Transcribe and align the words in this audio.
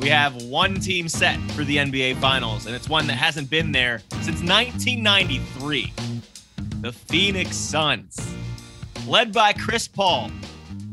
we 0.00 0.08
have 0.08 0.42
one 0.44 0.76
team 0.76 1.08
set 1.08 1.38
for 1.52 1.62
the 1.62 1.76
NBA 1.76 2.16
Finals, 2.16 2.66
and 2.66 2.74
it's 2.74 2.88
one 2.88 3.06
that 3.06 3.14
hasn't 3.14 3.50
been 3.50 3.70
there 3.70 4.00
since 4.22 4.42
1993 4.42 5.92
the 6.80 6.92
Phoenix 6.92 7.56
Suns. 7.56 8.34
Led 9.06 9.32
by 9.32 9.52
Chris 9.52 9.86
Paul, 9.86 10.30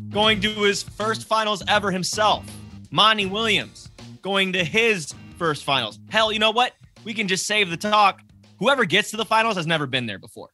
going 0.09 0.41
to 0.41 0.49
his 0.49 0.83
first 0.83 1.25
finals 1.25 1.63
ever 1.67 1.91
himself. 1.91 2.45
Monty 2.91 3.25
Williams 3.25 3.89
going 4.21 4.51
to 4.53 4.63
his 4.65 5.13
first 5.37 5.63
finals. 5.63 5.99
Hell, 6.09 6.33
you 6.33 6.39
know 6.39 6.51
what? 6.51 6.73
We 7.05 7.13
can 7.13 7.29
just 7.29 7.45
save 7.47 7.69
the 7.69 7.77
talk. 7.77 8.21
Whoever 8.59 8.83
gets 8.83 9.11
to 9.11 9.17
the 9.17 9.25
finals 9.25 9.55
has 9.55 9.67
never 9.67 9.87
been 9.87 10.05
there 10.05 10.19
before. 10.19 10.49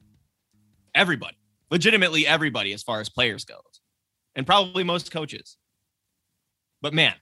Everybody, 0.93 1.37
legitimately 1.71 2.27
everybody, 2.27 2.73
as 2.73 2.83
far 2.83 3.01
as 3.01 3.09
players 3.09 3.45
goes, 3.45 3.81
and 4.35 4.45
probably 4.45 4.83
most 4.83 5.11
coaches. 5.11 5.57
But 6.81 6.93
man, 6.93 7.15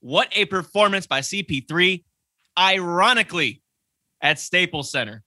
what 0.00 0.28
a 0.32 0.46
performance 0.46 1.06
by 1.06 1.20
CP3, 1.20 2.04
ironically, 2.58 3.62
at 4.20 4.38
Staples 4.38 4.90
Center, 4.90 5.22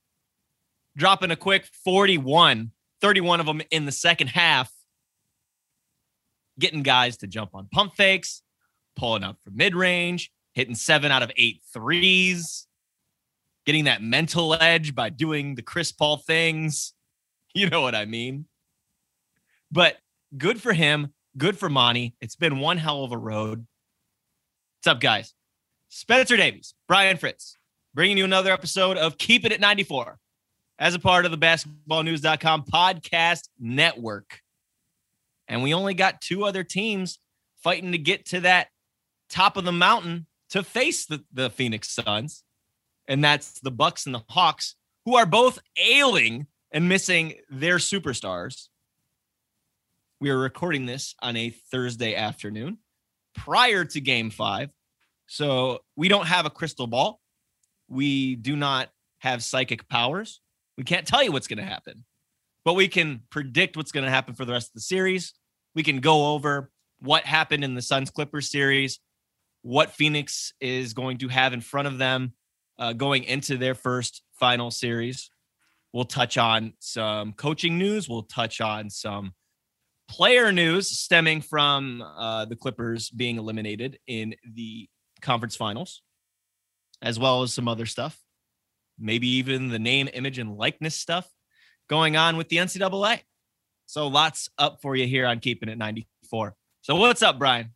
dropping 0.96 1.32
a 1.32 1.36
quick 1.36 1.66
41, 1.84 2.72
31 3.02 3.40
of 3.40 3.46
them 3.46 3.62
in 3.72 3.86
the 3.86 3.92
second 3.92 4.28
half, 4.28 4.72
getting 6.60 6.84
guys 6.84 7.18
to 7.18 7.28
jump 7.28 7.52
on 7.54 7.68
pump 7.72 7.96
fakes, 7.96 8.44
pulling 8.96 9.24
up 9.24 9.38
from 9.44 9.56
mid 9.56 9.76
range, 9.76 10.32
hitting 10.54 10.76
seven 10.76 11.12
out 11.12 11.24
of 11.24 11.32
eight 11.38 11.62
threes, 11.74 12.68
getting 13.66 13.86
that 13.86 14.04
mental 14.04 14.54
edge 14.54 14.94
by 14.94 15.10
doing 15.10 15.56
the 15.56 15.62
Chris 15.62 15.92
Paul 15.92 16.18
things. 16.18 16.94
You 17.56 17.70
know 17.70 17.82
what 17.82 17.94
I 17.94 18.06
mean? 18.06 18.48
But 19.72 19.98
good 20.36 20.60
for 20.60 20.74
him. 20.74 21.14
Good 21.38 21.56
for 21.56 21.70
Monty. 21.70 22.16
It's 22.20 22.36
been 22.36 22.58
one 22.58 22.80
hell 22.80 23.04
of 23.04 23.12
a 23.12 23.18
road. 23.18 23.68
What's 24.84 24.98
up, 24.98 25.00
guys? 25.00 25.34
Spencer 25.88 26.36
Davies, 26.36 26.74
Brian 26.90 27.16
Fritz, 27.16 27.56
bringing 27.94 28.18
you 28.18 28.26
another 28.26 28.52
episode 28.52 28.98
of 28.98 29.18
Keep 29.18 29.46
It 29.46 29.54
at 29.54 29.62
94 29.62 30.20
as 30.78 30.94
a 30.94 31.00
part 31.00 31.24
of 31.24 31.32
the 31.32 31.38
basketballnews.com 31.38 32.66
podcast 32.66 33.48
network. 33.58 34.42
And 35.48 35.64
we 35.64 35.74
only 35.74 35.94
got 35.94 36.20
two 36.20 36.44
other 36.44 36.66
teams 36.66 37.20
fighting 37.64 37.94
to 37.94 37.98
get 37.98 38.26
to 38.26 38.42
that 38.42 38.68
top 39.30 39.56
of 39.56 39.64
the 39.64 39.72
mountain 39.72 40.28
to 40.50 40.64
face 40.64 41.06
the, 41.06 41.24
the 41.32 41.50
Phoenix 41.50 41.90
Suns. 41.90 42.44
And 43.08 43.24
that's 43.24 43.62
the 43.62 43.72
Bucks 43.72 44.06
and 44.06 44.14
the 44.14 44.26
Hawks, 44.28 44.76
who 45.06 45.16
are 45.16 45.26
both 45.26 45.60
ailing 45.78 46.48
and 46.74 46.90
missing 46.90 47.36
their 47.50 47.78
superstars. 47.78 48.68
We 50.20 50.30
are 50.30 50.38
recording 50.38 50.88
this 50.88 51.16
on 51.22 51.38
a 51.38 51.52
Thursday 51.52 52.16
afternoon 52.16 52.80
prior 53.36 53.86
to 53.86 54.02
game 54.02 54.30
five. 54.30 54.70
So 55.28 55.80
we 55.96 56.08
don't 56.08 56.28
have 56.28 56.46
a 56.46 56.50
crystal 56.50 56.88
ball. 56.88 57.20
We 57.88 58.36
do 58.36 58.56
not 58.56 58.90
have 59.20 59.44
psychic 59.44 59.88
powers. 59.88 60.42
We 60.78 60.84
can't 60.84 61.08
tell 61.08 61.24
you 61.24 61.32
what's 61.32 61.48
going 61.48 61.60
to 61.60 61.66
happen, 61.66 62.04
but 62.66 62.74
we 62.74 62.88
can 62.88 63.22
predict 63.30 63.78
what's 63.78 63.92
going 63.92 64.06
to 64.06 64.12
happen 64.12 64.34
for 64.34 64.46
the 64.46 64.54
rest 64.54 64.70
of 64.70 64.74
the 64.74 64.82
series. 64.82 65.34
We 65.76 65.84
can 65.84 66.00
go 66.00 66.34
over 66.34 66.72
what 67.00 67.26
happened 67.26 67.64
in 67.64 67.76
the 67.76 67.82
Suns 67.82 68.10
Clippers 68.10 68.50
series, 68.50 69.00
what 69.62 69.92
Phoenix 69.92 70.54
is 70.60 70.94
going 70.94 71.18
to 71.20 71.28
have 71.28 71.54
in 71.54 71.62
front 71.62 71.88
of 71.88 71.98
them 71.98 72.34
uh, 72.80 72.94
going 72.94 73.24
into 73.24 73.58
their 73.58 73.76
first 73.76 74.24
final 74.40 74.72
series. 74.72 75.30
We'll 75.94 76.06
touch 76.06 76.38
on 76.38 76.74
some 76.80 77.34
coaching 77.34 77.78
news. 77.78 78.10
We'll 78.10 78.24
touch 78.24 78.62
on 78.62 78.90
some 78.90 79.34
player 80.08 80.52
news 80.52 80.90
stemming 80.90 81.42
from 81.42 82.02
uh, 82.02 82.46
the 82.46 82.56
Clippers 82.56 83.10
being 83.10 83.38
eliminated 83.38 84.00
in 84.08 84.36
the 84.54 84.88
conference 85.22 85.56
finals, 85.56 86.02
as 87.02 87.20
well 87.20 87.42
as 87.42 87.54
some 87.54 87.68
other 87.68 87.86
stuff. 87.86 88.20
Maybe 89.00 89.28
even 89.28 89.70
the 89.70 89.80
name, 89.80 90.10
image, 90.14 90.38
and 90.38 90.56
likeness 90.56 90.96
stuff 90.96 91.30
going 91.90 92.16
on 92.16 92.38
with 92.38 92.50
the 92.50 92.58
NCAA. 92.58 93.22
So 93.86 94.08
lots 94.08 94.50
up 94.58 94.82
for 94.82 94.96
you 94.96 95.08
here 95.08 95.26
on 95.26 95.40
Keeping 95.40 95.70
It 95.70 95.78
94. 95.78 96.56
So 96.82 96.96
what's 96.96 97.22
up, 97.22 97.40
Brian? 97.40 97.72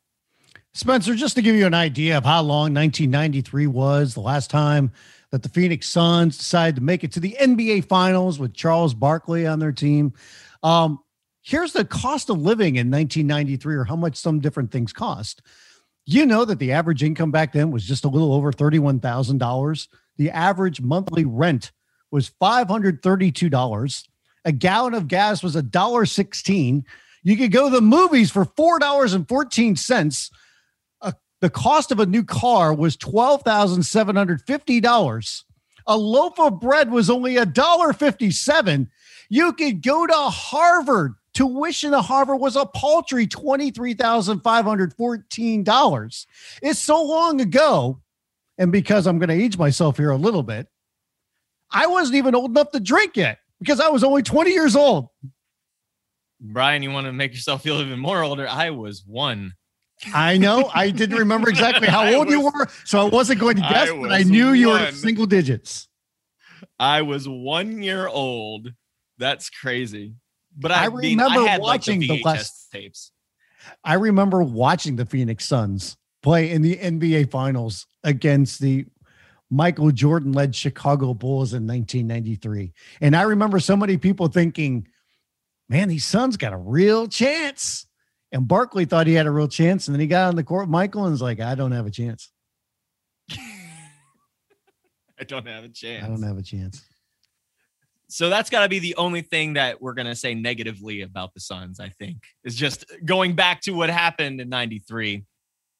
Spencer, 0.73 1.15
just 1.15 1.35
to 1.35 1.41
give 1.41 1.55
you 1.55 1.65
an 1.65 1.73
idea 1.73 2.17
of 2.17 2.23
how 2.23 2.41
long 2.41 2.73
1993 2.73 3.67
was, 3.67 4.13
the 4.13 4.19
last 4.19 4.49
time 4.49 4.91
that 5.31 5.43
the 5.43 5.49
Phoenix 5.49 5.89
Suns 5.89 6.37
decided 6.37 6.75
to 6.75 6.81
make 6.81 7.03
it 7.03 7.11
to 7.13 7.19
the 7.19 7.35
NBA 7.39 7.85
Finals 7.85 8.39
with 8.39 8.53
Charles 8.53 8.93
Barkley 8.93 9.47
on 9.47 9.59
their 9.59 9.71
team. 9.71 10.13
Um, 10.63 10.99
here's 11.47 11.71
the 11.71 11.85
cost 11.85 12.29
of 12.29 12.41
living 12.41 12.75
in 12.75 12.91
1993 12.91 13.75
or 13.75 13.85
how 13.85 13.95
much 13.95 14.17
some 14.17 14.41
different 14.41 14.69
things 14.69 14.91
cost. 14.91 15.41
You 16.05 16.25
know 16.25 16.43
that 16.43 16.59
the 16.59 16.73
average 16.73 17.03
income 17.03 17.31
back 17.31 17.53
then 17.53 17.71
was 17.71 17.85
just 17.85 18.03
a 18.03 18.09
little 18.09 18.33
over 18.33 18.51
$31,000. 18.51 19.87
The 20.17 20.29
average 20.31 20.81
monthly 20.81 21.23
rent 21.23 21.71
was 22.11 22.29
$532. 22.41 24.07
A 24.43 24.51
gallon 24.51 24.93
of 24.93 25.07
gas 25.07 25.41
was 25.41 25.55
$1.16. 25.55 26.83
You 27.23 27.37
could 27.37 27.53
go 27.53 27.69
to 27.69 27.75
the 27.75 27.81
movies 27.81 28.29
for 28.29 28.43
$4.14. 28.45 30.31
Uh, 31.01 31.13
the 31.39 31.49
cost 31.49 31.93
of 31.93 32.01
a 32.01 32.05
new 32.05 32.25
car 32.25 32.73
was 32.73 32.97
$12,750. 32.97 35.43
A 35.89 35.97
loaf 35.97 36.37
of 36.39 36.59
bread 36.59 36.91
was 36.91 37.09
only 37.09 37.35
$1.57. 37.35 38.89
You 39.29 39.53
could 39.53 39.81
go 39.81 40.05
to 40.05 40.13
Harvard 40.13 41.15
Tuition 41.37 41.93
at 41.93 42.01
Harvard 42.01 42.39
was 42.39 42.55
a 42.55 42.65
paltry 42.65 43.27
$23,514. 43.27 46.25
It's 46.63 46.79
so 46.79 47.03
long 47.03 47.41
ago. 47.41 48.01
And 48.57 48.71
because 48.71 49.05
I'm 49.05 49.19
going 49.19 49.29
to 49.29 49.35
age 49.35 49.55
myself 49.55 49.97
here 49.97 50.09
a 50.09 50.17
little 50.17 50.41
bit, 50.41 50.67
I 51.69 51.85
wasn't 51.85 52.15
even 52.15 52.33
old 52.33 52.49
enough 52.49 52.71
to 52.71 52.79
drink 52.79 53.17
yet 53.17 53.37
because 53.59 53.79
I 53.79 53.89
was 53.89 54.03
only 54.03 54.23
20 54.23 54.49
years 54.49 54.75
old. 54.75 55.09
Brian, 56.41 56.81
you 56.81 56.89
want 56.89 57.05
to 57.05 57.13
make 57.13 57.33
yourself 57.33 57.61
feel 57.61 57.81
even 57.81 57.99
more 57.99 58.23
older? 58.23 58.47
I 58.47 58.71
was 58.71 59.03
one. 59.05 59.53
I 60.15 60.39
know. 60.39 60.71
I 60.73 60.89
didn't 60.89 61.19
remember 61.19 61.49
exactly 61.49 61.87
how 61.87 62.07
old 62.15 62.29
was, 62.29 62.33
you 62.33 62.41
were, 62.41 62.67
so 62.83 62.99
I 62.99 63.03
wasn't 63.03 63.39
going 63.39 63.57
to 63.57 63.61
guess, 63.61 63.91
I 63.91 63.95
but 63.95 64.11
I 64.11 64.23
knew 64.23 64.47
one. 64.47 64.57
you 64.57 64.69
were 64.69 64.91
single 64.91 65.27
digits. 65.27 65.87
I 66.79 67.03
was 67.03 67.29
one 67.29 67.83
year 67.83 68.07
old. 68.07 68.73
That's 69.19 69.51
crazy. 69.51 70.15
But 70.57 70.71
I, 70.71 70.83
I 70.83 70.85
remember 70.87 71.39
mean, 71.41 71.49
I 71.49 71.57
watching 71.59 72.01
like 72.01 72.09
the, 72.09 72.17
the 72.17 72.23
last 72.23 72.71
tapes. 72.71 73.11
I 73.83 73.93
remember 73.95 74.41
watching 74.41 74.95
the 74.95 75.05
Phoenix 75.05 75.45
Suns 75.45 75.97
play 76.23 76.51
in 76.51 76.61
the 76.61 76.77
NBA 76.77 77.29
Finals 77.31 77.85
against 78.03 78.59
the 78.59 78.85
Michael 79.49 79.91
Jordan 79.91 80.33
led 80.33 80.55
Chicago 80.55 81.13
Bulls 81.13 81.53
in 81.53 81.67
1993. 81.67 82.73
And 82.99 83.15
I 83.15 83.21
remember 83.21 83.59
so 83.59 83.77
many 83.77 83.97
people 83.97 84.27
thinking, 84.27 84.87
man, 85.69 85.87
these 85.87 86.05
Suns 86.05 86.37
got 86.37 86.53
a 86.53 86.57
real 86.57 87.07
chance. 87.07 87.85
And 88.31 88.47
Barkley 88.47 88.83
thought 88.85 89.07
he 89.07 89.13
had 89.13 89.25
a 89.25 89.31
real 89.31 89.47
chance. 89.47 89.87
And 89.87 89.95
then 89.95 90.01
he 90.01 90.07
got 90.07 90.27
on 90.27 90.35
the 90.35 90.43
court, 90.43 90.67
Michael, 90.67 91.03
and 91.03 91.11
was 91.11 91.21
like, 91.21 91.39
I 91.39 91.55
don't 91.55 91.71
have 91.71 91.85
a 91.85 91.91
chance. 91.91 92.29
I 93.31 95.23
don't 95.25 95.47
have 95.47 95.63
a 95.63 95.69
chance. 95.69 96.03
I 96.03 96.07
don't 96.07 96.23
have 96.23 96.37
a 96.37 96.43
chance. 96.43 96.83
So 98.09 98.29
that's 98.29 98.49
got 98.49 98.63
to 98.63 98.69
be 98.69 98.79
the 98.79 98.95
only 98.95 99.21
thing 99.21 99.53
that 99.53 99.81
we're 99.81 99.93
going 99.93 100.07
to 100.07 100.15
say 100.15 100.33
negatively 100.33 101.01
about 101.01 101.33
the 101.33 101.41
Suns, 101.41 101.79
I 101.79 101.89
think, 101.89 102.23
is 102.43 102.55
just 102.55 102.85
going 103.03 103.35
back 103.35 103.61
to 103.61 103.71
what 103.71 103.89
happened 103.89 104.39
in 104.39 104.47
93. 104.47 105.25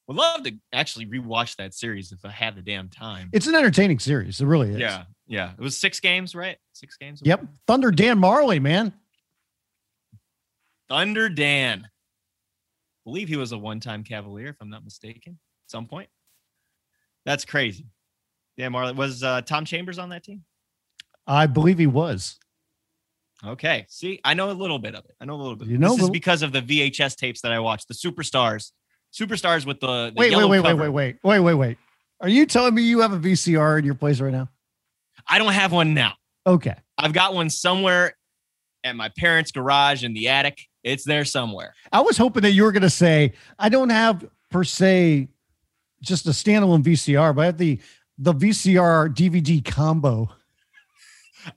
Would 0.08 0.16
love 0.16 0.42
to 0.44 0.52
actually 0.72 1.06
rewatch 1.06 1.56
that 1.56 1.74
series 1.74 2.12
if 2.12 2.24
I 2.24 2.30
had 2.30 2.54
the 2.56 2.62
damn 2.62 2.88
time. 2.88 3.30
It's 3.32 3.46
an 3.46 3.54
entertaining 3.54 3.98
series. 3.98 4.40
It 4.40 4.46
really 4.46 4.72
is. 4.72 4.78
Yeah. 4.78 5.04
Yeah. 5.26 5.52
It 5.52 5.60
was 5.60 5.76
six 5.76 6.00
games, 6.00 6.34
right? 6.34 6.56
Six 6.72 6.96
games. 6.96 7.20
Yep. 7.24 7.44
Thunder 7.66 7.90
Dan 7.90 8.18
Majerle, 8.18 8.60
man. 8.60 8.92
Thunder 10.88 11.28
Dan. 11.28 11.84
I 11.84 11.88
believe 13.04 13.28
he 13.28 13.36
was 13.36 13.52
a 13.52 13.58
one 13.58 13.80
time 13.80 14.02
Cavalier, 14.04 14.48
if 14.48 14.56
I'm 14.60 14.70
not 14.70 14.84
mistaken, 14.84 15.38
at 15.66 15.70
some 15.70 15.86
point. 15.86 16.08
That's 17.26 17.44
crazy. 17.44 17.86
Dan 18.56 18.72
Majerle. 18.72 18.96
Was 18.96 19.22
uh, 19.22 19.42
Tom 19.42 19.66
Chambers 19.66 19.98
on 19.98 20.08
that 20.10 20.24
team? 20.24 20.42
I 21.28 21.46
believe 21.46 21.78
he 21.78 21.86
was. 21.86 22.38
Okay. 23.44 23.86
See, 23.88 24.20
I 24.24 24.34
know 24.34 24.50
a 24.50 24.52
little 24.52 24.78
bit 24.78 24.94
of 24.94 25.04
it. 25.04 25.14
I 25.20 25.24
know 25.24 25.34
a 25.34 25.36
little 25.36 25.56
bit. 25.56 25.68
You 25.68 25.78
know, 25.78 25.94
this 25.94 26.04
is 26.04 26.10
because 26.10 26.42
of 26.42 26.52
the 26.52 26.60
VHS 26.60 27.16
tapes 27.16 27.42
that 27.42 27.52
I 27.52 27.60
watched. 27.60 27.86
The 27.86 27.94
superstars, 27.94 28.72
superstars 29.12 29.64
with 29.64 29.78
the, 29.80 30.10
the 30.10 30.14
wait, 30.16 30.34
wait, 30.34 30.48
wait, 30.48 30.60
wait, 30.60 30.74
wait, 30.74 30.88
wait, 30.88 31.16
wait, 31.22 31.40
wait, 31.40 31.54
wait. 31.54 31.78
Are 32.20 32.28
you 32.28 32.46
telling 32.46 32.74
me 32.74 32.82
you 32.82 33.00
have 33.00 33.12
a 33.12 33.18
VCR 33.18 33.78
in 33.78 33.84
your 33.84 33.94
place 33.94 34.20
right 34.20 34.32
now? 34.32 34.48
I 35.26 35.38
don't 35.38 35.52
have 35.52 35.70
one 35.72 35.94
now. 35.94 36.14
Okay. 36.46 36.74
I've 36.96 37.12
got 37.12 37.34
one 37.34 37.50
somewhere 37.50 38.16
at 38.82 38.96
my 38.96 39.10
parents' 39.10 39.52
garage 39.52 40.02
in 40.02 40.14
the 40.14 40.28
attic. 40.28 40.66
It's 40.82 41.04
there 41.04 41.24
somewhere. 41.24 41.74
I 41.92 42.00
was 42.00 42.16
hoping 42.16 42.42
that 42.42 42.52
you 42.52 42.64
were 42.64 42.72
going 42.72 42.82
to 42.82 42.90
say 42.90 43.34
I 43.58 43.68
don't 43.68 43.90
have 43.90 44.26
per 44.50 44.64
se 44.64 45.28
just 46.00 46.26
a 46.26 46.30
standalone 46.30 46.82
VCR, 46.82 47.34
but 47.34 47.42
I 47.42 47.46
have 47.46 47.58
the 47.58 47.78
the 48.18 48.34
VCR 48.34 49.14
DVD 49.14 49.64
combo. 49.64 50.28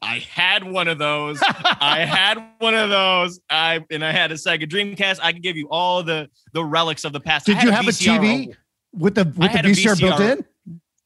I 0.01 0.19
had 0.19 0.63
one 0.63 0.87
of 0.87 0.97
those. 0.97 1.39
I 1.41 2.05
had 2.09 2.37
one 2.59 2.75
of 2.75 2.89
those. 2.89 3.39
I 3.49 3.83
and 3.89 4.03
I 4.03 4.11
had 4.11 4.31
a 4.31 4.35
Sega 4.35 4.69
Dreamcast. 4.69 5.19
I 5.21 5.31
can 5.31 5.41
give 5.41 5.57
you 5.57 5.67
all 5.69 6.03
the 6.03 6.29
the 6.53 6.63
relics 6.63 7.03
of 7.03 7.13
the 7.13 7.19
past. 7.19 7.45
Did 7.45 7.61
you 7.63 7.71
have 7.71 7.87
a, 7.87 7.91
TV? 7.91 8.55
with 8.93 9.15
the 9.15 9.25
with 9.37 9.51
the 9.53 9.59
a 9.59 9.63
VCR, 9.63 9.99
built 9.99 10.19
in. 10.19 10.45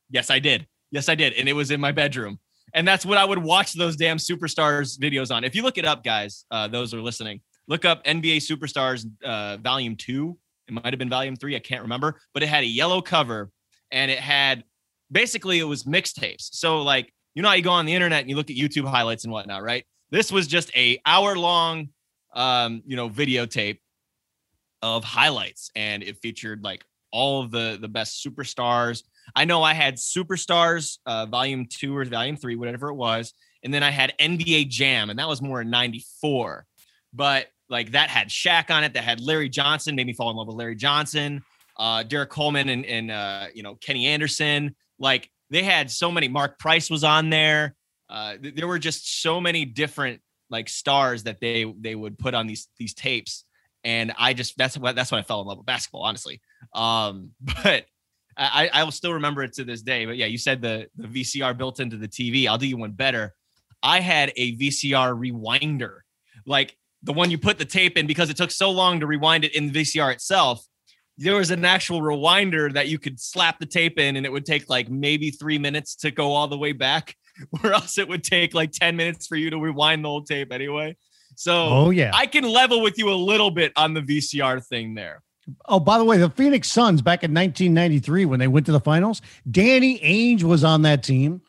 Yes, 0.10 0.30
I 0.30 0.40
did. 0.40 0.68
Yes, 0.92 1.10
I 1.10 1.16
did. 1.16 1.34
And 1.34 1.50
it 1.50 1.54
was 1.54 1.72
in 1.72 1.80
my 1.80 1.92
bedroom. 1.92 2.40
And 2.74 2.88
that's 2.88 3.06
what 3.06 3.18
I 3.18 3.26
would 3.26 3.40
watch 3.40 3.74
those 3.74 3.96
damn 3.96 4.18
superstars 4.18 5.00
videos 5.00 5.34
on. 5.34 5.44
If 5.44 5.56
you 5.56 5.64
look 5.64 5.78
it 5.78 5.86
up, 5.86 6.04
guys, 6.04 6.46
uh, 6.52 6.68
those 6.68 6.94
are 6.94 7.02
listening, 7.02 7.42
look 7.68 7.86
up 7.86 8.04
NBA 8.04 8.38
Superstars 8.38 9.06
uh, 9.24 9.58
Volume 9.58 9.96
2. 9.96 10.38
It 10.68 10.74
might 10.74 10.88
have 10.88 11.00
been 11.00 11.10
Volume 11.10 11.36
3. 11.36 11.56
I 11.56 11.60
can't 11.60 11.84
remember. 11.84 12.20
But 12.34 12.44
it 12.44 12.48
had 12.48 12.64
a 12.64 12.68
yellow 12.68 13.02
cover 13.02 13.50
and 13.92 14.12
it 14.12 14.20
had 14.20 14.64
basically 15.12 15.60
it 15.60 15.64
was 15.64 15.84
mixtapes. 15.84 16.50
So, 16.52 16.82
like, 16.82 17.14
you 17.36 17.42
know 17.42 17.50
how 17.50 17.56
you 17.56 17.62
go 17.62 17.72
on 17.72 17.86
the 17.86 17.94
internet 17.94 18.22
and 18.22 18.30
you 18.30 18.36
look 18.36 18.50
at 18.50 18.56
YouTube 18.56 18.88
highlights 18.88 19.26
and 19.26 19.34
whatnot, 19.34 19.62
right? 19.62 19.86
This 20.10 20.32
was 20.32 20.48
just 20.48 20.76
a 20.76 21.00
hour 21.06 21.36
long, 21.38 21.90
um, 22.34 22.82
you 22.86 22.96
know, 22.96 23.10
videotape 23.10 23.80
of 24.82 25.04
highlights, 25.04 25.70
and 25.76 26.02
it 26.02 26.18
featured 26.22 26.64
like 26.64 26.84
all 27.12 27.44
of 27.44 27.52
the 27.52 27.78
the 27.80 27.88
best 27.88 28.26
superstars. 28.26 29.04
I 29.36 29.46
know 29.46 29.64
I 29.64 29.74
had 29.74 29.96
Superstars, 29.96 31.00
uh, 31.06 31.26
Volume 31.26 31.66
Two 31.66 31.96
or 31.96 32.06
Volume 32.06 32.38
Three, 32.38 32.56
whatever 32.56 32.90
it 32.90 32.96
was, 32.96 33.34
and 33.64 33.74
then 33.74 33.84
I 33.84 33.92
had 33.92 34.14
NBA 34.20 34.70
Jam, 34.70 35.10
and 35.10 35.20
that 35.20 35.28
was 35.28 35.42
more 35.42 35.62
in 35.62 35.70
'94. 35.70 36.66
But 37.14 37.48
like 37.70 37.92
that 37.92 38.10
had 38.10 38.30
Shaq 38.30 38.70
on 38.70 38.84
it, 38.84 38.94
that 38.94 39.04
had 39.04 39.20
Larry 39.20 39.50
Johnson, 39.50 39.96
made 39.96 40.08
me 40.08 40.14
fall 40.14 40.30
in 40.30 40.38
love 40.38 40.48
with 40.48 40.56
Larry 40.56 40.76
Johnson, 40.76 41.44
uh, 41.78 42.04
Derrick 42.04 42.30
Coleman, 42.30 42.70
and 42.70 42.86
and 42.86 43.12
uh, 43.12 43.48
you 43.54 43.64
know 43.64 43.76
Kenny 43.76 44.06
Anderson. 44.06 44.76
Like 45.00 45.30
they 45.50 45.64
had 45.64 45.92
so 45.92 46.12
many. 46.12 46.28
Mark 46.28 46.60
Price 46.60 46.90
was 46.90 47.04
on 47.04 47.30
there. 47.30 47.76
Uh, 48.10 48.38
th- 48.38 48.56
there 48.56 48.68
were 48.68 48.80
just 48.80 49.22
so 49.22 49.40
many 49.40 49.66
different 49.66 50.22
like 50.50 50.70
stars 50.70 51.24
that 51.24 51.40
they 51.40 51.72
they 51.80 51.96
would 51.96 52.18
put 52.18 52.34
on 52.34 52.48
these 52.48 52.68
these 52.78 52.94
tapes, 52.94 53.46
and 53.84 54.14
I 54.18 54.34
just 54.34 54.58
that's 54.58 54.78
what 54.78 54.96
that's 54.96 55.12
when 55.12 55.20
I 55.20 55.24
fell 55.24 55.42
in 55.42 55.48
love 55.48 55.58
with 55.58 55.66
basketball, 55.66 56.04
honestly. 56.04 56.42
Um, 56.74 57.32
but 57.64 57.86
I 58.38 58.70
I 58.74 58.84
will 58.84 58.92
still 58.92 59.14
remember 59.14 59.44
it 59.44 59.54
to 59.54 59.64
this 59.64 59.82
day. 59.82 60.06
But 60.06 60.18
yeah, 60.18 60.28
you 60.28 60.38
said 60.38 60.62
the 60.62 60.88
the 60.98 61.08
VCR 61.08 61.58
built 61.58 61.80
into 61.80 61.98
the 61.98 62.08
TV. 62.08 62.48
I'll 62.48 62.58
do 62.58 62.68
you 62.68 62.78
one 62.78 62.92
better. 62.92 63.34
I 63.82 64.00
had 64.00 64.32
a 64.36 64.56
VCR 64.58 65.16
rewinder, 65.16 66.00
like 66.46 66.76
the 67.04 67.14
one 67.14 67.30
you 67.30 67.38
put 67.38 67.60
the 67.60 67.66
tape 67.66 67.98
in 67.98 68.08
because 68.08 68.30
it 68.30 68.38
took 68.38 68.52
so 68.52 68.72
long 68.72 69.00
to 69.00 69.08
rewind 69.08 69.46
it 69.46 69.56
in 69.56 69.72
the 69.72 69.82
VCR 69.82 70.12
itself. 70.12 70.66
There 71.18 71.36
was 71.36 71.52
an 71.52 71.64
actual 71.64 72.02
rewinder 72.02 72.74
that 72.74 72.90
you 72.90 73.00
could 73.00 73.20
slap 73.20 73.60
the 73.60 73.66
tape 73.66 74.00
in, 74.00 74.16
and 74.16 74.26
it 74.26 74.32
would 74.32 74.46
take 74.46 74.70
like 74.70 74.90
maybe 74.90 75.32
three 75.32 75.58
minutes 75.58 75.96
to 75.98 76.12
go 76.12 76.34
all 76.34 76.48
the 76.48 76.58
way 76.58 76.74
back, 76.74 77.16
or 77.64 77.74
else 77.74 77.98
it 77.98 78.08
would 78.08 78.24
take 78.24 78.54
like 78.54 78.72
10 78.72 78.96
minutes 78.96 79.28
for 79.28 79.36
you 79.36 79.50
to 79.50 79.60
rewind 79.60 80.04
the 80.04 80.10
whole 80.10 80.24
tape 80.24 80.52
anyway. 80.52 80.96
So 81.36 81.54
Oh 81.54 81.90
yeah. 81.90 82.12
I 82.14 82.28
can 82.28 82.44
level 82.44 82.82
with 82.82 82.98
you 82.98 83.10
a 83.10 83.16
little 83.16 83.52
bit 83.52 83.74
on 83.76 83.94
the 83.94 84.02
VCR 84.02 84.66
thing 84.66 84.96
there. 84.96 85.22
Oh, 85.68 85.80
by 85.80 85.98
the 85.98 86.04
way, 86.04 86.18
the 86.18 86.30
Phoenix 86.30 86.72
Suns 86.72 87.02
back 87.02 87.24
in 87.24 87.32
1993 87.34 88.26
when 88.26 88.40
they 88.40 88.48
went 88.48 88.66
to 88.66 88.72
the 88.72 88.80
finals, 88.80 89.22
Danny 89.50 90.00
Ainge 90.00 90.44
was 90.44 90.64
on 90.64 90.82
that 90.84 91.04
team. 91.04 91.42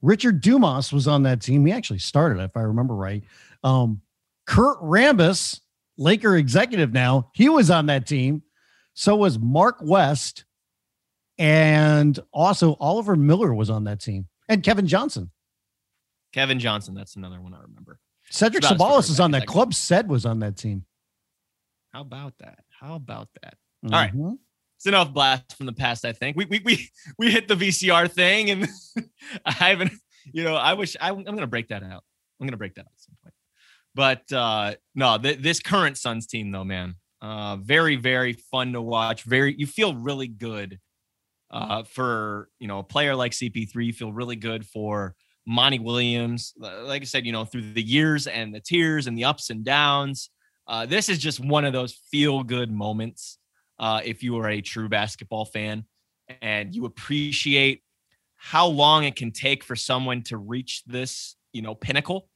Richard 0.00 0.40
Dumas 0.40 0.92
was 0.92 1.06
on 1.06 1.22
that 1.24 1.40
team. 1.40 1.64
He 1.66 1.72
actually 1.72 1.98
started, 1.98 2.42
if 2.42 2.56
I 2.56 2.62
remember 2.62 2.94
right. 2.94 3.22
Um, 3.62 4.00
Kurt 4.46 4.80
Rambis, 4.80 5.60
Laker 5.96 6.36
executive 6.36 6.92
now, 6.92 7.30
he 7.34 7.48
was 7.48 7.70
on 7.70 7.86
that 7.86 8.06
team. 8.06 8.42
So 8.94 9.16
was 9.16 9.38
Mark 9.38 9.78
West, 9.80 10.44
and 11.38 12.18
also 12.32 12.76
Oliver 12.78 13.16
Miller 13.16 13.54
was 13.54 13.70
on 13.70 13.84
that 13.84 14.00
team, 14.00 14.28
and 14.48 14.62
Kevin 14.62 14.86
Johnson. 14.86 15.30
Kevin 16.32 16.58
Johnson, 16.58 16.94
that's 16.94 17.16
another 17.16 17.40
one 17.40 17.54
I 17.54 17.60
remember. 17.60 17.98
Cedric 18.30 18.62
That's 18.62 18.74
about 18.74 18.84
as 18.86 18.88
far 18.88 18.98
Ceballos 19.00 19.10
is 19.10 19.20
on 19.20 19.30
that. 19.32 19.46
Club 19.46 19.74
Said 19.74 20.08
was 20.08 20.24
on 20.24 20.38
that 20.40 20.56
team. 20.56 20.84
How 21.92 22.00
about 22.00 22.34
that? 22.38 22.60
How 22.80 22.94
about 22.94 23.28
that? 23.42 23.54
right. 23.82 24.14
Mhm. 24.14 24.38
It's 24.78 24.86
enough 24.86 25.12
blast 25.12 25.56
from 25.56 25.66
the 25.66 25.72
past, 25.72 26.04
I 26.04 26.12
think. 26.12 26.36
We 26.36 26.46
we 26.46 26.60
we, 26.64 26.88
we 27.18 27.30
hit 27.30 27.48
the 27.48 27.54
VCR 27.54 28.10
thing 28.10 28.50
and 28.50 28.68
I 29.44 29.52
haven't, 29.52 29.92
you 30.32 30.42
know, 30.42 30.56
I 30.56 30.74
wish 30.74 30.96
I, 31.00 31.10
I'm 31.10 31.22
gonna 31.24 31.46
break 31.46 31.68
that 31.68 31.82
out. 31.82 32.02
I'm 32.40 32.46
gonna 32.46 32.56
break 32.56 32.74
that 32.76 32.82
out 32.82 32.92
at 32.92 33.00
some 33.00 33.16
point. 33.22 33.34
But 33.94 34.32
uh 34.32 34.74
no, 34.94 35.18
th- 35.18 35.38
this 35.40 35.60
current 35.60 35.98
Suns 35.98 36.26
team 36.26 36.50
though, 36.50 36.64
man. 36.64 36.94
Uh 37.22 37.56
very, 37.56 37.96
very 37.96 38.34
fun 38.34 38.74
to 38.74 38.82
watch. 38.82 39.22
Very 39.22 39.54
you 39.56 39.66
feel 39.66 39.94
really 39.94 40.28
good 40.28 40.80
uh 41.50 41.84
for 41.84 42.48
you 42.58 42.68
know 42.68 42.80
a 42.80 42.84
player 42.84 43.14
like 43.14 43.32
CP3, 43.32 43.86
you 43.86 43.92
feel 43.94 44.12
really 44.12 44.36
good 44.36 44.66
for 44.66 45.14
Monty 45.46 45.78
Williams. 45.78 46.52
Like 46.58 47.02
I 47.02 47.04
said, 47.04 47.26
you 47.26 47.32
know, 47.32 47.44
through 47.44 47.72
the 47.72 47.82
years 47.82 48.26
and 48.26 48.54
the 48.54 48.60
tears 48.60 49.06
and 49.06 49.16
the 49.16 49.24
ups 49.24 49.50
and 49.50 49.64
downs. 49.64 50.30
Uh, 50.68 50.86
this 50.86 51.08
is 51.08 51.18
just 51.18 51.40
one 51.40 51.64
of 51.64 51.72
those 51.72 51.92
feel 52.10 52.44
good 52.44 52.70
moments 52.70 53.38
uh, 53.80 54.00
if 54.04 54.22
you 54.22 54.38
are 54.38 54.48
a 54.48 54.60
true 54.60 54.88
basketball 54.88 55.44
fan 55.44 55.84
and 56.40 56.74
you 56.74 56.84
appreciate 56.84 57.82
how 58.36 58.66
long 58.66 59.04
it 59.04 59.16
can 59.16 59.32
take 59.32 59.64
for 59.64 59.76
someone 59.76 60.22
to 60.22 60.36
reach 60.36 60.82
this, 60.86 61.36
you 61.52 61.62
know, 61.62 61.74
pinnacle. 61.74 62.28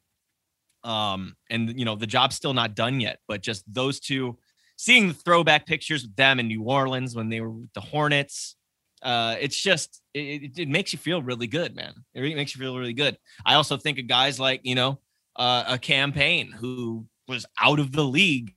Um, 0.84 1.36
and 1.50 1.78
you 1.78 1.84
know, 1.84 1.96
the 1.96 2.06
job's 2.06 2.36
still 2.36 2.54
not 2.54 2.74
done 2.74 3.00
yet, 3.00 3.18
but 3.28 3.42
just 3.42 3.62
those 3.72 4.00
two, 4.00 4.38
seeing 4.76 5.08
the 5.08 5.14
throwback 5.14 5.66
pictures 5.66 6.02
with 6.02 6.14
them 6.16 6.38
in 6.38 6.48
New 6.48 6.62
Orleans 6.62 7.16
when 7.16 7.28
they 7.28 7.40
were 7.40 7.50
with 7.50 7.72
the 7.72 7.80
Hornets, 7.80 8.56
uh, 9.02 9.36
it's 9.40 9.60
just 9.60 10.02
it, 10.14 10.20
it, 10.20 10.58
it 10.58 10.68
makes 10.68 10.92
you 10.92 10.98
feel 10.98 11.22
really 11.22 11.46
good, 11.46 11.74
man. 11.74 11.94
It 12.14 12.20
really 12.20 12.34
makes 12.34 12.54
you 12.54 12.60
feel 12.60 12.78
really 12.78 12.92
good. 12.92 13.16
I 13.44 13.54
also 13.54 13.76
think 13.76 13.98
of 13.98 14.06
guys 14.06 14.40
like 14.40 14.60
you 14.64 14.74
know 14.74 15.00
uh, 15.36 15.64
a 15.68 15.78
Cam 15.78 16.12
Payne 16.12 16.52
who 16.52 17.06
was 17.28 17.46
out 17.60 17.78
of 17.78 17.92
the 17.92 18.04
league, 18.04 18.54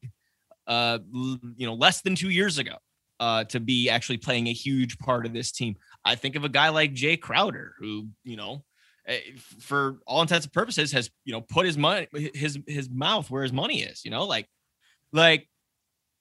uh, 0.67 0.99
you 1.11 1.65
know, 1.65 1.73
less 1.73 2.01
than 2.01 2.15
two 2.15 2.29
years 2.29 2.57
ago, 2.57 2.75
uh, 3.19 3.43
to 3.45 3.59
be 3.59 3.89
actually 3.89 4.17
playing 4.17 4.47
a 4.47 4.53
huge 4.53 4.97
part 4.99 5.25
of 5.25 5.33
this 5.33 5.51
team. 5.51 5.75
I 6.05 6.15
think 6.15 6.35
of 6.35 6.45
a 6.45 6.49
guy 6.49 6.69
like 6.69 6.93
Jay 6.93 7.17
Crowder, 7.17 7.73
who 7.79 8.07
you 8.23 8.37
know, 8.37 8.63
eh, 9.07 9.19
for 9.59 9.99
all 10.07 10.21
intents 10.21 10.45
and 10.45 10.53
purposes, 10.53 10.91
has 10.93 11.09
you 11.25 11.33
know 11.33 11.41
put 11.41 11.65
his 11.65 11.77
money, 11.77 12.07
his 12.33 12.57
his 12.65 12.89
mouth 12.89 13.29
where 13.29 13.43
his 13.43 13.53
money 13.53 13.81
is. 13.81 14.05
You 14.05 14.11
know, 14.11 14.25
like, 14.25 14.47
like 15.11 15.47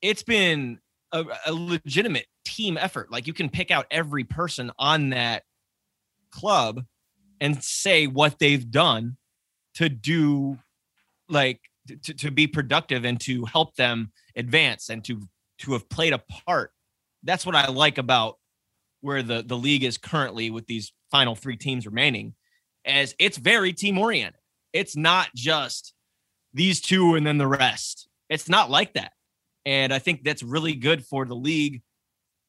it's 0.03 0.23
been 0.23 0.79
a, 1.13 1.25
a 1.47 1.53
legitimate 1.53 2.27
team 2.45 2.77
effort. 2.77 3.11
Like 3.11 3.27
you 3.27 3.33
can 3.33 3.49
pick 3.49 3.71
out 3.71 3.87
every 3.91 4.25
person 4.25 4.71
on 4.79 5.11
that 5.11 5.43
club 6.31 6.85
and 7.41 7.63
say 7.63 8.07
what 8.07 8.39
they've 8.39 8.71
done 8.71 9.17
to 9.75 9.89
do 9.89 10.59
like 11.29 11.61
to, 12.03 12.15
to 12.15 12.31
be 12.31 12.47
productive 12.47 13.05
and 13.05 13.21
to 13.21 13.45
help 13.45 13.77
them 13.77 14.13
advance 14.37 14.91
and 14.91 15.05
to 15.05 15.23
to 15.59 15.73
have 15.73 15.89
played 15.89 16.13
a 16.13 16.19
part. 16.19 16.73
That's 17.25 17.45
what 17.45 17.57
i 17.57 17.69
like 17.69 17.99
about 17.99 18.39
where 19.01 19.23
the 19.23 19.43
the 19.43 19.57
league 19.57 19.85
is 19.85 19.99
currently 19.99 20.51
with 20.51 20.67
these 20.67 20.93
final 21.11 21.35
three 21.35 21.57
teams 21.57 21.87
remaining 21.87 22.35
as 22.85 23.15
it's 23.19 23.39
very 23.39 23.73
team 23.73 23.99
oriented. 23.99 24.41
It's 24.73 24.97
not 24.97 25.29
just 25.35 25.95
these 26.53 26.81
two 26.81 27.15
and 27.15 27.27
then 27.27 27.39
the 27.39 27.47
rest. 27.47 28.09
It's 28.29 28.49
not 28.49 28.71
like 28.71 28.95
that 28.95 29.13
and 29.65 29.93
i 29.93 29.99
think 29.99 30.23
that's 30.25 30.43
really 30.43 30.75
good 30.75 31.05
for 31.05 31.25
the 31.25 31.37
league 31.37 31.83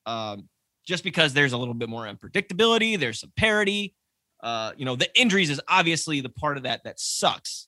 um, 0.06 0.48
just 0.86 1.04
because 1.04 1.34
there's 1.34 1.54
a 1.54 1.58
little 1.58 1.74
bit 1.74 1.89
more 1.89 2.06
unpredictability 2.06 3.00
there's 3.00 3.20
some 3.20 3.32
parity. 3.36 3.94
Uh, 4.42 4.72
you 4.78 4.86
know 4.86 4.96
the 4.96 5.10
injuries 5.20 5.50
is 5.50 5.60
obviously 5.68 6.22
the 6.22 6.30
part 6.30 6.56
of 6.56 6.63
that 6.63 6.82
that 6.86 6.98
sucks 6.98 7.68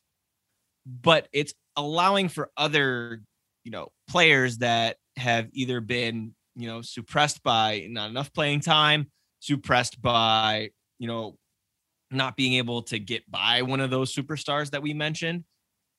but 0.86 1.28
it's 1.34 1.54
allowing 1.76 2.30
for 2.30 2.50
other 2.56 3.22
you 3.64 3.72
know 3.72 3.90
players 4.08 4.60
that 4.60 4.98
have 5.18 5.50
either 5.54 5.82
been 5.82 6.34
you 6.56 6.68
know 6.68 6.82
suppressed 6.82 7.44
by 7.44 7.88
not 7.90 8.10
enough 8.10 8.34
playing 8.34 8.60
time 8.60 9.10
suppressed 9.40 10.02
by 10.02 10.70
you 11.00 11.08
know 11.08 11.38
not 12.12 12.36
being 12.36 12.54
able 12.54 12.82
to 12.82 13.00
get 13.00 13.30
by 13.30 13.62
one 13.62 13.80
of 13.80 13.90
those 13.90 14.14
superstars 14.14 14.72
that 14.72 14.82
we 14.82 14.94
mentioned 14.94 15.44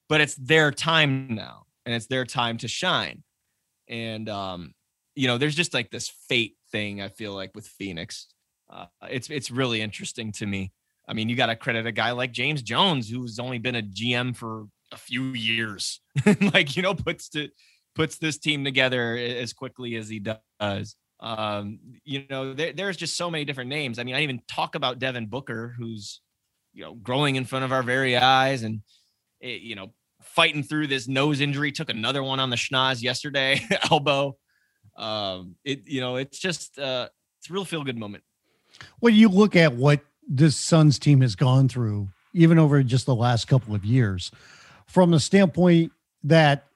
but 0.09 0.21
it's 0.21 0.35
their 0.37 0.71
time 0.71 1.35
now 1.35 1.65
and 1.87 1.95
it's 1.95 2.07
their 2.07 2.25
time 2.25 2.59
to 2.59 2.69
shine 2.69 3.23
and 3.89 4.29
um 4.29 4.73
you 5.15 5.27
know 5.27 5.39
there's 5.39 5.55
just 5.55 5.75
like 5.75 5.91
this 5.91 6.11
fate 6.29 6.57
thing 6.71 7.03
i 7.03 7.09
feel 7.09 7.35
like 7.35 7.55
with 7.55 7.67
phoenix 7.67 8.29
uh, 8.71 8.87
it's 9.11 9.29
it's 9.29 9.51
really 9.51 9.83
interesting 9.83 10.33
to 10.33 10.47
me 10.47 10.73
I 11.09 11.15
mean, 11.15 11.29
you 11.29 11.37
got 11.37 11.47
to 11.47 11.57
credit 11.57 11.87
a 11.87 11.93
guy 11.93 12.13
like 12.13 12.33
James 12.33 12.63
Jones, 12.63 13.09
who's 13.09 13.39
only 13.39 13.59
been 13.59 13.75
a 13.75 13.83
GM 13.83 14.37
for 14.37 14.67
a 14.93 14.97
few 14.97 15.25
years, 15.33 16.01
like 16.53 16.77
you 16.77 16.83
know, 16.83 16.95
puts 16.95 17.29
to 17.31 17.49
puts 17.95 18.19
this 18.19 18.39
team 18.39 18.65
together 18.65 19.17
as 19.17 19.53
quickly 19.53 19.97
as 19.97 20.09
he 20.09 20.21
does. 20.21 20.97
Um, 21.21 21.79
you 22.05 22.25
know, 22.31 22.53
there, 22.53 22.73
there's 22.73 22.97
just 22.97 23.17
so 23.17 23.31
many 23.31 23.45
different 23.45 23.71
names. 23.71 23.99
I 23.99 24.05
mean, 24.05 24.15
I 24.15 24.23
even 24.23 24.41
talk 24.49 24.75
about 24.75 24.99
Devin 24.99 25.27
Booker, 25.27 25.75
who's 25.77 26.21
you 26.73 26.83
know 26.85 26.95
growing 26.95 27.37
in 27.37 27.45
front 27.45 27.65
of 27.65 27.73
our 27.73 27.83
very 27.83 28.17
eyes, 28.17 28.63
and 28.63 28.83
eh, 29.43 29.59
you 29.61 29.75
know, 29.75 29.93
fighting 30.35 30.63
through 30.63 30.87
this 30.89 31.09
nose 31.09 31.41
injury. 31.41 31.73
Took 31.73 31.91
another 31.91 32.23
one 32.23 32.41
on 32.41 32.51
the 32.51 32.57
schnoz 32.57 33.03
yesterday, 33.03 33.61
elbow. 33.91 34.37
Um, 34.97 35.57
it 35.65 35.83
you 35.87 36.01
know, 36.01 36.17
it's 36.17 36.39
just 36.39 36.79
uh, 36.79 37.09
it's 37.39 37.51
a 37.51 37.53
real 37.53 37.65
feel 37.65 37.85
good 37.85 37.99
moment. 37.99 38.25
when 39.01 39.15
you 39.15 39.29
look 39.29 39.57
at 39.57 39.75
what 39.75 40.01
this 40.29 40.57
Suns 40.57 40.99
team 40.99 41.21
has 41.21 41.35
gone 41.35 41.69
through, 41.69 42.09
even 42.35 42.59
over 42.59 42.83
just 42.83 43.07
the 43.07 43.15
last 43.15 43.47
couple 43.47 43.75
of 43.75 43.85
years, 43.85 44.31
from 44.87 45.11
the 45.11 45.21
standpoint 45.21 45.93
that 46.25 46.67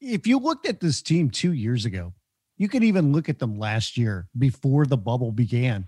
if 0.00 0.26
you 0.26 0.38
looked 0.38 0.66
at 0.68 0.80
this 0.80 1.02
team 1.02 1.30
two 1.30 1.52
years 1.52 1.84
ago, 1.84 2.12
You 2.56 2.68
can 2.68 2.82
even 2.84 3.12
look 3.12 3.28
at 3.28 3.38
them 3.38 3.58
last 3.58 3.96
year 3.96 4.28
before 4.38 4.86
the 4.86 4.96
bubble 4.96 5.32
began. 5.32 5.86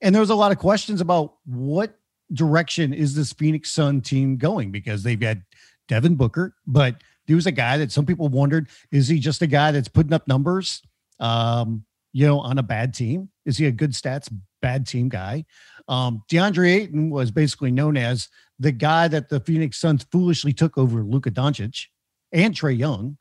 And 0.00 0.14
there 0.14 0.20
was 0.20 0.30
a 0.30 0.34
lot 0.34 0.52
of 0.52 0.58
questions 0.58 1.00
about 1.00 1.34
what 1.44 1.98
direction 2.32 2.94
is 2.94 3.14
this 3.14 3.32
Phoenix 3.32 3.70
Sun 3.70 4.00
team 4.02 4.36
going 4.36 4.70
because 4.70 5.02
they've 5.02 5.20
had 5.20 5.42
Devin 5.88 6.14
Booker, 6.14 6.54
but 6.66 7.02
he 7.26 7.34
was 7.34 7.46
a 7.46 7.52
guy 7.52 7.78
that 7.78 7.92
some 7.92 8.06
people 8.06 8.28
wondered 8.28 8.68
is 8.90 9.08
he 9.08 9.18
just 9.18 9.42
a 9.42 9.46
guy 9.46 9.70
that's 9.72 9.88
putting 9.88 10.12
up 10.12 10.28
numbers 10.28 10.82
um, 11.20 11.84
you 12.12 12.26
know, 12.26 12.40
on 12.40 12.58
a 12.58 12.62
bad 12.62 12.94
team? 12.94 13.28
Is 13.44 13.58
he 13.58 13.66
a 13.66 13.72
good 13.72 13.92
stats 13.92 14.32
bad 14.62 14.86
team 14.86 15.08
guy? 15.08 15.44
Um, 15.88 16.22
DeAndre 16.30 16.74
Ayton 16.74 17.10
was 17.10 17.30
basically 17.30 17.70
known 17.70 17.96
as 17.96 18.28
the 18.58 18.72
guy 18.72 19.08
that 19.08 19.28
the 19.28 19.40
Phoenix 19.40 19.78
Suns 19.78 20.06
foolishly 20.10 20.52
took 20.52 20.76
over 20.76 21.02
Luka 21.02 21.30
Doncic 21.30 21.86
and 22.32 22.54
Trae 22.54 22.76
Young. 22.76 23.16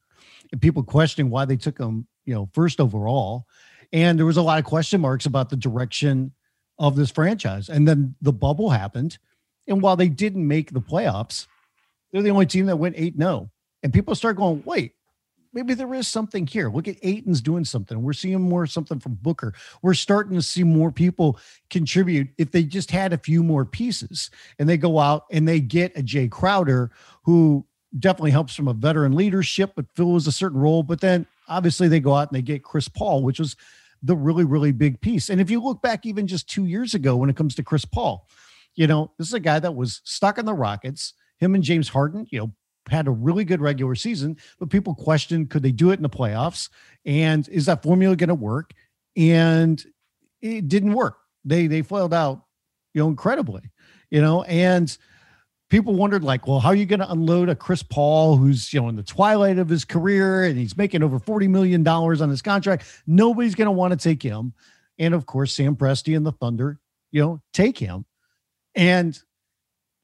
And 0.51 0.61
people 0.61 0.83
questioning 0.83 1.29
why 1.29 1.45
they 1.45 1.57
took 1.57 1.77
him, 1.77 2.07
you 2.25 2.33
know, 2.33 2.49
first 2.53 2.79
overall. 2.79 3.45
And 3.91 4.17
there 4.17 4.25
was 4.25 4.37
a 4.37 4.41
lot 4.41 4.59
of 4.59 4.65
question 4.65 5.01
marks 5.01 5.25
about 5.25 5.49
the 5.49 5.57
direction 5.57 6.31
of 6.79 6.95
this 6.95 7.11
franchise. 7.11 7.69
And 7.69 7.87
then 7.87 8.15
the 8.21 8.33
bubble 8.33 8.69
happened. 8.69 9.17
And 9.67 9.81
while 9.81 9.95
they 9.95 10.09
didn't 10.09 10.47
make 10.47 10.71
the 10.71 10.81
playoffs, 10.81 11.47
they're 12.11 12.21
the 12.21 12.31
only 12.31 12.45
team 12.45 12.65
that 12.67 12.77
went 12.77 12.95
8 12.97 13.17
0. 13.17 13.49
And 13.83 13.93
people 13.93 14.15
start 14.15 14.37
going, 14.37 14.63
wait, 14.65 14.93
maybe 15.53 15.73
there 15.73 15.93
is 15.93 16.07
something 16.07 16.45
here. 16.45 16.69
Look 16.69 16.87
at 16.87 16.97
Ayton's 17.01 17.41
doing 17.41 17.65
something. 17.65 18.01
We're 18.01 18.13
seeing 18.13 18.41
more 18.41 18.65
something 18.67 18.99
from 18.99 19.15
Booker. 19.15 19.53
We're 19.81 19.93
starting 19.93 20.35
to 20.35 20.41
see 20.41 20.63
more 20.63 20.91
people 20.91 21.39
contribute 21.69 22.29
if 22.37 22.51
they 22.51 22.63
just 22.63 22.91
had 22.91 23.13
a 23.13 23.17
few 23.17 23.43
more 23.43 23.65
pieces 23.65 24.29
and 24.59 24.67
they 24.67 24.77
go 24.77 24.99
out 24.99 25.25
and 25.31 25.47
they 25.47 25.59
get 25.59 25.97
a 25.97 26.03
Jay 26.03 26.27
Crowder 26.27 26.91
who 27.23 27.65
definitely 27.97 28.31
helps 28.31 28.55
from 28.55 28.67
a 28.67 28.73
veteran 28.73 29.13
leadership, 29.13 29.73
but 29.75 29.85
fills 29.95 30.27
a 30.27 30.31
certain 30.31 30.59
role. 30.59 30.83
But 30.83 31.01
then 31.01 31.25
obviously 31.47 31.87
they 31.87 31.99
go 31.99 32.13
out 32.13 32.29
and 32.29 32.37
they 32.37 32.41
get 32.41 32.63
Chris 32.63 32.87
Paul, 32.87 33.23
which 33.23 33.39
was 33.39 33.55
the 34.03 34.15
really, 34.15 34.43
really 34.43 34.71
big 34.71 35.01
piece. 35.01 35.29
And 35.29 35.41
if 35.41 35.49
you 35.49 35.61
look 35.61 35.81
back 35.81 36.05
even 36.05 36.27
just 36.27 36.49
two 36.49 36.65
years 36.65 36.93
ago 36.93 37.15
when 37.15 37.29
it 37.29 37.35
comes 37.35 37.55
to 37.55 37.63
Chris 37.63 37.85
Paul, 37.85 38.27
you 38.75 38.85
know, 38.85 39.11
this 39.17 39.27
is 39.27 39.33
a 39.33 39.39
guy 39.39 39.59
that 39.59 39.75
was 39.75 40.01
stuck 40.03 40.37
in 40.37 40.45
the 40.45 40.53
Rockets. 40.53 41.13
Him 41.37 41.55
and 41.55 41.63
James 41.63 41.89
Harden, 41.89 42.27
you 42.29 42.39
know, 42.39 42.53
had 42.89 43.07
a 43.07 43.11
really 43.11 43.43
good 43.43 43.61
regular 43.61 43.95
season, 43.95 44.37
but 44.59 44.69
people 44.69 44.95
questioned 44.95 45.49
could 45.49 45.63
they 45.63 45.71
do 45.71 45.91
it 45.91 45.95
in 45.95 46.03
the 46.03 46.09
playoffs? 46.09 46.69
And 47.05 47.47
is 47.49 47.65
that 47.65 47.83
formula 47.83 48.15
going 48.15 48.29
to 48.29 48.35
work? 48.35 48.73
And 49.15 49.83
it 50.41 50.67
didn't 50.67 50.93
work. 50.93 51.17
They 51.45 51.67
they 51.67 51.81
failed 51.81 52.13
out, 52.13 52.43
you 52.93 53.01
know, 53.01 53.07
incredibly, 53.07 53.61
you 54.09 54.21
know, 54.21 54.43
and 54.43 54.95
people 55.69 55.95
wondered 55.95 56.23
like, 56.23 56.47
well, 56.47 56.59
how 56.59 56.69
are 56.69 56.75
you 56.75 56.85
going 56.85 56.99
to 56.99 57.11
unload 57.11 57.49
a 57.49 57.55
Chris 57.55 57.83
Paul 57.83 58.37
who's, 58.37 58.73
you 58.73 58.81
know, 58.81 58.89
in 58.89 58.95
the 58.95 59.03
twilight 59.03 59.59
of 59.59 59.69
his 59.69 59.85
career 59.85 60.43
and 60.43 60.57
he's 60.57 60.77
making 60.77 61.03
over 61.03 61.19
40 61.19 61.47
million 61.47 61.83
dollars 61.83 62.21
on 62.21 62.29
his 62.29 62.41
contract? 62.41 62.85
Nobody's 63.05 63.55
going 63.55 63.67
to 63.67 63.71
want 63.71 63.91
to 63.91 63.97
take 63.97 64.21
him. 64.21 64.53
And 64.99 65.13
of 65.13 65.25
course, 65.25 65.53
Sam 65.53 65.75
Presti 65.75 66.15
and 66.15 66.25
the 66.25 66.31
Thunder, 66.31 66.79
you 67.11 67.21
know, 67.21 67.41
take 67.53 67.77
him. 67.77 68.05
And 68.75 69.17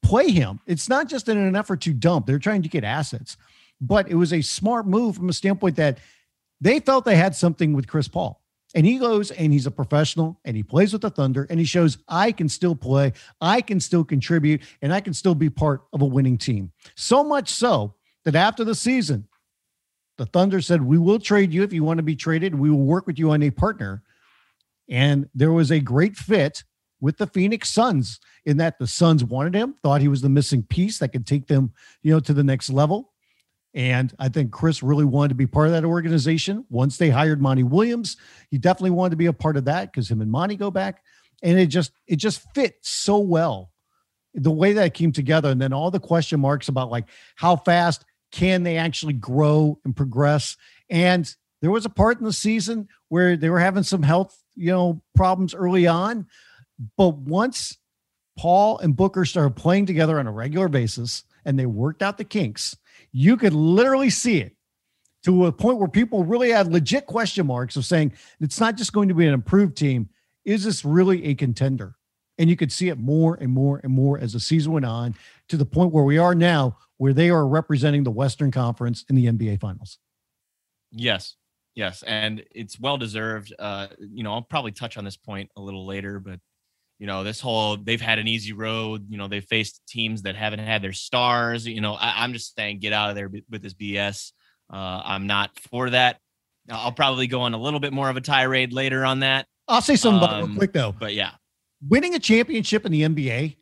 play 0.03 0.29
him. 0.29 0.59
It's 0.67 0.89
not 0.89 1.07
just 1.07 1.29
in 1.29 1.37
an 1.37 1.55
effort 1.55 1.81
to 1.81 1.93
dump, 1.93 2.25
they're 2.25 2.39
trying 2.39 2.61
to 2.63 2.69
get 2.69 2.83
assets. 2.83 3.37
But 3.81 4.09
it 4.09 4.15
was 4.15 4.31
a 4.31 4.41
smart 4.41 4.85
move 4.85 5.15
from 5.15 5.29
a 5.29 5.33
standpoint 5.33 5.77
that 5.77 5.97
they 6.61 6.79
felt 6.79 7.05
they 7.05 7.15
had 7.15 7.35
something 7.35 7.73
with 7.73 7.87
Chris 7.87 8.07
Paul. 8.07 8.39
And 8.75 8.85
he 8.85 8.97
goes 8.97 9.29
and 9.29 9.53
he's 9.53 9.67
a 9.67 9.71
professional 9.71 10.39
and 10.45 10.55
he 10.55 10.63
plays 10.63 10.93
with 10.93 11.03
the 11.03 11.09
Thunder 11.09 11.45
and 11.49 11.59
he 11.59 11.65
shows 11.65 11.97
I 12.07 12.31
can 12.31 12.49
still 12.49 12.75
play, 12.75 13.13
I 13.39 13.61
can 13.61 13.79
still 13.79 14.03
contribute, 14.03 14.61
and 14.81 14.93
I 14.93 14.99
can 14.99 15.13
still 15.13 15.35
be 15.35 15.49
part 15.49 15.83
of 15.93 16.01
a 16.01 16.05
winning 16.05 16.37
team. 16.37 16.71
So 16.95 17.23
much 17.23 17.49
so 17.49 17.93
that 18.25 18.35
after 18.35 18.63
the 18.63 18.73
season, 18.73 19.27
the 20.17 20.25
Thunder 20.25 20.61
said, 20.61 20.81
We 20.81 20.97
will 20.97 21.19
trade 21.19 21.53
you 21.53 21.63
if 21.63 21.73
you 21.73 21.83
want 21.83 21.97
to 21.97 22.03
be 22.03 22.15
traded. 22.15 22.55
We 22.55 22.69
will 22.69 22.83
work 22.83 23.05
with 23.05 23.19
you 23.19 23.31
on 23.31 23.43
a 23.43 23.51
partner. 23.51 24.01
And 24.89 25.29
there 25.33 25.51
was 25.51 25.71
a 25.71 25.79
great 25.79 26.15
fit 26.15 26.63
with 27.03 27.17
the 27.17 27.27
Phoenix 27.27 27.69
Suns 27.69 28.21
in 28.45 28.55
that 28.57 28.79
the 28.79 28.87
Suns 28.87 29.25
wanted 29.25 29.53
him, 29.53 29.75
thought 29.83 29.99
he 29.99 30.07
was 30.07 30.21
the 30.21 30.29
missing 30.29 30.63
piece 30.63 30.99
that 30.99 31.09
could 31.09 31.27
take 31.27 31.47
them, 31.47 31.73
you 32.01 32.13
know, 32.13 32.21
to 32.21 32.33
the 32.33 32.45
next 32.45 32.69
level. 32.69 33.11
And 33.73 34.13
I 34.19 34.29
think 34.29 34.53
Chris 34.53 34.81
really 34.81 35.03
wanted 35.03 35.29
to 35.29 35.35
be 35.35 35.45
part 35.45 35.67
of 35.67 35.73
that 35.73 35.83
organization. 35.83 36.63
Once 36.69 36.95
they 36.95 37.09
hired 37.09 37.41
Monty 37.41 37.63
Williams, 37.63 38.15
he 38.51 38.57
definitely 38.57 38.91
wanted 38.91 39.09
to 39.09 39.17
be 39.17 39.25
a 39.25 39.33
part 39.33 39.57
of 39.57 39.65
that 39.65 39.91
because 39.91 40.09
him 40.09 40.21
and 40.21 40.31
Monty 40.31 40.55
go 40.55 40.71
back. 40.71 41.03
And 41.41 41.59
it 41.59 41.65
just 41.65 41.91
it 42.07 42.15
just 42.15 42.41
fit 42.55 42.77
so 42.79 43.17
well 43.17 43.73
the 44.33 44.49
way 44.49 44.71
that 44.71 44.85
it 44.85 44.93
came 44.93 45.11
together. 45.11 45.49
And 45.49 45.61
then 45.61 45.73
all 45.73 45.91
the 45.91 45.99
question 45.99 46.39
marks 46.39 46.69
about 46.69 46.89
like 46.89 47.09
how 47.35 47.57
fast 47.57 48.05
can 48.31 48.63
they 48.63 48.77
actually 48.77 49.13
grow 49.13 49.77
and 49.83 49.93
progress. 49.93 50.55
And 50.89 51.29
there 51.59 51.69
was 51.69 51.85
a 51.85 51.89
part 51.89 52.19
in 52.19 52.23
the 52.23 52.31
season 52.31 52.87
where 53.09 53.35
they 53.35 53.49
were 53.49 53.59
having 53.59 53.83
some 53.83 54.03
health, 54.03 54.41
you 54.55 54.71
know, 54.71 55.01
problems 55.15 55.53
early 55.53 55.85
on. 55.85 56.27
But 56.97 57.15
once 57.15 57.77
Paul 58.37 58.79
and 58.79 58.95
Booker 58.95 59.25
started 59.25 59.55
playing 59.55 59.85
together 59.85 60.19
on 60.19 60.27
a 60.27 60.31
regular 60.31 60.67
basis 60.67 61.23
and 61.45 61.57
they 61.57 61.65
worked 61.65 62.01
out 62.01 62.17
the 62.17 62.23
kinks, 62.23 62.75
you 63.11 63.37
could 63.37 63.53
literally 63.53 64.09
see 64.09 64.39
it 64.39 64.55
to 65.23 65.45
a 65.45 65.51
point 65.51 65.77
where 65.77 65.87
people 65.87 66.23
really 66.23 66.49
had 66.49 66.71
legit 66.71 67.05
question 67.05 67.47
marks 67.47 67.75
of 67.75 67.85
saying 67.85 68.13
it's 68.39 68.59
not 68.59 68.75
just 68.75 68.93
going 68.93 69.07
to 69.09 69.15
be 69.15 69.25
an 69.25 69.33
improved 69.33 69.77
team. 69.77 70.09
Is 70.45 70.63
this 70.63 70.83
really 70.83 71.25
a 71.25 71.35
contender? 71.35 71.95
And 72.37 72.49
you 72.49 72.55
could 72.55 72.71
see 72.71 72.89
it 72.89 72.97
more 72.97 73.35
and 73.35 73.51
more 73.51 73.79
and 73.83 73.93
more 73.93 74.19
as 74.19 74.33
the 74.33 74.39
season 74.39 74.71
went 74.71 74.85
on 74.85 75.15
to 75.49 75.57
the 75.57 75.65
point 75.65 75.93
where 75.93 76.03
we 76.03 76.17
are 76.17 76.33
now, 76.33 76.77
where 76.97 77.13
they 77.13 77.29
are 77.29 77.47
representing 77.47 78.03
the 78.03 78.11
Western 78.11 78.51
Conference 78.51 79.05
in 79.07 79.15
the 79.15 79.27
NBA 79.27 79.59
Finals. 79.59 79.99
Yes. 80.91 81.35
Yes. 81.75 82.03
And 82.03 82.43
it's 82.51 82.79
well 82.79 82.97
deserved. 82.97 83.53
Uh, 83.57 83.87
you 83.99 84.23
know, 84.23 84.33
I'll 84.33 84.41
probably 84.41 84.71
touch 84.71 84.97
on 84.97 85.05
this 85.05 85.17
point 85.17 85.51
a 85.55 85.61
little 85.61 85.85
later, 85.85 86.19
but 86.19 86.39
you 86.99 87.07
know 87.07 87.23
this 87.23 87.39
whole 87.39 87.77
they've 87.77 88.01
had 88.01 88.19
an 88.19 88.27
easy 88.27 88.53
road 88.53 89.05
you 89.09 89.17
know 89.17 89.27
they've 89.27 89.45
faced 89.45 89.81
teams 89.87 90.21
that 90.23 90.35
haven't 90.35 90.59
had 90.59 90.81
their 90.81 90.93
stars 90.93 91.65
you 91.65 91.81
know 91.81 91.93
I, 91.93 92.23
am 92.23 92.33
just 92.33 92.55
saying 92.55 92.79
get 92.79 92.93
out 92.93 93.09
of 93.09 93.15
there 93.15 93.29
with 93.49 93.61
this 93.61 93.73
bs 93.73 94.31
uh, 94.71 95.01
i'm 95.05 95.27
not 95.27 95.51
for 95.59 95.89
that. 95.89 96.19
I'll 96.69 96.93
probably 96.93 97.27
go 97.27 97.41
on 97.41 97.53
a 97.53 97.57
little 97.57 97.81
bit 97.81 97.91
more 97.91 98.09
of 98.09 98.15
a 98.15 98.21
tirade 98.21 98.71
later 98.71 99.03
on 99.03 99.19
that. 99.19 99.47
I'll 99.67 99.81
say 99.81 99.97
something 99.97 100.29
um, 100.29 100.49
real 100.49 100.57
quick 100.57 100.73
though. 100.73 100.95
but 100.97 101.13
yeah. 101.13 101.31
Winning 101.85 102.15
a 102.15 102.19
championship 102.19 102.85
in 102.85 102.93
the 102.93 103.01
nba 103.01 103.57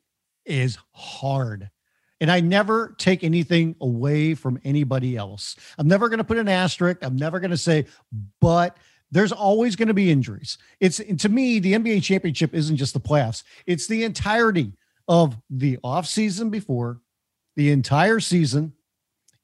is 0.46 0.78
hard 0.92 1.70
and 2.20 2.30
I 2.32 2.40
never 2.40 2.96
take 3.00 3.24
anything 3.24 3.76
away 3.82 4.36
from 4.36 4.60
anybody 4.64 5.18
else. 5.18 5.56
I'm 5.80 5.88
never 5.88 6.08
going 6.08 6.20
to 6.20 6.24
put 6.24 6.38
an 6.38 6.48
asterisk. 6.48 7.00
I'm 7.02 7.16
never 7.16 7.40
going 7.40 7.52
to 7.52 7.58
say, 7.58 7.88
but 8.40 8.78
there's 9.12 9.32
always 9.32 9.76
going 9.76 9.90
to 9.90 9.94
be 9.94 10.10
injuries. 10.10 10.58
It's 10.80 10.98
to 10.98 11.30
me, 11.30 11.60
the 11.60 11.74
NBA 11.74 12.04
championship 12.04 12.54
isn't 12.54 12.78
just 12.78 12.94
the 12.94 13.00
playoffs, 13.00 13.44
it's 13.66 13.88
the 13.88 14.04
entirety 14.04 14.74
of 15.08 15.38
the 15.50 15.78
offseason 15.84 16.50
before, 16.50 17.02
the 17.56 17.72
entire 17.72 18.20
season, 18.20 18.74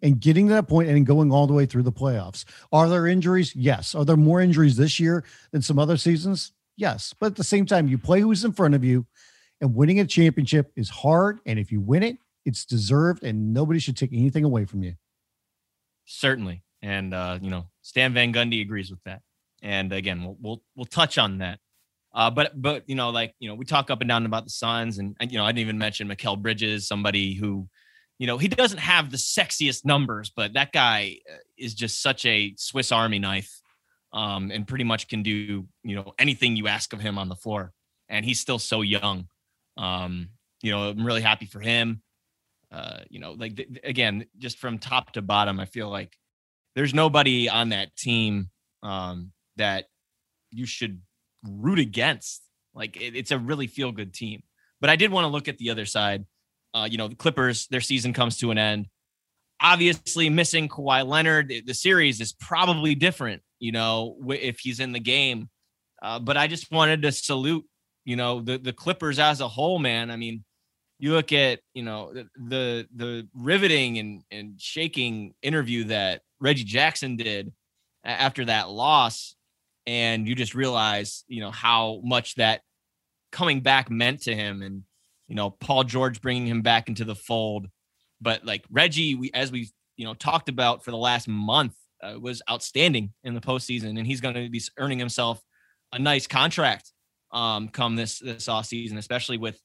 and 0.02 0.20
getting 0.20 0.48
to 0.48 0.54
that 0.54 0.68
point 0.68 0.90
and 0.90 1.06
going 1.06 1.32
all 1.32 1.48
the 1.48 1.54
way 1.54 1.66
through 1.66 1.84
the 1.84 1.92
playoffs. 1.92 2.46
Are 2.72 2.88
there 2.88 3.08
injuries? 3.08 3.56
Yes. 3.56 3.96
Are 3.96 4.06
there 4.06 4.16
more 4.16 4.42
injuries 4.42 4.78
this 4.78 5.00
year 5.00 5.24
than 5.52 5.62
some 5.62 5.80
other 5.80 5.98
seasons? 5.98 6.54
Yes. 6.78 7.14
But 7.20 7.28
at 7.28 7.36
the 7.36 7.44
same 7.44 7.66
time, 7.66 7.88
you 7.88 7.98
play 7.98 8.22
who's 8.22 8.46
in 8.46 8.54
front 8.54 8.76
of 8.76 8.84
you, 8.84 9.06
and 9.60 9.76
winning 9.76 10.00
a 10.00 10.06
championship 10.06 10.72
is 10.76 10.90
hard. 10.90 11.40
And 11.46 11.58
if 11.58 11.72
you 11.72 11.82
win 11.82 12.04
it, 12.04 12.20
it's 12.46 12.64
deserved, 12.64 13.24
and 13.24 13.54
nobody 13.54 13.80
should 13.80 13.98
take 13.98 14.14
anything 14.14 14.44
away 14.44 14.66
from 14.66 14.84
you. 14.84 14.94
Certainly. 16.06 16.64
And, 16.82 17.14
uh, 17.14 17.40
you 17.42 17.50
know, 17.50 17.66
Stan 17.82 18.14
Van 18.14 18.32
Gundy 18.32 18.62
agrees 18.62 18.92
with 18.92 19.04
that 19.04 19.24
and 19.68 19.92
again 19.92 20.24
we'll 20.24 20.38
we'll, 20.42 20.64
we'll 20.76 20.86
touch 20.86 21.18
on 21.18 21.40
that. 21.40 21.60
Uh, 22.16 22.32
but 22.32 22.60
but 22.60 22.84
you 22.88 22.96
know 22.96 23.10
like 23.10 23.36
you 23.40 23.50
know 23.50 23.56
we 23.56 23.66
talk 23.66 23.92
up 23.92 24.02
and 24.02 24.08
down 24.08 24.26
about 24.26 24.46
the 24.46 24.50
Suns 24.50 24.98
and, 24.98 25.16
and 25.20 25.32
you 25.32 25.38
know 25.38 25.44
I 25.44 25.50
didn't 25.52 25.60
even 25.60 25.78
mention 25.78 26.08
Mikal 26.08 26.42
Bridges 26.42 26.88
somebody 26.88 27.36
who 27.36 27.68
you 28.18 28.26
know 28.26 28.38
he 28.38 28.48
doesn't 28.48 28.80
have 28.80 29.12
the 29.12 29.18
sexiest 29.18 29.86
numbers 29.86 30.32
but 30.36 30.54
that 30.54 30.72
guy 30.72 31.18
uh, 31.32 31.38
is 31.58 31.76
just 31.76 32.02
such 32.02 32.26
a 32.26 32.56
Swiss 32.58 32.92
Army 32.92 33.20
knife 33.20 33.62
um, 34.14 34.52
and 34.52 34.66
pretty 34.66 34.86
much 34.86 35.10
can 35.10 35.22
do 35.22 35.68
you 35.84 35.96
know 35.96 36.14
anything 36.18 36.56
you 36.56 36.68
ask 36.68 36.94
of 36.94 37.02
him 37.02 37.18
on 37.18 37.30
the 37.30 37.36
floor. 37.36 37.74
And 38.10 38.24
he's 38.24 38.40
still 38.40 38.60
so 38.60 38.82
young. 38.82 39.28
Um, 39.76 40.30
you 40.64 40.72
know 40.72 40.90
I'm 40.90 41.06
really 41.06 41.22
happy 41.22 41.46
for 41.46 41.60
him. 41.60 42.02
Uh, 42.72 43.02
you 43.10 43.20
know 43.20 43.34
like 43.34 43.58
th- 43.58 43.70
again 43.84 44.26
just 44.38 44.58
from 44.60 44.80
top 44.80 45.12
to 45.14 45.22
bottom 45.22 45.60
I 45.60 45.66
feel 45.66 45.90
like 45.90 46.18
there's 46.76 46.94
nobody 46.94 47.48
on 47.48 47.70
that 47.70 47.96
team 47.96 48.50
um, 48.84 49.32
that 49.58 49.86
you 50.52 50.66
should 50.66 51.02
root 51.44 51.80
against. 51.80 52.42
Like 52.74 52.98
it, 52.98 53.16
it's 53.16 53.32
a 53.32 53.40
really 53.40 53.68
feel 53.68 53.92
good 53.92 54.14
team. 54.14 54.44
But 54.80 54.90
I 54.90 54.96
did 54.96 55.12
want 55.12 55.26
to 55.26 55.30
look 55.30 55.48
at 55.48 55.58
the 55.58 55.70
other 55.70 55.86
side. 55.86 56.26
Uh, 56.74 56.88
you 56.90 56.98
know, 56.98 57.08
the 57.08 57.16
Clippers, 57.16 57.68
their 57.68 57.82
season 57.82 58.14
comes 58.14 58.38
to 58.38 58.52
an 58.52 58.58
end. 58.58 58.88
Obviously, 59.60 60.30
missing 60.30 60.70
Kawhi 60.70 61.08
Leonard, 61.08 61.52
the 61.66 61.74
series 61.74 62.22
is 62.22 62.34
probably 62.34 62.94
different, 62.94 63.42
you 63.60 63.72
know, 63.72 64.18
if 64.30 64.60
he's 64.60 64.80
in 64.80 64.92
the 64.92 65.00
game. 65.00 65.50
Uh, 66.02 66.20
but 66.20 66.38
I 66.38 66.46
just 66.46 66.72
wanted 66.72 67.02
to 67.02 67.12
salute, 67.12 67.66
you 68.06 68.16
know, 68.16 68.40
the, 68.40 68.60
the 68.60 68.74
Clippers 68.74 69.18
as 69.18 69.42
a 69.42 69.48
whole, 69.48 69.80
man. 69.80 70.12
I 70.12 70.16
mean, 70.16 70.44
you 71.00 71.14
look 71.14 71.34
at, 71.34 71.60
you 71.74 71.82
know, 71.82 72.14
the 72.14 72.28
the, 72.36 72.88
the 72.96 73.28
riveting 73.34 73.98
and, 73.98 74.24
and 74.30 74.62
shaking 74.62 75.34
interview 75.42 75.86
that 75.86 76.22
Reggie 76.40 76.64
Jackson 76.64 77.16
did 77.16 77.52
after 78.04 78.46
that 78.46 78.70
loss 78.70 79.36
and 79.88 80.28
you 80.28 80.36
just 80.36 80.54
realize, 80.54 81.24
you 81.28 81.40
know, 81.40 81.50
how 81.50 82.02
much 82.04 82.36
that 82.36 82.62
coming 83.32 83.62
back 83.62 83.90
meant 83.90 84.24
to 84.24 84.36
him, 84.36 84.62
and 84.62 84.84
you 85.28 85.36
know, 85.36 85.50
Paul 85.50 85.86
George 85.86 86.22
bringing 86.22 86.46
him 86.46 86.62
back 86.62 86.90
into 86.90 87.06
the 87.06 87.16
fold. 87.16 87.68
But 88.22 88.46
like 88.46 88.66
Reggie, 88.70 89.16
we 89.16 89.32
as 89.34 89.52
we 89.52 89.72
you 89.96 90.06
know 90.06 90.14
talked 90.14 90.50
about 90.50 90.84
for 90.84 90.92
the 90.92 90.98
last 90.98 91.28
month, 91.28 91.74
uh, 92.04 92.20
was 92.20 92.42
outstanding 92.52 93.14
in 93.24 93.34
the 93.34 93.42
postseason, 93.42 93.98
and 93.98 94.06
he's 94.06 94.22
going 94.22 94.36
to 94.36 94.50
be 94.50 94.62
earning 94.78 95.00
himself 95.00 95.42
a 95.94 96.00
nice 96.00 96.28
contract 96.28 96.92
um, 97.32 97.70
come 97.70 97.96
this 97.96 98.20
this 98.20 98.50
off 98.50 98.66
season, 98.66 98.98
especially 98.98 99.38
with 99.38 99.60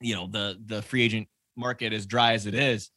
you 0.00 0.14
know 0.14 0.26
the 0.26 0.58
the 0.66 0.82
free 0.82 1.02
agent 1.02 1.28
market 1.56 1.92
as 1.92 2.06
dry 2.06 2.32
as 2.32 2.46
it 2.46 2.54
is. 2.54 2.90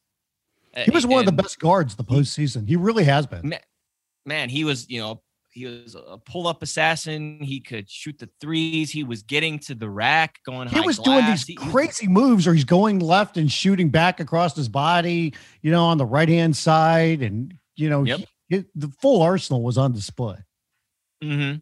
He 0.76 0.92
was 0.92 1.08
one 1.08 1.22
and 1.22 1.30
of 1.30 1.36
the 1.36 1.44
best 1.44 1.60
guards 1.60 1.96
the 1.96 2.04
postseason. 2.04 2.68
He 2.68 2.76
really 2.76 3.04
has 3.04 3.26
been. 3.26 3.50
Man, 3.50 3.60
man, 4.26 4.50
he 4.50 4.64
was 4.64 4.90
you 4.90 5.00
know 5.00 5.22
he 5.58 5.66
was 5.66 5.96
a 5.96 6.20
pull 6.20 6.48
up 6.48 6.62
assassin. 6.62 7.40
He 7.42 7.60
could 7.60 7.90
shoot 7.90 8.20
the 8.20 8.30
threes. 8.40 8.92
He 8.92 9.04
was 9.04 9.24
getting 9.24 9.58
to 9.60 9.74
the 9.74 9.90
rack, 9.90 10.38
going. 10.46 10.68
High. 10.68 10.82
He 10.82 10.86
was 10.86 11.00
glass. 11.00 11.06
doing 11.08 11.26
these 11.26 11.46
he, 11.46 11.56
crazy 11.56 12.08
moves, 12.08 12.46
or 12.46 12.54
he's 12.54 12.64
going 12.64 13.00
left 13.00 13.38
and 13.38 13.52
shooting 13.52 13.90
back 13.90 14.20
across 14.20 14.56
his 14.56 14.70
body. 14.70 15.34
You 15.64 15.72
know, 15.72 15.86
on 15.86 15.98
the 15.98 16.06
right 16.06 16.30
hand 16.30 16.56
side, 16.56 17.24
and 17.24 17.56
you 17.76 17.90
know, 17.90 18.04
yep. 18.04 18.22
he, 18.50 18.66
the 18.76 18.90
full 19.02 19.24
arsenal 19.24 19.64
was 19.64 19.80
on 19.80 19.94
display. 19.94 20.38
Hmm. 21.24 21.54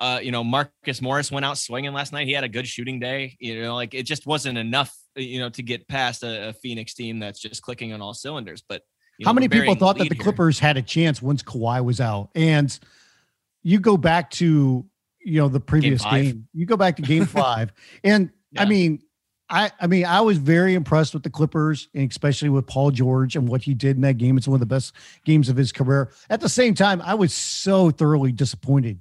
Uh, 0.00 0.18
you 0.20 0.32
know, 0.32 0.42
Marcus 0.42 1.00
Morris 1.00 1.30
went 1.30 1.46
out 1.46 1.56
swinging 1.56 1.92
last 1.92 2.12
night. 2.12 2.26
He 2.26 2.32
had 2.32 2.44
a 2.44 2.48
good 2.48 2.66
shooting 2.66 2.98
day. 2.98 3.36
You 3.38 3.62
know, 3.62 3.76
like 3.76 3.94
it 3.94 4.02
just 4.02 4.26
wasn't 4.26 4.58
enough. 4.58 4.94
You 5.14 5.38
know, 5.38 5.50
to 5.50 5.62
get 5.62 5.86
past 5.86 6.24
a, 6.24 6.48
a 6.48 6.52
Phoenix 6.52 6.94
team 6.94 7.20
that's 7.20 7.38
just 7.38 7.62
clicking 7.62 7.92
on 7.92 8.02
all 8.02 8.12
cylinders. 8.12 8.62
But 8.68 8.82
how 9.24 9.30
know, 9.30 9.34
many 9.34 9.48
people 9.48 9.76
thought 9.76 9.98
that 9.98 10.08
the 10.08 10.16
Clippers 10.16 10.58
here. 10.58 10.66
had 10.66 10.76
a 10.76 10.82
chance 10.82 11.22
once 11.22 11.44
Kawhi 11.44 11.82
was 11.84 12.00
out? 12.00 12.30
And 12.34 12.76
you 13.66 13.80
go 13.80 13.96
back 13.96 14.30
to 14.30 14.86
you 15.18 15.40
know 15.40 15.48
the 15.48 15.58
previous 15.58 16.04
game, 16.04 16.24
game. 16.24 16.48
You 16.54 16.66
go 16.66 16.76
back 16.76 16.94
to 16.96 17.02
game 17.02 17.26
five, 17.26 17.72
and 18.04 18.30
yeah. 18.52 18.62
I 18.62 18.64
mean, 18.64 19.02
I 19.50 19.72
I 19.80 19.88
mean, 19.88 20.06
I 20.06 20.20
was 20.20 20.38
very 20.38 20.74
impressed 20.74 21.14
with 21.14 21.24
the 21.24 21.30
Clippers, 21.30 21.88
and 21.92 22.08
especially 22.08 22.48
with 22.48 22.68
Paul 22.68 22.92
George 22.92 23.34
and 23.34 23.48
what 23.48 23.62
he 23.62 23.74
did 23.74 23.96
in 23.96 24.02
that 24.02 24.18
game. 24.18 24.38
It's 24.38 24.46
one 24.46 24.54
of 24.54 24.60
the 24.60 24.66
best 24.66 24.94
games 25.24 25.48
of 25.48 25.56
his 25.56 25.72
career. 25.72 26.12
At 26.30 26.40
the 26.40 26.48
same 26.48 26.74
time, 26.74 27.02
I 27.02 27.14
was 27.14 27.34
so 27.34 27.90
thoroughly 27.90 28.30
disappointed 28.30 29.00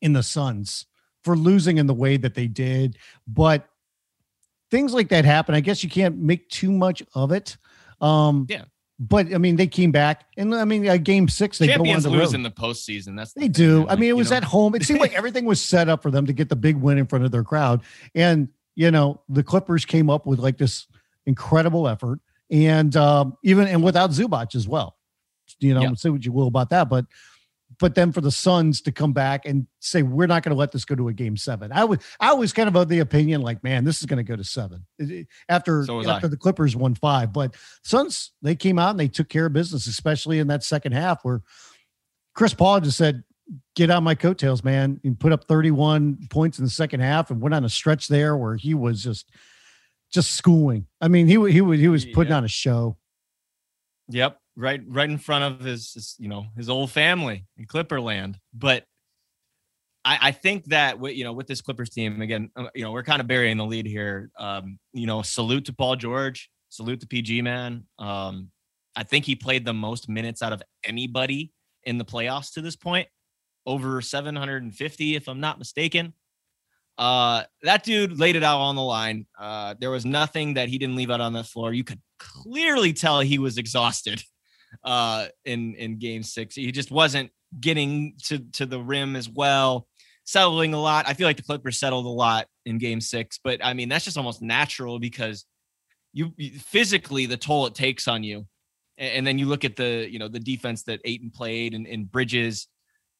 in 0.00 0.14
the 0.14 0.24
Suns 0.24 0.86
for 1.22 1.36
losing 1.36 1.78
in 1.78 1.86
the 1.86 1.94
way 1.94 2.16
that 2.16 2.34
they 2.34 2.48
did. 2.48 2.98
But 3.28 3.68
things 4.72 4.92
like 4.92 5.10
that 5.10 5.24
happen. 5.24 5.54
I 5.54 5.60
guess 5.60 5.84
you 5.84 5.90
can't 5.90 6.18
make 6.18 6.48
too 6.48 6.72
much 6.72 7.04
of 7.14 7.30
it. 7.30 7.56
Um, 8.00 8.46
yeah 8.50 8.64
but 9.08 9.34
I 9.34 9.38
mean, 9.38 9.56
they 9.56 9.66
came 9.66 9.90
back, 9.90 10.26
and 10.36 10.54
I 10.54 10.64
mean, 10.64 10.88
uh, 10.88 10.96
game 10.96 11.28
six, 11.28 11.58
they 11.58 11.66
Champions 11.66 12.04
go 12.04 12.10
on 12.10 12.12
the 12.12 12.20
lose 12.20 12.28
road. 12.28 12.36
in 12.36 12.42
the 12.44 12.52
postseason. 12.52 13.16
That's 13.16 13.32
the 13.32 13.40
they 13.40 13.48
do. 13.48 13.84
I 13.88 13.96
mean, 13.96 14.10
it 14.10 14.16
was 14.16 14.30
know? 14.30 14.36
at 14.36 14.44
home. 14.44 14.76
It 14.76 14.84
seemed 14.84 15.00
like 15.00 15.12
everything 15.16 15.44
was 15.44 15.60
set 15.60 15.88
up 15.88 16.02
for 16.02 16.10
them 16.12 16.26
to 16.26 16.32
get 16.32 16.48
the 16.48 16.54
big 16.54 16.76
win 16.76 16.98
in 16.98 17.06
front 17.06 17.24
of 17.24 17.32
their 17.32 17.42
crowd, 17.42 17.82
and 18.14 18.48
you 18.76 18.92
know, 18.92 19.20
the 19.28 19.42
Clippers 19.42 19.84
came 19.84 20.08
up 20.08 20.24
with 20.24 20.38
like 20.38 20.56
this 20.56 20.86
incredible 21.26 21.88
effort, 21.88 22.20
and 22.48 22.94
um, 22.94 23.36
even 23.42 23.66
and 23.66 23.82
without 23.82 24.10
Zubac 24.10 24.54
as 24.54 24.68
well. 24.68 24.96
You 25.58 25.74
know, 25.74 25.94
say 25.94 26.08
what 26.08 26.24
you 26.24 26.32
will 26.32 26.46
about 26.46 26.70
that, 26.70 26.88
but 26.88 27.04
but 27.82 27.96
then 27.96 28.12
for 28.12 28.20
the 28.20 28.30
Suns 28.30 28.80
to 28.82 28.92
come 28.92 29.12
back 29.12 29.44
and 29.44 29.66
say 29.80 30.02
we're 30.02 30.28
not 30.28 30.44
going 30.44 30.54
to 30.54 30.58
let 30.58 30.70
this 30.70 30.84
go 30.84 30.94
to 30.94 31.08
a 31.08 31.12
game 31.12 31.36
seven. 31.36 31.72
I 31.72 31.82
was 31.82 31.98
I 32.20 32.32
was 32.32 32.52
kind 32.52 32.68
of 32.68 32.76
of 32.76 32.88
the 32.88 33.00
opinion 33.00 33.42
like, 33.42 33.64
man, 33.64 33.82
this 33.82 33.98
is 33.98 34.06
going 34.06 34.18
to 34.18 34.22
go 34.22 34.36
to 34.36 34.44
seven 34.44 34.86
after 35.48 35.84
so 35.84 36.08
after 36.08 36.28
I. 36.28 36.30
the 36.30 36.36
Clippers 36.36 36.76
won 36.76 36.94
five. 36.94 37.32
But 37.32 37.56
Suns 37.82 38.30
they 38.40 38.54
came 38.54 38.78
out 38.78 38.90
and 38.90 39.00
they 39.00 39.08
took 39.08 39.28
care 39.28 39.46
of 39.46 39.52
business, 39.52 39.88
especially 39.88 40.38
in 40.38 40.46
that 40.46 40.62
second 40.62 40.92
half 40.92 41.24
where 41.24 41.42
Chris 42.36 42.54
Paul 42.54 42.78
just 42.78 42.98
said, 42.98 43.24
"Get 43.74 43.90
on 43.90 44.04
my 44.04 44.14
coattails, 44.14 44.62
man," 44.62 45.00
and 45.02 45.18
put 45.18 45.32
up 45.32 45.48
31 45.48 46.28
points 46.30 46.60
in 46.60 46.64
the 46.64 46.70
second 46.70 47.00
half 47.00 47.32
and 47.32 47.40
went 47.40 47.52
on 47.52 47.64
a 47.64 47.68
stretch 47.68 48.06
there 48.06 48.36
where 48.36 48.54
he 48.54 48.74
was 48.74 49.02
just 49.02 49.28
just 50.12 50.30
schooling. 50.36 50.86
I 51.00 51.08
mean, 51.08 51.26
he 51.26 51.32
he 51.50 51.60
was 51.60 51.80
he 51.80 51.88
was 51.88 52.04
putting 52.04 52.30
yeah. 52.30 52.36
on 52.36 52.44
a 52.44 52.48
show. 52.48 52.96
Yep 54.08 54.38
right 54.56 54.80
right 54.86 55.08
in 55.08 55.18
front 55.18 55.44
of 55.44 55.64
his, 55.64 55.92
his 55.92 56.14
you 56.18 56.28
know 56.28 56.46
his 56.56 56.68
old 56.68 56.90
family 56.90 57.46
in 57.56 57.66
Clipperland. 57.66 58.36
But 58.54 58.84
I, 60.04 60.18
I 60.20 60.32
think 60.32 60.66
that 60.66 60.98
with, 60.98 61.14
you 61.14 61.24
know 61.24 61.32
with 61.32 61.46
this 61.46 61.60
Clippers 61.60 61.90
team 61.90 62.20
again, 62.20 62.50
uh, 62.56 62.68
you 62.74 62.84
know 62.84 62.92
we're 62.92 63.02
kind 63.02 63.20
of 63.20 63.26
burying 63.26 63.56
the 63.56 63.66
lead 63.66 63.86
here. 63.86 64.30
Um, 64.38 64.78
you 64.92 65.06
know, 65.06 65.22
salute 65.22 65.66
to 65.66 65.72
Paul 65.72 65.96
George, 65.96 66.50
salute 66.68 67.00
to 67.00 67.06
PG 67.06 67.42
man. 67.42 67.84
Um, 67.98 68.50
I 68.94 69.04
think 69.04 69.24
he 69.24 69.36
played 69.36 69.64
the 69.64 69.72
most 69.72 70.08
minutes 70.08 70.42
out 70.42 70.52
of 70.52 70.62
anybody 70.84 71.52
in 71.84 71.98
the 71.98 72.04
playoffs 72.04 72.52
to 72.54 72.60
this 72.60 72.76
point, 72.76 73.08
over 73.66 74.00
750 74.00 75.16
if 75.16 75.28
I'm 75.28 75.40
not 75.40 75.58
mistaken. 75.58 76.12
Uh, 76.98 77.44
that 77.62 77.84
dude 77.84 78.18
laid 78.18 78.36
it 78.36 78.42
out 78.42 78.60
on 78.60 78.76
the 78.76 78.82
line. 78.82 79.26
Uh, 79.38 79.74
there 79.80 79.90
was 79.90 80.04
nothing 80.04 80.54
that 80.54 80.68
he 80.68 80.78
didn't 80.78 80.96
leave 80.96 81.10
out 81.10 81.20
on 81.20 81.32
the 81.32 81.42
floor. 81.42 81.72
You 81.72 81.84
could 81.84 82.00
clearly 82.18 82.92
tell 82.92 83.20
he 83.20 83.38
was 83.38 83.58
exhausted 83.58 84.22
uh, 84.84 85.26
in 85.44 85.74
in 85.74 85.98
Game 85.98 86.22
Six. 86.22 86.54
He 86.54 86.72
just 86.72 86.90
wasn't 86.90 87.30
getting 87.58 88.14
to 88.24 88.38
to 88.52 88.66
the 88.66 88.80
rim 88.80 89.16
as 89.16 89.28
well, 89.28 89.86
settling 90.24 90.74
a 90.74 90.80
lot. 90.80 91.08
I 91.08 91.14
feel 91.14 91.26
like 91.26 91.36
the 91.36 91.42
Clippers 91.42 91.78
settled 91.78 92.06
a 92.06 92.10
lot 92.10 92.46
in 92.64 92.78
Game 92.78 93.00
Six, 93.00 93.38
but 93.42 93.64
I 93.64 93.74
mean 93.74 93.88
that's 93.88 94.04
just 94.04 94.16
almost 94.16 94.42
natural 94.42 94.98
because 94.98 95.44
you, 96.12 96.32
you 96.36 96.58
physically 96.58 97.26
the 97.26 97.36
toll 97.36 97.66
it 97.66 97.74
takes 97.74 98.06
on 98.08 98.22
you, 98.22 98.46
and, 98.98 99.12
and, 99.14 99.26
then 99.26 99.38
you 99.38 99.46
look 99.46 99.64
at 99.64 99.76
the 99.76 100.06
you 100.10 100.18
know 100.18 100.28
the 100.28 100.40
defense 100.40 100.82
that 100.84 101.00
Ayton 101.04 101.30
played 101.30 101.74
and, 101.74 101.86
and 101.86 102.10
Bridges, 102.10 102.68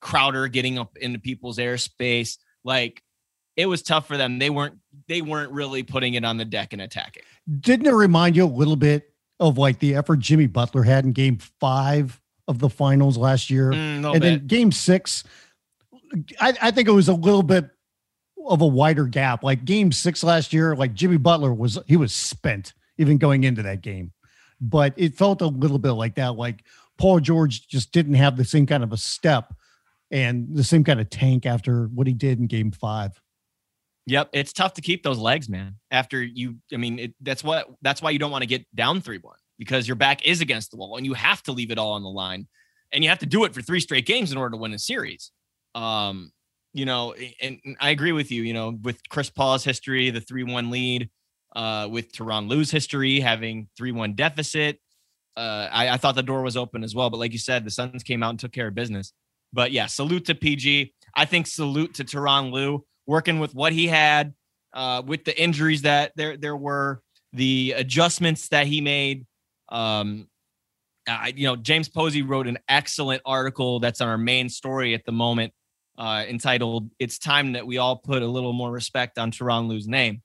Crowder 0.01 0.49
getting 0.49 0.79
up 0.79 0.97
into 0.99 1.19
people's 1.19 1.59
airspace, 1.59 2.37
like 2.65 3.03
it 3.57 3.67
was 3.67 3.83
tough 3.83 4.07
for 4.07 4.17
them. 4.17 4.39
They 4.39 4.51
weren't 4.51 4.79
they 5.09 5.23
weren't 5.23 5.53
really 5.53 5.83
putting 5.83 6.15
it 6.15 6.25
on 6.25 6.37
the 6.37 6.45
deck 6.45 6.73
and 6.73 6.83
attacking. 6.83 7.23
Didn't 7.61 7.87
it 7.87 7.93
remind 7.93 8.37
you 8.37 8.45
a 8.45 8.47
little 8.47 8.77
bit 8.77 9.12
of 9.43 9.59
like 9.59 9.81
the 9.81 9.97
effort 9.97 10.21
Jimmy 10.21 10.47
Butler 10.47 10.85
had 10.85 11.05
in 11.05 11.13
game 11.13 11.39
five 11.59 12.21
of 12.47 12.61
the 12.61 12.71
finals 12.71 13.19
last 13.19 13.51
year. 13.51 13.73
Mm, 13.73 14.05
and 14.05 14.13
bit. 14.13 14.21
then 14.21 14.47
game 14.47 14.73
six, 14.73 15.25
I, 16.41 16.55
I 16.63 16.71
think 16.71 16.89
it 16.89 16.93
was 16.93 17.09
a 17.09 17.15
little 17.15 17.43
bit 17.43 17.69
of 18.47 18.61
a 18.61 18.67
wider 18.67 19.07
gap. 19.07 19.43
Like 19.43 19.65
game 19.65 19.91
six 19.91 20.23
last 20.23 20.53
year, 20.53 20.77
like 20.77 20.95
Jimmy 20.95 21.17
Butler 21.17 21.53
was, 21.53 21.79
he 21.87 21.97
was 21.97 22.15
spent 22.15 22.73
even 22.99 23.19
going 23.19 23.45
into 23.45 23.63
that 23.63 23.83
game. 23.83 24.13
But 24.61 24.95
it 24.97 25.17
felt 25.17 25.41
a 25.41 25.47
little 25.47 25.79
bit 25.79 25.93
like 25.93 26.15
that. 26.15 26.37
Like 26.37 26.65
Paul 26.99 27.19
George 27.19 27.67
just 27.67 27.91
didn't 27.91 28.15
have 28.15 28.37
the 28.37 28.45
same 28.45 28.65
kind 28.65 28.85
of 28.85 28.93
a 28.93 28.97
step 28.97 29.53
and 30.13 30.55
the 30.55 30.63
same 30.63 30.85
kind 30.85 31.01
of 31.01 31.11
tank 31.11 31.47
after 31.47 31.87
what 31.87 32.07
he 32.07 32.13
did 32.13 32.39
in 32.39 32.47
game 32.47 32.71
five. 32.71 33.21
Yep, 34.07 34.31
it's 34.33 34.53
tough 34.53 34.75
to 34.75 34.81
keep 34.81 35.03
those 35.03 35.19
legs, 35.19 35.49
man. 35.49 35.77
After 35.91 36.23
you, 36.23 36.57
I 36.73 36.77
mean, 36.77 36.99
it, 36.99 37.15
that's 37.21 37.45
what 37.45 37.69
that's 37.83 38.03
why 38.03 38.11
you 38.11 38.19
don't 38.19 38.33
want 38.33 38.43
to 38.43 38.49
get 38.49 38.65
down 38.75 39.01
three 39.01 39.19
one 39.19 39.37
because 39.59 39.87
your 39.87 39.95
back 39.95 40.27
is 40.27 40.41
against 40.41 40.73
the 40.73 40.77
wall 40.77 40.97
and 40.97 41.07
you 41.07 41.15
have 41.15 41.43
to 41.45 41.53
leave 41.53 41.71
it 41.71 41.79
all 41.79 41.93
on 41.93 42.03
the 42.03 42.09
line, 42.09 42.49
and 42.93 43.05
you 43.05 43.11
have 43.11 43.21
to 43.21 43.27
do 43.27 43.45
it 43.45 43.55
for 43.55 43.63
three 43.63 43.81
straight 43.81 44.07
games 44.07 44.33
in 44.33 44.39
order 44.39 44.51
to 44.51 44.57
win 44.57 44.73
a 44.73 44.79
series. 44.79 45.31
Um, 45.75 46.33
you 46.73 46.85
know, 46.85 47.15
and, 47.41 47.61
I 47.81 47.91
agree 47.91 48.13
with 48.13 48.33
you. 48.33 48.43
You 48.43 48.55
know, 48.55 48.79
with 48.83 48.99
Chris 49.09 49.31
Paul's 49.31 49.65
history, 49.65 50.11
the 50.11 50.21
three 50.21 50.45
one 50.45 50.71
lead, 50.71 51.09
uh, 51.55 51.87
with 51.91 52.13
Tyronn 52.13 52.49
Lue's 52.49 52.73
history 52.73 53.21
having 53.21 53.69
three 53.77 53.93
one 53.93 54.15
deficit, 54.15 54.81
uh, 55.37 55.69
I, 55.71 55.91
I 55.91 55.97
thought 55.97 56.17
the 56.17 56.25
door 56.25 56.43
was 56.43 56.57
open 56.57 56.83
as 56.83 56.95
well. 56.95 57.09
But 57.09 57.19
like 57.19 57.33
you 57.33 57.39
said, 57.39 57.65
the 57.65 57.71
Suns 57.71 58.03
came 58.03 58.25
out 58.25 58.31
and 58.31 58.41
took 58.41 58.53
care 58.53 58.67
of 58.67 58.75
business. 58.75 59.13
But 59.53 59.71
yeah, 59.71 59.87
salute 59.87 60.25
to 60.27 60.35
PG. 60.35 60.93
I 61.15 61.25
think 61.25 61.47
salute 61.47 61.95
to 61.95 62.05
Tyronn 62.05 62.51
Lue 62.51 62.85
working 63.13 63.39
with 63.39 63.55
what 63.55 63.75
he 63.75 63.87
had, 63.87 64.33
uh, 64.73 65.03
with 65.07 65.23
the 65.27 65.39
injuries 65.41 65.83
that 65.83 66.13
there 66.17 66.39
there 66.39 66.57
were, 66.57 67.03
the 67.35 67.75
adjustments 67.77 68.49
that 68.49 68.67
he 68.67 68.81
made. 68.81 69.27
Um, 69.69 70.29
I, 71.07 71.35
you 71.37 71.47
know, 71.47 71.57
James 71.57 71.91
Posey 71.91 72.23
wrote 72.23 72.47
an 72.47 72.59
excellent 72.69 73.21
article 73.27 73.81
that's 73.81 74.01
on 74.01 74.09
our 74.09 74.17
main 74.17 74.49
story 74.49 74.95
at 74.95 75.05
the 75.05 75.13
moment, 75.13 75.53
uh, 75.99 76.25
entitled 76.27 76.91
"It's 76.99 77.19
Time 77.19 77.53
That 77.53 77.67
We 77.67 77.77
All 77.77 77.97
Put 77.97 78.23
a 78.23 78.27
Little 78.27 78.55
More 78.55 78.73
Respect 78.73 79.19
on 79.19 79.31
Tyronn 79.31 79.69
Lue's 79.69 79.87
Name," 79.87 80.23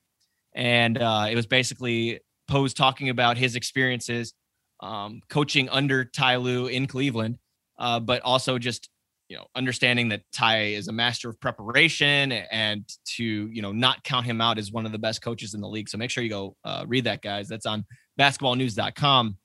and 0.55 0.97
uh, 0.97 1.27
it 1.29 1.35
was 1.35 1.45
basically 1.45 2.21
Pose 2.47 2.73
talking 2.73 3.09
about 3.09 3.37
his 3.37 3.57
experiences 3.57 4.33
um, 4.79 5.19
coaching 5.29 5.67
under 5.67 6.05
Ty 6.05 6.37
Lue 6.37 6.67
in 6.67 6.87
Cleveland, 6.87 7.37
uh, 7.79 7.99
but 7.99 8.21
also 8.21 8.57
just 8.57 8.89
you 9.29 9.37
know 9.37 9.45
understanding 9.55 10.09
that 10.09 10.21
Ty 10.31 10.67
is 10.67 10.87
a 10.87 10.93
master 10.93 11.29
of 11.29 11.39
preparation 11.39 12.31
and 12.31 12.85
to 13.15 13.23
you 13.23 13.61
know 13.61 13.71
not 13.71 14.03
count 14.03 14.25
him 14.25 14.41
out 14.41 14.57
as 14.57 14.71
one 14.71 14.85
of 14.85 14.91
the 14.91 14.99
best 14.99 15.21
coaches 15.21 15.53
in 15.53 15.61
the 15.61 15.67
league. 15.67 15.89
So 15.89 15.97
make 15.97 16.09
sure 16.09 16.23
you 16.23 16.29
go 16.29 16.55
uh, 16.63 16.85
read 16.87 17.05
that, 17.05 17.21
guys. 17.21 17.47
That's 17.47 17.65
on 17.65 17.85
basketballnews.com. 18.19 19.37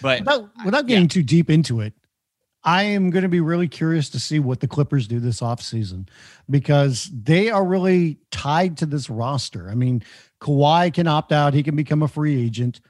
But 0.00 0.20
without, 0.20 0.50
without 0.64 0.86
getting 0.86 1.04
yeah. 1.04 1.08
too 1.08 1.22
deep 1.22 1.50
into 1.50 1.80
it, 1.80 1.94
I 2.62 2.84
am 2.84 3.10
going 3.10 3.22
to 3.22 3.28
be 3.28 3.40
really 3.40 3.68
curious 3.68 4.08
to 4.10 4.20
see 4.20 4.38
what 4.38 4.60
the 4.60 4.68
Clippers 4.68 5.08
do 5.08 5.18
this 5.18 5.40
offseason 5.40 6.08
because 6.48 7.10
they 7.12 7.50
are 7.50 7.64
really 7.64 8.18
tied 8.30 8.76
to 8.78 8.86
this 8.86 9.08
roster. 9.08 9.68
I 9.70 9.74
mean, 9.74 10.02
Kawhi 10.40 10.92
can 10.92 11.06
opt 11.06 11.32
out, 11.32 11.54
he 11.54 11.62
can 11.62 11.74
become 11.74 12.02
a 12.02 12.08
free 12.08 12.40
agent. 12.40 12.80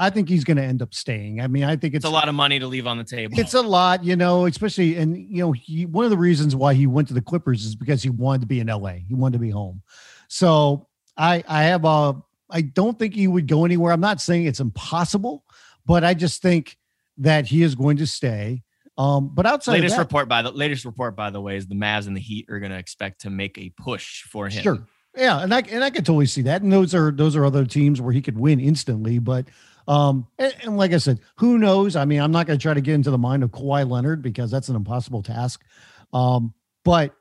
I 0.00 0.10
think 0.10 0.28
he's 0.28 0.44
going 0.44 0.56
to 0.58 0.62
end 0.62 0.80
up 0.80 0.94
staying. 0.94 1.40
I 1.40 1.48
mean, 1.48 1.64
I 1.64 1.74
think 1.74 1.94
it's, 1.94 2.04
It's 2.04 2.10
a 2.10 2.14
lot 2.14 2.28
of 2.28 2.34
money 2.36 2.60
to 2.60 2.66
leave 2.68 2.86
on 2.86 2.98
the 2.98 3.04
table. 3.04 3.38
It's 3.38 3.54
a 3.54 3.60
lot, 3.60 4.04
you 4.04 4.14
know, 4.14 4.46
especially 4.46 4.96
and 4.96 5.16
you 5.16 5.42
know, 5.42 5.52
he 5.52 5.86
one 5.86 6.04
of 6.04 6.10
the 6.10 6.16
reasons 6.16 6.54
why 6.54 6.74
he 6.74 6.86
went 6.86 7.08
to 7.08 7.14
the 7.14 7.20
Clippers 7.20 7.64
is 7.64 7.74
because 7.74 8.02
he 8.02 8.08
wanted 8.08 8.42
to 8.42 8.46
be 8.46 8.60
in 8.60 8.68
LA. 8.68 8.92
He 9.06 9.14
wanted 9.14 9.32
to 9.34 9.40
be 9.40 9.50
home. 9.50 9.82
So 10.28 10.86
I 11.16 11.42
I 11.48 11.64
have 11.64 11.84
a 11.84 12.14
I 12.48 12.62
don't 12.62 12.96
think 12.98 13.14
he 13.14 13.26
would 13.26 13.48
go 13.48 13.64
anywhere. 13.64 13.92
I'm 13.92 14.00
not 14.00 14.20
saying 14.20 14.46
it's 14.46 14.60
impossible, 14.60 15.44
but 15.84 16.04
I 16.04 16.14
just 16.14 16.40
think 16.42 16.78
that 17.18 17.46
he 17.46 17.62
is 17.62 17.74
going 17.74 17.96
to 17.96 18.06
stay. 18.06 18.62
Um, 18.96 19.30
but 19.34 19.46
outside 19.46 19.72
latest 19.72 19.94
of 19.94 19.98
that, 19.98 20.02
report 20.04 20.28
by 20.28 20.42
the 20.42 20.50
latest 20.50 20.84
report 20.84 21.16
by 21.16 21.30
the 21.30 21.40
way 21.40 21.56
is 21.56 21.66
the 21.66 21.74
Mavs 21.74 22.06
and 22.06 22.16
the 22.16 22.20
Heat 22.20 22.46
are 22.48 22.60
going 22.60 22.72
to 22.72 22.78
expect 22.78 23.22
to 23.22 23.30
make 23.30 23.58
a 23.58 23.70
push 23.70 24.22
for 24.22 24.48
him. 24.48 24.62
Sure. 24.62 24.86
Yeah, 25.16 25.40
and 25.40 25.52
I 25.52 25.60
and 25.60 25.82
I 25.82 25.90
could 25.90 26.06
totally 26.06 26.26
see 26.26 26.42
that. 26.42 26.62
And 26.62 26.72
those 26.72 26.94
are 26.94 27.10
those 27.10 27.34
are 27.34 27.44
other 27.44 27.64
teams 27.64 28.00
where 28.00 28.12
he 28.12 28.22
could 28.22 28.38
win 28.38 28.60
instantly. 28.60 29.18
But 29.18 29.46
um, 29.88 30.26
and, 30.38 30.54
and 30.62 30.76
like 30.76 30.92
I 30.92 30.98
said, 30.98 31.20
who 31.36 31.58
knows? 31.58 31.96
I 31.96 32.04
mean, 32.04 32.20
I'm 32.20 32.30
not 32.30 32.46
going 32.46 32.58
to 32.58 32.62
try 32.62 32.74
to 32.74 32.80
get 32.80 32.94
into 32.94 33.10
the 33.10 33.18
mind 33.18 33.42
of 33.42 33.50
Kawhi 33.50 33.88
Leonard 33.88 34.20
because 34.20 34.50
that's 34.50 34.68
an 34.68 34.76
impossible 34.76 35.22
task. 35.22 35.64
Um, 36.12 36.52
but 36.84 37.14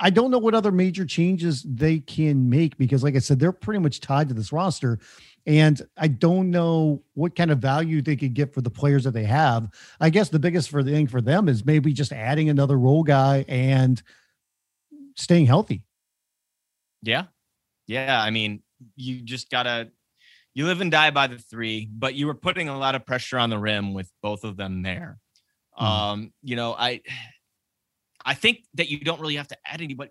I 0.00 0.10
don't 0.10 0.32
know 0.32 0.38
what 0.38 0.54
other 0.54 0.72
major 0.72 1.04
changes 1.04 1.62
they 1.62 2.00
can 2.00 2.50
make 2.50 2.76
because, 2.78 3.04
like 3.04 3.14
I 3.14 3.20
said, 3.20 3.38
they're 3.38 3.52
pretty 3.52 3.78
much 3.78 4.00
tied 4.00 4.28
to 4.28 4.34
this 4.34 4.52
roster. 4.52 4.98
And 5.46 5.80
I 5.96 6.08
don't 6.08 6.50
know 6.50 7.02
what 7.14 7.36
kind 7.36 7.50
of 7.50 7.60
value 7.60 8.02
they 8.02 8.16
could 8.16 8.34
get 8.34 8.52
for 8.52 8.60
the 8.60 8.70
players 8.70 9.04
that 9.04 9.12
they 9.12 9.24
have. 9.24 9.70
I 10.00 10.10
guess 10.10 10.28
the 10.28 10.38
biggest 10.38 10.70
for 10.70 10.82
the 10.82 10.90
thing 10.90 11.06
for 11.06 11.20
them 11.20 11.48
is 11.48 11.64
maybe 11.64 11.92
just 11.92 12.12
adding 12.12 12.50
another 12.50 12.76
role 12.76 13.04
guy 13.04 13.44
and 13.48 14.02
staying 15.16 15.46
healthy. 15.46 15.84
Yeah. 17.02 17.24
Yeah. 17.86 18.20
I 18.20 18.30
mean, 18.30 18.62
you 18.96 19.22
just 19.22 19.50
gotta 19.50 19.90
you 20.58 20.66
live 20.66 20.80
and 20.80 20.90
die 20.90 21.12
by 21.12 21.28
the 21.28 21.38
three, 21.38 21.88
but 21.88 22.16
you 22.16 22.26
were 22.26 22.34
putting 22.34 22.68
a 22.68 22.76
lot 22.76 22.96
of 22.96 23.06
pressure 23.06 23.38
on 23.38 23.48
the 23.48 23.58
rim 23.58 23.94
with 23.94 24.10
both 24.24 24.42
of 24.42 24.56
them 24.56 24.82
there. 24.82 25.20
Mhm. 25.78 25.84
Um, 25.84 26.32
you 26.42 26.56
know, 26.56 26.74
I 26.76 27.00
I 28.24 28.34
think 28.34 28.64
that 28.74 28.88
you 28.88 28.98
don't 28.98 29.20
really 29.20 29.36
have 29.36 29.46
to 29.48 29.56
add 29.64 29.80
anybody. 29.80 30.10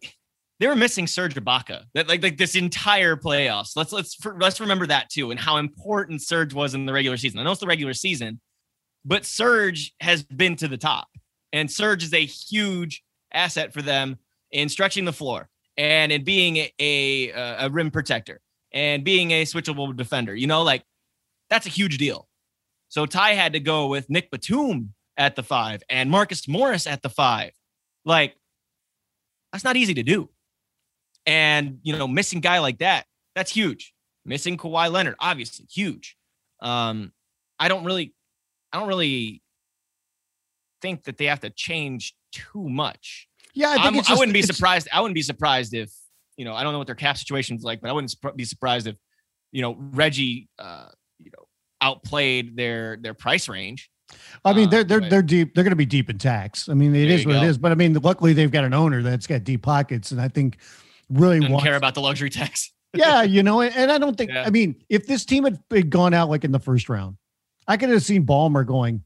They 0.61 0.67
were 0.67 0.75
missing 0.77 1.05
Serge 1.05 1.35
Ibaka. 1.35 1.83
That 1.95 2.07
like 2.07 2.23
like 2.23 2.37
this 2.37 2.55
entire 2.55 3.17
playoffs. 3.17 3.75
Let's 3.75 3.91
let's 3.91 4.15
for, 4.15 4.37
let's 4.39 4.61
remember 4.61 4.87
that 4.87 5.09
too, 5.09 5.31
and 5.31 5.39
how 5.39 5.57
important 5.57 6.21
Serge 6.21 6.53
was 6.53 6.73
in 6.73 6.85
the 6.85 6.93
regular 6.93 7.17
season. 7.17 7.39
I 7.39 7.43
know 7.43 7.51
it's 7.51 7.59
the 7.59 7.67
regular 7.67 7.93
season, 7.93 8.39
but 9.03 9.25
Serge 9.25 9.93
has 9.99 10.23
been 10.23 10.55
to 10.55 10.69
the 10.69 10.77
top, 10.77 11.09
and 11.51 11.69
Serge 11.69 12.05
is 12.05 12.13
a 12.13 12.25
huge 12.25 13.03
asset 13.33 13.73
for 13.73 13.81
them 13.81 14.17
in 14.51 14.69
stretching 14.69 15.03
the 15.03 15.11
floor 15.11 15.49
and 15.75 16.09
in 16.09 16.23
being 16.23 16.55
a, 16.55 16.71
a, 16.79 17.65
a 17.65 17.69
rim 17.69 17.91
protector 17.91 18.39
and 18.71 19.03
being 19.03 19.31
a 19.31 19.43
switchable 19.43 19.95
defender. 19.95 20.35
You 20.35 20.47
know, 20.47 20.63
like 20.63 20.83
that's 21.49 21.65
a 21.65 21.69
huge 21.69 21.97
deal. 21.97 22.27
So 22.89 23.05
Ty 23.05 23.33
had 23.33 23.53
to 23.53 23.59
go 23.59 23.87
with 23.87 24.09
Nick 24.09 24.31
Batum 24.31 24.93
at 25.17 25.35
the 25.35 25.43
five 25.43 25.83
and 25.89 26.09
Marcus 26.09 26.47
Morris 26.47 26.87
at 26.87 27.01
the 27.01 27.09
five. 27.09 27.51
Like, 28.05 28.35
that's 29.51 29.63
not 29.63 29.75
easy 29.75 29.93
to 29.95 30.03
do. 30.03 30.29
And, 31.25 31.79
you 31.83 31.97
know, 31.97 32.07
missing 32.07 32.39
guy 32.39 32.59
like 32.59 32.79
that, 32.79 33.05
that's 33.35 33.51
huge. 33.51 33.93
Missing 34.25 34.57
Kawhi 34.57 34.91
Leonard, 34.91 35.15
obviously 35.19 35.65
huge. 35.69 36.15
Um, 36.61 37.11
I 37.59 37.67
don't 37.67 37.83
really, 37.83 38.13
I 38.71 38.79
don't 38.79 38.87
really 38.87 39.41
think 40.81 41.03
that 41.03 41.17
they 41.17 41.25
have 41.25 41.41
to 41.41 41.49
change 41.49 42.13
too 42.31 42.69
much. 42.69 43.27
Yeah, 43.53 43.69
I 43.69 43.73
think 43.73 43.85
I'm- 43.85 43.95
it's 43.95 44.09
I 44.09 44.13
wouldn't 44.13 44.33
be 44.33 44.41
surprised. 44.43 44.87
I 44.93 45.01
wouldn't 45.01 45.15
be 45.15 45.21
surprised 45.21 45.73
if 45.73 45.91
you 46.37 46.45
know. 46.45 46.53
I 46.53 46.63
don't 46.63 46.71
know 46.71 46.79
what 46.79 46.87
their 46.87 46.95
cap 46.95 47.17
situation's 47.17 47.63
like, 47.63 47.81
but 47.81 47.89
I 47.89 47.93
wouldn't 47.93 48.15
be 48.35 48.45
surprised 48.45 48.87
if 48.87 48.95
you 49.51 49.61
know 49.61 49.75
Reggie, 49.77 50.47
uh, 50.57 50.87
you 51.19 51.31
know, 51.37 51.45
outplayed 51.81 52.55
their 52.55 52.97
their 53.01 53.13
price 53.13 53.49
range. 53.49 53.89
I 54.45 54.53
mean, 54.53 54.69
they're 54.69 54.83
they're 54.83 55.01
but- 55.01 55.09
they're 55.09 55.21
deep. 55.21 55.53
They're 55.53 55.63
going 55.63 55.71
to 55.71 55.75
be 55.75 55.85
deep 55.85 56.09
in 56.09 56.17
tax. 56.17 56.69
I 56.69 56.73
mean, 56.73 56.95
it 56.95 57.07
There 57.07 57.17
is 57.17 57.25
what 57.25 57.35
it 57.35 57.41
go. 57.41 57.45
is. 57.45 57.57
But 57.57 57.71
I 57.71 57.75
mean, 57.75 57.93
luckily 57.95 58.33
they've 58.33 58.51
got 58.51 58.63
an 58.63 58.73
owner 58.73 59.01
that's 59.01 59.27
got 59.27 59.43
deep 59.43 59.63
pockets, 59.63 60.11
and 60.11 60.21
I 60.21 60.29
think 60.29 60.57
really 61.09 61.39
wants. 61.39 61.63
care 61.63 61.75
about 61.75 61.93
the 61.93 62.01
luxury 62.01 62.29
tax. 62.29 62.71
yeah, 62.93 63.23
you 63.23 63.43
know, 63.43 63.61
and, 63.61 63.91
I 63.91 63.97
don't 63.97 64.17
think. 64.17 64.31
Yeah. 64.31 64.43
I 64.45 64.49
mean, 64.49 64.75
if 64.89 65.07
this 65.07 65.25
team 65.25 65.43
had, 65.43 65.59
had 65.69 65.89
gone 65.89 66.13
out 66.13 66.29
like 66.29 66.45
in 66.45 66.51
the 66.51 66.59
first 66.59 66.87
round, 66.87 67.17
I 67.67 67.75
could 67.75 67.89
have 67.89 68.01
seen 68.03 68.25
Ballmer 68.25 68.65
going, 68.65 69.03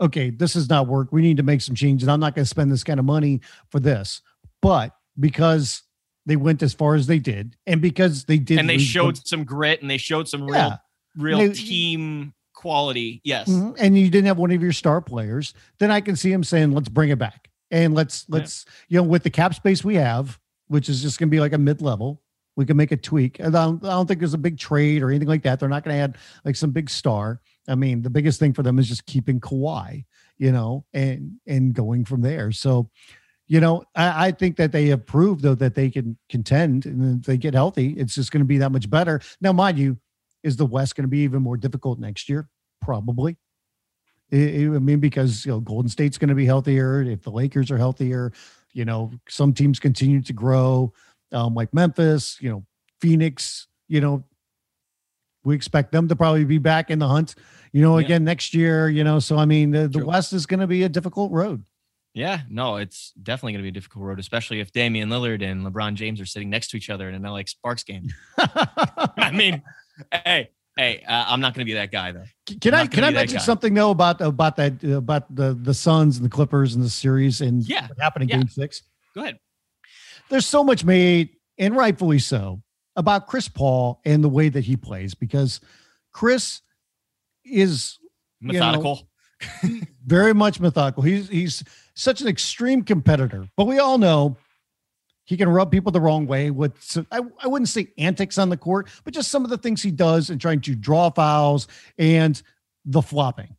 "Okay, 0.00 0.30
this 0.30 0.54
has 0.54 0.68
not 0.68 0.88
worked. 0.88 1.12
We 1.12 1.22
need 1.22 1.36
to 1.36 1.44
make 1.44 1.60
some 1.60 1.76
changes. 1.76 2.08
I'm 2.08 2.18
not 2.18 2.34
going 2.34 2.44
to 2.44 2.48
spend 2.48 2.72
this 2.72 2.82
kind 2.82 2.98
of 2.98 3.06
money 3.06 3.40
for 3.70 3.78
this." 3.78 4.22
But 4.60 4.92
because 5.20 5.82
they 6.26 6.36
went 6.36 6.62
as 6.62 6.74
far 6.74 6.94
as 6.96 7.06
they 7.06 7.18
did, 7.18 7.56
and 7.66 7.80
because 7.80 8.24
they 8.24 8.38
did, 8.38 8.58
and 8.58 8.68
they 8.68 8.78
showed 8.78 9.16
some 9.26 9.44
grit 9.44 9.80
and 9.80 9.90
they 9.90 9.96
showed 9.98 10.28
some 10.28 10.42
real 10.42 10.54
Yeah. 10.54 10.76
real 11.16 11.38
They- 11.38 11.52
team 11.52 12.34
quality. 12.54 13.20
Yes. 13.24 13.48
Mhm. 13.48 13.76
and 13.78 13.98
you 13.98 14.10
didn't 14.10 14.26
have 14.26 14.38
one 14.38 14.50
of 14.50 14.62
your 14.62 14.72
star 14.72 15.00
players, 15.00 15.54
then 15.78 15.90
I 15.90 16.00
can 16.00 16.16
see 16.16 16.32
him 16.32 16.42
saying, 16.42 16.72
"Let's 16.72 16.88
bring 16.88 17.10
it 17.10 17.18
back 17.18 17.50
and 17.70 17.94
let's 17.94 18.24
let's 18.28 18.64
you 18.88 18.96
know 18.96 19.02
with 19.02 19.22
the 19.22 19.30
cap 19.30 19.54
space 19.54 19.84
we 19.84 19.94
have, 19.96 20.38
which 20.68 20.88
is 20.88 21.02
just 21.02 21.18
going 21.18 21.28
to 21.28 21.30
be 21.30 21.40
like 21.40 21.52
a 21.52 21.58
mid 21.58 21.80
level, 21.82 22.22
we 22.56 22.64
can 22.64 22.76
make 22.76 22.92
a 22.92 22.96
tweak." 22.96 23.38
And 23.38 23.54
I 23.54 23.64
don't, 23.66 23.84
I 23.84 23.90
don't 23.90 24.06
think 24.06 24.20
there's 24.20 24.34
a 24.34 24.38
big 24.38 24.58
trade 24.58 25.02
or 25.02 25.10
anything 25.10 25.28
like 25.28 25.42
that. 25.42 25.60
They're 25.60 25.68
not 25.68 25.84
going 25.84 25.94
to 25.96 26.00
add 26.00 26.16
like 26.44 26.56
some 26.56 26.70
big 26.70 26.88
star. 26.90 27.40
I 27.68 27.74
mean, 27.74 28.00
the 28.02 28.10
biggest 28.10 28.40
thing 28.40 28.52
for 28.54 28.62
them 28.62 28.78
is 28.78 28.88
just 28.88 29.06
keeping 29.06 29.38
Kawhi, 29.38 30.04
you 30.38 30.50
know, 30.50 30.86
and 30.94 31.32
and 31.46 31.72
going 31.74 32.04
from 32.04 32.22
there. 32.22 32.50
So. 32.52 32.90
You 33.48 33.60
know, 33.60 33.84
I, 33.94 34.26
I 34.28 34.30
think 34.32 34.56
that 34.56 34.72
they 34.72 34.86
have 34.86 35.06
proved 35.06 35.42
though 35.42 35.54
that 35.54 35.74
they 35.74 35.90
can 35.90 36.18
contend 36.28 36.84
and 36.84 37.20
if 37.20 37.26
they 37.26 37.36
get 37.36 37.54
healthy, 37.54 37.90
it's 37.90 38.14
just 38.14 38.32
going 38.32 38.40
to 38.40 38.46
be 38.46 38.58
that 38.58 38.72
much 38.72 38.90
better. 38.90 39.20
Now, 39.40 39.52
mind 39.52 39.78
you, 39.78 39.98
is 40.42 40.56
the 40.56 40.66
West 40.66 40.96
going 40.96 41.04
to 41.04 41.08
be 41.08 41.20
even 41.20 41.42
more 41.42 41.56
difficult 41.56 41.98
next 41.98 42.28
year? 42.28 42.48
Probably. 42.80 43.36
I 44.32 44.36
I 44.36 44.78
mean, 44.80 44.98
because 44.98 45.46
you 45.46 45.52
know, 45.52 45.60
Golden 45.60 45.88
State's 45.88 46.18
going 46.18 46.28
to 46.28 46.34
be 46.34 46.46
healthier. 46.46 47.02
If 47.02 47.22
the 47.22 47.30
Lakers 47.30 47.70
are 47.70 47.78
healthier, 47.78 48.32
you 48.72 48.84
know, 48.84 49.12
some 49.28 49.52
teams 49.52 49.78
continue 49.78 50.20
to 50.22 50.32
grow, 50.32 50.92
um, 51.32 51.54
like 51.54 51.72
Memphis, 51.72 52.38
you 52.40 52.50
know, 52.50 52.64
Phoenix. 53.00 53.68
You 53.88 54.00
know, 54.00 54.24
we 55.44 55.54
expect 55.54 55.92
them 55.92 56.08
to 56.08 56.16
probably 56.16 56.44
be 56.44 56.58
back 56.58 56.90
in 56.90 56.98
the 56.98 57.06
hunt. 57.06 57.36
You 57.72 57.82
know, 57.82 57.98
Yeah. 57.98 58.06
again 58.06 58.24
next 58.24 58.52
year. 58.54 58.88
You 58.88 59.04
know, 59.04 59.20
so 59.20 59.38
I 59.38 59.44
mean, 59.44 59.70
the, 59.70 59.86
the 59.86 60.04
West 60.04 60.32
is 60.32 60.46
going 60.46 60.60
to 60.60 60.66
be 60.66 60.82
a 60.82 60.88
difficult 60.88 61.30
road. 61.30 61.64
Yeah. 62.16 62.40
No, 62.48 62.76
it's 62.76 63.12
definitely 63.22 63.52
going 63.52 63.60
to 63.60 63.64
be 63.64 63.68
a 63.68 63.72
difficult 63.72 64.04
road, 64.06 64.18
especially 64.18 64.60
if 64.60 64.72
Damian 64.72 65.10
Lillard 65.10 65.42
and 65.42 65.66
LeBron 65.66 65.94
James 65.94 66.18
are 66.20 66.24
sitting 66.26 66.48
next 66.48 66.70
to 66.70 66.78
each 66.78 66.88
other 66.88 67.08
in 67.10 67.14
an 67.14 67.22
LA 67.22 67.42
Sparks 67.44 67.84
game. 67.84 68.08
I 68.38 69.30
mean, 69.34 69.62
hey, 70.24 70.48
hey, 70.78 71.04
uh, 71.06 71.24
I'm 71.28 71.40
not 71.42 71.52
going 71.54 71.66
to 71.66 71.70
be 71.70 71.74
that 71.74 71.92
guy 71.92 72.12
though. 72.12 72.24
Can 72.60 72.72
I 72.72 72.86
can 72.86 73.04
I 73.04 73.10
mention 73.10 73.36
guy. 73.36 73.44
something 73.44 73.74
though 73.74 73.90
about 73.90 74.22
about 74.22 74.56
that 74.56 74.82
about 74.82 75.32
the 75.34 75.52
the 75.60 75.74
Suns 75.74 76.16
and 76.16 76.24
the 76.24 76.30
Clippers 76.30 76.74
and 76.74 76.82
the 76.82 76.88
series 76.88 77.42
and 77.42 77.62
Yeah. 77.68 77.86
what 77.86 78.00
happened 78.00 78.22
in 78.24 78.28
Yeah. 78.30 78.36
Game 78.38 78.48
Six? 78.48 78.82
Go 79.14 79.20
ahead. 79.22 79.38
there's 80.30 80.46
so 80.46 80.64
much 80.64 80.84
made, 80.84 81.30
and 81.58 81.76
rightfully 81.76 82.18
so, 82.18 82.62
about 82.96 83.26
Chris 83.26 83.46
Paul 83.48 84.00
and 84.06 84.24
the 84.24 84.28
way 84.30 84.48
that 84.48 84.64
he 84.64 84.76
plays 84.78 85.14
because 85.14 85.60
Chris 86.12 86.62
is 87.44 87.98
You 88.40 88.52
know, 88.52 88.58
Methodical. 88.60 89.08
very 90.06 90.32
much 90.32 90.60
methodical. 90.60 91.02
He's 91.02 91.28
he's 91.28 91.62
such 91.96 92.20
an 92.20 92.28
extreme 92.28 92.82
competitor, 92.82 93.48
but 93.56 93.66
we 93.66 93.78
all 93.78 93.98
know 93.98 94.36
he 95.24 95.36
can 95.36 95.48
rub 95.48 95.72
people 95.72 95.90
the 95.90 96.00
wrong 96.00 96.26
way 96.26 96.50
with 96.50 97.04
I, 97.10 97.20
I 97.42 97.48
wouldn't 97.48 97.68
say 97.68 97.88
antics 97.98 98.38
on 98.38 98.48
the 98.48 98.56
court, 98.56 98.88
but 99.02 99.12
just 99.12 99.30
some 99.30 99.42
of 99.42 99.50
the 99.50 99.58
things 99.58 99.82
he 99.82 99.90
does 99.90 100.30
in 100.30 100.38
trying 100.38 100.60
to 100.62 100.74
draw 100.74 101.10
fouls 101.10 101.66
and 101.98 102.40
the 102.84 103.02
flopping. 103.02 103.56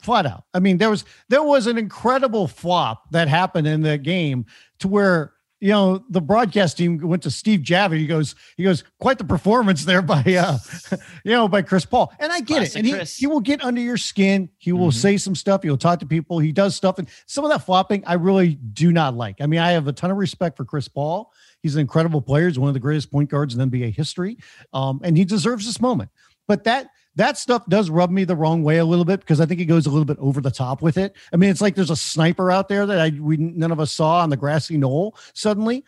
Flat 0.00 0.24
out. 0.26 0.44
I 0.54 0.60
mean, 0.60 0.78
there 0.78 0.90
was 0.90 1.04
there 1.28 1.42
was 1.42 1.66
an 1.66 1.76
incredible 1.76 2.46
flop 2.46 3.10
that 3.10 3.28
happened 3.28 3.66
in 3.66 3.82
the 3.82 3.98
game 3.98 4.46
to 4.78 4.88
where 4.88 5.32
you 5.60 5.70
know 5.70 6.04
the 6.10 6.20
broadcast 6.20 6.76
team 6.76 6.98
went 6.98 7.22
to 7.22 7.30
Steve 7.30 7.60
Javie. 7.60 7.98
He 7.98 8.06
goes, 8.06 8.34
he 8.56 8.64
goes, 8.64 8.84
quite 9.00 9.18
the 9.18 9.24
performance 9.24 9.84
there 9.84 10.02
by 10.02 10.22
uh, 10.22 10.58
you 11.24 11.32
know, 11.32 11.48
by 11.48 11.62
Chris 11.62 11.84
Paul. 11.86 12.12
And 12.18 12.30
I 12.32 12.40
get 12.40 12.62
it. 12.62 12.76
And 12.76 12.86
he, 12.86 12.92
Chris. 12.92 13.16
he 13.16 13.26
will 13.26 13.40
get 13.40 13.62
under 13.64 13.80
your 13.80 13.96
skin. 13.96 14.50
He 14.58 14.72
will 14.72 14.88
Mhm. 14.90 14.94
say 14.94 15.16
some 15.16 15.34
stuff. 15.34 15.62
He'll 15.62 15.76
talk 15.78 16.00
to 16.00 16.06
people. 16.06 16.38
He 16.38 16.52
does 16.52 16.74
stuff. 16.74 16.98
And 16.98 17.08
some 17.26 17.44
of 17.44 17.50
that 17.50 17.64
flopping, 17.64 18.04
I 18.06 18.14
really 18.14 18.56
do 18.56 18.92
not 18.92 19.14
like. 19.14 19.40
I 19.40 19.46
mean, 19.46 19.60
I 19.60 19.70
have 19.72 19.88
a 19.88 19.92
ton 19.92 20.10
of 20.10 20.16
respect 20.16 20.56
for 20.56 20.64
Chris 20.64 20.88
Paul. 20.88 21.32
He's 21.62 21.76
an 21.76 21.80
incredible 21.80 22.20
player. 22.20 22.46
He's 22.48 22.58
one 22.58 22.68
of 22.68 22.74
the 22.74 22.80
greatest 22.80 23.10
point 23.10 23.30
guards 23.30 23.54
in 23.54 23.70
NBA 23.70 23.94
history. 23.94 24.36
Um, 24.72 25.00
and 25.02 25.16
he 25.16 25.24
deserves 25.24 25.64
this 25.66 25.80
moment. 25.80 26.10
But 26.46 26.64
that 26.64 26.88
that 27.16 27.38
stuff 27.38 27.64
does 27.68 27.90
rub 27.90 28.10
me 28.10 28.24
the 28.24 28.34
wrong 28.36 28.62
way 28.62 28.78
a 28.78 28.84
little 28.84 29.04
bit 29.04 29.20
because 29.20 29.40
I 29.40 29.46
think 29.46 29.60
he 29.60 29.66
goes 29.66 29.86
a 29.86 29.90
little 29.90 30.04
bit 30.04 30.18
over 30.18 30.40
the 30.40 30.50
top 30.50 30.82
with 30.82 30.96
it. 30.98 31.14
I 31.32 31.36
mean, 31.36 31.50
it's 31.50 31.60
like 31.60 31.74
there's 31.74 31.90
a 31.90 31.96
sniper 31.96 32.50
out 32.50 32.68
there 32.68 32.86
that 32.86 32.98
I 32.98 33.10
we 33.18 33.36
none 33.36 33.70
of 33.72 33.78
us 33.80 33.92
saw 33.92 34.20
on 34.20 34.30
the 34.30 34.36
grassy 34.36 34.76
knoll 34.76 35.16
suddenly. 35.32 35.84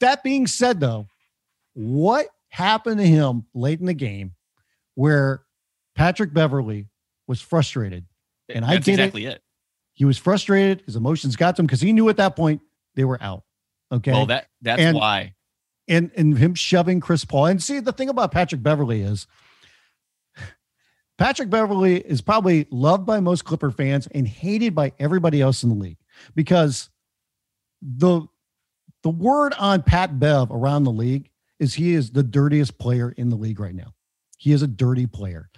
That 0.00 0.22
being 0.22 0.46
said, 0.46 0.80
though, 0.80 1.06
what 1.74 2.28
happened 2.48 2.98
to 3.00 3.06
him 3.06 3.46
late 3.54 3.80
in 3.80 3.86
the 3.86 3.94
game 3.94 4.32
where 4.94 5.42
Patrick 5.94 6.32
Beverley 6.32 6.88
was 7.26 7.40
frustrated? 7.40 8.06
And 8.48 8.64
I 8.64 8.74
That's 8.74 8.88
it. 8.88 8.92
exactly 8.92 9.26
it. 9.26 9.42
He 9.94 10.04
was 10.04 10.18
frustrated. 10.18 10.82
His 10.86 10.96
emotions 10.96 11.36
got 11.36 11.56
to 11.56 11.62
him 11.62 11.66
because 11.66 11.80
he 11.80 11.92
knew 11.92 12.08
at 12.08 12.16
that 12.16 12.36
point 12.36 12.60
they 12.94 13.04
were 13.04 13.18
out. 13.22 13.44
Okay. 13.92 14.12
Well, 14.12 14.26
that 14.26 14.48
that's 14.62 14.80
And- 14.80 14.96
why. 14.96 15.34
and 15.88 16.10
and 16.16 16.36
him 16.36 16.54
shoving 16.54 17.00
Chris 17.00 17.24
Paul. 17.24 17.46
And 17.46 17.62
see, 17.62 17.80
the 17.80 17.92
thing 17.92 18.08
about 18.08 18.32
Patrick 18.32 18.62
Beverley 18.62 19.02
is 19.02 19.26
Patrick 21.16 21.48
Beverley 21.48 21.98
is 21.98 22.20
probably 22.20 22.66
loved 22.70 23.06
by 23.06 23.20
most 23.20 23.44
Clipper 23.44 23.70
fans 23.70 24.08
and 24.08 24.26
hated 24.26 24.74
by 24.74 24.92
everybody 24.98 25.40
else 25.40 25.62
in 25.62 25.68
the 25.68 25.74
league 25.74 25.98
because 26.34 26.90
the 27.80 28.22
the 29.02 29.10
word 29.10 29.52
on 29.58 29.82
Pat 29.82 30.18
Bev 30.18 30.50
around 30.50 30.84
the 30.84 30.90
league 30.90 31.30
is 31.60 31.74
he 31.74 31.94
is 31.94 32.10
the 32.10 32.22
dirtiest 32.22 32.78
player 32.78 33.10
in 33.10 33.28
the 33.28 33.36
league 33.36 33.60
right 33.60 33.74
now. 33.74 33.94
He 34.38 34.52
is 34.52 34.62
a 34.62 34.66
dirty 34.66 35.06
player. 35.06 35.50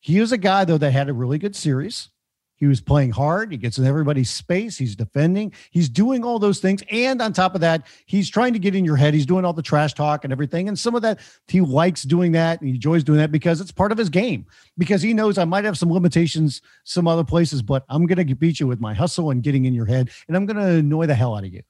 He 0.00 0.18
is 0.18 0.30
a 0.30 0.38
guy 0.38 0.64
though 0.64 0.78
that 0.78 0.92
had 0.92 1.08
a 1.08 1.14
really 1.14 1.38
good 1.38 1.56
series. 1.56 2.10
He 2.58 2.66
was 2.66 2.80
playing 2.80 3.10
hard. 3.10 3.52
He 3.52 3.58
gets 3.58 3.76
in 3.76 3.84
everybody's 3.84 4.30
space. 4.30 4.78
He's 4.78 4.96
defending. 4.96 5.52
He's 5.70 5.90
doing 5.90 6.24
all 6.24 6.38
those 6.38 6.58
things. 6.58 6.82
And 6.90 7.20
on 7.20 7.34
top 7.34 7.54
of 7.54 7.60
that, 7.60 7.86
he's 8.06 8.30
trying 8.30 8.54
to 8.54 8.58
get 8.58 8.74
in 8.74 8.84
your 8.84 8.96
head. 8.96 9.12
He's 9.12 9.26
doing 9.26 9.44
all 9.44 9.52
the 9.52 9.62
trash 9.62 9.92
talk 9.92 10.24
and 10.24 10.32
everything. 10.32 10.68
And 10.68 10.78
some 10.78 10.94
of 10.94 11.02
that, 11.02 11.20
he 11.48 11.60
likes 11.60 12.02
doing 12.02 12.32
that. 12.32 12.60
And 12.60 12.68
he 12.68 12.74
enjoys 12.76 13.04
doing 13.04 13.18
that 13.18 13.30
because 13.30 13.60
it's 13.60 13.72
part 13.72 13.92
of 13.92 13.98
his 13.98 14.08
game. 14.08 14.46
Because 14.78 15.02
he 15.02 15.12
knows 15.12 15.36
I 15.36 15.44
might 15.44 15.64
have 15.64 15.76
some 15.76 15.92
limitations 15.92 16.62
some 16.84 17.06
other 17.06 17.24
places, 17.24 17.60
but 17.60 17.84
I'm 17.88 18.06
going 18.06 18.26
to 18.26 18.34
beat 18.34 18.58
you 18.58 18.66
with 18.66 18.80
my 18.80 18.94
hustle 18.94 19.30
and 19.30 19.42
getting 19.42 19.66
in 19.66 19.74
your 19.74 19.86
head. 19.86 20.10
And 20.26 20.36
I'm 20.36 20.46
going 20.46 20.56
to 20.56 20.78
annoy 20.78 21.06
the 21.06 21.14
hell 21.14 21.36
out 21.36 21.44
of 21.44 21.52
you. 21.52 21.62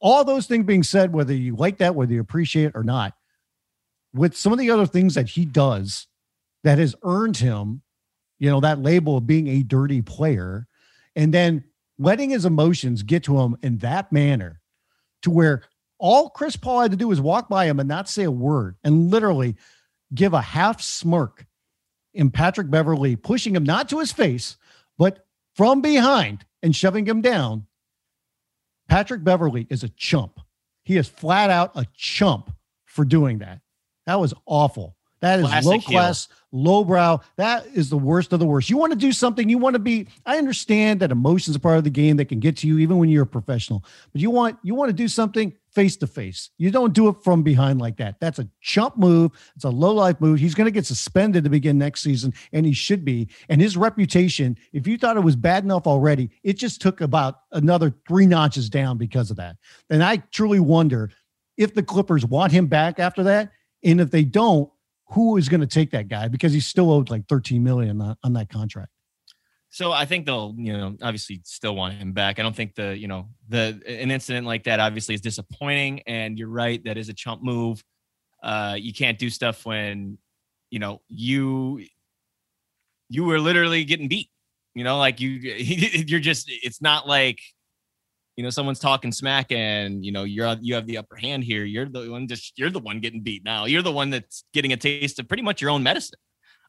All 0.00 0.24
those 0.24 0.46
things 0.46 0.66
being 0.66 0.82
said, 0.82 1.12
whether 1.12 1.32
you 1.32 1.54
like 1.54 1.78
that, 1.78 1.94
whether 1.94 2.12
you 2.12 2.20
appreciate 2.20 2.66
it 2.66 2.72
or 2.74 2.82
not, 2.84 3.14
with 4.12 4.36
some 4.36 4.52
of 4.52 4.58
the 4.58 4.70
other 4.70 4.86
things 4.86 5.14
that 5.14 5.28
he 5.28 5.44
does 5.44 6.08
that 6.64 6.78
has 6.78 6.96
earned 7.02 7.36
him 7.36 7.82
you 8.38 8.50
know, 8.50 8.60
that 8.60 8.82
label 8.82 9.16
of 9.16 9.26
being 9.26 9.48
a 9.48 9.62
dirty 9.62 10.02
player 10.02 10.66
and 11.14 11.32
then 11.32 11.64
letting 11.98 12.30
his 12.30 12.44
emotions 12.44 13.02
get 13.02 13.24
to 13.24 13.38
him 13.38 13.56
in 13.62 13.78
that 13.78 14.12
manner 14.12 14.60
to 15.22 15.30
where 15.30 15.62
all 15.98 16.28
Chris 16.28 16.56
Paul 16.56 16.82
had 16.82 16.90
to 16.90 16.96
do 16.96 17.08
was 17.08 17.20
walk 17.20 17.48
by 17.48 17.66
him 17.66 17.80
and 17.80 17.88
not 17.88 18.08
say 18.08 18.24
a 18.24 18.30
word 18.30 18.76
and 18.84 19.10
literally 19.10 19.56
give 20.14 20.34
a 20.34 20.42
half 20.42 20.82
smirk 20.82 21.46
in 22.12 22.30
Patrick 22.30 22.70
Beverley, 22.70 23.16
pushing 23.16 23.54
him 23.54 23.64
not 23.64 23.88
to 23.88 23.98
his 23.98 24.12
face, 24.12 24.56
but 24.98 25.26
from 25.54 25.80
behind 25.80 26.44
and 26.62 26.76
shoving 26.76 27.06
him 27.06 27.20
down. 27.22 27.66
Patrick 28.88 29.24
Beverley 29.24 29.66
is 29.70 29.82
a 29.82 29.88
chump. 29.90 30.40
He 30.82 30.96
is 30.96 31.08
flat 31.08 31.50
out 31.50 31.72
a 31.74 31.86
chump 31.94 32.52
for 32.84 33.04
doing 33.04 33.38
that. 33.38 33.60
That 34.06 34.20
was 34.20 34.32
awful. 34.46 34.96
That 35.26 35.40
is 35.40 35.46
Classic 35.46 35.66
low 35.66 35.80
class, 35.80 36.28
heel. 36.28 36.36
low 36.52 36.84
brow. 36.84 37.20
That 37.36 37.66
is 37.74 37.90
the 37.90 37.98
worst 37.98 38.32
of 38.32 38.38
the 38.38 38.46
worst. 38.46 38.70
You 38.70 38.76
want 38.76 38.92
to 38.92 38.98
do 38.98 39.10
something, 39.10 39.48
you 39.48 39.58
want 39.58 39.74
to 39.74 39.80
be. 39.80 40.06
I 40.24 40.38
understand 40.38 41.00
that 41.00 41.10
emotions 41.10 41.56
are 41.56 41.60
part 41.60 41.78
of 41.78 41.84
the 41.84 41.90
game 41.90 42.16
that 42.18 42.26
can 42.26 42.38
get 42.38 42.56
to 42.58 42.68
you 42.68 42.78
even 42.78 42.98
when 42.98 43.08
you're 43.08 43.24
a 43.24 43.26
professional. 43.26 43.84
But 44.12 44.20
you 44.20 44.30
want 44.30 44.58
you 44.62 44.76
want 44.76 44.88
to 44.90 44.92
do 44.92 45.08
something 45.08 45.52
face 45.72 45.96
to 45.96 46.06
face. 46.06 46.50
You 46.58 46.70
don't 46.70 46.94
do 46.94 47.08
it 47.08 47.16
from 47.24 47.42
behind 47.42 47.80
like 47.80 47.96
that. 47.96 48.20
That's 48.20 48.38
a 48.38 48.48
chump 48.60 48.96
move. 48.96 49.32
It's 49.56 49.64
a 49.64 49.68
low 49.68 49.92
life 49.92 50.20
move. 50.20 50.38
He's 50.38 50.54
going 50.54 50.66
to 50.66 50.70
get 50.70 50.86
suspended 50.86 51.42
to 51.44 51.50
begin 51.50 51.76
next 51.76 52.02
season, 52.02 52.32
and 52.52 52.64
he 52.64 52.72
should 52.72 53.04
be. 53.04 53.28
And 53.48 53.60
his 53.60 53.76
reputation, 53.76 54.56
if 54.72 54.86
you 54.86 54.96
thought 54.96 55.16
it 55.16 55.24
was 55.24 55.36
bad 55.36 55.64
enough 55.64 55.88
already, 55.88 56.30
it 56.44 56.54
just 56.54 56.80
took 56.80 57.00
about 57.00 57.40
another 57.52 57.92
three 58.06 58.26
notches 58.26 58.70
down 58.70 58.96
because 58.96 59.30
of 59.30 59.36
that. 59.38 59.56
And 59.90 60.04
I 60.04 60.18
truly 60.30 60.60
wonder 60.60 61.10
if 61.56 61.74
the 61.74 61.82
Clippers 61.82 62.24
want 62.24 62.52
him 62.52 62.68
back 62.68 62.98
after 62.98 63.24
that. 63.24 63.50
And 63.84 64.00
if 64.00 64.10
they 64.10 64.24
don't, 64.24 64.70
who 65.08 65.36
is 65.36 65.48
going 65.48 65.60
to 65.60 65.66
take 65.66 65.90
that 65.92 66.08
guy 66.08 66.28
because 66.28 66.52
he's 66.52 66.66
still 66.66 66.90
owed 66.90 67.10
like 67.10 67.26
13 67.28 67.62
million 67.62 68.00
on, 68.00 68.16
on 68.24 68.32
that 68.34 68.48
contract. 68.48 68.90
So 69.68 69.92
I 69.92 70.06
think 70.06 70.26
they'll, 70.26 70.54
you 70.56 70.72
know, 70.72 70.96
obviously 71.02 71.40
still 71.44 71.76
want 71.76 71.94
him 71.94 72.12
back. 72.12 72.38
I 72.38 72.42
don't 72.42 72.56
think 72.56 72.74
the, 72.74 72.96
you 72.96 73.08
know, 73.08 73.28
the 73.48 73.80
an 73.86 74.10
incident 74.10 74.46
like 74.46 74.64
that 74.64 74.80
obviously 74.80 75.14
is 75.14 75.20
disappointing. 75.20 76.00
And 76.06 76.38
you're 76.38 76.48
right, 76.48 76.82
that 76.84 76.96
is 76.96 77.08
a 77.08 77.14
chump 77.14 77.42
move. 77.42 77.84
Uh, 78.42 78.76
you 78.78 78.94
can't 78.94 79.18
do 79.18 79.28
stuff 79.28 79.66
when, 79.66 80.18
you 80.70 80.78
know, 80.78 81.02
you 81.08 81.84
you 83.08 83.24
were 83.24 83.38
literally 83.38 83.84
getting 83.84 84.08
beat. 84.08 84.30
You 84.74 84.84
know, 84.84 84.98
like 84.98 85.20
you 85.20 85.28
you're 85.30 86.20
just 86.20 86.46
it's 86.48 86.80
not 86.80 87.06
like 87.06 87.40
you 88.36 88.42
know 88.42 88.50
someone's 88.50 88.78
talking 88.78 89.12
smack 89.12 89.50
and 89.50 90.04
you 90.04 90.12
know 90.12 90.24
you're 90.24 90.56
you 90.60 90.74
have 90.74 90.86
the 90.86 90.98
upper 90.98 91.16
hand 91.16 91.42
here. 91.42 91.64
You're 91.64 91.88
the 91.88 92.10
one 92.10 92.28
just 92.28 92.58
you're 92.58 92.70
the 92.70 92.78
one 92.78 93.00
getting 93.00 93.22
beat 93.22 93.44
now. 93.44 93.64
You're 93.64 93.82
the 93.82 93.92
one 93.92 94.10
that's 94.10 94.44
getting 94.52 94.72
a 94.72 94.76
taste 94.76 95.18
of 95.18 95.26
pretty 95.26 95.42
much 95.42 95.60
your 95.60 95.70
own 95.70 95.82
medicine. 95.82 96.18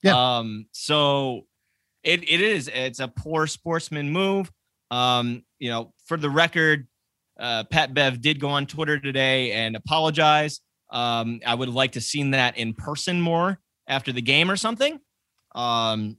Yeah. 0.01 0.37
um 0.37 0.67
so 0.71 1.41
it, 2.03 2.23
it 2.29 2.39
is 2.39 2.69
it's 2.73 2.99
a 2.99 3.07
poor 3.07 3.47
sportsman 3.47 4.11
move. 4.11 4.49
Um 4.91 5.43
you 5.59 5.69
know 5.69 5.93
for 6.05 6.17
the 6.17 6.29
record 6.29 6.87
uh 7.39 7.65
pat 7.65 7.93
bev 7.93 8.21
did 8.21 8.39
go 8.39 8.49
on 8.49 8.65
twitter 8.65 8.99
today 8.99 9.51
and 9.51 9.75
apologize. 9.75 10.61
Um 10.89 11.41
i 11.45 11.53
would 11.53 11.67
have 11.67 11.75
liked 11.75 11.95
to 11.95 12.01
seen 12.01 12.31
that 12.31 12.57
in 12.57 12.73
person 12.73 13.19
more 13.19 13.59
after 13.87 14.13
the 14.13 14.21
game 14.21 14.49
or 14.49 14.55
something. 14.55 14.99
Um 15.53 16.17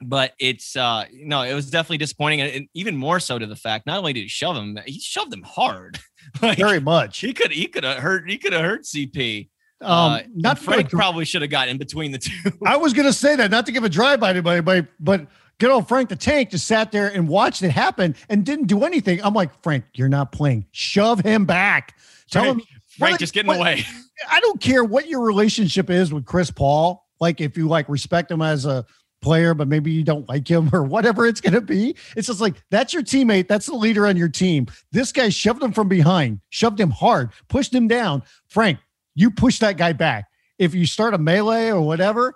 but 0.00 0.32
it's 0.38 0.76
uh 0.76 1.04
no 1.12 1.42
it 1.42 1.54
was 1.54 1.70
definitely 1.70 1.98
disappointing 1.98 2.40
and 2.40 2.68
even 2.74 2.96
more 2.96 3.18
so 3.18 3.38
to 3.38 3.46
the 3.46 3.56
fact 3.56 3.86
not 3.86 3.98
only 3.98 4.12
did 4.12 4.20
he 4.20 4.28
shove 4.28 4.56
him 4.56 4.78
he 4.86 4.98
shoved 5.00 5.32
him 5.32 5.42
hard. 5.42 5.98
Like, 6.42 6.58
very 6.58 6.80
much. 6.80 7.20
he 7.20 7.32
could 7.32 7.52
he 7.52 7.68
could 7.68 7.84
have 7.84 8.00
hurt 8.00 8.28
he 8.28 8.36
could 8.36 8.52
have 8.52 8.60
hurt 8.60 8.82
cp 8.82 9.48
um 9.80 10.12
uh, 10.12 10.20
not 10.34 10.58
frank 10.58 10.90
probably 10.90 11.24
should 11.24 11.40
have 11.40 11.50
gotten 11.50 11.70
in 11.70 11.78
between 11.78 12.12
the 12.12 12.18
two. 12.18 12.50
I 12.66 12.76
was 12.76 12.92
gonna 12.92 13.14
say 13.14 13.34
that 13.36 13.50
not 13.50 13.64
to 13.64 13.72
give 13.72 13.82
a 13.82 13.88
drive 13.88 14.20
by 14.20 14.30
anybody 14.30 14.60
but 14.60 14.88
but 15.00 15.26
good 15.58 15.70
old 15.70 15.88
frank 15.88 16.10
the 16.10 16.16
tank 16.16 16.50
just 16.50 16.66
sat 16.66 16.92
there 16.92 17.08
and 17.08 17.28
watched 17.28 17.62
it 17.62 17.70
happen 17.70 18.14
and 18.28 18.44
didn't 18.44 18.66
do 18.66 18.84
anything. 18.84 19.22
I'm 19.22 19.32
like 19.32 19.50
frank 19.62 19.84
you're 19.94 20.10
not 20.10 20.32
playing. 20.32 20.66
Shove 20.72 21.20
him 21.20 21.46
back. 21.46 21.96
Tell 22.30 22.42
frank, 22.42 22.60
him 22.60 22.78
frank 22.98 23.12
what, 23.12 23.20
just 23.20 23.32
getting 23.32 23.48
what, 23.48 23.58
away 23.60 23.84
i 24.30 24.40
don't 24.40 24.60
care 24.60 24.84
what 24.84 25.08
your 25.08 25.20
relationship 25.20 25.88
is 25.88 26.12
with 26.12 26.24
chris 26.24 26.50
paul 26.50 27.06
like 27.20 27.40
if 27.40 27.56
you 27.56 27.68
like 27.68 27.88
respect 27.88 28.30
him 28.30 28.42
as 28.42 28.66
a 28.66 28.84
player, 29.20 29.54
but 29.54 29.68
maybe 29.68 29.90
you 29.90 30.04
don't 30.04 30.28
like 30.28 30.48
him 30.48 30.70
or 30.72 30.82
whatever 30.82 31.26
it's 31.26 31.40
going 31.40 31.54
to 31.54 31.60
be. 31.60 31.96
It's 32.16 32.26
just 32.26 32.40
like 32.40 32.62
that's 32.70 32.92
your 32.92 33.02
teammate. 33.02 33.48
That's 33.48 33.66
the 33.66 33.74
leader 33.74 34.06
on 34.06 34.16
your 34.16 34.28
team. 34.28 34.66
This 34.92 35.12
guy 35.12 35.28
shoved 35.28 35.62
him 35.62 35.72
from 35.72 35.88
behind, 35.88 36.40
shoved 36.50 36.80
him 36.80 36.90
hard, 36.90 37.30
pushed 37.48 37.74
him 37.74 37.88
down. 37.88 38.22
Frank, 38.48 38.78
you 39.14 39.30
push 39.30 39.58
that 39.58 39.76
guy 39.76 39.92
back. 39.92 40.26
If 40.58 40.74
you 40.74 40.86
start 40.86 41.14
a 41.14 41.18
melee 41.18 41.68
or 41.68 41.80
whatever, 41.80 42.34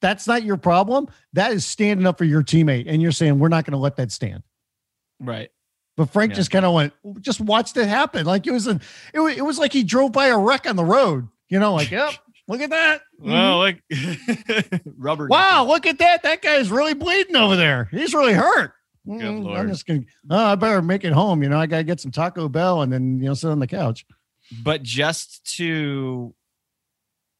that's 0.00 0.26
not 0.26 0.42
your 0.42 0.56
problem. 0.56 1.08
That 1.34 1.52
is 1.52 1.66
standing 1.66 2.06
up 2.06 2.18
for 2.18 2.24
your 2.24 2.42
teammate. 2.42 2.84
And 2.86 3.02
you're 3.02 3.12
saying, 3.12 3.38
we're 3.38 3.48
not 3.48 3.64
going 3.64 3.72
to 3.72 3.78
let 3.78 3.96
that 3.96 4.10
stand. 4.10 4.42
Right. 5.20 5.50
But 5.96 6.10
Frank 6.10 6.32
yeah. 6.32 6.36
just 6.36 6.50
kind 6.50 6.64
of 6.64 6.72
went, 6.72 6.92
just 7.20 7.40
watched 7.40 7.76
it 7.76 7.86
happen. 7.86 8.24
Like 8.24 8.46
it 8.46 8.52
was 8.52 8.66
an, 8.66 8.80
it 9.12 9.20
was, 9.20 9.36
it 9.36 9.42
was 9.42 9.58
like 9.58 9.72
he 9.72 9.82
drove 9.82 10.12
by 10.12 10.28
a 10.28 10.38
wreck 10.38 10.68
on 10.68 10.76
the 10.76 10.84
road, 10.84 11.28
you 11.48 11.58
know, 11.58 11.74
like, 11.74 11.90
yep, 11.90 12.14
Look 12.50 12.62
at 12.62 12.70
that. 12.70 13.02
Well, 13.16 13.60
mm-hmm. 13.60 14.72
like 14.72 14.82
rubber. 14.98 15.28
Wow, 15.28 15.66
look 15.66 15.86
at 15.86 15.98
that. 15.98 16.24
That 16.24 16.42
guy's 16.42 16.68
really 16.68 16.94
bleeding 16.94 17.36
over 17.36 17.54
there. 17.54 17.88
He's 17.92 18.12
really 18.12 18.32
hurt. 18.32 18.72
Good 19.06 19.20
mm, 19.20 19.44
Lord. 19.44 19.60
I'm 19.60 19.68
just 19.68 19.86
gonna 19.86 20.02
oh, 20.28 20.46
I 20.46 20.56
better 20.56 20.82
make 20.82 21.04
it 21.04 21.12
home. 21.12 21.44
You 21.44 21.48
know, 21.48 21.60
I 21.60 21.66
gotta 21.66 21.84
get 21.84 22.00
some 22.00 22.10
Taco 22.10 22.48
Bell 22.48 22.82
and 22.82 22.92
then 22.92 23.20
you 23.20 23.26
know 23.26 23.34
sit 23.34 23.50
on 23.50 23.60
the 23.60 23.68
couch. 23.68 24.04
But 24.64 24.82
just 24.82 25.44
to, 25.58 26.34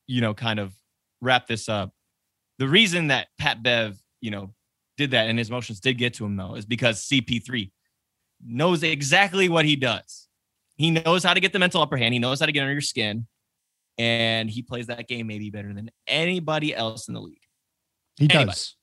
you 0.07 0.21
know, 0.21 0.33
kind 0.33 0.61
of 0.61 0.73
wrap 1.21 1.49
this 1.49 1.69
up, 1.69 1.93
the 2.61 2.69
reason 2.69 3.09
that 3.09 3.27
Pat 3.37 3.65
Bev, 3.65 3.99
you 4.21 4.31
know, 4.31 4.55
did 4.97 5.11
that 5.11 5.29
and 5.29 5.41
his 5.41 5.49
emotions 5.49 5.81
did 5.81 5.95
get 5.99 6.15
to 6.15 6.25
him 6.25 6.37
though, 6.37 6.55
is 6.55 6.67
because 6.67 7.01
CP3 7.01 7.73
knows 8.47 8.85
exactly 8.85 9.49
what 9.49 9.65
he 9.65 9.75
does. 9.75 10.29
He 10.77 10.93
knows 10.93 11.25
how 11.25 11.35
to 11.35 11.41
get 11.41 11.53
the 11.53 11.59
mental 11.59 11.83
upper 11.83 11.97
hand. 11.97 12.15
He 12.15 12.21
knows 12.21 12.39
how 12.39 12.47
to 12.47 12.53
get 12.53 12.61
under 12.61 12.73
your 12.73 12.81
skin 12.81 13.27
and 14.01 14.49
he 14.49 14.63
plays 14.63 14.87
that 14.87 15.07
game 15.07 15.27
maybe 15.27 15.51
better 15.51 15.75
than 15.75 15.91
anybody 16.07 16.75
else 16.75 17.07
in 17.07 17.13
the 17.13 17.21
league. 17.21 17.43
He 18.17 18.25
anybody. 18.25 18.47
does. 18.47 18.75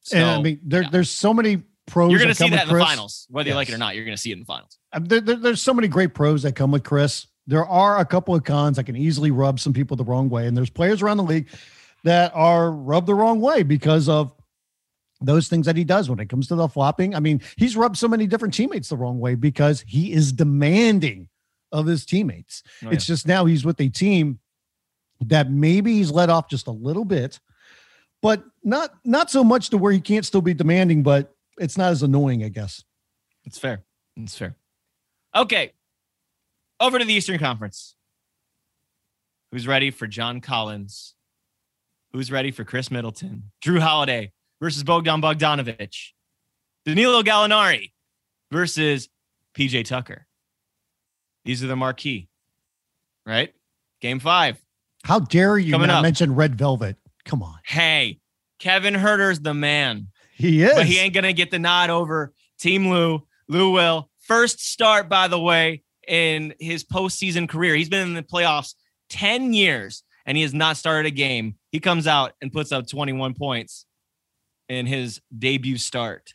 So, 0.00 0.16
and 0.16 0.26
I 0.26 0.42
mean, 0.42 0.60
there, 0.64 0.82
yeah. 0.82 0.88
there's 0.90 1.08
so 1.08 1.32
many 1.32 1.62
pros. 1.86 2.10
You're 2.10 2.18
going 2.18 2.30
to 2.30 2.34
see 2.34 2.50
that 2.50 2.64
in 2.64 2.68
Chris. 2.68 2.82
the 2.82 2.86
finals, 2.86 3.26
whether 3.30 3.48
yes. 3.48 3.52
you 3.52 3.56
like 3.56 3.68
it 3.68 3.74
or 3.74 3.78
not. 3.78 3.94
You're 3.94 4.04
going 4.04 4.16
to 4.16 4.20
see 4.20 4.30
it 4.30 4.34
in 4.34 4.40
the 4.40 4.44
finals. 4.44 4.76
Um, 4.92 5.04
there, 5.04 5.20
there, 5.20 5.36
there's 5.36 5.62
so 5.62 5.72
many 5.72 5.86
great 5.86 6.14
pros 6.14 6.42
that 6.42 6.56
come 6.56 6.72
with 6.72 6.82
Chris. 6.82 7.28
There 7.46 7.64
are 7.64 7.98
a 7.98 8.04
couple 8.04 8.34
of 8.34 8.42
cons 8.42 8.76
that 8.76 8.84
can 8.84 8.96
easily 8.96 9.30
rub 9.30 9.60
some 9.60 9.72
people 9.72 9.96
the 9.96 10.04
wrong 10.04 10.28
way, 10.28 10.48
and 10.48 10.56
there's 10.56 10.70
players 10.70 11.00
around 11.00 11.18
the 11.18 11.22
league 11.22 11.48
that 12.02 12.32
are 12.34 12.72
rubbed 12.72 13.06
the 13.06 13.14
wrong 13.14 13.40
way 13.40 13.62
because 13.62 14.08
of 14.08 14.34
those 15.20 15.46
things 15.46 15.66
that 15.66 15.76
he 15.76 15.84
does 15.84 16.10
when 16.10 16.18
it 16.18 16.28
comes 16.28 16.48
to 16.48 16.56
the 16.56 16.68
flopping. 16.68 17.14
I 17.14 17.20
mean, 17.20 17.40
he's 17.56 17.76
rubbed 17.76 17.98
so 17.98 18.08
many 18.08 18.26
different 18.26 18.54
teammates 18.54 18.88
the 18.88 18.96
wrong 18.96 19.20
way 19.20 19.36
because 19.36 19.84
he 19.86 20.12
is 20.12 20.32
demanding 20.32 21.28
of 21.72 21.86
his 21.86 22.04
teammates. 22.04 22.62
Oh, 22.84 22.90
it's 22.90 23.06
just 23.06 23.26
now 23.26 23.44
he's 23.44 23.64
with 23.64 23.80
a 23.80 23.88
team 23.88 24.38
that 25.20 25.50
maybe 25.50 25.94
he's 25.94 26.10
let 26.10 26.30
off 26.30 26.48
just 26.48 26.66
a 26.66 26.72
little 26.72 27.04
bit, 27.04 27.40
but 28.22 28.42
not 28.64 28.92
not 29.04 29.30
so 29.30 29.44
much 29.44 29.70
to 29.70 29.78
where 29.78 29.92
he 29.92 30.00
can't 30.00 30.24
still 30.24 30.40
be 30.40 30.54
demanding, 30.54 31.02
but 31.02 31.34
it's 31.58 31.76
not 31.76 31.90
as 31.90 32.02
annoying, 32.02 32.44
I 32.44 32.48
guess. 32.48 32.84
It's 33.44 33.58
fair. 33.58 33.82
It's 34.16 34.36
fair. 34.36 34.56
Okay. 35.34 35.72
Over 36.78 36.98
to 36.98 37.04
the 37.04 37.12
Eastern 37.12 37.38
Conference. 37.38 37.94
Who's 39.52 39.66
ready 39.66 39.90
for 39.90 40.06
John 40.06 40.40
Collins? 40.40 41.14
Who's 42.12 42.32
ready 42.32 42.50
for 42.50 42.64
Khris 42.64 42.90
Middleton? 42.90 43.50
Jrue 43.62 43.80
Holiday 43.80 44.32
versus 44.60 44.82
Bogdan 44.82 45.20
Bogdanovich. 45.20 46.10
Danilo 46.84 47.22
Gallinari 47.22 47.92
versus 48.50 49.08
PJ 49.54 49.84
Tucker. 49.84 50.26
These 51.44 51.64
are 51.64 51.66
the 51.66 51.76
marquee, 51.76 52.28
right? 53.26 53.52
Game 54.00 54.20
five. 54.20 54.60
How 55.04 55.18
dare 55.20 55.56
you 55.58 55.72
Coming 55.72 55.88
not 55.88 55.98
up. 55.98 56.02
mention 56.02 56.34
Red 56.34 56.56
Velvet? 56.56 56.96
Come 57.24 57.42
on. 57.42 57.56
Hey, 57.64 58.20
Kevin 58.58 58.94
Huerter's 58.94 59.40
the 59.40 59.54
man. 59.54 60.08
He 60.34 60.62
is. 60.62 60.74
But 60.74 60.86
he 60.86 60.98
ain't 60.98 61.14
gonna 61.14 61.32
get 61.32 61.50
the 61.50 61.58
nod 61.58 61.90
over 61.90 62.32
Team 62.58 62.88
Lou. 62.88 63.26
Lou 63.48 63.70
will. 63.70 64.10
First 64.20 64.60
start, 64.60 65.08
by 65.08 65.28
the 65.28 65.40
way, 65.40 65.82
in 66.06 66.54
his 66.60 66.84
postseason 66.84 67.48
career. 67.48 67.74
He's 67.74 67.88
been 67.88 68.06
in 68.08 68.14
the 68.14 68.22
playoffs 68.22 68.74
10 69.10 69.52
years 69.52 70.02
and 70.26 70.36
he 70.36 70.42
has 70.42 70.54
not 70.54 70.76
started 70.76 71.06
a 71.08 71.10
game. 71.10 71.56
He 71.72 71.80
comes 71.80 72.06
out 72.06 72.32
and 72.40 72.52
puts 72.52 72.70
up 72.72 72.86
21 72.86 73.34
points 73.34 73.86
in 74.68 74.86
his 74.86 75.20
debut 75.36 75.78
start 75.78 76.32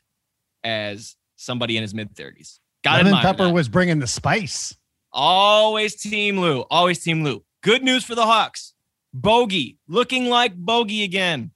as 0.64 1.16
somebody 1.38 1.78
in 1.78 1.84
his 1.84 1.94
mid 1.94 2.14
30s. 2.16 2.60
Got 2.84 3.04
Lemon 3.04 3.20
Pepper 3.22 3.46
that. 3.46 3.54
was 3.54 3.70
bringing 3.70 4.00
the 4.00 4.08
spice. 4.08 4.76
Always 5.16 5.96
Team 5.96 6.40
Lou. 6.40 6.66
Always 6.70 7.00
Team 7.00 7.24
Lou. 7.24 7.44
Good 7.64 7.84
news 7.84 8.04
for 8.04 8.16
the 8.16 8.26
Hawks. 8.26 8.74
Bogey 9.14 9.80
looking 9.88 10.26
like 10.28 10.54
Bogey 10.54 11.04
again. 11.04 11.52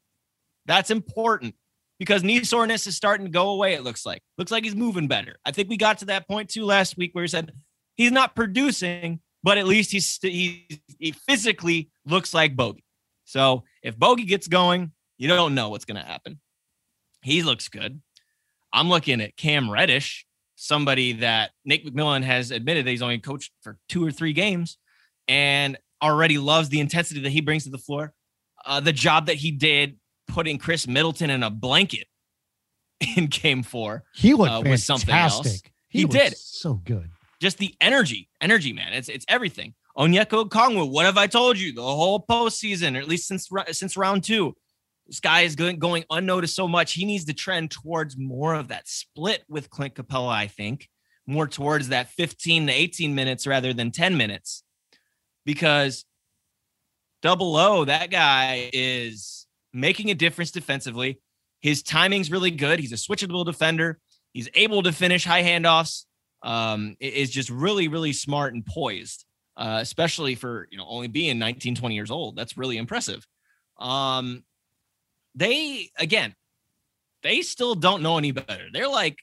That's 0.65 0.89
important 0.89 1.55
because 1.99 2.23
knee 2.23 2.45
soreness 2.45 2.87
is 2.87 2.95
starting 2.95 3.25
to 3.25 3.31
go 3.31 3.49
away. 3.49 3.73
It 3.73 3.83
looks 3.83 4.05
like. 4.05 4.21
Looks 4.37 4.51
like 4.51 4.63
he's 4.63 4.75
moving 4.75 5.09
better. 5.09 5.35
I 5.45 5.51
think 5.51 5.69
we 5.69 5.75
got 5.75 5.97
to 5.97 6.05
that 6.05 6.25
point 6.25 6.49
too 6.49 6.63
last 6.63 6.95
week 6.95 7.13
where 7.13 7.23
he 7.25 7.27
said 7.27 7.51
he's 7.95 8.13
not 8.13 8.33
producing, 8.33 9.19
but 9.43 9.57
at 9.57 9.67
least 9.67 9.91
he's 9.91 10.17
he, 10.21 10.65
he 10.97 11.11
physically 11.11 11.89
looks 12.05 12.33
like 12.33 12.55
Bogey. 12.55 12.85
So 13.25 13.65
if 13.83 13.99
Bogey 13.99 14.23
gets 14.23 14.47
going, 14.47 14.93
you 15.17 15.27
don't 15.27 15.53
know 15.53 15.67
what's 15.67 15.85
going 15.85 16.01
to 16.01 16.07
happen. 16.07 16.39
He 17.21 17.43
looks 17.43 17.67
good. 17.67 18.01
I'm 18.71 18.87
looking 18.87 19.19
at 19.19 19.35
Cam 19.35 19.69
Reddish, 19.69 20.25
somebody 20.59 21.13
that 21.13 21.51
Nick 21.63 21.85
McMillan 21.85 22.21
has 22.23 22.51
admitted 22.51 22.85
that 22.85 22.91
he's 22.91 23.01
only 23.01 23.17
coached 23.17 23.51
for 23.61 23.77
two 23.87 24.05
or 24.05 24.11
three 24.11 24.33
games 24.33 24.77
and 25.29 25.77
already 26.01 26.37
loves 26.37 26.67
the 26.67 26.81
intensity 26.81 27.21
that 27.21 27.29
he 27.29 27.39
brings 27.39 27.63
to 27.63 27.69
the 27.69 27.77
floor. 27.77 28.13
Uh, 28.65 28.81
the 28.81 28.91
job 28.91 29.27
that 29.27 29.35
he 29.35 29.51
did 29.51 29.97
putting 30.27 30.57
Khris 30.57 30.85
Middleton 30.85 31.29
in 31.29 31.43
a 31.43 31.49
blanket 31.49 32.07
in 33.15 33.27
game 33.27 33.63
four. 33.63 34.03
He 34.13 34.33
looked 34.33 34.67
uh, 34.67 34.69
was 34.69 34.83
something 34.83 35.15
else. 35.15 35.61
He, 35.87 35.99
he 35.99 36.05
did 36.05 36.35
so 36.37 36.73
good. 36.73 37.09
Just 37.39 37.57
the 37.57 37.73
energy, 37.79 38.27
energy, 38.41 38.73
man. 38.73 38.91
It's 38.91 39.07
it's 39.07 39.25
everything. 39.29 39.75
Onyeka 39.97 40.49
Okongwu, 40.49 40.91
what 40.91 41.05
have 41.05 41.17
I 41.17 41.27
told 41.27 41.57
you? 41.57 41.73
The 41.73 41.81
whole 41.81 42.25
postseason, 42.29 42.97
or 42.97 42.99
at 42.99 43.07
least 43.07 43.27
since 43.27 43.49
since 43.71 43.95
round 43.95 44.25
two, 44.25 44.55
this 45.09 45.19
guy 45.19 45.41
is 45.41 45.55
going, 45.55 46.05
unnoticed 46.11 46.55
so 46.55 46.67
much. 46.67 46.93
He 46.93 47.03
needs 47.03 47.25
to 47.25 47.33
trend 47.33 47.71
towards 47.71 48.15
more 48.15 48.53
of 48.53 48.67
that 48.67 48.87
split 48.87 49.43
with 49.49 49.71
Clint 49.71 49.95
Capela, 49.95 50.31
I 50.31 50.45
think, 50.45 50.87
more 51.25 51.47
towards 51.47 51.89
that 51.89 52.09
15 52.09 52.67
to 52.67 52.73
18 52.73 53.15
minutes 53.15 53.47
rather 53.47 53.73
than 53.73 53.89
10 53.89 54.17
minutes. 54.17 54.63
Because 55.45 56.05
double 57.23 57.57
O, 57.57 57.85
that 57.85 58.11
guy 58.11 58.69
is 58.71 59.47
making 59.73 60.11
a 60.11 60.13
difference 60.13 60.51
defensively. 60.51 61.19
His 61.61 61.81
timing's 61.81 62.29
really 62.29 62.51
good. 62.51 62.79
He's 62.79 62.93
a 62.93 62.95
switchable 62.95 63.43
defender. 63.43 63.99
He's 64.31 64.47
able 64.53 64.83
to 64.83 64.91
finish 64.91 65.25
high 65.25 65.43
handoffs. 65.43 66.05
Um, 66.41 66.95
is 67.01 67.31
just 67.31 67.49
really, 67.49 67.89
really 67.89 68.13
smart 68.13 68.53
and 68.53 68.65
poised, 68.65 69.25
uh, 69.57 69.79
especially 69.81 70.35
for 70.35 70.69
you 70.71 70.77
know 70.77 70.85
only 70.87 71.09
being 71.09 71.37
19, 71.37 71.75
20 71.75 71.93
years 71.93 72.11
old. 72.11 72.37
That's 72.37 72.57
really 72.57 72.77
impressive. 72.77 73.27
Um, 73.77 74.43
they 75.35 75.89
again, 75.97 76.35
they 77.23 77.41
still 77.41 77.75
don't 77.75 78.03
know 78.03 78.17
any 78.17 78.31
better. 78.31 78.67
They're 78.71 78.89
like, 78.89 79.17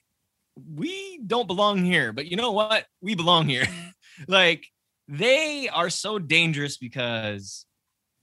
we 0.75 1.19
don't 1.25 1.47
belong 1.47 1.83
here, 1.83 2.11
but 2.11 2.25
you 2.25 2.37
know 2.37 2.51
what? 2.51 2.85
We 3.01 3.15
belong 3.15 3.47
here. 3.47 3.67
like 4.27 4.65
they 5.07 5.69
are 5.69 5.89
so 5.89 6.19
dangerous 6.19 6.77
because 6.77 7.65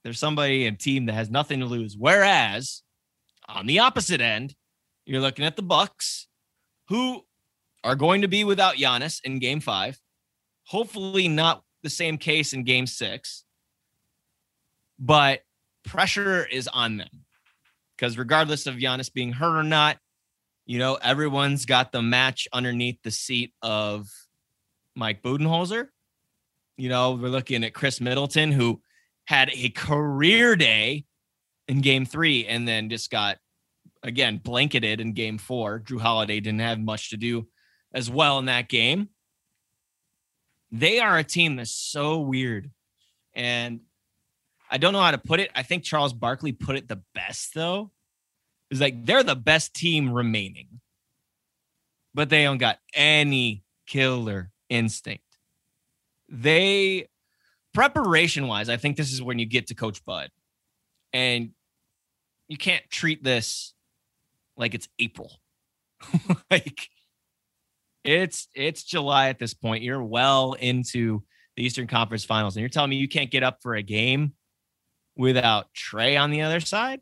there's 0.03 0.19
somebody 0.19 0.67
in 0.67 0.77
team 0.77 1.07
that 1.07 1.15
has 1.15 1.31
nothing 1.31 1.61
to 1.61 1.67
lose. 1.67 1.97
Whereas 1.97 2.83
on 3.49 3.67
the 3.67 3.79
opposite 3.81 4.21
end, 4.21 4.55
you're 5.07 5.21
looking 5.21 5.45
at 5.45 5.57
the 5.57 5.63
Bucks, 5.63 6.29
who 6.89 7.23
are 7.83 7.97
going 7.97 8.23
to 8.23 8.29
be 8.29 8.45
without 8.45 8.77
Giannis 8.77 9.21
in 9.25 9.39
game 9.39 9.61
five. 9.61 9.99
Hopefully, 10.67 11.29
not 11.29 11.63
the 11.83 11.91
same 11.91 12.17
case 12.17 12.55
in 12.55 12.65
game 12.65 12.87
six, 12.87 13.45
but 14.99 15.41
pressure 15.85 16.47
is 16.47 16.69
on 16.69 16.97
them 16.97 17.24
because 18.05 18.19
regardless 18.19 18.67
of 18.67 18.75
Giannis 18.75 19.11
being 19.11 19.33
hurt 19.33 19.59
or 19.59 19.63
not, 19.63 19.97
you 20.67 20.79
know, 20.79 20.97
everyone's 20.97 21.65
got 21.65 21.91
the 21.91 22.03
match 22.03 22.47
underneath 22.53 22.99
the 23.03 23.11
seat 23.11 23.55
of 23.63 24.11
Mike 24.95 25.23
Budenholzer. 25.23 25.89
You 26.77 26.91
know, 26.91 27.13
we're 27.13 27.31
looking 27.31 27.65
at 27.65 27.73
Khris 27.73 28.03
Middleton, 28.03 28.53
who 28.53 28.83
had 29.25 29.51
a 29.55 29.71
career 29.71 30.55
day 30.55 31.07
in 31.67 31.81
game 31.81 32.05
three 32.05 32.45
and 32.45 32.69
then 32.69 32.91
just 32.91 33.11
got 33.11 33.39
again 34.03 34.37
blanketed 34.37 35.01
in 35.01 35.15
game 35.15 35.39
four. 35.39 35.81
Jrue 35.81 35.99
Holiday 35.99 36.41
didn't 36.41 36.61
have 36.61 36.79
much 36.79 37.09
to 37.09 37.17
do 37.17 37.49
as 37.95 38.11
well 38.11 38.39
in 38.39 38.45
that 38.47 38.69
game. 38.69 39.09
They 40.71 40.99
are 40.99 41.17
a 41.17 41.25
team 41.25 41.57
that's 41.57 41.71
so 41.71 42.21
weird. 42.21 42.71
And 43.35 43.81
I 44.71 44.77
don't 44.77 44.93
know 44.93 45.01
how 45.01 45.13
to 45.13 45.19
put 45.19 45.41
it. 45.41 45.51
I 45.55 45.63
think 45.63 45.85
Charles 45.85 46.13
Barkley 46.13 46.53
put 46.53 46.77
it 46.77 46.89
the 46.89 47.01
best 47.15 47.55
though. 47.55 47.93
Is 48.71 48.81
like 48.81 49.05
they're 49.05 49.23
the 49.23 49.37
best 49.37 49.75
team 49.75 50.13
remaining, 50.13 50.81
but 52.15 52.29
they 52.29 52.45
don't 52.45 52.59
got 52.59 52.79
any 52.95 53.63
killer 53.87 54.51
instinct. 54.69 55.25
They 56.29 57.09
preparation 57.75 58.47
wise, 58.49 58.69
I 58.69 58.77
think 58.77 58.97
this 58.97 59.13
is 59.13 59.21
when 59.21 59.39
you 59.39 59.47
get 59.47 59.67
to 59.67 59.75
Coach 59.75 60.05
Bud, 60.05 60.31
and 61.13 61.51
you 62.49 62.57
can't 62.57 62.89
treat 62.91 63.23
this 63.23 63.75
like 64.57 64.75
it's 64.75 64.89
April. 64.99 65.31
like 66.51 66.89
it's 68.05 68.49
it's 68.55 68.85
July 68.85 69.29
at 69.29 69.39
this 69.39 69.55
point. 69.55 69.83
You're 69.83 70.03
well 70.03 70.55
into 70.55 71.23
the 71.57 71.65
Eastern 71.65 71.87
Conference 71.87 72.25
Finals, 72.25 72.57
and 72.57 72.61
you're 72.61 72.69
telling 72.69 72.91
me 72.91 72.97
you 72.97 73.09
can't 73.09 73.31
get 73.31 73.43
up 73.43 73.59
for 73.63 73.75
a 73.75 73.83
game 73.83 74.35
without 75.17 75.67
Trae 75.75 76.21
on 76.21 76.31
the 76.31 76.43
other 76.43 76.61
side. 76.61 77.01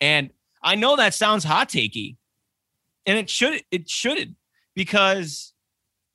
And 0.00 0.30
I 0.62 0.74
know 0.74 0.96
that 0.96 1.14
sounds 1.14 1.44
hot 1.44 1.68
takey, 1.68 2.16
and 3.06 3.18
it 3.18 3.30
should 3.30 3.62
it 3.70 3.88
shouldn't 3.88 4.36
because 4.74 5.52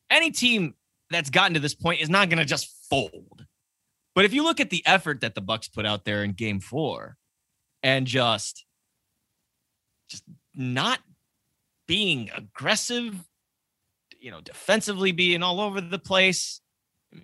any 0.10 0.32
team 0.32 0.76
that's 1.10 1.30
gotten 1.30 1.54
to 1.56 1.60
this 1.60 1.76
point 1.76 2.02
is 2.02 2.10
not 2.10 2.30
going 2.30 2.40
to 2.40 2.46
just 2.46 2.70
fold. 2.90 3.46
But 4.14 4.26
if 4.26 4.34
you 4.34 4.44
look 4.44 4.60
at 4.60 4.70
the 4.70 4.84
effort 4.86 5.22
that 5.22 5.36
the 5.36 5.42
Bucks 5.42 5.68
put 5.68 5.86
out 5.86 6.06
there 6.06 6.24
in 6.24 6.32
Game 6.32 6.60
Four, 6.60 7.18
and 7.84 8.08
just 8.08 8.66
just 10.10 10.24
not 10.56 11.00
being 11.88 12.30
aggressive, 12.36 13.16
you 14.20 14.32
know, 14.32 14.42
defensively 14.42 15.12
being 15.12 15.44
all 15.44 15.60
over 15.60 15.82
the 15.82 16.00
place, 16.00 16.62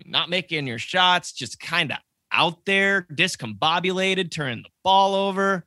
not 0.06 0.30
making 0.30 0.66
your 0.66 0.78
shots, 0.78 1.32
just 1.32 1.60
kind 1.60 1.92
of 1.92 1.98
out 2.32 2.64
there, 2.64 3.06
discombobulated, 3.12 4.30
turning 4.30 4.62
the 4.62 4.70
ball 4.82 5.14
over, 5.14 5.66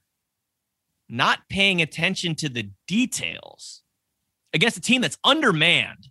not 1.07 1.39
paying 1.49 1.81
attention 1.81 2.35
to 2.35 2.49
the 2.49 2.69
details 2.87 3.81
against 4.53 4.77
a 4.77 4.81
team 4.81 5.01
that's 5.01 5.17
undermanned. 5.23 6.09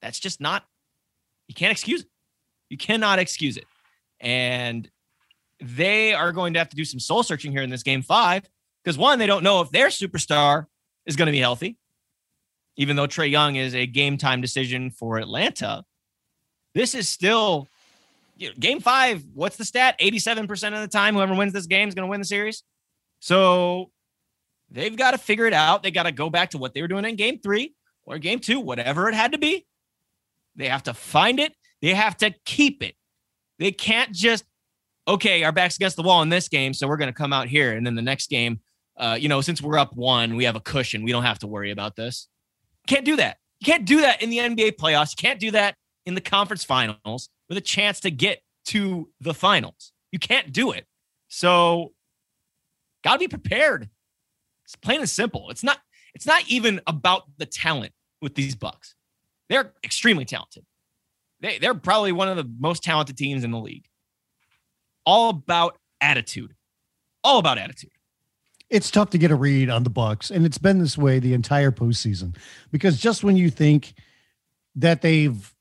That's 0.00 0.20
just 0.20 0.40
not, 0.40 0.64
you 1.48 1.54
can't 1.54 1.72
excuse 1.72 2.02
it. 2.02 2.08
You 2.68 2.76
cannot 2.76 3.18
excuse 3.18 3.56
it. 3.56 3.64
And 4.20 4.88
they 5.60 6.14
are 6.14 6.32
going 6.32 6.52
to 6.52 6.58
have 6.60 6.68
to 6.68 6.76
do 6.76 6.84
some 6.84 7.00
soul 7.00 7.22
searching 7.22 7.50
here 7.50 7.62
in 7.62 7.70
this 7.70 7.82
game 7.82 8.02
five 8.02 8.48
because 8.84 8.96
one, 8.96 9.18
they 9.18 9.26
don't 9.26 9.42
know 9.42 9.60
if 9.60 9.70
their 9.70 9.88
superstar 9.88 10.66
is 11.06 11.16
going 11.16 11.26
to 11.26 11.32
be 11.32 11.40
healthy, 11.40 11.76
even 12.76 12.94
though 12.94 13.06
Trae 13.06 13.30
Young 13.30 13.56
is 13.56 13.74
a 13.74 13.86
game 13.86 14.18
time 14.18 14.40
decision 14.40 14.90
for 14.90 15.18
Atlanta. 15.18 15.84
This 16.74 16.94
is 16.94 17.08
still 17.08 17.66
you 18.36 18.48
know, 18.48 18.54
game 18.58 18.80
five, 18.80 19.24
what's 19.34 19.56
the 19.56 19.64
stat? 19.64 19.98
87% 20.00 20.74
of 20.74 20.80
the 20.80 20.88
time, 20.88 21.14
whoever 21.14 21.34
wins 21.34 21.52
this 21.52 21.66
game 21.66 21.88
is 21.88 21.94
going 21.94 22.06
to 22.06 22.10
win 22.10 22.20
the 22.20 22.26
series. 22.26 22.62
So 23.20 23.90
they've 24.70 24.96
got 24.96 25.12
to 25.12 25.18
figure 25.18 25.46
it 25.46 25.52
out. 25.52 25.82
They 25.82 25.90
got 25.90 26.04
to 26.04 26.12
go 26.12 26.30
back 26.30 26.50
to 26.50 26.58
what 26.58 26.74
they 26.74 26.82
were 26.82 26.88
doing 26.88 27.04
in 27.04 27.16
game 27.16 27.40
three 27.40 27.74
or 28.04 28.18
game 28.18 28.40
two, 28.40 28.60
whatever 28.60 29.08
it 29.08 29.14
had 29.14 29.32
to 29.32 29.38
be. 29.38 29.66
They 30.56 30.68
have 30.68 30.82
to 30.84 30.94
find 30.94 31.38
it. 31.38 31.52
They 31.80 31.94
have 31.94 32.16
to 32.18 32.34
keep 32.44 32.82
it. 32.82 32.94
They 33.58 33.72
can't 33.72 34.12
just, 34.12 34.44
okay, 35.06 35.44
our 35.44 35.52
back's 35.52 35.76
against 35.76 35.96
the 35.96 36.02
wall 36.02 36.22
in 36.22 36.28
this 36.28 36.48
game. 36.48 36.74
So 36.74 36.88
we're 36.88 36.96
going 36.96 37.12
to 37.12 37.16
come 37.16 37.32
out 37.32 37.48
here. 37.48 37.72
And 37.72 37.86
then 37.86 37.94
the 37.94 38.02
next 38.02 38.30
game, 38.30 38.60
uh, 38.96 39.16
you 39.18 39.28
know, 39.28 39.40
since 39.40 39.62
we're 39.62 39.78
up 39.78 39.94
one, 39.94 40.36
we 40.36 40.44
have 40.44 40.56
a 40.56 40.60
cushion. 40.60 41.04
We 41.04 41.12
don't 41.12 41.22
have 41.22 41.38
to 41.40 41.46
worry 41.46 41.70
about 41.70 41.96
this. 41.96 42.28
Can't 42.86 43.04
do 43.04 43.16
that. 43.16 43.38
You 43.60 43.66
can't 43.66 43.84
do 43.84 44.00
that 44.00 44.22
in 44.22 44.30
the 44.30 44.38
NBA 44.38 44.76
playoffs. 44.76 45.10
You 45.10 45.16
can't 45.20 45.40
do 45.40 45.50
that 45.52 45.76
in 46.06 46.14
the 46.14 46.20
conference 46.20 46.64
finals 46.64 47.28
with 47.48 47.58
a 47.58 47.60
chance 47.60 48.00
to 48.00 48.10
get 48.10 48.40
to 48.66 49.08
the 49.20 49.34
finals. 49.34 49.92
You 50.10 50.18
can't 50.18 50.52
do 50.52 50.72
it. 50.72 50.86
So, 51.28 51.92
got 53.04 53.14
to 53.14 53.18
be 53.18 53.28
prepared. 53.28 53.88
It's 54.64 54.76
plain 54.76 55.00
and 55.00 55.08
simple. 55.08 55.50
It's 55.50 55.62
not 55.64 55.78
it's 56.14 56.26
not 56.26 56.42
even 56.48 56.80
about 56.86 57.22
the 57.38 57.46
talent 57.46 57.92
with 58.20 58.34
these 58.34 58.54
Bucks. 58.54 58.94
They're 59.48 59.72
extremely 59.84 60.24
talented. 60.24 60.64
They 61.40 61.58
they're 61.58 61.74
probably 61.74 62.12
one 62.12 62.28
of 62.28 62.36
the 62.36 62.50
most 62.58 62.82
talented 62.82 63.16
teams 63.16 63.44
in 63.44 63.50
the 63.50 63.58
league. 63.58 63.86
All 65.06 65.30
about 65.30 65.78
attitude. 66.00 66.54
All 67.24 67.38
about 67.38 67.58
attitude. 67.58 67.90
it's 68.70 68.90
tough 68.90 69.10
to 69.10 69.18
get 69.18 69.30
a 69.30 69.34
read 69.34 69.70
on 69.70 69.82
the 69.82 69.90
Bucks, 69.90 70.30
and 70.30 70.44
it's 70.44 70.58
been 70.58 70.78
this 70.78 70.98
way 70.98 71.18
the 71.18 71.34
entire 71.34 71.70
postseason. 71.70 72.36
Because 72.70 72.98
just 72.98 73.24
when 73.24 73.36
you 73.36 73.50
think 73.50 73.94
that 74.76 75.00
they've, 75.02 75.54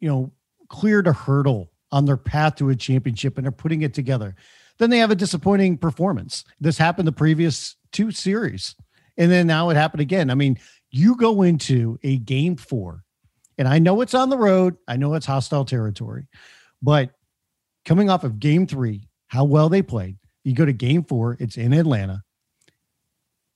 you 0.00 0.08
know, 0.08 0.32
cleared 0.68 1.06
a 1.06 1.12
hurdle 1.12 1.70
on 1.90 2.04
their 2.04 2.16
path 2.16 2.56
to 2.56 2.68
a 2.68 2.76
championship 2.76 3.38
and 3.38 3.46
are 3.46 3.52
putting 3.52 3.82
it 3.82 3.94
together, 3.94 4.34
then 4.82 4.90
they 4.90 4.98
have 4.98 5.10
a 5.10 5.16
disappointing 5.16 5.78
performance. 5.78 6.44
This 6.60 6.78
happened 6.78 7.08
the 7.08 7.12
previous 7.12 7.76
two 7.92 8.10
series, 8.10 8.74
and 9.16 9.30
then 9.30 9.46
now 9.46 9.70
it 9.70 9.76
happened 9.76 10.00
again. 10.00 10.30
I 10.30 10.34
mean, 10.34 10.58
you 10.90 11.16
go 11.16 11.42
into 11.42 11.98
a 12.02 12.18
game 12.18 12.56
four, 12.56 13.04
and 13.58 13.68
I 13.68 13.78
know 13.78 14.00
it's 14.00 14.14
on 14.14 14.30
the 14.30 14.38
road, 14.38 14.76
I 14.88 14.96
know 14.96 15.14
it's 15.14 15.26
hostile 15.26 15.64
territory, 15.64 16.26
but 16.82 17.10
coming 17.84 18.10
off 18.10 18.24
of 18.24 18.40
game 18.40 18.66
three, 18.66 19.08
how 19.28 19.44
well 19.44 19.68
they 19.68 19.82
played 19.82 20.18
you 20.44 20.54
go 20.54 20.64
to 20.64 20.72
game 20.72 21.04
four, 21.04 21.36
it's 21.38 21.56
in 21.56 21.72
Atlanta, 21.72 22.22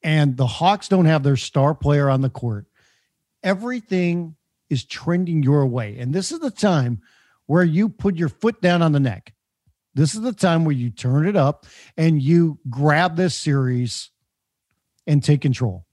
and 0.03 0.37
the 0.37 0.47
Hawks 0.47 0.89
don't 0.89 1.07
have 1.07 1.22
their 1.22 1.37
star 1.37 1.74
player 1.74 2.09
on 2.09 2.20
the 2.20 2.31
court. 2.31 2.66
Everything 3.43 4.37
is 4.70 4.85
trending 4.85 5.43
your 5.43 5.66
way. 5.66 5.99
And 5.99 6.12
this 6.12 6.33
is 6.33 6.41
the 6.41 6.51
time 6.51 7.01
where 7.47 7.64
you 7.64 7.89
put 7.89 8.16
your 8.16 8.29
foot 8.29 8.61
down 8.61 8.83
on 8.83 8.93
the 8.93 9.01
neck. 9.01 9.33
This 9.97 10.15
is 10.15 10.21
the 10.21 10.35
time 10.35 10.67
where 10.67 10.75
you 10.75 10.91
turn 10.91 11.27
it 11.27 11.37
up 11.37 11.65
and 11.97 12.21
you 12.21 12.59
grab 12.69 13.17
this 13.17 13.35
series 13.35 14.11
and 15.07 15.25
take 15.25 15.41
control. 15.41 15.87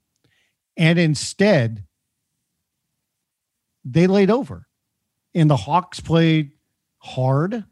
And 0.75 0.99
instead, 0.99 1.85
they 3.85 4.07
laid 4.07 4.29
over. 4.29 4.67
And 5.33 5.49
the 5.49 5.55
Hawks 5.55 6.01
played 6.01 6.51
hard. 6.97 7.63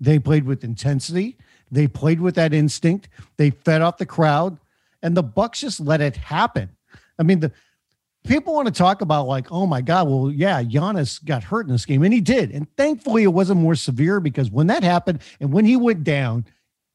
They 0.00 0.18
played 0.18 0.46
with 0.46 0.64
intensity. 0.64 1.38
They 1.70 1.86
played 1.86 2.20
with 2.20 2.34
that 2.34 2.52
instinct. 2.52 3.08
They 3.36 3.50
fed 3.50 3.82
off 3.82 3.98
the 3.98 4.06
crowd, 4.06 4.58
and 5.00 5.16
the 5.16 5.22
Bucks 5.22 5.60
just 5.60 5.78
let 5.78 6.00
it 6.00 6.16
happen. 6.16 6.70
I 7.20 7.22
mean, 7.22 7.38
the 7.38 7.52
people 8.26 8.54
want 8.54 8.66
to 8.66 8.72
talk 8.72 9.00
about 9.00 9.26
like, 9.26 9.50
oh 9.50 9.66
my 9.66 9.80
God, 9.80 10.08
well, 10.08 10.30
yeah, 10.30 10.62
Giannis 10.62 11.24
got 11.24 11.44
hurt 11.44 11.66
in 11.66 11.72
this 11.72 11.86
game, 11.86 12.02
and 12.02 12.12
he 12.12 12.20
did. 12.20 12.50
And 12.50 12.66
thankfully, 12.76 13.22
it 13.22 13.28
wasn't 13.28 13.60
more 13.60 13.74
severe 13.74 14.20
because 14.20 14.50
when 14.50 14.66
that 14.68 14.82
happened 14.82 15.22
and 15.40 15.52
when 15.52 15.64
he 15.64 15.76
went 15.76 16.04
down, 16.04 16.44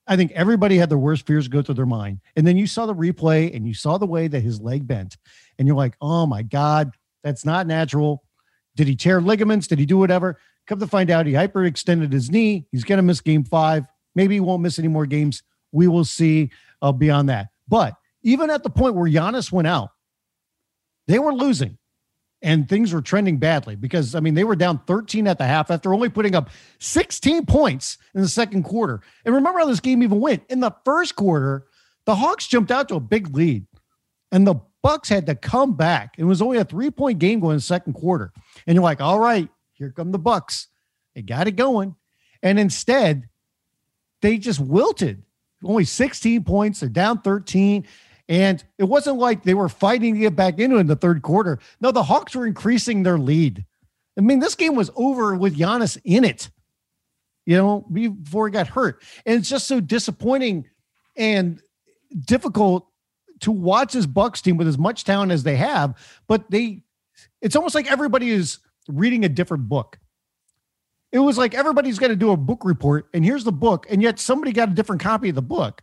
I 0.07 0.15
think 0.15 0.31
everybody 0.31 0.77
had 0.77 0.89
their 0.89 0.97
worst 0.97 1.25
fears 1.25 1.47
go 1.47 1.61
through 1.61 1.75
their 1.75 1.85
mind. 1.85 2.19
And 2.35 2.45
then 2.45 2.57
you 2.57 2.67
saw 2.67 2.85
the 2.85 2.95
replay 2.95 3.55
and 3.55 3.67
you 3.67 3.73
saw 3.73 3.97
the 3.97 4.05
way 4.05 4.27
that 4.27 4.41
his 4.41 4.59
leg 4.59 4.87
bent, 4.87 5.17
and 5.57 5.67
you're 5.67 5.77
like, 5.77 5.95
oh 6.01 6.25
my 6.25 6.41
God, 6.43 6.91
that's 7.23 7.45
not 7.45 7.67
natural. 7.67 8.23
Did 8.75 8.87
he 8.87 8.95
tear 8.95 9.21
ligaments? 9.21 9.67
Did 9.67 9.79
he 9.79 9.85
do 9.85 9.97
whatever? 9.97 10.39
Come 10.67 10.79
to 10.79 10.87
find 10.87 11.09
out, 11.09 11.25
he 11.25 11.33
hyperextended 11.33 12.11
his 12.11 12.29
knee. 12.29 12.65
He's 12.71 12.83
going 12.83 12.97
to 12.97 13.03
miss 13.03 13.21
game 13.21 13.43
five. 13.43 13.85
Maybe 14.15 14.35
he 14.35 14.39
won't 14.39 14.61
miss 14.61 14.79
any 14.79 14.87
more 14.87 15.05
games. 15.05 15.43
We 15.71 15.87
will 15.87 16.05
see 16.05 16.51
uh, 16.81 16.91
beyond 16.91 17.29
that. 17.29 17.49
But 17.67 17.95
even 18.23 18.49
at 18.49 18.63
the 18.63 18.69
point 18.69 18.95
where 18.95 19.09
Giannis 19.09 19.51
went 19.51 19.67
out, 19.67 19.89
they 21.11 21.19
were 21.19 21.33
losing 21.33 21.77
and 22.41 22.67
things 22.67 22.93
were 22.93 23.01
trending 23.01 23.37
badly 23.37 23.75
because, 23.75 24.15
I 24.15 24.19
mean, 24.19 24.33
they 24.33 24.43
were 24.43 24.55
down 24.55 24.79
13 24.87 25.27
at 25.27 25.37
the 25.37 25.45
half 25.45 25.69
after 25.69 25.93
only 25.93 26.09
putting 26.09 26.35
up 26.35 26.49
16 26.79 27.45
points 27.45 27.97
in 28.15 28.21
the 28.21 28.27
second 28.27 28.63
quarter. 28.63 29.01
And 29.25 29.35
remember 29.35 29.59
how 29.59 29.65
this 29.65 29.79
game 29.79 30.01
even 30.03 30.19
went. 30.19 30.43
In 30.49 30.59
the 30.59 30.75
first 30.85 31.15
quarter, 31.15 31.67
the 32.05 32.15
Hawks 32.15 32.47
jumped 32.47 32.71
out 32.71 32.89
to 32.89 32.95
a 32.95 32.99
big 32.99 33.35
lead 33.35 33.67
and 34.31 34.47
the 34.47 34.55
Bucks 34.81 35.09
had 35.09 35.27
to 35.27 35.35
come 35.35 35.75
back. 35.75 36.15
It 36.17 36.23
was 36.23 36.41
only 36.41 36.57
a 36.57 36.65
three 36.65 36.89
point 36.89 37.19
game 37.19 37.39
going 37.39 37.51
in 37.51 37.57
the 37.57 37.61
second 37.61 37.93
quarter. 37.93 38.33
And 38.65 38.73
you're 38.73 38.83
like, 38.83 39.01
all 39.01 39.19
right, 39.19 39.47
here 39.73 39.91
come 39.91 40.11
the 40.11 40.17
Bucks. 40.17 40.67
They 41.13 41.21
got 41.21 41.47
it 41.47 41.51
going. 41.51 41.95
And 42.41 42.57
instead, 42.57 43.29
they 44.21 44.37
just 44.37 44.59
wilted. 44.59 45.23
Only 45.63 45.85
16 45.85 46.43
points. 46.43 46.79
They're 46.79 46.89
down 46.89 47.21
13. 47.21 47.85
And 48.31 48.63
it 48.77 48.85
wasn't 48.85 49.17
like 49.17 49.43
they 49.43 49.53
were 49.53 49.67
fighting 49.67 50.13
to 50.13 50.19
get 50.21 50.37
back 50.37 50.57
into 50.57 50.77
it 50.77 50.79
in 50.79 50.87
the 50.87 50.95
third 50.95 51.21
quarter. 51.21 51.59
No, 51.81 51.91
the 51.91 52.03
Hawks 52.03 52.33
were 52.33 52.47
increasing 52.47 53.03
their 53.03 53.17
lead. 53.17 53.65
I 54.17 54.21
mean, 54.21 54.39
this 54.39 54.55
game 54.55 54.73
was 54.73 54.89
over 54.95 55.35
with 55.35 55.57
Giannis 55.57 55.99
in 56.05 56.23
it, 56.23 56.49
you 57.45 57.57
know, 57.57 57.85
before 57.91 58.47
he 58.47 58.53
got 58.53 58.69
hurt. 58.69 59.03
And 59.25 59.37
it's 59.37 59.49
just 59.49 59.67
so 59.67 59.81
disappointing 59.81 60.65
and 61.17 61.61
difficult 62.25 62.87
to 63.41 63.51
watch 63.51 63.91
this 63.91 64.05
Bucks 64.05 64.41
team 64.41 64.55
with 64.55 64.69
as 64.69 64.77
much 64.77 65.03
talent 65.03 65.33
as 65.33 65.43
they 65.43 65.57
have. 65.57 65.97
But 66.29 66.49
they, 66.49 66.83
it's 67.41 67.57
almost 67.57 67.75
like 67.75 67.91
everybody 67.91 68.29
is 68.29 68.59
reading 68.87 69.25
a 69.25 69.29
different 69.29 69.67
book. 69.67 69.99
It 71.11 71.19
was 71.19 71.37
like 71.37 71.53
everybody's 71.53 71.99
got 71.99 72.07
to 72.07 72.15
do 72.15 72.31
a 72.31 72.37
book 72.37 72.63
report, 72.63 73.09
and 73.13 73.25
here's 73.25 73.43
the 73.43 73.51
book, 73.51 73.87
and 73.89 74.01
yet 74.01 74.19
somebody 74.19 74.53
got 74.53 74.69
a 74.69 74.73
different 74.73 75.01
copy 75.01 75.27
of 75.27 75.35
the 75.35 75.41
book. 75.41 75.81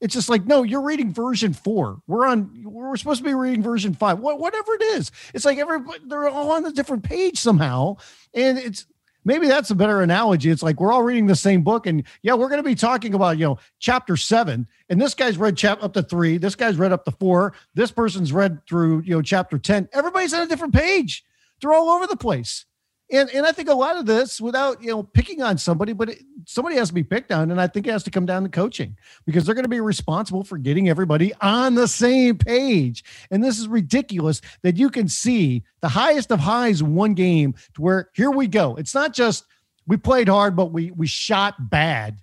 It's 0.00 0.14
just 0.14 0.30
like, 0.30 0.46
no, 0.46 0.62
you're 0.62 0.80
reading 0.80 1.12
version 1.12 1.52
four. 1.52 2.00
We're 2.06 2.26
on, 2.26 2.62
we're 2.64 2.96
supposed 2.96 3.18
to 3.18 3.24
be 3.24 3.34
reading 3.34 3.62
version 3.62 3.94
five. 3.94 4.18
What, 4.18 4.38
whatever 4.40 4.74
it 4.74 4.82
is, 4.82 5.12
it's 5.34 5.44
like 5.44 5.58
everybody 5.58 5.98
they're 6.06 6.28
all 6.28 6.52
on 6.52 6.64
a 6.64 6.72
different 6.72 7.02
page 7.02 7.38
somehow, 7.38 7.96
and 8.32 8.56
it's 8.58 8.86
maybe 9.24 9.46
that's 9.46 9.70
a 9.70 9.74
better 9.74 10.00
analogy. 10.00 10.50
It's 10.50 10.62
like 10.62 10.80
we're 10.80 10.92
all 10.92 11.02
reading 11.02 11.26
the 11.26 11.36
same 11.36 11.62
book, 11.62 11.86
and 11.86 12.04
yeah, 12.22 12.34
we're 12.34 12.48
going 12.48 12.62
to 12.62 12.68
be 12.68 12.74
talking 12.74 13.12
about 13.12 13.36
you 13.36 13.44
know 13.44 13.58
chapter 13.78 14.16
seven, 14.16 14.66
and 14.88 15.00
this 15.00 15.14
guy's 15.14 15.36
read 15.36 15.56
chap 15.56 15.82
up 15.82 15.92
to 15.92 16.02
three, 16.02 16.38
this 16.38 16.54
guy's 16.54 16.76
read 16.76 16.92
up 16.92 17.04
to 17.04 17.10
four, 17.12 17.52
this 17.74 17.90
person's 17.90 18.32
read 18.32 18.66
through 18.66 19.00
you 19.00 19.14
know 19.14 19.22
chapter 19.22 19.58
ten. 19.58 19.88
Everybody's 19.92 20.32
on 20.32 20.42
a 20.42 20.48
different 20.48 20.74
page. 20.74 21.24
They're 21.60 21.74
all 21.74 21.90
over 21.90 22.06
the 22.06 22.16
place. 22.16 22.64
And 23.12 23.28
and 23.30 23.44
I 23.44 23.52
think 23.52 23.68
a 23.68 23.74
lot 23.74 23.96
of 23.96 24.06
this, 24.06 24.40
without 24.40 24.82
you 24.82 24.90
know 24.90 25.02
picking 25.02 25.42
on 25.42 25.58
somebody, 25.58 25.92
but 25.92 26.10
it, 26.10 26.22
somebody 26.46 26.76
has 26.76 26.88
to 26.88 26.94
be 26.94 27.02
picked 27.02 27.32
on, 27.32 27.50
and 27.50 27.60
I 27.60 27.66
think 27.66 27.86
it 27.86 27.90
has 27.90 28.04
to 28.04 28.10
come 28.10 28.24
down 28.24 28.44
to 28.44 28.48
coaching 28.48 28.96
because 29.26 29.44
they're 29.44 29.54
going 29.54 29.64
to 29.64 29.68
be 29.68 29.80
responsible 29.80 30.44
for 30.44 30.58
getting 30.58 30.88
everybody 30.88 31.32
on 31.40 31.74
the 31.74 31.88
same 31.88 32.38
page. 32.38 33.02
And 33.30 33.42
this 33.42 33.58
is 33.58 33.66
ridiculous 33.66 34.40
that 34.62 34.76
you 34.76 34.90
can 34.90 35.08
see 35.08 35.64
the 35.80 35.88
highest 35.88 36.30
of 36.30 36.38
highs 36.38 36.80
in 36.80 36.94
one 36.94 37.14
game 37.14 37.54
to 37.74 37.82
where 37.82 38.10
here 38.14 38.30
we 38.30 38.46
go. 38.46 38.76
It's 38.76 38.94
not 38.94 39.12
just 39.12 39.44
we 39.86 39.96
played 39.96 40.28
hard, 40.28 40.54
but 40.54 40.66
we 40.66 40.92
we 40.92 41.06
shot 41.06 41.70
bad. 41.70 42.20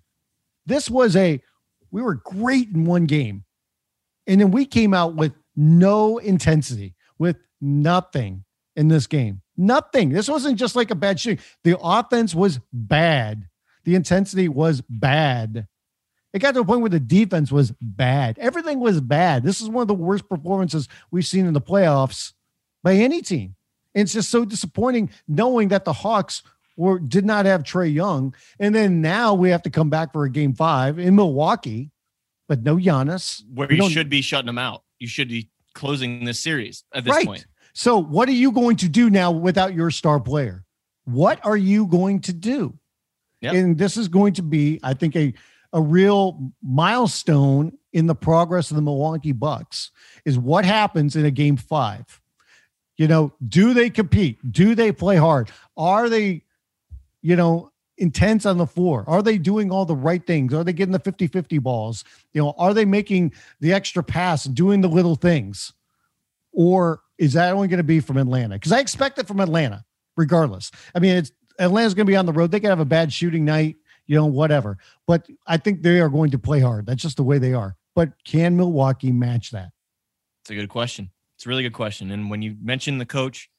This 0.65 0.89
was 0.89 1.15
a 1.15 1.41
we 1.91 2.01
were 2.01 2.15
great 2.15 2.69
in 2.69 2.85
one 2.85 3.05
game, 3.05 3.43
and 4.25 4.39
then 4.39 4.51
we 4.51 4.65
came 4.65 4.93
out 4.93 5.15
with 5.15 5.33
no 5.57 6.17
intensity, 6.17 6.95
with 7.17 7.37
nothing 7.59 8.45
in 8.75 8.87
this 8.87 9.07
game. 9.07 9.41
Nothing. 9.57 10.09
This 10.09 10.29
wasn't 10.29 10.59
just 10.59 10.75
like 10.75 10.91
a 10.91 10.95
bad 10.95 11.19
shooting. 11.19 11.43
The 11.63 11.77
offense 11.79 12.35
was 12.35 12.59
bad. 12.71 13.47
The 13.85 13.95
intensity 13.95 14.47
was 14.49 14.81
bad. 14.89 15.67
It 16.33 16.39
got 16.39 16.53
to 16.53 16.59
a 16.59 16.65
point 16.65 16.81
where 16.81 16.89
the 16.89 16.99
defense 16.99 17.51
was 17.51 17.71
bad. 17.81 18.37
Everything 18.37 18.79
was 18.79 19.01
bad. 19.01 19.43
This 19.43 19.61
is 19.61 19.69
one 19.69 19.81
of 19.81 19.87
the 19.87 19.93
worst 19.95 20.29
performances 20.29 20.87
we've 21.09 21.25
seen 21.25 21.45
in 21.45 21.53
the 21.53 21.61
playoffs 21.61 22.33
by 22.83 22.93
any 22.93 23.21
team. 23.21 23.55
And 23.95 24.03
it's 24.03 24.13
just 24.13 24.29
so 24.29 24.45
disappointing 24.45 25.09
knowing 25.27 25.69
that 25.69 25.85
the 25.85 25.93
Hawks 25.93 26.43
were 26.75 26.99
did 26.99 27.25
not 27.25 27.45
have 27.45 27.63
Trae 27.63 27.91
Young. 27.91 28.35
And 28.59 28.75
then 28.75 29.01
now 29.01 29.33
we 29.33 29.49
have 29.49 29.63
to 29.63 29.69
come 29.69 29.89
back 29.89 30.13
for 30.13 30.25
a 30.25 30.29
game 30.29 30.53
five 30.53 30.99
in 30.99 31.15
Milwaukee, 31.15 31.89
but 32.47 32.61
no 32.61 32.75
Giannis. 32.75 33.41
Where 33.53 33.71
you 33.71 33.89
should 33.89 34.09
be 34.09 34.21
shutting 34.21 34.45
them 34.45 34.59
out. 34.59 34.83
You 34.99 35.07
should 35.07 35.29
be 35.29 35.49
closing 35.73 36.25
this 36.25 36.39
series 36.39 36.83
at 36.93 37.03
this 37.03 37.13
right. 37.13 37.25
point. 37.25 37.45
So, 37.77 38.01
what 38.01 38.27
are 38.27 38.31
you 38.33 38.51
going 38.51 38.75
to 38.77 38.89
do 38.89 39.11
now 39.11 39.29
without 39.29 39.75
your 39.75 39.91
star 39.91 40.19
player? 40.19 40.65
What 41.05 41.45
are 41.45 41.55
you 41.55 41.85
going 41.85 42.21
to 42.21 42.33
do? 42.33 42.73
Yep. 43.41 43.53
And 43.53 43.77
this 43.77 43.97
is 43.97 44.07
going 44.07 44.33
to 44.33 44.41
be, 44.41 44.79
I 44.81 44.95
think, 44.95 45.15
a 45.15 45.31
a 45.73 45.79
real 45.79 46.51
milestone 46.63 47.77
in 47.93 48.07
the 48.07 48.15
progress 48.15 48.71
of 48.71 48.77
the 48.77 48.81
Milwaukee 48.81 49.31
Bucks 49.31 49.91
is 50.25 50.39
what 50.39 50.65
happens 50.65 51.15
in 51.15 51.25
a 51.25 51.29
game 51.29 51.55
five. 51.55 52.19
You 52.95 53.07
know, 53.07 53.31
do 53.47 53.75
they 53.75 53.91
compete? 53.91 54.39
Do 54.51 54.73
they 54.73 54.91
play 54.91 55.17
hard? 55.17 55.51
Are 55.77 56.09
they, 56.09 56.45
you 57.21 57.35
know, 57.35 57.71
intense 57.95 58.47
on 58.47 58.57
the 58.57 58.65
floor? 58.65 59.03
Are 59.05 59.21
they 59.21 59.37
doing 59.37 59.69
all 59.69 59.85
the 59.85 59.95
right 59.95 60.25
things? 60.25 60.51
Are 60.51 60.63
they 60.63 60.73
getting 60.73 60.93
the 60.93 60.99
50 60.99 61.27
50 61.27 61.59
balls? 61.59 62.03
You 62.33 62.41
know, 62.41 62.55
are 62.57 62.73
they 62.73 62.85
making 62.85 63.33
the 63.59 63.71
extra 63.71 64.01
pass 64.01 64.47
and 64.47 64.55
doing 64.55 64.81
the 64.81 64.89
little 64.89 65.15
things? 65.15 65.73
Or 66.57 67.01
is 67.19 67.33
that 67.33 67.53
only 67.53 67.67
going 67.67 67.77
to 67.77 67.83
be 67.83 67.99
from 67.99 68.17
Atlanta? 68.17 68.55
Because 68.55 68.71
I 68.71 68.79
expect 68.79 69.19
it 69.19 69.27
from 69.27 69.39
Atlanta, 69.39 69.85
regardless. 70.17 70.71
I 70.95 70.99
mean, 70.99 71.15
it's 71.15 71.31
Atlanta's 71.59 71.93
going 71.93 72.07
to 72.07 72.11
be 72.11 72.15
on 72.15 72.25
the 72.25 72.33
road. 72.33 72.49
They 72.49 72.59
can 72.59 72.71
have 72.71 72.79
a 72.79 72.85
bad 72.85 73.13
shooting 73.13 73.45
night, 73.45 73.75
you 74.07 74.15
know, 74.15 74.25
whatever. 74.25 74.79
But 75.05 75.27
I 75.45 75.57
think 75.57 75.83
they 75.83 75.99
are 75.99 76.09
going 76.09 76.31
to 76.31 76.39
play 76.39 76.59
hard. 76.59 76.87
That's 76.87 77.03
just 77.03 77.17
the 77.17 77.23
way 77.23 77.37
they 77.37 77.53
are. 77.53 77.75
But 77.93 78.11
can 78.25 78.57
Milwaukee 78.57 79.11
match 79.11 79.51
that? 79.51 79.69
It's 80.41 80.49
a 80.49 80.55
good 80.55 80.69
question. 80.69 81.11
It's 81.35 81.45
a 81.45 81.49
really 81.49 81.61
good 81.61 81.73
question. 81.73 82.09
And 82.09 82.31
when 82.31 82.41
you 82.41 82.55
mention 82.59 82.97
the 82.97 83.05
coach, 83.05 83.49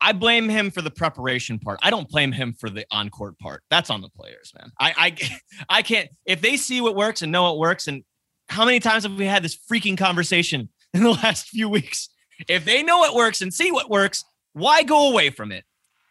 I 0.00 0.12
blame 0.12 0.48
him 0.48 0.70
for 0.70 0.80
the 0.80 0.90
preparation 0.90 1.58
part. 1.58 1.78
I 1.82 1.90
don't 1.90 2.08
blame 2.08 2.32
him 2.32 2.54
for 2.54 2.70
the 2.70 2.86
on-court 2.90 3.38
part. 3.38 3.64
That's 3.68 3.90
on 3.90 4.00
the 4.00 4.08
players, 4.08 4.50
man. 4.58 4.72
I 4.80 4.94
I 4.96 5.40
I 5.68 5.82
can't 5.82 6.08
if 6.24 6.40
they 6.40 6.56
see 6.56 6.80
what 6.80 6.96
works 6.96 7.20
and 7.20 7.30
know 7.30 7.42
what 7.42 7.58
works. 7.58 7.86
And 7.86 8.02
how 8.48 8.64
many 8.64 8.80
times 8.80 9.02
have 9.02 9.14
we 9.14 9.26
had 9.26 9.42
this 9.42 9.58
freaking 9.70 9.98
conversation 9.98 10.70
in 10.94 11.02
the 11.02 11.10
last 11.10 11.48
few 11.48 11.68
weeks? 11.68 12.08
If 12.48 12.64
they 12.64 12.82
know 12.82 12.98
what 12.98 13.14
works 13.14 13.42
and 13.42 13.52
see 13.52 13.70
what 13.72 13.90
works, 13.90 14.24
why 14.52 14.82
go 14.82 15.10
away 15.10 15.30
from 15.30 15.52
it? 15.52 15.64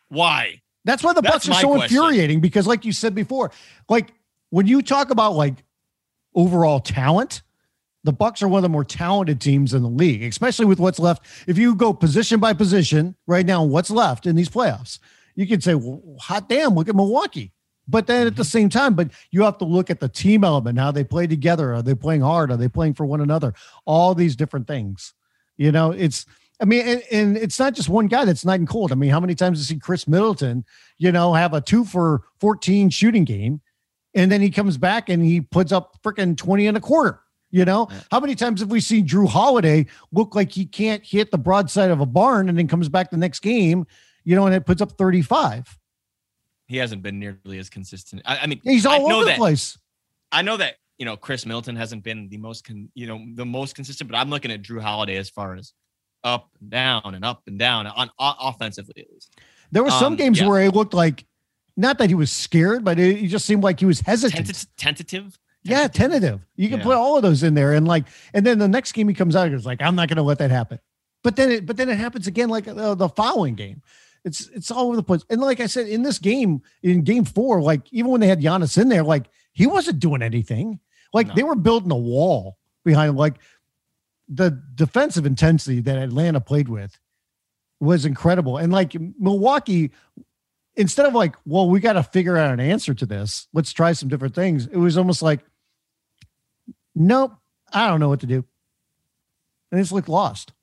Why? 0.10 0.62
That's 0.86 1.04
why 1.04 1.14
the 1.14 1.22
That's 1.22 1.48
Bucks 1.48 1.50
are 1.50 1.62
so 1.62 1.76
question. 1.76 1.98
infuriating 1.98 2.40
because, 2.40 2.66
like 2.66 2.86
you 2.86 2.92
said 2.92 3.14
before, 3.14 3.52
like 3.90 4.14
when 4.50 4.66
you 4.68 4.82
talk 4.82 5.10
about 5.10 5.34
like 5.34 5.56
overall 6.36 6.80
talent, 6.80 7.42
the 8.04 8.14
Bucks 8.14 8.42
are 8.42 8.48
one 8.48 8.60
of 8.60 8.64
the 8.64 8.70
more 8.70 8.86
talented 8.86 9.42
teams 9.42 9.74
in 9.74 9.84
the 9.84 9.90
league, 9.90 10.24
especially 10.24 10.66
with 10.66 10.80
what's 10.80 11.00
left. 11.00 11.26
If 11.48 11.58
you 11.58 11.76
go 11.76 11.94
position 11.94 12.40
by 12.40 12.54
position 12.54 13.16
right 13.28 13.46
now, 13.46 13.64
what's 13.64 13.92
left 13.92 14.26
in 14.26 14.36
these 14.36 14.50
playoffs, 14.50 15.00
you 15.36 15.46
could 15.46 15.64
say, 15.64 15.76
well, 15.76 16.02
hot 16.20 16.48
damn, 16.50 16.76
look 16.76 16.88
at 16.90 16.96
Milwaukee. 16.96 17.52
But 17.88 18.08
then 18.08 18.28
at 18.28 18.36
the 18.36 18.44
mm-hmm. 18.44 18.50
same 18.50 18.70
time, 18.70 18.94
but 18.94 19.10
you 19.32 19.44
have 19.44 19.58
to 19.58 19.66
look 19.66 19.90
at 19.90 20.00
the 20.00 20.08
team 20.08 20.44
element, 20.44 20.78
how 20.78 20.92
they 20.92 21.04
play 21.04 21.28
together. 21.28 21.74
Are 21.74 21.82
they 21.82 21.96
playing 21.96 22.22
hard? 22.22 22.52
Are 22.52 22.58
they 22.58 22.68
playing 22.68 22.94
for 22.94 23.06
one 23.06 23.20
another? 23.20 23.54
All 23.86 24.14
these 24.14 24.36
different 24.36 24.68
things. 24.68 25.14
You 25.60 25.74
know, 25.74 25.92
it's 25.92 26.26
I 26.62 26.66
mean, 26.66 26.88
and, 26.88 27.04
and, 27.12 27.38
it's 27.38 27.60
not 27.60 27.74
just 27.74 27.90
one 27.90 28.08
guy 28.08 28.24
that's 28.24 28.46
night 28.46 28.62
and 28.62 28.68
cold. 28.68 28.94
I 28.94 28.96
mean, 28.96 29.10
how 29.10 29.20
many 29.20 29.36
times 29.36 29.60
has 29.60 29.68
see 29.68 29.78
Khris 29.78 30.08
Middleton, 30.08 30.64
you 30.98 31.12
know, 31.12 31.34
have 31.34 31.54
a 31.54 31.60
two 31.60 31.84
for 31.84 32.24
14 32.40 32.90
shooting 32.90 33.26
game, 33.26 33.60
and 34.14 34.32
then 34.32 34.40
he 34.40 34.52
comes 34.52 34.78
back 34.78 35.10
and 35.10 35.24
he 35.24 35.42
puts 35.42 35.74
up 35.74 35.98
freaking 36.02 36.38
20 36.38 36.68
and 36.68 36.78
a 36.78 36.80
quarter? 36.80 37.20
You 37.52 37.66
know, 37.66 37.88
yeah. 37.92 38.00
how 38.10 38.22
many 38.22 38.36
times 38.36 38.62
have 38.62 38.72
we 38.72 38.80
seen 38.80 39.06
Jrue 39.06 39.28
Holiday 39.28 39.88
look 40.14 40.34
like 40.34 40.52
he 40.52 40.66
can't 40.66 41.04
hit 41.04 41.30
the 41.30 41.38
broadside 41.38 41.92
of 41.92 42.00
a 42.00 42.06
barn 42.06 42.48
and 42.48 42.58
then 42.58 42.70
comes 42.70 42.88
back 42.88 43.12
the 43.12 43.18
next 43.18 43.42
game, 43.42 43.86
you 44.24 44.36
know, 44.36 44.46
and 44.46 44.56
it 44.56 44.66
puts 44.66 44.82
up 44.82 44.94
35? 44.94 45.78
He 46.68 46.78
hasn't 46.78 47.02
been 47.02 47.20
nearly 47.20 47.58
as 47.58 47.70
consistent. 47.70 48.22
I, 48.26 48.38
I 48.38 48.48
mean, 48.48 48.62
he's 48.64 48.86
all 48.86 49.12
over 49.12 49.26
the 49.26 49.36
place. 49.36 49.78
I 50.32 50.42
know 50.42 50.56
that, 50.56 50.76
you 51.00 51.06
know, 51.06 51.18
Khris 51.18 51.46
Middleton 51.46 51.76
hasn't 51.76 52.04
been 52.04 52.30
the 52.30 52.38
most, 52.38 52.66
con, 52.66 52.90
you 52.94 53.08
know, 53.08 53.20
the 53.34 53.46
most 53.46 53.74
consistent, 53.74 54.12
but 54.12 54.18
I'm 54.18 54.30
looking 54.30 54.52
at 54.52 54.62
Jrue 54.62 54.82
Holiday 54.82 55.16
as 55.16 55.30
far 55.30 55.56
as 55.56 55.74
up 56.24 56.50
and 56.60 56.70
down 56.70 57.16
and 57.16 57.24
up 57.24 57.42
and 57.48 57.58
down 57.58 57.88
on, 57.88 58.12
on 58.20 58.36
offensively 58.40 59.02
at 59.02 59.12
least. 59.12 59.40
There 59.72 59.84
were 59.84 59.92
some 59.92 60.14
um, 60.14 60.16
games 60.18 60.40
yeah. 60.40 60.48
where 60.48 60.62
it 60.62 60.76
looked 60.76 60.94
like 60.94 61.26
not 61.78 61.98
that 62.00 62.10
he 62.10 62.16
was 62.16 62.32
scared, 62.32 62.84
but 62.84 63.00
it, 63.00 63.24
it 63.24 63.28
just 63.28 63.46
seemed 63.46 63.64
like 63.64 63.80
he 63.80 63.86
was 63.86 64.02
hesitant. 64.02 64.46
Tentative. 64.46 64.76
tentative. 64.78 65.40
Yeah, 65.64 65.88
tentative. 65.88 66.46
You 66.56 66.70
can 66.70 66.80
yeah. 66.80 66.86
put 66.86 66.96
all 66.96 67.16
of 67.18 67.22
those 67.24 67.44
in 67.44 67.54
there, 67.54 67.74
and 67.74 67.88
like, 67.88 68.06
and 68.34 68.46
then 68.46 68.60
the 68.60 68.68
next 68.68 68.94
game 68.94 69.08
he 69.08 69.14
comes 69.14 69.36
out, 69.36 69.52
he's 69.52 69.66
like, 69.66 69.82
"I'm 69.82 69.96
not 69.96 70.08
going 70.08 70.18
to 70.18 70.24
let 70.24 70.40
that 70.40 70.52
happen." 70.52 70.80
But 71.24 71.36
then 71.36 71.52
it, 71.52 71.66
but 71.66 71.78
then 71.78 71.90
it 71.90 71.98
happens 71.98 72.28
again, 72.28 72.50
like 72.50 72.68
uh, 72.68 72.96
the 72.96 73.10
following 73.10 73.56
game. 73.56 73.82
It's 74.24 74.48
it's 74.50 74.72
all 74.72 74.88
over 74.88 74.96
the 74.96 75.04
place. 75.04 75.24
And 75.30 75.42
like 75.42 75.60
I 75.60 75.66
said, 75.66 75.88
in 75.88 76.04
this 76.04 76.18
game, 76.18 76.62
in 76.82 77.04
game 77.04 77.26
four, 77.26 77.62
like 77.62 77.82
even 77.92 78.12
when 78.12 78.22
they 78.22 78.28
had 78.28 78.42
Giannis 78.42 78.82
in 78.82 78.90
there, 78.90 79.04
like 79.04 79.26
he 79.54 79.68
wasn't 79.68 80.00
doing 80.00 80.22
anything. 80.22 80.80
Like 81.14 81.28
no. 81.28 81.34
they 81.36 81.44
were 81.44 81.56
building 81.56 81.92
a 81.92 81.98
wall 81.98 82.58
behind. 82.84 83.16
Like 83.16 83.36
the 84.28 84.62
defensive 84.76 85.26
intensity 85.26 85.82
that 85.82 85.98
Atlanta 85.98 86.40
played 86.40 86.70
with 86.70 86.98
was 87.80 88.06
incredible. 88.06 88.58
And 88.58 88.72
like 88.72 88.96
Milwaukee, 89.20 89.92
instead 90.76 91.06
of 91.06 91.14
like, 91.14 91.36
well, 91.46 91.70
we 91.70 91.80
got 91.80 91.94
to 91.94 92.04
figure 92.04 92.38
out 92.38 92.52
an 92.52 92.60
answer 92.60 92.94
to 92.94 93.06
this, 93.06 93.48
let's 93.54 93.74
try 93.74 93.94
some 93.94 94.10
different 94.10 94.36
things. 94.36 94.68
It 94.68 94.78
was 94.78 94.98
almost 94.98 95.22
like, 95.22 95.40
nope, 96.96 97.34
I 97.74 97.88
don't 97.88 98.00
know 98.00 98.10
what 98.10 98.20
to 98.22 98.28
do. 98.28 98.46
And 99.72 99.80
it's 99.80 99.92
like 99.92 100.08
lost. 100.08 100.54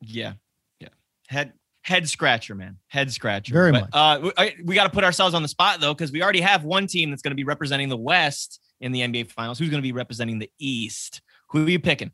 Yeah. 0.00 0.34
Yeah. 0.80 0.88
Head 1.28 1.52
head 1.82 2.08
scratcher, 2.08 2.54
man. 2.54 2.78
Head 2.88 3.12
scratcher. 3.12 3.52
Very 3.52 3.72
but, 3.72 3.80
much. 3.82 3.90
Uh, 3.92 4.30
we, 4.38 4.64
we 4.64 4.74
got 4.74 4.84
to 4.84 4.90
put 4.90 5.04
ourselves 5.04 5.34
on 5.34 5.42
the 5.42 5.48
spot 5.48 5.80
though, 5.80 5.92
because 5.92 6.12
we 6.12 6.22
already 6.22 6.40
have 6.40 6.64
one 6.64 6.86
team 6.86 7.10
that's 7.10 7.22
going 7.22 7.32
to 7.32 7.36
be 7.36 7.44
representing 7.44 7.88
the 7.88 7.96
West 7.96 8.60
in 8.82 8.92
the 8.92 9.00
NBA 9.00 9.30
Finals. 9.30 9.58
Who's 9.58 9.70
going 9.70 9.80
to 9.80 9.86
be 9.86 9.92
representing 9.92 10.38
the 10.38 10.50
East? 10.58 11.22
Who 11.50 11.64
are 11.64 11.70
you 11.70 11.78
picking? 11.78 12.10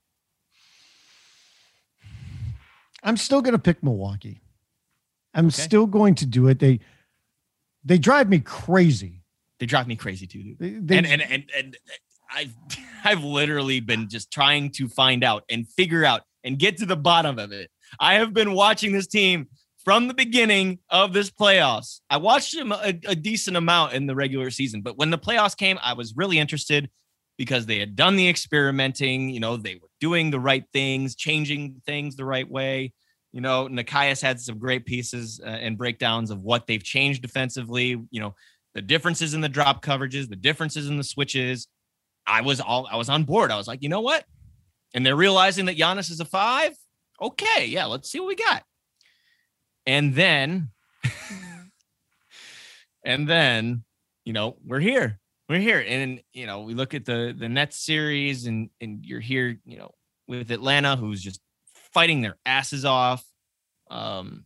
I'm 3.02 3.16
still 3.16 3.42
going 3.42 3.52
to 3.52 3.58
pick 3.58 3.82
Milwaukee. 3.82 4.42
I'm 5.34 5.46
okay. 5.46 5.62
still 5.62 5.86
going 5.86 6.14
to 6.16 6.26
do 6.26 6.48
it. 6.48 6.58
They 6.58 6.80
they 7.84 7.98
drive 7.98 8.28
me 8.28 8.40
crazy. 8.40 9.22
They 9.58 9.66
drive 9.66 9.86
me 9.86 9.96
crazy 9.96 10.26
too. 10.26 10.56
They, 10.58 10.70
they, 10.70 10.98
and, 10.98 11.06
and 11.06 11.22
and 11.22 11.44
and 11.56 11.76
I've 12.32 12.54
I've 13.04 13.24
literally 13.24 13.80
been 13.80 14.08
just 14.08 14.30
trying 14.30 14.70
to 14.72 14.88
find 14.88 15.24
out 15.24 15.44
and 15.48 15.68
figure 15.68 16.04
out 16.04 16.22
and 16.44 16.58
get 16.58 16.76
to 16.78 16.86
the 16.86 16.96
bottom 16.96 17.38
of 17.38 17.52
it. 17.52 17.70
I 18.00 18.14
have 18.14 18.34
been 18.34 18.52
watching 18.52 18.92
this 18.92 19.06
team 19.06 19.48
from 19.88 20.06
the 20.06 20.12
beginning 20.12 20.78
of 20.90 21.14
this 21.14 21.30
playoffs. 21.30 22.00
I 22.10 22.18
watched 22.18 22.54
them 22.54 22.72
a, 22.72 22.92
a 23.06 23.14
decent 23.14 23.56
amount 23.56 23.94
in 23.94 24.06
the 24.06 24.14
regular 24.14 24.50
season, 24.50 24.82
but 24.82 24.98
when 24.98 25.08
the 25.08 25.16
playoffs 25.16 25.56
came, 25.56 25.78
I 25.82 25.94
was 25.94 26.12
really 26.14 26.38
interested 26.38 26.90
because 27.38 27.64
they 27.64 27.78
had 27.78 27.96
done 27.96 28.16
the 28.16 28.28
experimenting. 28.28 29.30
You 29.30 29.40
know, 29.40 29.56
they 29.56 29.76
were 29.76 29.88
doing 29.98 30.30
the 30.30 30.40
right 30.40 30.64
things, 30.74 31.14
changing 31.14 31.80
things 31.86 32.16
the 32.16 32.26
right 32.26 32.46
way. 32.46 32.92
You 33.32 33.40
know, 33.40 33.66
Nekias 33.66 34.20
had 34.20 34.38
some 34.42 34.58
great 34.58 34.84
pieces 34.84 35.40
uh, 35.42 35.48
and 35.48 35.78
breakdowns 35.78 36.30
of 36.30 36.42
what 36.42 36.66
they've 36.66 36.84
changed 36.84 37.22
defensively. 37.22 37.96
You 38.10 38.20
know, 38.20 38.34
the 38.74 38.82
differences 38.82 39.32
in 39.32 39.40
the 39.40 39.48
drop 39.48 39.82
coverages, 39.82 40.28
the 40.28 40.36
differences 40.36 40.90
in 40.90 40.98
the 40.98 41.02
switches. 41.02 41.66
I 42.26 42.42
was 42.42 42.60
all 42.60 42.86
I 42.92 42.96
was 42.96 43.08
on 43.08 43.24
board. 43.24 43.50
I 43.50 43.56
was 43.56 43.66
like, 43.66 43.82
you 43.82 43.88
know 43.88 44.02
what? 44.02 44.26
And 44.92 45.06
they're 45.06 45.16
realizing 45.16 45.64
that 45.64 45.78
Giannis 45.78 46.10
is 46.10 46.20
a 46.20 46.26
five. 46.26 46.76
Okay, 47.22 47.64
yeah, 47.68 47.86
let's 47.86 48.10
see 48.10 48.20
what 48.20 48.28
we 48.28 48.34
got. 48.34 48.64
And 49.88 50.14
then, 50.14 50.68
and 53.04 53.26
then, 53.26 53.84
you 54.26 54.34
know, 54.34 54.58
we're 54.62 54.80
here. 54.80 55.18
We're 55.48 55.60
here. 55.60 55.82
And 55.86 56.20
you 56.34 56.44
know 56.44 56.60
we 56.60 56.74
look 56.74 56.92
at 56.92 57.06
the 57.06 57.34
the 57.36 57.48
Nets 57.48 57.78
series 57.78 58.46
and 58.46 58.68
and 58.82 59.02
you're 59.02 59.18
here 59.18 59.58
you 59.64 59.78
know 59.78 59.92
with 60.26 60.50
Atlanta 60.50 60.96
who's 60.96 61.22
just 61.22 61.40
fighting 61.94 62.20
their 62.20 62.36
asses 62.44 62.84
off. 62.84 63.24
Um 63.90 64.44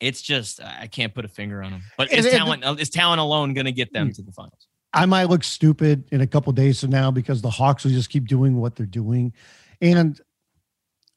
it's 0.00 0.22
just 0.22 0.62
I 0.62 0.86
can't 0.86 1.14
put 1.14 1.26
a 1.26 1.28
finger 1.28 1.62
on 1.62 1.72
them 1.72 1.82
but 1.98 2.10
is 2.10 2.24
talent 2.24 2.64
is 2.80 2.88
talent 2.88 3.20
alone 3.20 3.52
going 3.52 3.66
to 3.66 3.72
get 3.72 3.92
them 3.92 4.06
hmm. 4.06 4.12
to 4.12 4.22
the 4.22 4.32
finals? 4.32 4.66
I 4.94 5.04
might 5.04 5.24
look 5.24 5.44
stupid 5.44 6.04
in 6.10 6.22
a 6.22 6.26
couple 6.26 6.50
days 6.54 6.80
from 6.80 6.88
now 6.88 7.10
because 7.10 7.42
the 7.42 7.50
Hawks 7.50 7.84
will 7.84 7.92
just 7.92 8.08
keep 8.08 8.26
doing 8.26 8.56
what 8.56 8.76
they're 8.76 8.86
doing. 8.86 9.34
And 9.82 10.18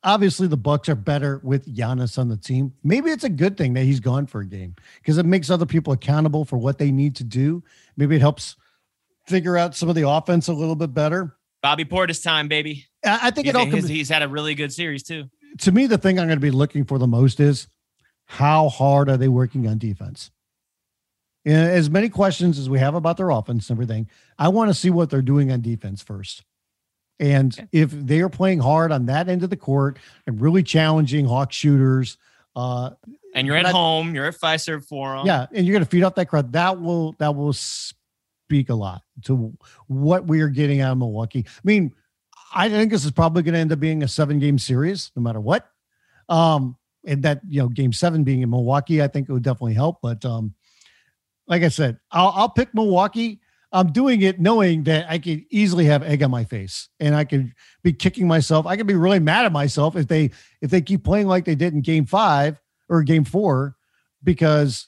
obviously 0.03 0.47
the 0.47 0.57
Bucks 0.57 0.89
are 0.89 0.95
better 0.95 1.41
with 1.43 1.73
Giannis 1.73 2.17
on 2.17 2.29
the 2.29 2.37
team. 2.37 2.73
Maybe 2.83 3.11
it's 3.11 3.23
a 3.23 3.29
good 3.29 3.57
thing 3.57 3.73
that 3.73 3.83
he's 3.83 3.99
gone 3.99 4.27
for 4.27 4.41
a 4.41 4.45
game 4.45 4.75
because 5.01 5.17
it 5.17 5.25
makes 5.25 5.49
other 5.49 5.65
people 5.65 5.93
accountable 5.93 6.45
for 6.45 6.57
what 6.57 6.77
they 6.77 6.91
need 6.91 7.15
to 7.17 7.23
do. 7.23 7.63
Maybe 7.95 8.15
it 8.15 8.21
helps 8.21 8.55
figure 9.25 9.57
out 9.57 9.75
some 9.75 9.89
of 9.89 9.95
the 9.95 10.07
offense 10.07 10.47
a 10.47 10.53
little 10.53 10.75
bit 10.75 10.93
better. 10.93 11.35
Bobby 11.61 11.85
Portis 11.85 12.23
time, 12.23 12.47
baby. 12.47 12.85
I 13.03 13.31
think 13.31 13.45
he's, 13.47 13.55
it 13.55 13.57
all 13.57 13.69
comes, 13.69 13.87
he's 13.87 14.09
had 14.09 14.23
a 14.23 14.27
really 14.27 14.55
good 14.55 14.71
series 14.71 15.03
too. 15.03 15.29
To 15.59 15.71
me, 15.71 15.87
the 15.87 15.97
thing 15.97 16.19
I'm 16.19 16.27
going 16.27 16.37
to 16.37 16.41
be 16.41 16.51
looking 16.51 16.85
for 16.85 16.97
the 16.97 17.07
most 17.07 17.39
is 17.39 17.67
how 18.25 18.69
hard 18.69 19.09
are 19.09 19.17
they 19.17 19.27
working 19.27 19.67
on 19.67 19.77
defense? 19.77 20.31
And 21.45 21.69
as 21.71 21.89
many 21.89 22.09
questions 22.09 22.59
as 22.59 22.69
we 22.69 22.79
have 22.79 22.93
about 22.93 23.17
their 23.17 23.29
offense 23.29 23.69
and 23.69 23.77
everything, 23.77 24.09
I 24.37 24.49
want 24.49 24.69
to 24.69 24.73
see 24.73 24.89
what 24.89 25.09
they're 25.09 25.21
doing 25.21 25.51
on 25.51 25.61
defense 25.61 26.01
first. 26.01 26.43
And 27.19 27.53
okay. 27.53 27.67
if 27.71 27.91
they 27.91 28.21
are 28.21 28.29
playing 28.29 28.59
hard 28.59 28.91
on 28.91 29.07
that 29.07 29.27
end 29.27 29.43
of 29.43 29.49
the 29.49 29.57
court 29.57 29.97
and 30.27 30.39
really 30.39 30.63
challenging 30.63 31.25
Hawk 31.25 31.51
shooters, 31.51 32.17
uh, 32.55 32.91
and 33.33 33.45
you're 33.45 33.55
at 33.55 33.65
home, 33.67 34.15
you're 34.15 34.25
at 34.25 34.35
Fiserv 34.35 34.85
Forum, 34.85 35.25
yeah, 35.25 35.45
and 35.51 35.65
you're 35.65 35.73
going 35.73 35.83
to 35.83 35.89
feed 35.89 36.03
off 36.03 36.15
that 36.15 36.27
crowd. 36.27 36.53
That 36.53 36.81
will 36.81 37.13
that 37.19 37.35
will 37.35 37.53
speak 37.53 38.69
a 38.69 38.75
lot 38.75 39.03
to 39.25 39.55
what 39.87 40.25
we 40.25 40.41
are 40.41 40.47
getting 40.47 40.81
out 40.81 40.93
of 40.93 40.97
Milwaukee. 40.97 41.45
I 41.47 41.61
mean, 41.63 41.93
I 42.53 42.69
think 42.69 42.91
this 42.91 43.05
is 43.05 43.11
probably 43.11 43.43
going 43.43 43.53
to 43.53 43.59
end 43.59 43.71
up 43.71 43.79
being 43.79 44.03
a 44.03 44.07
seven 44.07 44.39
game 44.39 44.57
series, 44.57 45.11
no 45.15 45.21
matter 45.21 45.39
what. 45.39 45.69
Um, 46.29 46.77
and 47.05 47.23
that 47.23 47.41
you 47.47 47.61
know, 47.61 47.69
game 47.69 47.93
seven 47.93 48.23
being 48.23 48.41
in 48.41 48.49
Milwaukee, 48.49 49.01
I 49.01 49.07
think 49.07 49.29
it 49.29 49.33
would 49.33 49.43
definitely 49.43 49.73
help. 49.73 49.99
But 50.01 50.23
um, 50.25 50.53
like 51.47 51.63
I 51.63 51.69
said, 51.69 51.99
I'll, 52.11 52.33
I'll 52.35 52.49
pick 52.49 52.73
Milwaukee. 52.73 53.39
I'm 53.71 53.91
doing 53.91 54.21
it 54.21 54.39
knowing 54.39 54.83
that 54.83 55.07
I 55.09 55.19
could 55.19 55.43
easily 55.49 55.85
have 55.85 56.03
egg 56.03 56.23
on 56.23 56.31
my 56.31 56.45
face, 56.45 56.89
and 56.99 57.15
I 57.15 57.25
could 57.25 57.53
be 57.83 57.93
kicking 57.93 58.27
myself. 58.27 58.65
I 58.65 58.77
could 58.77 58.87
be 58.87 58.95
really 58.95 59.19
mad 59.19 59.45
at 59.45 59.51
myself 59.51 59.95
if 59.95 60.07
they 60.07 60.31
if 60.61 60.71
they 60.71 60.81
keep 60.81 61.03
playing 61.03 61.27
like 61.27 61.45
they 61.45 61.55
did 61.55 61.73
in 61.73 61.81
Game 61.81 62.05
Five 62.05 62.59
or 62.87 63.03
Game 63.03 63.25
Four, 63.25 63.75
because 64.23 64.87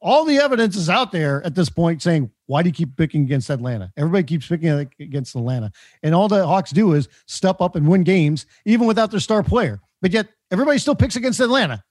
all 0.00 0.24
the 0.24 0.38
evidence 0.38 0.76
is 0.76 0.90
out 0.90 1.12
there 1.12 1.44
at 1.46 1.54
this 1.54 1.68
point 1.68 2.02
saying, 2.02 2.30
why 2.46 2.62
do 2.62 2.68
you 2.68 2.72
keep 2.72 2.96
picking 2.96 3.22
against 3.22 3.48
Atlanta? 3.50 3.92
Everybody 3.96 4.24
keeps 4.24 4.48
picking 4.48 4.68
against 5.00 5.36
Atlanta. 5.36 5.70
And 6.02 6.14
all 6.14 6.26
the 6.28 6.44
Hawks 6.44 6.72
do 6.72 6.92
is 6.94 7.08
step 7.26 7.60
up 7.60 7.76
and 7.76 7.86
win 7.86 8.02
games, 8.02 8.46
even 8.64 8.88
without 8.88 9.12
their 9.12 9.20
star 9.20 9.44
player. 9.44 9.80
But 10.00 10.10
yet 10.10 10.28
everybody 10.50 10.78
still 10.78 10.96
picks 10.96 11.14
against 11.14 11.38
Atlanta. 11.38 11.84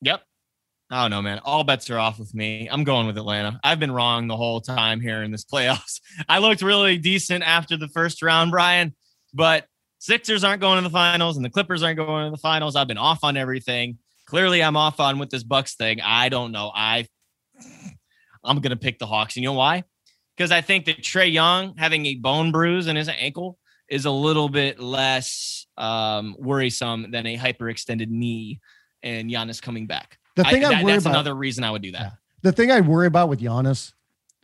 Yep. 0.00 0.22
I 0.90 1.02
don't 1.02 1.10
know, 1.10 1.20
man. 1.20 1.40
All 1.44 1.64
bets 1.64 1.90
are 1.90 1.98
off 1.98 2.18
with 2.18 2.34
me. 2.34 2.68
I'm 2.70 2.82
going 2.82 3.06
with 3.06 3.18
Atlanta. 3.18 3.60
I've 3.62 3.78
been 3.78 3.92
wrong 3.92 4.26
the 4.26 4.36
whole 4.36 4.60
time 4.60 5.00
here 5.00 5.22
in 5.22 5.30
this 5.30 5.44
playoffs. 5.44 6.00
I 6.28 6.38
looked 6.38 6.62
really 6.62 6.96
decent 6.96 7.44
after 7.44 7.76
the 7.76 7.88
first 7.88 8.22
round, 8.22 8.50
Brian, 8.50 8.94
but 9.34 9.66
Sixers 9.98 10.44
aren't 10.44 10.60
going 10.60 10.82
to 10.82 10.88
the 10.88 10.92
finals 10.92 11.36
and 11.36 11.44
the 11.44 11.50
Clippers 11.50 11.82
aren't 11.82 11.98
going 11.98 12.26
to 12.26 12.30
the 12.30 12.40
finals. 12.40 12.74
I've 12.74 12.88
been 12.88 12.98
off 12.98 13.22
on 13.22 13.36
everything. 13.36 13.98
Clearly, 14.26 14.62
I'm 14.62 14.76
off 14.76 15.00
on 15.00 15.18
with 15.18 15.30
this 15.30 15.42
Bucks 15.42 15.74
thing. 15.74 16.00
I 16.00 16.28
don't 16.28 16.52
know. 16.52 16.70
I 16.74 17.06
I'm 18.44 18.60
to 18.60 18.76
pick 18.76 18.98
the 18.98 19.06
Hawks. 19.06 19.36
And 19.36 19.42
you 19.42 19.50
know 19.50 19.54
why? 19.54 19.84
Because 20.36 20.52
I 20.52 20.60
think 20.60 20.86
that 20.86 20.98
Trae 20.98 21.32
Young 21.32 21.74
having 21.76 22.06
a 22.06 22.14
bone 22.14 22.52
bruise 22.52 22.86
in 22.86 22.96
his 22.96 23.08
ankle 23.08 23.58
is 23.90 24.04
a 24.04 24.10
little 24.10 24.48
bit 24.48 24.78
less 24.78 25.66
um, 25.76 26.36
worrisome 26.38 27.10
than 27.10 27.26
a 27.26 27.36
hyperextended 27.36 28.08
knee 28.08 28.60
and 29.02 29.30
Giannis 29.30 29.60
coming 29.60 29.86
back. 29.86 30.18
The 30.38 30.50
thing 30.50 30.64
I, 30.64 30.68
that, 30.68 30.84
worry 30.84 30.92
that's 30.92 31.04
about, 31.04 31.14
another 31.14 31.34
reason 31.34 31.64
I 31.64 31.70
would 31.70 31.82
do 31.82 31.92
that. 31.92 32.00
Yeah. 32.00 32.10
The 32.42 32.52
thing 32.52 32.70
I 32.70 32.80
worry 32.80 33.06
about 33.06 33.28
with 33.28 33.40
Giannis 33.40 33.92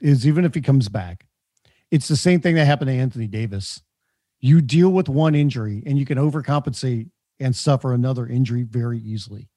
is 0.01 0.27
even 0.27 0.45
if 0.45 0.55
he 0.55 0.61
comes 0.61 0.89
back, 0.89 1.27
it's 1.91 2.09
the 2.09 2.17
same 2.17 2.41
thing 2.41 2.57
that 2.57 2.65
happened 2.65 2.89
to 2.89 2.95
Anthony 2.95 3.27
Davis. 3.27 3.81
you 4.45 4.61
deal 4.61 4.91
with 4.91 5.09
one 5.09 5.35
injury 5.35 5.83
and 5.87 5.99
you 5.99 6.05
can 6.05 6.19
overcompensate 6.19 7.09
and 7.41 7.57
suffer 7.57 7.95
another 7.95 8.27
injury 8.27 8.63
very 8.63 8.99
easily. 8.99 9.49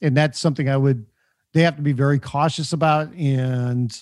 And 0.00 0.16
that's 0.16 0.36
something 0.36 0.68
I 0.68 0.76
would 0.76 1.06
they 1.52 1.62
have 1.62 1.76
to 1.76 1.82
be 1.82 1.92
very 1.92 2.18
cautious 2.18 2.72
about 2.72 3.12
and 3.14 3.96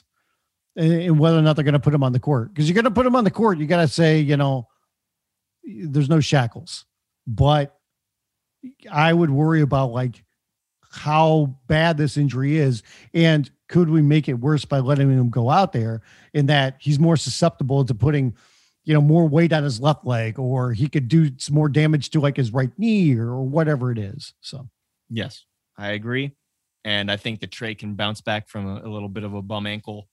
and 0.76 1.18
whether 1.18 1.36
or 1.38 1.42
not 1.42 1.56
they're 1.56 1.64
going 1.64 1.74
to 1.74 1.78
put 1.80 1.92
him 1.92 2.02
on 2.02 2.12
the 2.12 2.20
court. 2.20 2.54
Because 2.54 2.66
you're 2.68 2.74
going 2.74 2.84
to 2.84 2.90
put 2.90 3.04
him 3.04 3.16
on 3.16 3.24
the 3.24 3.30
court, 3.30 3.58
you 3.58 3.66
got 3.66 3.82
to 3.82 3.88
say, 3.88 4.20
you 4.20 4.38
know, 4.38 4.66
there's 5.62 6.08
no 6.08 6.20
shackles. 6.20 6.86
But 7.26 7.76
I 8.90 9.12
would 9.12 9.30
worry 9.30 9.60
about 9.60 9.92
like 9.92 10.24
how 10.90 11.54
bad 11.66 11.96
this 11.96 12.16
injury 12.16 12.56
is 12.56 12.82
and 13.14 13.50
could 13.68 13.88
we 13.88 14.02
make 14.02 14.28
it 14.28 14.34
worse 14.34 14.64
by 14.64 14.78
letting 14.78 15.10
him 15.10 15.30
go 15.30 15.48
out 15.48 15.72
there 15.72 16.02
in 16.34 16.46
that 16.46 16.76
he's 16.80 16.98
more 16.98 17.16
susceptible 17.16 17.84
to 17.84 17.94
putting 17.94 18.34
you 18.84 18.92
know 18.92 19.00
more 19.00 19.28
weight 19.28 19.52
on 19.52 19.62
his 19.62 19.80
left 19.80 20.04
leg 20.04 20.38
or 20.38 20.72
he 20.72 20.88
could 20.88 21.08
do 21.08 21.30
some 21.38 21.54
more 21.54 21.68
damage 21.68 22.10
to 22.10 22.20
like 22.20 22.36
his 22.36 22.52
right 22.52 22.70
knee 22.76 23.16
or, 23.16 23.28
or 23.28 23.42
whatever 23.42 23.92
it 23.92 23.98
is 23.98 24.34
so 24.40 24.68
yes 25.08 25.44
i 25.78 25.90
agree 25.90 26.32
and 26.84 27.10
i 27.10 27.16
think 27.16 27.40
that 27.40 27.50
Trae 27.50 27.78
can 27.78 27.94
bounce 27.94 28.20
back 28.20 28.48
from 28.48 28.66
a, 28.66 28.80
a 28.80 28.88
little 28.88 29.08
bit 29.08 29.24
of 29.24 29.34
a 29.34 29.42
bum 29.42 29.66
ankle 29.66 30.08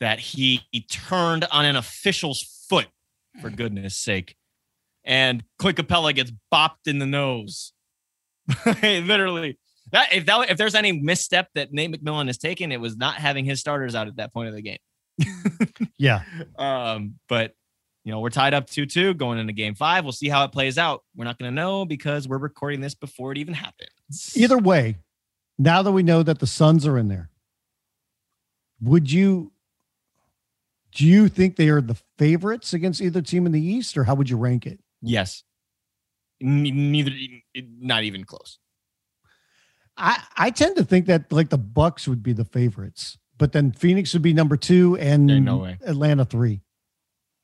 that 0.00 0.18
he, 0.18 0.60
he 0.70 0.80
turned 0.80 1.46
on 1.50 1.64
an 1.64 1.76
official's 1.76 2.66
foot 2.68 2.88
for 3.40 3.48
goodness 3.48 3.96
sake 3.96 4.36
and 5.04 5.44
Clint 5.58 5.76
Capela 5.76 6.14
gets 6.14 6.32
bopped 6.52 6.86
in 6.86 6.98
the 6.98 7.06
nose. 7.06 7.72
Literally, 8.82 9.58
that 9.94 10.12
if 10.12 10.26
that 10.26 10.50
if 10.50 10.58
there's 10.58 10.74
any 10.74 10.90
misstep 10.90 11.48
that 11.54 11.72
Nate 11.72 11.92
McMillan 11.92 12.26
has 12.26 12.36
taken, 12.36 12.72
it 12.72 12.80
was 12.80 12.96
not 12.96 13.14
having 13.14 13.44
his 13.44 13.60
starters 13.60 13.94
out 13.94 14.08
at 14.08 14.16
that 14.16 14.32
point 14.32 14.48
of 14.48 14.54
the 14.54 14.62
game. 14.62 14.78
yeah. 15.98 16.22
Um, 16.58 17.14
but 17.28 17.52
you 18.04 18.10
know, 18.10 18.18
we're 18.18 18.30
tied 18.30 18.52
up 18.52 18.66
2-2 18.66 19.16
going 19.16 19.38
into 19.38 19.52
game 19.52 19.74
five. 19.74 20.04
We'll 20.04 20.12
see 20.12 20.28
how 20.28 20.44
it 20.44 20.52
plays 20.52 20.78
out. 20.78 21.04
We're 21.16 21.24
not 21.24 21.38
gonna 21.38 21.52
know 21.52 21.84
because 21.84 22.26
we're 22.26 22.38
recording 22.38 22.80
this 22.80 22.96
before 22.96 23.30
it 23.30 23.38
even 23.38 23.54
happens. 23.54 24.32
Either 24.34 24.58
way, 24.58 24.96
now 25.58 25.80
that 25.82 25.92
we 25.92 26.02
know 26.02 26.24
that 26.24 26.40
the 26.40 26.46
Suns 26.46 26.86
are 26.86 26.98
in 26.98 27.06
there, 27.06 27.30
would 28.80 29.12
you 29.12 29.52
do 30.90 31.06
you 31.06 31.28
think 31.28 31.54
they 31.54 31.68
are 31.68 31.80
the 31.80 31.96
favorites 32.18 32.74
against 32.74 33.00
either 33.00 33.22
team 33.22 33.46
in 33.46 33.52
the 33.52 33.64
East, 33.64 33.96
or 33.96 34.04
how 34.04 34.16
would 34.16 34.28
you 34.28 34.36
rank 34.36 34.66
it? 34.66 34.80
Yes. 35.00 35.44
Neither, 36.40 37.12
not 37.80 38.02
even 38.02 38.24
close. 38.24 38.58
I 39.96 40.22
I 40.36 40.50
tend 40.50 40.76
to 40.76 40.84
think 40.84 41.06
that 41.06 41.32
like 41.32 41.50
the 41.50 41.58
Bucks 41.58 42.08
would 42.08 42.22
be 42.22 42.32
the 42.32 42.44
favorites, 42.44 43.18
but 43.38 43.52
then 43.52 43.72
Phoenix 43.72 44.12
would 44.12 44.22
be 44.22 44.32
number 44.32 44.56
two, 44.56 44.96
and 44.96 45.26
no 45.26 45.58
way. 45.58 45.78
Atlanta 45.84 46.24
three. 46.24 46.60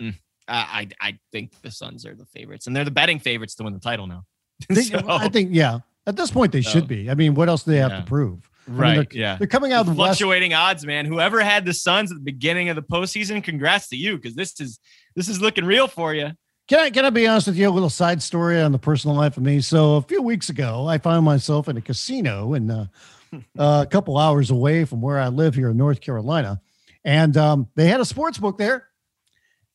Mm. 0.01 0.15
I 0.49 0.89
I 1.01 1.19
think 1.33 1.53
the 1.63 1.71
Suns 1.71 2.05
are 2.07 2.15
the 2.15 2.27
favorites, 2.27 2.67
and 2.67 2.75
they're 2.75 2.85
the 2.85 2.91
betting 2.91 3.19
favorites 3.19 3.55
to 3.57 3.65
win 3.65 3.73
the 3.73 3.81
title 3.81 4.07
now. 4.07 4.25
They, 4.69 4.83
so, 4.83 5.01
I 5.09 5.29
think 5.29 5.51
yeah. 5.53 5.81
At 6.07 6.17
this 6.17 6.31
point, 6.31 6.51
they 6.51 6.63
so, 6.63 6.71
should 6.71 6.89
be. 6.89 7.11
I 7.11 7.15
mean, 7.15 7.35
what 7.35 7.49
else 7.49 7.63
do 7.63 7.71
they 7.71 7.77
have 7.77 7.93
yeah. 7.93 8.01
to 8.01 8.07
prove? 8.07 8.51
Right. 8.67 8.89
I 8.89 8.97
mean, 8.97 9.07
they're, 9.11 9.21
yeah. 9.21 9.37
They're 9.37 9.47
coming 9.47 9.73
out 9.73 9.87
the 9.87 9.95
fluctuating 9.95 10.51
West. 10.51 10.61
odds, 10.61 10.87
man. 10.87 11.05
Whoever 11.05 11.41
had 11.41 11.65
the 11.65 11.75
Suns 11.75 12.11
at 12.11 12.17
the 12.17 12.25
beginning 12.25 12.69
of 12.69 12.77
the 12.77 12.83
postseason, 12.83 13.43
congrats 13.45 13.89
to 13.89 13.97
you 13.97 14.17
because 14.17 14.35
this 14.35 14.59
is 14.61 14.79
this 15.15 15.29
is 15.29 15.41
looking 15.41 15.65
real 15.65 15.89
for 15.89 16.15
you. 16.15 16.31
Can 16.71 16.79
I 16.79 16.91
can 16.91 17.05
I 17.05 17.11
be 17.11 17.27
honest 17.27 17.49
with 17.49 17.57
you? 17.57 17.69
A 17.69 17.73
little 17.73 17.91
side 17.91 18.23
story 18.23 18.61
on 18.61 18.71
the 18.71 18.79
personal 18.79 19.17
life 19.17 19.37
of 19.37 19.43
me. 19.43 19.61
So 19.61 19.97
a 19.97 20.03
few 20.03 20.23
weeks 20.23 20.51
ago, 20.51 20.87
I 20.87 20.99
found 20.99 21.25
myself 21.25 21.69
in 21.69 21.77
a 21.77 21.81
casino 21.81 22.55
and 22.55 22.71
uh, 22.71 22.85
uh, 23.59 23.85
a 23.85 23.87
couple 23.91 24.17
hours 24.17 24.53
away 24.53 24.85
from 24.85 25.01
where 25.01 25.19
I 25.19 25.31
live 25.31 25.57
here 25.57 25.71
in 25.71 25.77
North 25.77 26.01
Carolina, 26.01 26.61
and 27.05 27.37
um, 27.37 27.69
they 27.75 27.89
had 27.89 27.99
a 27.99 28.05
sports 28.05 28.39
book 28.39 28.57
there. 28.57 28.87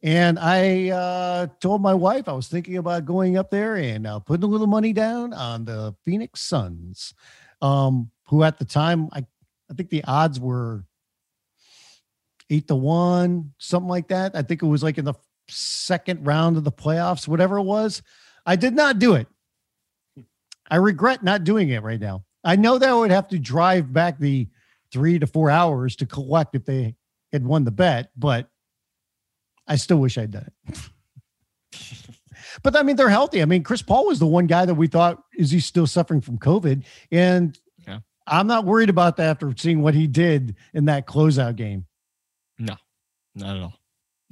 And 0.03 0.39
I 0.39 0.91
uh, 0.91 1.47
told 1.59 1.81
my 1.81 1.93
wife 1.93 2.29
I 2.29 2.31
was 2.31 2.47
thinking 2.47 2.77
about 2.77 3.03
going 3.03 3.35
up 3.35 3.51
there 3.51 3.75
and 3.75 4.07
uh, 4.07 4.19
putting 4.19 4.45
a 4.45 4.47
little 4.47 4.65
money 4.65 4.93
down 4.93 5.33
on 5.33 5.65
the 5.65 5.93
Phoenix 6.05 6.39
Suns, 6.43 7.13
um, 7.61 8.09
who 8.29 8.41
at 8.41 8.57
the 8.57 8.63
time 8.63 9.09
I 9.11 9.25
I 9.69 9.73
think 9.73 9.89
the 9.89 10.05
odds 10.05 10.39
were 10.39 10.85
eight 12.49 12.69
to 12.69 12.75
one, 12.75 13.51
something 13.57 13.89
like 13.89 14.07
that. 14.07 14.33
I 14.33 14.43
think 14.43 14.63
it 14.63 14.67
was 14.67 14.81
like 14.81 14.97
in 14.97 15.03
the 15.03 15.15
second 15.47 16.25
round 16.25 16.57
of 16.57 16.63
the 16.63 16.71
playoffs, 16.71 17.27
whatever 17.27 17.57
it 17.57 17.63
was. 17.63 18.01
I 18.45 18.55
did 18.55 18.73
not 18.73 18.99
do 18.99 19.15
it. 19.15 19.27
I 20.69 20.77
regret 20.77 21.23
not 21.23 21.43
doing 21.43 21.69
it 21.69 21.83
right 21.83 21.99
now. 21.99 22.23
I 22.43 22.55
know 22.55 22.77
that 22.77 22.89
I 22.89 22.93
would 22.93 23.11
have 23.11 23.27
to 23.29 23.39
drive 23.39 23.91
back 23.91 24.19
the 24.19 24.47
three 24.91 25.19
to 25.19 25.27
four 25.27 25.49
hours 25.49 25.95
to 25.97 26.05
collect 26.05 26.55
if 26.55 26.65
they 26.65 26.95
had 27.31 27.45
won 27.45 27.63
the 27.63 27.71
bet, 27.71 28.11
but 28.15 28.49
I 29.67 29.75
still 29.75 29.97
wish 29.97 30.17
I'd 30.17 30.31
done 30.31 30.49
it. 30.67 30.89
but 32.63 32.75
I 32.75 32.83
mean, 32.83 32.95
they're 32.95 33.09
healthy. 33.09 33.41
I 33.41 33.45
mean, 33.45 33.63
Chris 33.63 33.81
Paul 33.81 34.07
was 34.07 34.19
the 34.19 34.27
one 34.27 34.47
guy 34.47 34.65
that 34.65 34.75
we 34.75 34.87
thought 34.87 35.21
is 35.37 35.51
he 35.51 35.59
still 35.59 35.87
suffering 35.87 36.21
from 36.21 36.37
COVID, 36.37 36.83
and 37.11 37.57
yeah. 37.87 37.99
I'm 38.27 38.47
not 38.47 38.65
worried 38.65 38.89
about 38.89 39.17
that 39.17 39.29
after 39.29 39.53
seeing 39.57 39.81
what 39.81 39.95
he 39.95 40.07
did 40.07 40.55
in 40.73 40.85
that 40.85 41.07
closeout 41.07 41.55
game. 41.55 41.85
No, 42.59 42.75
not 43.33 43.57
at 43.57 43.63
all. 43.63 43.73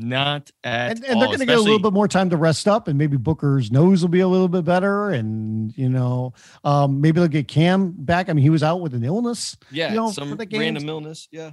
Not 0.03 0.51
at 0.65 0.97
and, 0.97 1.05
and 1.05 1.21
they're 1.21 1.27
going 1.27 1.39
to 1.39 1.45
get 1.45 1.57
a 1.57 1.61
little 1.61 1.79
bit 1.79 1.93
more 1.93 2.09
time 2.09 2.29
to 2.31 2.35
rest 2.37 2.67
up, 2.67 2.89
and 2.89 2.97
maybe 2.97 3.15
Booker's 3.15 3.71
nose 3.71 4.01
will 4.01 4.09
be 4.09 4.19
a 4.19 4.27
little 4.27 4.49
bit 4.49 4.65
better, 4.65 5.11
and 5.11 5.75
you 5.77 5.87
know, 5.87 6.33
um, 6.65 6.99
maybe 6.99 7.21
they'll 7.21 7.29
get 7.29 7.47
Cam 7.47 7.91
back. 7.91 8.27
I 8.27 8.33
mean, 8.33 8.43
he 8.43 8.49
was 8.49 8.63
out 8.63 8.81
with 8.81 8.93
an 8.95 9.05
illness. 9.05 9.55
Yeah, 9.71 9.91
you 9.91 9.95
know, 9.95 10.11
some 10.11 10.37
random 10.51 10.89
illness. 10.89 11.29
Yeah. 11.31 11.51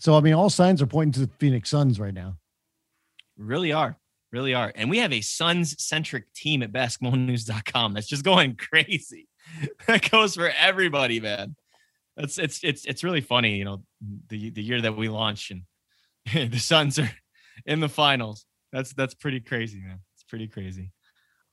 So 0.00 0.16
I 0.16 0.20
mean, 0.20 0.34
all 0.34 0.50
signs 0.50 0.82
are 0.82 0.86
pointing 0.86 1.12
to 1.12 1.20
the 1.20 1.32
Phoenix 1.38 1.70
Suns 1.70 2.00
right 2.00 2.12
now. 2.12 2.38
Really 3.38 3.72
are, 3.72 3.96
really 4.32 4.52
are, 4.52 4.72
and 4.74 4.90
we 4.90 4.98
have 4.98 5.12
a 5.12 5.20
Suns 5.20 5.80
centric 5.80 6.32
team 6.32 6.60
at 6.64 6.72
BasketballNews.com 6.72 7.94
that's 7.94 8.08
just 8.08 8.24
going 8.24 8.56
crazy. 8.72 9.28
that 9.86 10.10
goes 10.10 10.34
for 10.34 10.50
everybody, 10.58 11.20
man. 11.20 11.54
That's 12.16 12.36
it's 12.36 12.64
it's 12.64 12.84
it's 12.84 13.04
really 13.04 13.20
funny, 13.20 13.58
you 13.58 13.64
know, 13.64 13.84
the 14.26 14.50
the 14.50 14.62
year 14.62 14.80
that 14.80 14.96
we 14.96 15.08
launched 15.08 15.52
and 15.52 15.62
the 16.34 16.58
Suns 16.58 16.98
are 16.98 17.10
in 17.66 17.80
the 17.80 17.88
finals. 17.88 18.44
That's 18.72 18.92
that's 18.92 19.14
pretty 19.14 19.40
crazy, 19.40 19.80
man. 19.80 20.00
It's 20.14 20.24
pretty 20.24 20.48
crazy. 20.48 20.92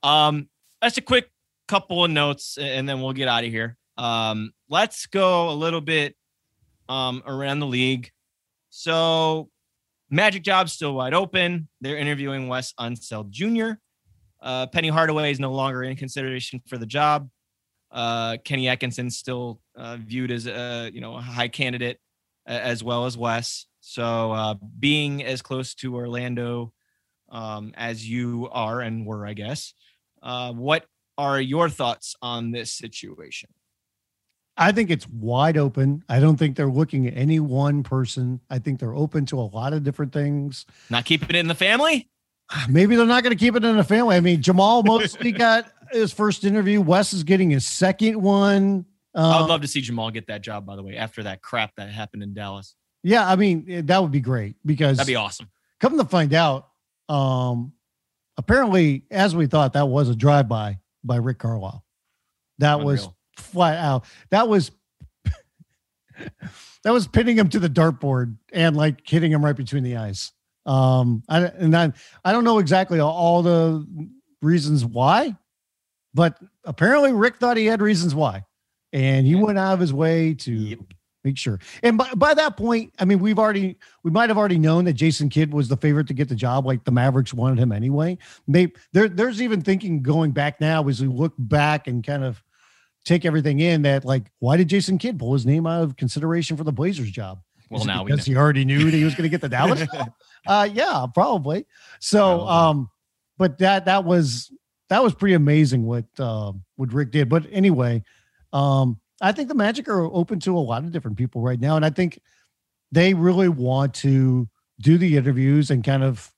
Um, 0.02 0.48
that's 0.80 0.98
a 0.98 1.02
quick 1.02 1.30
couple 1.66 2.04
of 2.04 2.10
notes, 2.10 2.58
and 2.60 2.88
then 2.88 3.00
we'll 3.00 3.12
get 3.12 3.28
out 3.28 3.44
of 3.44 3.50
here. 3.50 3.76
Um, 3.96 4.52
let's 4.68 5.06
go 5.06 5.50
a 5.50 5.54
little 5.54 5.80
bit 5.80 6.14
um 6.88 7.22
around 7.26 7.60
the 7.60 7.66
league. 7.66 8.10
So, 8.70 9.48
Magic 10.10 10.42
job's 10.42 10.72
still 10.72 10.94
wide 10.94 11.14
open. 11.14 11.68
They're 11.80 11.96
interviewing 11.96 12.48
Wes 12.48 12.72
Unseld 12.78 13.30
Jr. 13.30 13.72
Uh, 14.40 14.66
Penny 14.66 14.88
Hardaway 14.88 15.32
is 15.32 15.40
no 15.40 15.52
longer 15.52 15.82
in 15.82 15.96
consideration 15.96 16.62
for 16.68 16.78
the 16.78 16.86
job. 16.86 17.28
Uh, 17.90 18.36
Kenny 18.44 18.68
Atkinson 18.68 19.10
still 19.10 19.60
uh, 19.74 19.96
viewed 19.96 20.30
as 20.30 20.46
a 20.46 20.90
you 20.92 21.00
know 21.00 21.16
a 21.16 21.20
high 21.20 21.48
candidate 21.48 21.98
as 22.46 22.84
well 22.84 23.06
as 23.06 23.16
Wes. 23.16 23.66
So 23.88 24.32
uh, 24.32 24.54
being 24.78 25.24
as 25.24 25.40
close 25.40 25.74
to 25.76 25.96
Orlando 25.96 26.74
um, 27.30 27.72
as 27.74 28.06
you 28.06 28.46
are 28.52 28.82
and 28.82 29.06
were, 29.06 29.26
I 29.26 29.32
guess, 29.32 29.72
uh, 30.22 30.52
what 30.52 30.84
are 31.16 31.40
your 31.40 31.70
thoughts 31.70 32.14
on 32.20 32.50
this 32.50 32.70
situation? 32.70 33.48
I 34.58 34.72
think 34.72 34.90
it's 34.90 35.08
wide 35.08 35.56
open. 35.56 36.04
I 36.06 36.20
don't 36.20 36.36
think 36.36 36.54
they're 36.54 36.66
looking 36.66 37.06
at 37.06 37.16
any 37.16 37.40
one 37.40 37.82
person. 37.82 38.40
I 38.50 38.58
think 38.58 38.78
they're 38.78 38.94
open 38.94 39.24
to 39.26 39.40
a 39.40 39.48
lot 39.48 39.72
of 39.72 39.84
different 39.84 40.12
things. 40.12 40.66
Not 40.90 41.06
keeping 41.06 41.30
it 41.30 41.36
in 41.36 41.48
the 41.48 41.54
family? 41.54 42.10
Maybe 42.68 42.94
they're 42.94 43.06
not 43.06 43.22
going 43.22 43.34
to 43.34 43.42
keep 43.42 43.56
it 43.56 43.64
in 43.64 43.78
the 43.78 43.84
family. 43.84 44.16
I 44.16 44.20
mean, 44.20 44.42
Jamahl 44.42 44.84
Mosley 44.84 45.32
got 45.32 45.72
his 45.92 46.12
first 46.12 46.44
interview. 46.44 46.82
Wes 46.82 47.14
is 47.14 47.22
getting 47.24 47.48
his 47.48 47.66
second 47.66 48.20
one. 48.20 48.84
Um, 49.14 49.44
I'd 49.44 49.48
love 49.48 49.62
to 49.62 49.66
see 49.66 49.80
Jamahl 49.80 50.12
get 50.12 50.26
that 50.26 50.42
job, 50.42 50.66
by 50.66 50.76
the 50.76 50.82
way, 50.82 50.98
after 50.98 51.22
that 51.22 51.40
crap 51.40 51.74
that 51.76 51.88
happened 51.88 52.22
in 52.22 52.34
Dallas. 52.34 52.74
Yeah, 53.02 53.28
I 53.28 53.36
mean 53.36 53.66
eh, 53.68 53.82
that 53.84 54.02
would 54.02 54.10
be 54.10 54.20
great 54.20 54.56
because 54.64 54.96
that'd 54.96 55.08
be 55.08 55.16
awesome. 55.16 55.48
Come 55.80 55.96
to 55.98 56.04
find 56.04 56.34
out, 56.34 56.68
um, 57.08 57.72
apparently, 58.36 59.04
as 59.10 59.34
we 59.36 59.46
thought, 59.46 59.74
that 59.74 59.86
was 59.86 60.08
a 60.08 60.16
drive-by 60.16 60.78
by 61.04 61.16
Rick 61.16 61.38
Carlisle. 61.38 61.84
That 62.58 62.74
Unreal. 62.74 62.86
was 62.86 63.08
flat 63.36 63.78
out. 63.78 64.04
That 64.30 64.48
was 64.48 64.72
that 66.82 66.92
was 66.92 67.06
pinning 67.06 67.38
him 67.38 67.48
to 67.50 67.58
the 67.58 67.68
dartboard 67.68 68.36
and 68.52 68.76
like 68.76 69.08
hitting 69.08 69.32
him 69.32 69.44
right 69.44 69.56
between 69.56 69.84
the 69.84 69.96
eyes. 69.96 70.32
Um, 70.66 71.22
I, 71.28 71.44
and 71.44 71.74
I, 71.74 71.92
I 72.24 72.32
don't 72.32 72.44
know 72.44 72.58
exactly 72.58 73.00
all 73.00 73.42
the 73.42 73.86
reasons 74.42 74.84
why, 74.84 75.34
but 76.12 76.38
apparently 76.64 77.12
Rick 77.12 77.36
thought 77.36 77.56
he 77.56 77.66
had 77.66 77.80
reasons 77.80 78.14
why, 78.14 78.44
and 78.92 79.26
he 79.26 79.34
went 79.34 79.58
out 79.58 79.74
of 79.74 79.80
his 79.80 79.92
way 79.92 80.34
to 80.34 80.52
yep 80.52 80.80
make 81.28 81.38
sure. 81.38 81.60
And 81.82 81.98
by, 81.98 82.12
by 82.14 82.34
that 82.34 82.56
point, 82.56 82.94
I 82.98 83.04
mean, 83.04 83.18
we've 83.18 83.38
already, 83.38 83.76
we 84.02 84.10
might 84.10 84.30
have 84.30 84.38
already 84.38 84.58
known 84.58 84.84
that 84.86 84.94
Jason 84.94 85.28
Kidd 85.28 85.52
was 85.52 85.68
the 85.68 85.76
favorite 85.76 86.06
to 86.08 86.14
get 86.14 86.28
the 86.28 86.34
job. 86.34 86.66
Like 86.66 86.84
the 86.84 86.90
Mavericks 86.90 87.34
wanted 87.34 87.58
him 87.58 87.70
anyway. 87.70 88.18
They, 88.46 88.72
there, 88.92 89.08
there's 89.08 89.42
even 89.42 89.60
thinking 89.60 90.02
going 90.02 90.32
back 90.32 90.60
now 90.60 90.86
as 90.88 91.00
we 91.00 91.08
look 91.08 91.34
back 91.38 91.86
and 91.86 92.04
kind 92.04 92.24
of 92.24 92.42
take 93.04 93.24
everything 93.24 93.60
in 93.60 93.82
that, 93.82 94.04
like, 94.04 94.30
why 94.38 94.56
did 94.56 94.68
Jason 94.68 94.98
Kidd 94.98 95.18
pull 95.18 95.34
his 95.34 95.46
name 95.46 95.66
out 95.66 95.82
of 95.82 95.96
consideration 95.96 96.56
for 96.56 96.64
the 96.64 96.72
Blazers 96.72 97.10
job? 97.10 97.40
Well, 97.70 97.84
now 97.84 98.04
because 98.04 98.24
he 98.24 98.34
already 98.34 98.64
knew 98.64 98.84
that 98.84 98.96
he 98.96 99.04
was 99.04 99.14
going 99.14 99.24
to 99.24 99.28
get 99.28 99.42
the 99.42 99.48
Dallas. 99.48 99.86
uh, 100.46 100.68
yeah, 100.72 101.04
probably. 101.12 101.66
So, 102.00 102.46
um, 102.46 102.88
but 103.36 103.58
that 103.58 103.84
that 103.84 104.04
was 104.06 104.50
that 104.88 105.02
was 105.02 105.14
pretty 105.14 105.34
amazing 105.34 105.84
what 105.84 106.06
uh, 106.18 106.52
what 106.76 106.94
Rick 106.94 107.10
did. 107.10 107.28
But 107.28 107.44
anyway, 107.52 108.02
um, 108.54 108.98
I 109.20 109.32
think 109.32 109.48
the 109.48 109.54
Magic 109.54 109.88
are 109.88 110.04
open 110.04 110.40
to 110.40 110.56
a 110.56 110.60
lot 110.60 110.84
of 110.84 110.92
different 110.92 111.16
people 111.16 111.42
right 111.42 111.60
now, 111.60 111.76
and 111.76 111.84
I 111.84 111.90
think 111.90 112.20
they 112.92 113.14
really 113.14 113.48
want 113.48 113.94
to 113.94 114.48
do 114.80 114.96
the 114.96 115.16
interviews 115.16 115.70
and 115.70 115.82
kind 115.82 116.02
of 116.04 116.32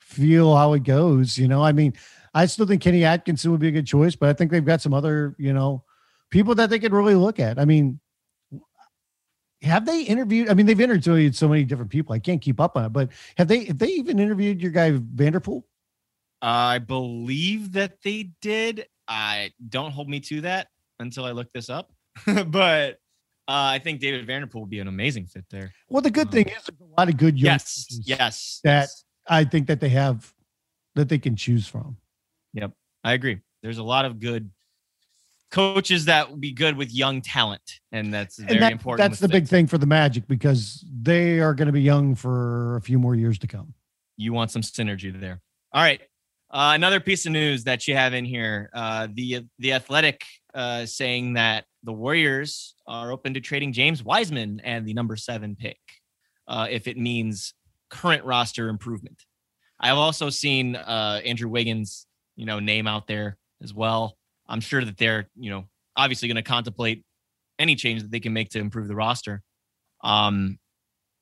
feel 0.00 0.56
how 0.56 0.72
it 0.72 0.82
goes. 0.82 1.38
You 1.38 1.48
know, 1.48 1.62
I 1.62 1.72
mean, 1.72 1.94
I 2.34 2.46
still 2.46 2.66
think 2.66 2.82
Kenny 2.82 3.04
Atkinson 3.04 3.50
would 3.52 3.60
be 3.60 3.68
a 3.68 3.72
good 3.72 3.86
choice, 3.86 4.16
but 4.16 4.28
I 4.28 4.32
think 4.32 4.50
they've 4.50 4.64
got 4.64 4.80
some 4.80 4.92
other, 4.92 5.36
you 5.38 5.52
know, 5.52 5.84
people 6.30 6.54
that 6.56 6.70
they 6.70 6.78
could 6.78 6.92
really 6.92 7.14
look 7.14 7.38
at. 7.38 7.58
I 7.58 7.64
mean, 7.64 8.00
have 9.62 9.84
they 9.86 10.02
interviewed? 10.02 10.48
I 10.48 10.54
mean, 10.54 10.66
they've 10.66 10.80
interviewed 10.80 11.36
so 11.36 11.48
many 11.48 11.64
different 11.64 11.90
people. 11.90 12.14
I 12.14 12.18
can't 12.18 12.40
keep 12.40 12.60
up 12.60 12.76
on 12.76 12.86
it, 12.86 12.92
but 12.92 13.10
have 13.36 13.46
they? 13.46 13.66
Have 13.66 13.78
they 13.78 13.88
even 13.88 14.18
interviewed 14.18 14.60
your 14.60 14.72
guy 14.72 14.92
Vanderpool? 14.92 15.66
I 16.42 16.78
believe 16.78 17.72
that 17.72 18.00
they 18.02 18.30
did. 18.40 18.86
I 19.06 19.52
don't 19.68 19.90
hold 19.90 20.08
me 20.08 20.20
to 20.20 20.40
that 20.42 20.68
until 20.98 21.24
I 21.24 21.32
look 21.32 21.52
this 21.52 21.68
up, 21.68 21.92
but 22.46 22.98
uh, 23.50 23.74
I 23.74 23.80
think 23.80 24.00
David 24.00 24.26
Vanderpool 24.26 24.60
would 24.62 24.70
be 24.70 24.78
an 24.78 24.88
amazing 24.88 25.26
fit 25.26 25.44
there. 25.50 25.72
Well, 25.88 26.02
the 26.02 26.10
good 26.10 26.28
um, 26.28 26.32
thing 26.32 26.46
is 26.46 26.52
there's 26.52 26.80
a 26.80 27.00
lot 27.00 27.08
of 27.08 27.16
good 27.16 27.38
young 27.38 27.54
yes, 27.54 27.86
yes, 28.04 28.60
that 28.64 28.82
yes. 28.82 29.04
I 29.28 29.44
think 29.44 29.66
that 29.66 29.80
they 29.80 29.88
have 29.88 30.32
that 30.94 31.08
they 31.08 31.18
can 31.18 31.36
choose 31.36 31.66
from. 31.66 31.96
Yep, 32.52 32.72
I 33.02 33.14
agree. 33.14 33.40
There's 33.62 33.78
a 33.78 33.82
lot 33.82 34.04
of 34.04 34.20
good 34.20 34.50
coaches 35.50 36.04
that 36.04 36.30
would 36.30 36.40
be 36.40 36.52
good 36.52 36.76
with 36.76 36.92
young 36.94 37.20
talent, 37.20 37.80
and 37.92 38.14
that's 38.14 38.38
very 38.38 38.52
and 38.52 38.62
that, 38.62 38.72
important. 38.72 39.10
That's 39.10 39.20
the 39.20 39.28
big 39.28 39.48
thing 39.48 39.66
for 39.66 39.78
the 39.78 39.86
Magic 39.86 40.26
because 40.28 40.84
they 40.88 41.40
are 41.40 41.54
going 41.54 41.66
to 41.66 41.72
be 41.72 41.82
young 41.82 42.14
for 42.14 42.76
a 42.76 42.80
few 42.80 42.98
more 42.98 43.14
years 43.14 43.38
to 43.40 43.46
come. 43.46 43.74
You 44.16 44.32
want 44.32 44.50
some 44.50 44.62
synergy 44.62 45.18
there. 45.18 45.40
All 45.72 45.82
right. 45.82 46.00
Uh, 46.52 46.72
another 46.74 47.00
piece 47.00 47.26
of 47.26 47.32
news 47.32 47.64
that 47.64 47.86
you 47.88 47.94
have 47.94 48.14
in 48.14 48.24
here: 48.24 48.70
uh, 48.74 49.08
the 49.12 49.46
the 49.58 49.72
Athletic 49.72 50.24
uh, 50.54 50.86
saying 50.86 51.34
that 51.34 51.64
the 51.82 51.92
Warriors 51.92 52.74
are 52.86 53.12
open 53.12 53.34
to 53.34 53.40
trading 53.40 53.72
James 53.72 54.02
Wiseman 54.02 54.60
and 54.64 54.86
the 54.86 54.94
number 54.94 55.16
seven 55.16 55.56
pick 55.56 55.78
uh, 56.48 56.66
if 56.70 56.86
it 56.86 56.96
means 56.96 57.54
current 57.88 58.24
roster 58.24 58.68
improvement. 58.68 59.22
I've 59.78 59.96
also 59.96 60.30
seen 60.30 60.76
uh, 60.76 61.20
Andrew 61.24 61.48
Wiggins, 61.48 62.06
you 62.36 62.46
know, 62.46 62.60
name 62.60 62.86
out 62.86 63.06
there 63.06 63.38
as 63.62 63.72
well. 63.72 64.16
I'm 64.48 64.60
sure 64.60 64.84
that 64.84 64.98
they're, 64.98 65.28
you 65.36 65.50
know, 65.50 65.64
obviously 65.96 66.28
going 66.28 66.36
to 66.36 66.42
contemplate 66.42 67.04
any 67.58 67.76
change 67.76 68.02
that 68.02 68.10
they 68.10 68.20
can 68.20 68.32
make 68.32 68.50
to 68.50 68.58
improve 68.58 68.88
the 68.88 68.94
roster. 68.94 69.42
Um, 70.02 70.58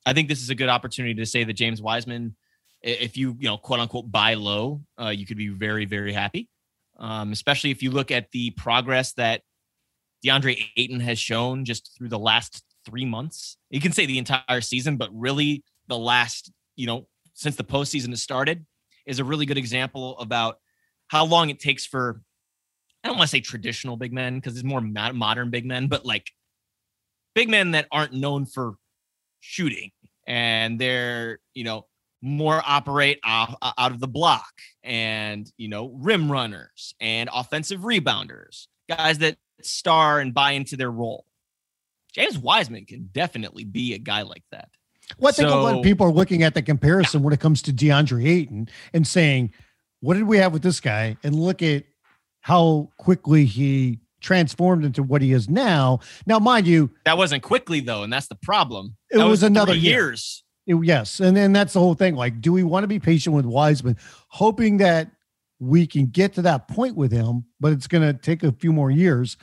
I 0.05 0.13
think 0.13 0.27
this 0.27 0.41
is 0.41 0.49
a 0.49 0.55
good 0.55 0.69
opportunity 0.69 1.15
to 1.15 1.25
say 1.25 1.43
that 1.43 1.53
James 1.53 1.81
Wiseman, 1.81 2.35
if 2.81 3.17
you, 3.17 3.35
you 3.39 3.47
know, 3.47 3.57
quote 3.57 3.79
unquote 3.79 4.11
buy 4.11 4.33
low, 4.33 4.81
uh, 4.99 5.09
you 5.09 5.25
could 5.25 5.37
be 5.37 5.49
very, 5.49 5.85
very 5.85 6.13
happy. 6.13 6.47
Um, 6.99 7.31
especially 7.31 7.71
if 7.71 7.81
you 7.81 7.91
look 7.91 8.11
at 8.11 8.31
the 8.31 8.51
progress 8.51 9.13
that 9.13 9.41
DeAndre 10.25 10.65
Ayton 10.75 10.99
has 10.99 11.17
shown 11.17 11.65
just 11.65 11.95
through 11.97 12.09
the 12.09 12.19
last 12.19 12.63
three 12.85 13.05
months. 13.05 13.57
You 13.69 13.79
can 13.79 13.91
say 13.93 14.05
the 14.05 14.17
entire 14.17 14.61
season, 14.61 14.97
but 14.97 15.09
really 15.13 15.63
the 15.87 15.97
last, 15.97 16.51
you 16.75 16.87
know, 16.87 17.07
since 17.33 17.55
the 17.55 17.63
postseason 17.63 18.09
has 18.09 18.21
started, 18.21 18.65
is 19.05 19.19
a 19.19 19.23
really 19.23 19.45
good 19.45 19.57
example 19.57 20.19
about 20.19 20.57
how 21.07 21.25
long 21.25 21.49
it 21.49 21.59
takes 21.59 21.85
for 21.85 22.21
I 23.03 23.07
don't 23.07 23.17
want 23.17 23.29
to 23.29 23.31
say 23.31 23.41
traditional 23.41 23.95
big 23.95 24.11
men 24.11 24.35
because 24.35 24.55
it's 24.55 24.63
more 24.63 24.81
modern 24.81 25.49
big 25.49 25.65
men, 25.65 25.87
but 25.87 26.05
like 26.05 26.31
big 27.33 27.49
men 27.49 27.71
that 27.71 27.87
aren't 27.91 28.13
known 28.13 28.45
for 28.45 28.75
shooting 29.39 29.91
and 30.27 30.79
they're, 30.79 31.39
you 31.53 31.63
know, 31.63 31.85
more 32.21 32.61
operate 32.65 33.19
off, 33.23 33.55
out 33.61 33.91
of 33.91 33.99
the 33.99 34.07
block 34.07 34.51
and, 34.83 35.51
you 35.57 35.67
know, 35.67 35.87
rim 35.95 36.31
runners 36.31 36.93
and 36.99 37.29
offensive 37.33 37.81
rebounders, 37.81 38.67
guys 38.89 39.19
that 39.19 39.37
star 39.61 40.19
and 40.19 40.33
buy 40.33 40.51
into 40.51 40.75
their 40.75 40.91
role. 40.91 41.25
James 42.13 42.37
Wiseman 42.37 42.85
can 42.85 43.09
definitely 43.11 43.63
be 43.63 43.93
a 43.93 43.99
guy 43.99 44.23
like 44.23 44.43
that. 44.51 44.69
Well, 45.17 45.29
I 45.29 45.31
think 45.31 45.49
so, 45.49 45.59
a 45.59 45.61
lot 45.61 45.77
of 45.77 45.83
people 45.83 46.05
are 46.05 46.11
looking 46.11 46.43
at 46.43 46.53
the 46.53 46.61
comparison 46.61 47.21
yeah. 47.21 47.25
when 47.25 47.33
it 47.33 47.39
comes 47.39 47.61
to 47.63 47.73
DeAndre 47.73 48.27
Ayton 48.27 48.69
and 48.93 49.07
saying, 49.07 49.53
what 50.01 50.15
did 50.15 50.23
we 50.23 50.37
have 50.37 50.53
with 50.53 50.61
this 50.61 50.79
guy? 50.79 51.17
And 51.23 51.35
look 51.35 51.61
at 51.61 51.85
how 52.41 52.89
quickly 52.97 53.45
he 53.45 53.99
transformed 54.21 54.85
into 54.85 55.03
what 55.03 55.21
he 55.21 55.31
is 55.31 55.49
now. 55.49 55.99
Now, 56.25 56.39
mind 56.39 56.67
you, 56.67 56.91
that 57.05 57.17
wasn't 57.17 57.43
quickly 57.43 57.79
though, 57.79 58.03
and 58.03 58.11
that's 58.11 58.27
the 58.27 58.35
problem. 58.35 58.95
It 59.09 59.17
was, 59.17 59.27
was, 59.27 59.43
another 59.43 59.75
years. 59.75 60.43
Yes, 60.83 61.19
and 61.19 61.35
then 61.35 61.51
that's 61.51 61.73
the 61.73 61.79
whole 61.79 61.95
thing. 61.95 62.15
Like, 62.15 62.41
do 62.41 62.53
we 62.53 62.63
want 62.63 62.83
to 62.83 62.87
be 62.87 62.99
patient 62.99 63.35
with 63.35 63.45
Wiseman, 63.45 63.97
hoping 64.27 64.77
that 64.77 65.09
we 65.59 65.85
can 65.85 66.07
get 66.07 66.33
to 66.33 66.41
that 66.43 66.67
point 66.67 66.95
with 66.95 67.11
him, 67.11 67.45
but 67.59 67.73
it's 67.73 67.87
going 67.87 68.01
to 68.01 68.13
take 68.19 68.43
a 68.43 68.51
few 68.51 68.71
more 68.71 68.91
years. 68.91 69.37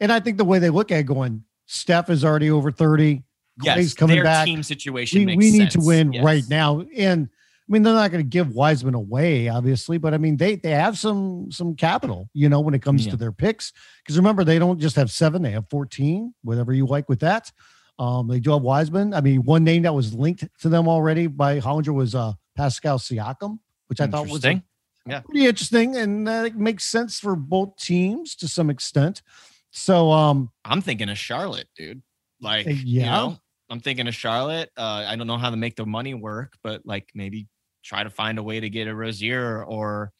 And 0.00 0.12
I 0.12 0.20
think 0.20 0.38
the 0.38 0.44
way 0.44 0.58
they 0.58 0.70
look 0.70 0.92
at 0.92 1.00
it, 1.00 1.02
going, 1.04 1.44
Steph 1.66 2.10
is 2.10 2.24
already 2.24 2.50
over 2.50 2.70
30. 2.70 3.22
Yes, 3.62 3.94
coming 3.94 4.22
back. 4.22 4.44
Team 4.44 4.62
situation. 4.62 5.24
We, 5.24 5.36
we 5.36 5.50
need 5.50 5.70
to 5.70 5.80
win 5.80 6.12
yes. 6.12 6.24
right 6.24 6.44
now. 6.48 6.82
And 6.96 7.28
I 7.68 7.72
mean, 7.72 7.82
they're 7.82 7.94
not 7.94 8.12
going 8.12 8.22
to 8.22 8.28
give 8.28 8.54
Wiseman 8.54 8.94
away, 8.94 9.48
obviously, 9.48 9.98
but 9.98 10.14
I 10.14 10.18
mean, 10.18 10.36
they 10.36 10.56
they 10.56 10.70
have 10.70 10.98
some 10.98 11.50
some 11.50 11.74
capital, 11.74 12.28
you 12.32 12.48
know, 12.48 12.60
when 12.60 12.74
it 12.74 12.82
comes 12.82 13.06
yeah. 13.06 13.12
to 13.12 13.16
their 13.16 13.32
picks. 13.32 13.72
Because 14.02 14.16
remember, 14.16 14.44
they 14.44 14.58
don't 14.58 14.78
just 14.78 14.94
have 14.96 15.10
seven; 15.10 15.42
they 15.42 15.50
have 15.50 15.68
fourteen. 15.68 16.34
Whatever 16.42 16.74
you 16.74 16.86
like 16.86 17.08
with 17.08 17.20
that. 17.20 17.50
Um, 17.98 18.28
they 18.28 18.40
do 18.40 18.52
have 18.52 18.62
Wiseman. 18.62 19.14
I 19.14 19.20
mean, 19.20 19.42
one 19.44 19.64
name 19.64 19.82
that 19.82 19.94
was 19.94 20.12
linked 20.12 20.44
to 20.60 20.68
them 20.68 20.88
already 20.88 21.26
by 21.26 21.60
Hollinger 21.60 21.94
was 21.94 22.14
uh, 22.14 22.32
Pascal 22.56 22.98
Siakam, 22.98 23.58
which 23.88 24.00
I 24.00 24.06
thought 24.06 24.28
was 24.28 24.44
a, 24.44 24.62
yeah. 25.06 25.20
pretty 25.20 25.46
interesting, 25.46 25.96
and 25.96 26.26
that 26.26 26.56
makes 26.56 26.84
sense 26.84 27.18
for 27.18 27.36
both 27.36 27.76
teams 27.76 28.34
to 28.36 28.48
some 28.48 28.68
extent. 28.70 29.22
So, 29.70 30.10
um, 30.10 30.50
I'm 30.64 30.80
thinking 30.80 31.08
of 31.08 31.18
Charlotte, 31.18 31.68
dude. 31.76 32.02
Like, 32.40 32.66
yeah, 32.66 32.74
you 32.74 33.00
know, 33.02 33.38
I'm 33.70 33.80
thinking 33.80 34.08
of 34.08 34.14
Charlotte. 34.14 34.70
Uh, 34.76 35.04
I 35.06 35.16
don't 35.16 35.26
know 35.26 35.38
how 35.38 35.50
to 35.50 35.56
make 35.56 35.76
the 35.76 35.86
money 35.86 36.14
work, 36.14 36.54
but 36.62 36.82
like 36.84 37.10
maybe 37.14 37.48
try 37.82 38.02
to 38.02 38.10
find 38.10 38.38
a 38.38 38.42
way 38.42 38.60
to 38.60 38.68
get 38.68 38.88
a 38.88 38.94
Rozier 38.94 39.64
or 39.64 40.12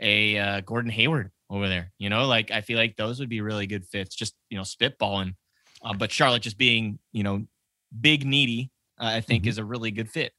a 0.00 0.38
uh, 0.38 0.60
Gordon 0.60 0.90
Hayward 0.90 1.30
over 1.48 1.68
there. 1.68 1.92
You 1.98 2.10
know, 2.10 2.26
like 2.26 2.50
I 2.50 2.60
feel 2.60 2.78
like 2.78 2.96
those 2.96 3.20
would 3.20 3.28
be 3.28 3.40
really 3.40 3.66
good 3.66 3.86
fits. 3.86 4.14
Just 4.14 4.34
you 4.48 4.56
know, 4.56 4.64
spitballing. 4.64 5.34
Uh, 5.82 5.94
but 5.94 6.10
Charlotte 6.12 6.42
just 6.42 6.58
being 6.58 6.98
you 7.12 7.22
know 7.22 7.44
big 8.00 8.26
needy, 8.26 8.70
uh, 8.98 9.06
I 9.06 9.20
think 9.20 9.42
mm-hmm. 9.42 9.50
is 9.50 9.58
a 9.58 9.64
really 9.64 9.90
good 9.90 10.10
fit. 10.10 10.32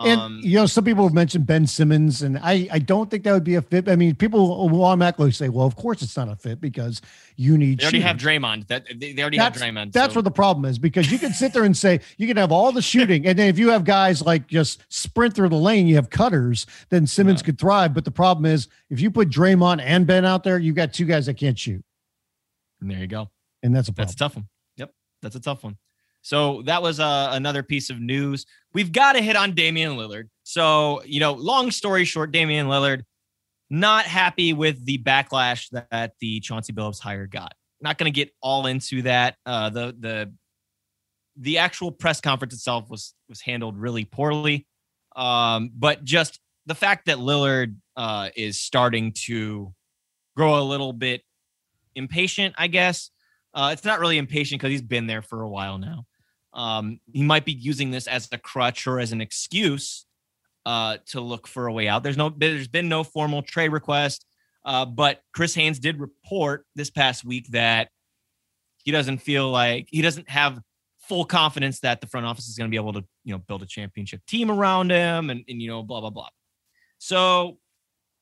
And 0.00 0.20
um, 0.20 0.40
you 0.42 0.56
know, 0.56 0.66
some 0.66 0.84
people 0.84 1.04
have 1.04 1.14
mentioned 1.14 1.46
Ben 1.46 1.66
Simmons, 1.66 2.22
and 2.22 2.38
I 2.38 2.68
I 2.70 2.78
don't 2.78 3.10
think 3.10 3.24
that 3.24 3.32
would 3.32 3.44
be 3.44 3.54
a 3.54 3.62
fit. 3.62 3.88
I 3.88 3.96
mean, 3.96 4.14
people 4.14 4.68
will 4.68 4.84
automatically 4.84 5.32
say, 5.32 5.48
"Well, 5.48 5.66
of 5.66 5.76
course 5.76 6.02
it's 6.02 6.16
not 6.16 6.28
a 6.28 6.36
fit 6.36 6.60
because 6.60 7.00
you 7.36 7.56
need." 7.56 7.80
They 7.80 7.84
already 7.84 7.98
shooting. 7.98 8.06
have 8.06 8.16
Draymond. 8.18 8.66
That 8.66 8.86
they, 8.94 9.14
already 9.18 9.38
that's, 9.38 9.58
have 9.58 9.74
Draymond. 9.74 9.92
That's 9.92 10.12
so. 10.12 10.18
what 10.18 10.24
the 10.24 10.30
problem 10.30 10.66
is 10.66 10.78
because 10.78 11.10
you 11.10 11.18
can 11.18 11.32
sit 11.32 11.54
there 11.54 11.64
and 11.64 11.76
say 11.76 12.00
you 12.18 12.26
can 12.26 12.36
have 12.36 12.52
all 12.52 12.70
the 12.72 12.82
shooting, 12.92 13.26
and 13.26 13.38
then 13.38 13.48
if 13.48 13.58
you 13.58 13.70
have 13.70 13.84
guys 13.84 14.20
like 14.22 14.46
just 14.46 14.84
sprint 14.90 15.34
through 15.34 15.48
the 15.48 15.56
lane, 15.56 15.86
you 15.86 15.94
have 15.96 16.10
cutters, 16.10 16.66
then 16.90 17.06
Simmons 17.06 17.40
yeah. 17.40 17.46
could 17.46 17.58
thrive. 17.58 17.94
But 17.94 18.04
the 18.04 18.10
problem 18.10 18.44
is 18.44 18.68
if 18.90 19.00
you 19.00 19.10
put 19.10 19.30
Draymond 19.30 19.80
and 19.82 20.06
Ben 20.06 20.26
out 20.26 20.44
there, 20.44 20.58
you've 20.58 20.76
got 20.76 20.92
two 20.92 21.06
guys 21.06 21.26
that 21.26 21.34
can't 21.34 21.58
shoot. 21.58 21.82
And 22.82 22.90
there 22.90 22.98
you 22.98 23.06
go. 23.06 23.30
And 23.62 23.74
that's 23.74 23.88
a 23.88 23.92
problem. 23.92 24.06
that's 24.06 24.14
a 24.14 24.18
tough 24.18 24.36
one. 24.36 24.48
That's 25.22 25.36
a 25.36 25.40
tough 25.40 25.64
one. 25.64 25.76
So 26.22 26.62
that 26.66 26.82
was 26.82 27.00
uh, 27.00 27.30
another 27.32 27.62
piece 27.62 27.90
of 27.90 28.00
news. 28.00 28.46
We've 28.74 28.92
got 28.92 29.14
to 29.14 29.22
hit 29.22 29.36
on 29.36 29.54
Damian 29.54 29.96
Lillard. 29.96 30.28
So, 30.44 31.02
you 31.04 31.20
know, 31.20 31.32
long 31.32 31.70
story 31.70 32.04
short, 32.04 32.30
Damian 32.30 32.68
Lillard 32.68 33.02
not 33.72 34.04
happy 34.04 34.52
with 34.52 34.84
the 34.84 34.98
backlash 34.98 35.70
that 35.70 36.12
the 36.20 36.40
Chauncey 36.40 36.74
Billups 36.74 37.00
hire 37.00 37.26
got. 37.26 37.54
Not 37.80 37.96
going 37.96 38.12
to 38.12 38.14
get 38.14 38.30
all 38.42 38.66
into 38.66 39.02
that. 39.02 39.36
Uh, 39.46 39.70
the 39.70 39.96
the 39.98 40.32
the 41.36 41.58
actual 41.58 41.90
press 41.90 42.20
conference 42.20 42.52
itself 42.52 42.90
was 42.90 43.14
was 43.30 43.40
handled 43.40 43.78
really 43.78 44.04
poorly. 44.04 44.66
Um, 45.16 45.70
but 45.74 46.04
just 46.04 46.38
the 46.66 46.74
fact 46.74 47.06
that 47.06 47.16
Lillard 47.16 47.76
uh, 47.96 48.28
is 48.36 48.60
starting 48.60 49.12
to 49.24 49.72
grow 50.36 50.60
a 50.60 50.62
little 50.62 50.92
bit 50.92 51.22
impatient, 51.94 52.54
I 52.58 52.66
guess. 52.66 53.10
Uh, 53.54 53.70
it's 53.72 53.84
not 53.84 54.00
really 54.00 54.18
impatient 54.18 54.60
because 54.60 54.70
he's 54.70 54.82
been 54.82 55.06
there 55.06 55.22
for 55.22 55.42
a 55.42 55.48
while 55.48 55.78
now. 55.78 56.06
Um, 56.54 57.00
he 57.12 57.22
might 57.22 57.44
be 57.44 57.52
using 57.52 57.90
this 57.90 58.06
as 58.06 58.28
a 58.32 58.38
crutch 58.38 58.86
or 58.86 59.00
as 59.00 59.12
an 59.12 59.20
excuse 59.20 60.06
uh, 60.66 60.98
to 61.06 61.20
look 61.20 61.46
for 61.46 61.66
a 61.66 61.72
way 61.72 61.88
out. 61.88 62.02
There's 62.02 62.16
no, 62.16 62.32
there's 62.36 62.68
been 62.68 62.88
no 62.88 63.04
formal 63.04 63.42
trade 63.42 63.72
request, 63.72 64.26
uh, 64.64 64.84
but 64.84 65.20
Chris 65.34 65.54
Haynes 65.54 65.78
did 65.78 65.98
report 65.98 66.66
this 66.74 66.90
past 66.90 67.24
week 67.24 67.48
that 67.48 67.88
he 68.84 68.90
doesn't 68.90 69.18
feel 69.18 69.50
like 69.50 69.88
he 69.90 70.02
doesn't 70.02 70.28
have 70.28 70.60
full 71.08 71.24
confidence 71.24 71.80
that 71.80 72.00
the 72.00 72.06
front 72.06 72.26
office 72.26 72.48
is 72.48 72.56
going 72.56 72.68
to 72.68 72.70
be 72.70 72.76
able 72.76 72.92
to, 72.92 73.04
you 73.24 73.32
know, 73.32 73.38
build 73.38 73.62
a 73.62 73.66
championship 73.66 74.24
team 74.26 74.50
around 74.50 74.90
him 74.90 75.30
and, 75.30 75.44
and 75.48 75.60
you 75.60 75.68
know, 75.68 75.82
blah 75.82 76.00
blah 76.00 76.10
blah. 76.10 76.28
So 76.98 77.58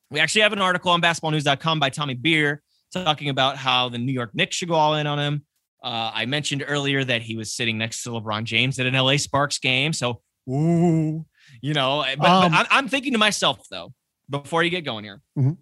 we 0.09 0.19
actually 0.19 0.41
have 0.41 0.53
an 0.53 0.59
article 0.59 0.91
on 0.91 1.01
basketballnews.com 1.01 1.79
by 1.79 1.89
Tommy 1.89 2.15
Beer 2.15 2.61
talking 2.91 3.29
about 3.29 3.57
how 3.57 3.89
the 3.89 3.97
New 3.97 4.11
York 4.11 4.31
Knicks 4.33 4.55
should 4.55 4.69
go 4.69 4.75
all 4.75 4.95
in 4.95 5.07
on 5.07 5.19
him. 5.19 5.45
Uh, 5.83 6.11
I 6.13 6.25
mentioned 6.25 6.63
earlier 6.67 7.03
that 7.03 7.21
he 7.21 7.35
was 7.35 7.53
sitting 7.53 7.77
next 7.77 8.03
to 8.03 8.09
LeBron 8.09 8.43
James 8.43 8.79
at 8.79 8.85
an 8.85 8.93
LA 8.93 9.17
Sparks 9.17 9.57
game. 9.57 9.93
So, 9.93 10.21
ooh, 10.49 11.25
you 11.61 11.73
know, 11.73 12.05
but, 12.17 12.29
um, 12.29 12.51
but 12.51 12.67
I'm, 12.69 12.87
thinking 12.87 13.13
to 13.13 13.17
myself 13.17 13.65
though, 13.71 13.93
before 14.29 14.63
you 14.63 14.69
get 14.69 14.85
going 14.85 15.03
here. 15.03 15.21
Mhm. 15.37 15.57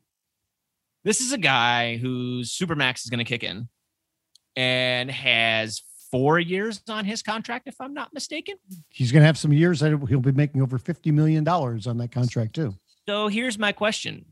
This 1.06 1.22
is 1.22 1.32
a 1.32 1.38
guy 1.38 1.98
whose 1.98 2.52
supermax 2.56 3.06
is 3.06 3.10
going 3.10 3.20
to 3.20 3.24
kick 3.24 3.44
in 3.44 3.70
and 4.58 5.10
has 5.10 5.82
four 6.12 6.40
years 6.40 6.82
on 6.90 7.06
his 7.06 7.22
contract, 7.22 7.68
if 7.68 7.76
I'm 7.80 7.94
not 7.94 8.14
mistaken. 8.14 8.56
He's 8.90 9.12
going 9.12 9.22
to 9.22 9.26
have 9.26 9.38
some 9.38 9.54
years 9.54 9.80
that 9.80 9.98
he'll 10.10 10.20
be 10.20 10.32
making 10.32 10.62
over 10.62 10.78
$50 10.78 11.14
million 11.14 11.48
on 11.48 11.98
that 11.98 12.12
contract, 12.12 12.56
too. 12.56 12.76
So 13.08 13.28
here's 13.28 13.58
my 13.58 13.72
question. 13.72 14.26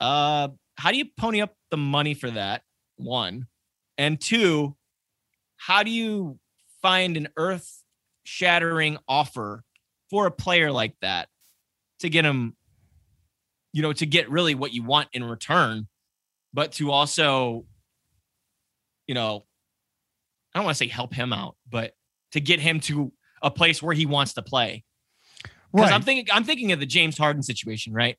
Uh, 0.00 0.48
how 0.78 0.92
do 0.92 0.96
you 0.96 1.06
pony 1.18 1.40
up 1.40 1.56
the 1.70 1.76
money 1.76 2.14
for 2.14 2.30
that? 2.30 2.62
One. 2.96 3.48
And 3.98 4.20
two, 4.20 4.76
how 5.56 5.82
do 5.82 5.90
you 5.90 6.38
find 6.80 7.16
an 7.16 7.28
earth 7.36 7.82
shattering 8.22 8.96
offer 9.08 9.64
for 10.08 10.26
a 10.26 10.30
player 10.30 10.70
like 10.70 10.94
that 11.02 11.28
to 11.98 12.08
get 12.08 12.24
him, 12.24 12.56
you 13.72 13.82
know, 13.82 13.92
to 13.92 14.06
get 14.06 14.30
really 14.30 14.54
what 14.54 14.72
you 14.72 14.84
want 14.84 15.08
in 15.12 15.24
return, 15.24 15.88
but 16.54 16.72
to 16.72 16.92
also, 16.92 17.66
you 19.08 19.14
know, 19.14 19.44
I 20.54 20.60
don't 20.60 20.64
want 20.64 20.76
to 20.76 20.84
say 20.84 20.88
help 20.88 21.12
him 21.12 21.32
out, 21.32 21.56
but 21.68 21.92
to 22.32 22.40
get 22.40 22.60
him 22.60 22.78
to 22.80 23.12
a 23.42 23.50
place 23.50 23.82
where 23.82 23.94
he 23.94 24.06
wants 24.06 24.34
to 24.34 24.42
play. 24.42 24.84
Because 25.74 25.90
I'm 25.90 26.02
thinking 26.02 26.26
I'm 26.32 26.44
thinking 26.44 26.72
of 26.72 26.80
the 26.80 26.86
James 26.86 27.18
Harden 27.18 27.42
situation, 27.42 27.92
right? 27.92 28.16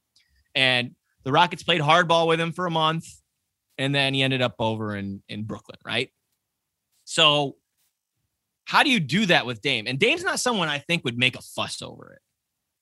And 0.54 0.92
the 1.30 1.34
Rockets 1.34 1.62
played 1.62 1.80
hardball 1.80 2.28
with 2.28 2.40
him 2.40 2.52
for 2.52 2.66
a 2.66 2.72
month, 2.72 3.06
and 3.78 3.94
then 3.94 4.16
he 4.16 4.24
ended 4.24 4.42
up 4.42 4.56
over 4.58 4.96
in 4.96 5.22
in 5.30 5.44
Brooklyn, 5.44 5.78
right? 5.86 6.10
So 7.06 7.56
how 8.66 8.82
do 8.82 8.90
you 8.90 9.00
do 9.00 9.28
that 9.28 9.46
with 9.46 9.62
Dame? 9.62 9.86
And 9.88 10.00
Dame's 10.00 10.24
not 10.24 10.40
someone 10.40 10.70
I 10.70 10.80
think 10.80 11.06
would 11.06 11.20
make 11.20 11.38
a 11.38 11.42
fuss 11.44 11.84
over 11.84 12.14
it. 12.14 12.22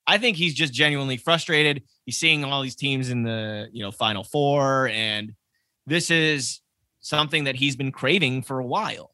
I 0.05 0.17
think 0.17 0.37
he's 0.37 0.53
just 0.53 0.71
genuinely 0.73 1.17
frustrated. 1.17 1.83
He's 2.05 2.17
seeing 2.17 2.45
all 2.45 2.61
these 2.61 2.77
teams 2.77 3.09
in 3.09 3.23
the 3.23 3.67
you 3.73 3.83
know 3.83 3.91
final 3.91 4.23
four, 4.23 4.87
and 4.87 5.33
this 5.85 6.09
is 6.09 6.61
something 7.01 7.43
that 7.43 7.55
he's 7.55 7.75
been 7.75 7.91
craving 7.91 8.43
for 8.43 8.59
a 8.59 8.65
while. 8.65 9.13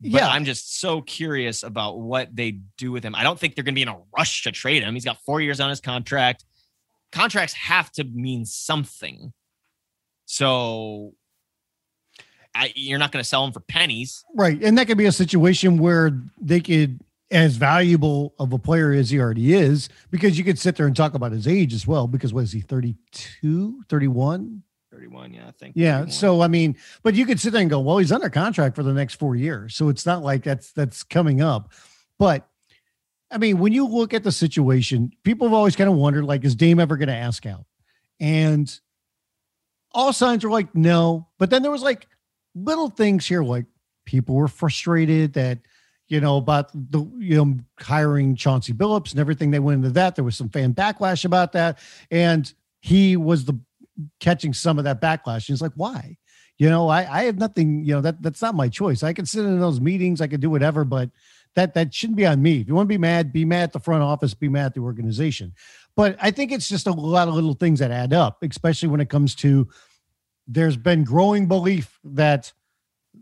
But 0.00 0.10
Yeah. 0.12 0.28
I'm 0.28 0.46
just 0.46 0.80
so 0.80 1.02
curious 1.02 1.62
about 1.62 1.98
what 2.00 2.34
they 2.34 2.60
do 2.78 2.90
with 2.90 3.04
him. 3.04 3.14
I 3.14 3.22
don't 3.22 3.38
think 3.38 3.54
they're 3.54 3.64
going 3.64 3.74
to 3.74 3.78
be 3.78 3.82
in 3.82 3.88
a 3.88 4.00
rush 4.16 4.44
to 4.44 4.50
trade 4.50 4.82
him. 4.82 4.94
He's 4.94 5.04
got 5.04 5.18
four 5.26 5.42
years 5.42 5.60
on 5.60 5.68
his 5.68 5.82
contract. 5.82 6.42
Contracts 7.14 7.54
have 7.54 7.92
to 7.92 8.02
mean 8.02 8.44
something. 8.44 9.32
So 10.26 11.14
I, 12.54 12.72
you're 12.74 12.98
not 12.98 13.12
going 13.12 13.22
to 13.22 13.28
sell 13.28 13.44
them 13.44 13.52
for 13.52 13.60
pennies. 13.60 14.24
Right. 14.34 14.60
And 14.60 14.76
that 14.78 14.88
could 14.88 14.98
be 14.98 15.06
a 15.06 15.12
situation 15.12 15.78
where 15.78 16.20
they 16.40 16.60
could, 16.60 17.00
as 17.30 17.54
valuable 17.54 18.34
of 18.40 18.52
a 18.52 18.58
player 18.58 18.92
as 18.92 19.10
he 19.10 19.20
already 19.20 19.54
is, 19.54 19.88
because 20.10 20.36
you 20.36 20.42
could 20.42 20.58
sit 20.58 20.74
there 20.74 20.86
and 20.86 20.96
talk 20.96 21.14
about 21.14 21.30
his 21.30 21.46
age 21.46 21.72
as 21.72 21.86
well. 21.86 22.08
Because 22.08 22.34
what 22.34 22.42
is 22.42 22.52
he, 22.52 22.60
32, 22.60 23.84
31? 23.88 24.62
31, 24.90 25.34
yeah, 25.34 25.46
I 25.46 25.50
think. 25.52 25.74
Yeah. 25.76 25.98
31. 26.00 26.10
So, 26.10 26.40
I 26.40 26.48
mean, 26.48 26.76
but 27.04 27.14
you 27.14 27.26
could 27.26 27.38
sit 27.38 27.52
there 27.52 27.62
and 27.62 27.70
go, 27.70 27.78
well, 27.78 27.98
he's 27.98 28.10
under 28.10 28.28
contract 28.28 28.74
for 28.74 28.82
the 28.82 28.92
next 28.92 29.14
four 29.14 29.36
years. 29.36 29.76
So 29.76 29.88
it's 29.88 30.04
not 30.04 30.24
like 30.24 30.42
that's, 30.42 30.72
that's 30.72 31.04
coming 31.04 31.40
up. 31.40 31.72
But 32.18 32.48
I 33.34 33.38
mean, 33.38 33.58
when 33.58 33.72
you 33.72 33.84
look 33.84 34.14
at 34.14 34.22
the 34.22 34.30
situation, 34.30 35.12
people 35.24 35.48
have 35.48 35.54
always 35.54 35.74
kind 35.74 35.90
of 35.90 35.96
wondered, 35.96 36.24
like, 36.24 36.44
is 36.44 36.54
Dame 36.54 36.78
ever 36.78 36.96
going 36.96 37.08
to 37.08 37.14
ask 37.14 37.44
out? 37.46 37.64
And 38.20 38.72
all 39.90 40.12
signs 40.12 40.44
were 40.44 40.50
like, 40.50 40.72
no. 40.74 41.26
But 41.38 41.50
then 41.50 41.62
there 41.62 41.70
was 41.72 41.82
like 41.82 42.06
little 42.54 42.90
things 42.90 43.26
here, 43.26 43.42
like 43.42 43.66
people 44.04 44.36
were 44.36 44.46
frustrated 44.46 45.32
that, 45.32 45.58
you 46.06 46.20
know, 46.20 46.36
about 46.36 46.70
the, 46.72 47.00
you 47.18 47.44
know, 47.44 47.56
hiring 47.80 48.36
Chauncey 48.36 48.72
Billups 48.72 49.10
and 49.10 49.20
everything 49.20 49.50
they 49.50 49.58
went 49.58 49.78
into 49.78 49.90
that. 49.90 50.14
There 50.14 50.24
was 50.24 50.36
some 50.36 50.48
fan 50.48 50.72
backlash 50.72 51.24
about 51.24 51.52
that. 51.52 51.78
And 52.12 52.52
he 52.80 53.16
was 53.16 53.46
the 53.46 53.58
catching 54.20 54.54
some 54.54 54.78
of 54.78 54.84
that 54.84 55.00
backlash. 55.00 55.48
And 55.48 55.60
like, 55.60 55.72
why? 55.74 56.18
You 56.56 56.70
know, 56.70 56.88
I, 56.88 57.20
I 57.20 57.24
have 57.24 57.38
nothing, 57.38 57.84
you 57.84 57.94
know, 57.94 58.00
that 58.02 58.22
that's 58.22 58.42
not 58.42 58.54
my 58.54 58.68
choice. 58.68 59.02
I 59.02 59.12
can 59.12 59.26
sit 59.26 59.44
in 59.44 59.58
those 59.58 59.80
meetings, 59.80 60.20
I 60.20 60.28
can 60.28 60.40
do 60.40 60.50
whatever, 60.50 60.84
but 60.84 61.10
that 61.54 61.74
that 61.74 61.94
shouldn't 61.94 62.16
be 62.16 62.26
on 62.26 62.42
me. 62.42 62.60
If 62.60 62.68
you 62.68 62.74
want 62.74 62.88
to 62.88 62.92
be 62.92 62.98
mad, 62.98 63.32
be 63.32 63.44
mad 63.44 63.64
at 63.64 63.72
the 63.72 63.80
front 63.80 64.02
office, 64.02 64.34
be 64.34 64.48
mad 64.48 64.66
at 64.66 64.74
the 64.74 64.80
organization. 64.80 65.52
But 65.96 66.16
I 66.20 66.30
think 66.30 66.52
it's 66.52 66.68
just 66.68 66.86
a 66.86 66.92
lot 66.92 67.28
of 67.28 67.34
little 67.34 67.54
things 67.54 67.78
that 67.78 67.90
add 67.90 68.12
up, 68.12 68.42
especially 68.42 68.88
when 68.88 69.00
it 69.00 69.08
comes 69.08 69.34
to 69.36 69.68
there's 70.46 70.76
been 70.76 71.04
growing 71.04 71.46
belief 71.46 71.98
that 72.04 72.52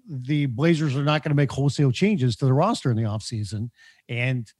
the 0.08 0.46
Blazers 0.46 0.96
are 0.96 1.04
not 1.04 1.22
going 1.22 1.30
to 1.30 1.36
make 1.36 1.52
wholesale 1.52 1.92
changes 1.92 2.36
to 2.36 2.46
the 2.46 2.52
roster 2.52 2.90
in 2.90 2.96
the 2.96 3.02
offseason. 3.02 3.70
And 4.08 4.50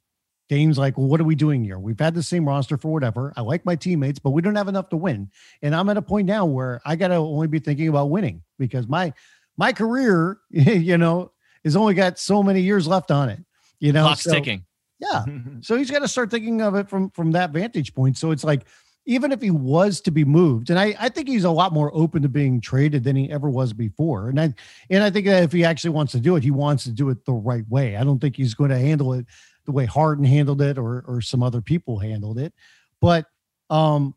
Dame's 0.49 0.77
like, 0.77 0.97
well, 0.97 1.07
what 1.07 1.19
are 1.19 1.25
we 1.25 1.35
doing 1.35 1.63
here? 1.63 1.79
We've 1.79 1.99
had 1.99 2.13
the 2.13 2.23
same 2.23 2.47
roster 2.47 2.77
for 2.77 2.91
whatever. 2.91 3.33
I 3.35 3.41
like 3.41 3.65
my 3.65 3.75
teammates, 3.75 4.19
but 4.19 4.31
we 4.31 4.41
don't 4.41 4.55
have 4.55 4.67
enough 4.67 4.89
to 4.89 4.97
win. 4.97 5.29
And 5.61 5.75
I'm 5.75 5.89
at 5.89 5.97
a 5.97 6.01
point 6.01 6.27
now 6.27 6.45
where 6.45 6.81
I 6.85 6.95
got 6.95 7.07
to 7.09 7.15
only 7.15 7.47
be 7.47 7.59
thinking 7.59 7.87
about 7.87 8.09
winning 8.09 8.43
because 8.59 8.87
my 8.87 9.13
my 9.57 9.71
career, 9.71 10.37
you 10.49 10.97
know, 10.97 11.31
has 11.63 11.75
only 11.75 11.93
got 11.93 12.19
so 12.19 12.43
many 12.43 12.61
years 12.61 12.87
left 12.87 13.11
on 13.11 13.29
it. 13.29 13.39
You 13.83 13.91
know, 13.91 14.03
Clock's 14.05 14.23
So- 14.23 14.31
ticking. 14.33 14.65
Yeah. 14.99 15.25
So 15.61 15.77
he's 15.77 15.91
got 15.91 15.99
to 15.99 16.07
start 16.07 16.31
thinking 16.31 16.61
of 16.61 16.75
it 16.75 16.89
from 16.89 17.09
from 17.11 17.31
that 17.33 17.51
vantage 17.51 17.93
point. 17.93 18.17
So 18.17 18.31
it's 18.31 18.43
like 18.43 18.65
even 19.05 19.31
if 19.33 19.41
he 19.41 19.51
was 19.51 19.99
to 20.01 20.11
be 20.11 20.23
moved, 20.23 20.69
and 20.69 20.79
I, 20.79 20.95
I 20.97 21.09
think 21.09 21.27
he's 21.27 21.43
a 21.43 21.51
lot 21.51 21.73
more 21.73 21.91
open 21.93 22.21
to 22.21 22.29
being 22.29 22.61
traded 22.61 23.03
than 23.03 23.15
he 23.17 23.29
ever 23.29 23.49
was 23.49 23.73
before. 23.73 24.29
And 24.29 24.39
I 24.39 24.53
and 24.89 25.03
I 25.03 25.09
think 25.09 25.25
that 25.25 25.43
if 25.43 25.51
he 25.51 25.65
actually 25.65 25.89
wants 25.91 26.13
to 26.13 26.19
do 26.21 26.35
it, 26.37 26.43
he 26.43 26.51
wants 26.51 26.85
to 26.85 26.91
do 26.91 27.09
it 27.09 27.25
the 27.25 27.33
right 27.33 27.67
way. 27.69 27.97
I 27.97 28.03
don't 28.05 28.19
think 28.19 28.35
he's 28.37 28.53
going 28.53 28.69
to 28.69 28.77
handle 28.79 29.13
it 29.13 29.25
the 29.65 29.71
way 29.73 29.85
Harden 29.85 30.23
handled 30.25 30.61
it 30.61 30.77
or 30.77 31.03
or 31.07 31.19
some 31.21 31.43
other 31.43 31.61
people 31.61 31.99
handled 31.99 32.39
it. 32.39 32.53
But 33.01 33.25
um 33.69 34.15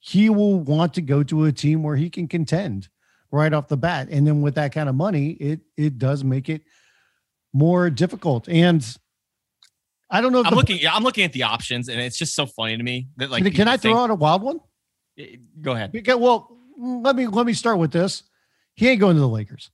he 0.00 0.30
will 0.30 0.60
want 0.60 0.94
to 0.94 1.02
go 1.02 1.22
to 1.24 1.44
a 1.46 1.52
team 1.52 1.82
where 1.82 1.96
he 1.96 2.08
can 2.08 2.28
contend 2.28 2.88
right 3.30 3.52
off 3.52 3.68
the 3.68 3.76
bat. 3.76 4.08
And 4.10 4.26
then 4.26 4.42
with 4.42 4.54
that 4.54 4.72
kind 4.72 4.88
of 4.88 4.94
money, 4.94 5.30
it 5.32 5.60
it 5.76 5.98
does 5.98 6.24
make 6.24 6.48
it 6.48 6.62
more 7.58 7.90
difficult. 7.90 8.48
And 8.48 8.84
I 10.10 10.20
don't 10.20 10.32
know 10.32 10.42
I'm 10.44 10.50
the- 10.50 10.56
looking. 10.56 10.78
Yeah, 10.78 10.94
I'm 10.94 11.02
looking 11.02 11.24
at 11.24 11.32
the 11.32 11.42
options, 11.42 11.88
and 11.88 12.00
it's 12.00 12.16
just 12.16 12.34
so 12.34 12.46
funny 12.46 12.76
to 12.76 12.82
me 12.82 13.08
that 13.16 13.30
like. 13.30 13.42
can, 13.42 13.52
people 13.52 13.68
I 13.68 13.76
throw 13.76 13.92
think- 13.92 13.98
out 14.00 14.10
a 14.10 14.14
wild 14.14 14.42
one? 14.42 14.60
Eh, 15.18 15.36
go 15.60 15.72
ahead. 15.72 15.92
Because 15.92 16.16
well, 16.16 16.56
let 16.78 17.16
me 17.16 17.26
let 17.26 17.44
me 17.46 17.52
start 17.52 17.78
with 17.78 17.90
this. 17.92 18.22
He 18.74 18.88
ain't 18.88 19.00
going 19.00 19.16
to 19.16 19.20
the 19.20 19.28
Lakers. 19.28 19.70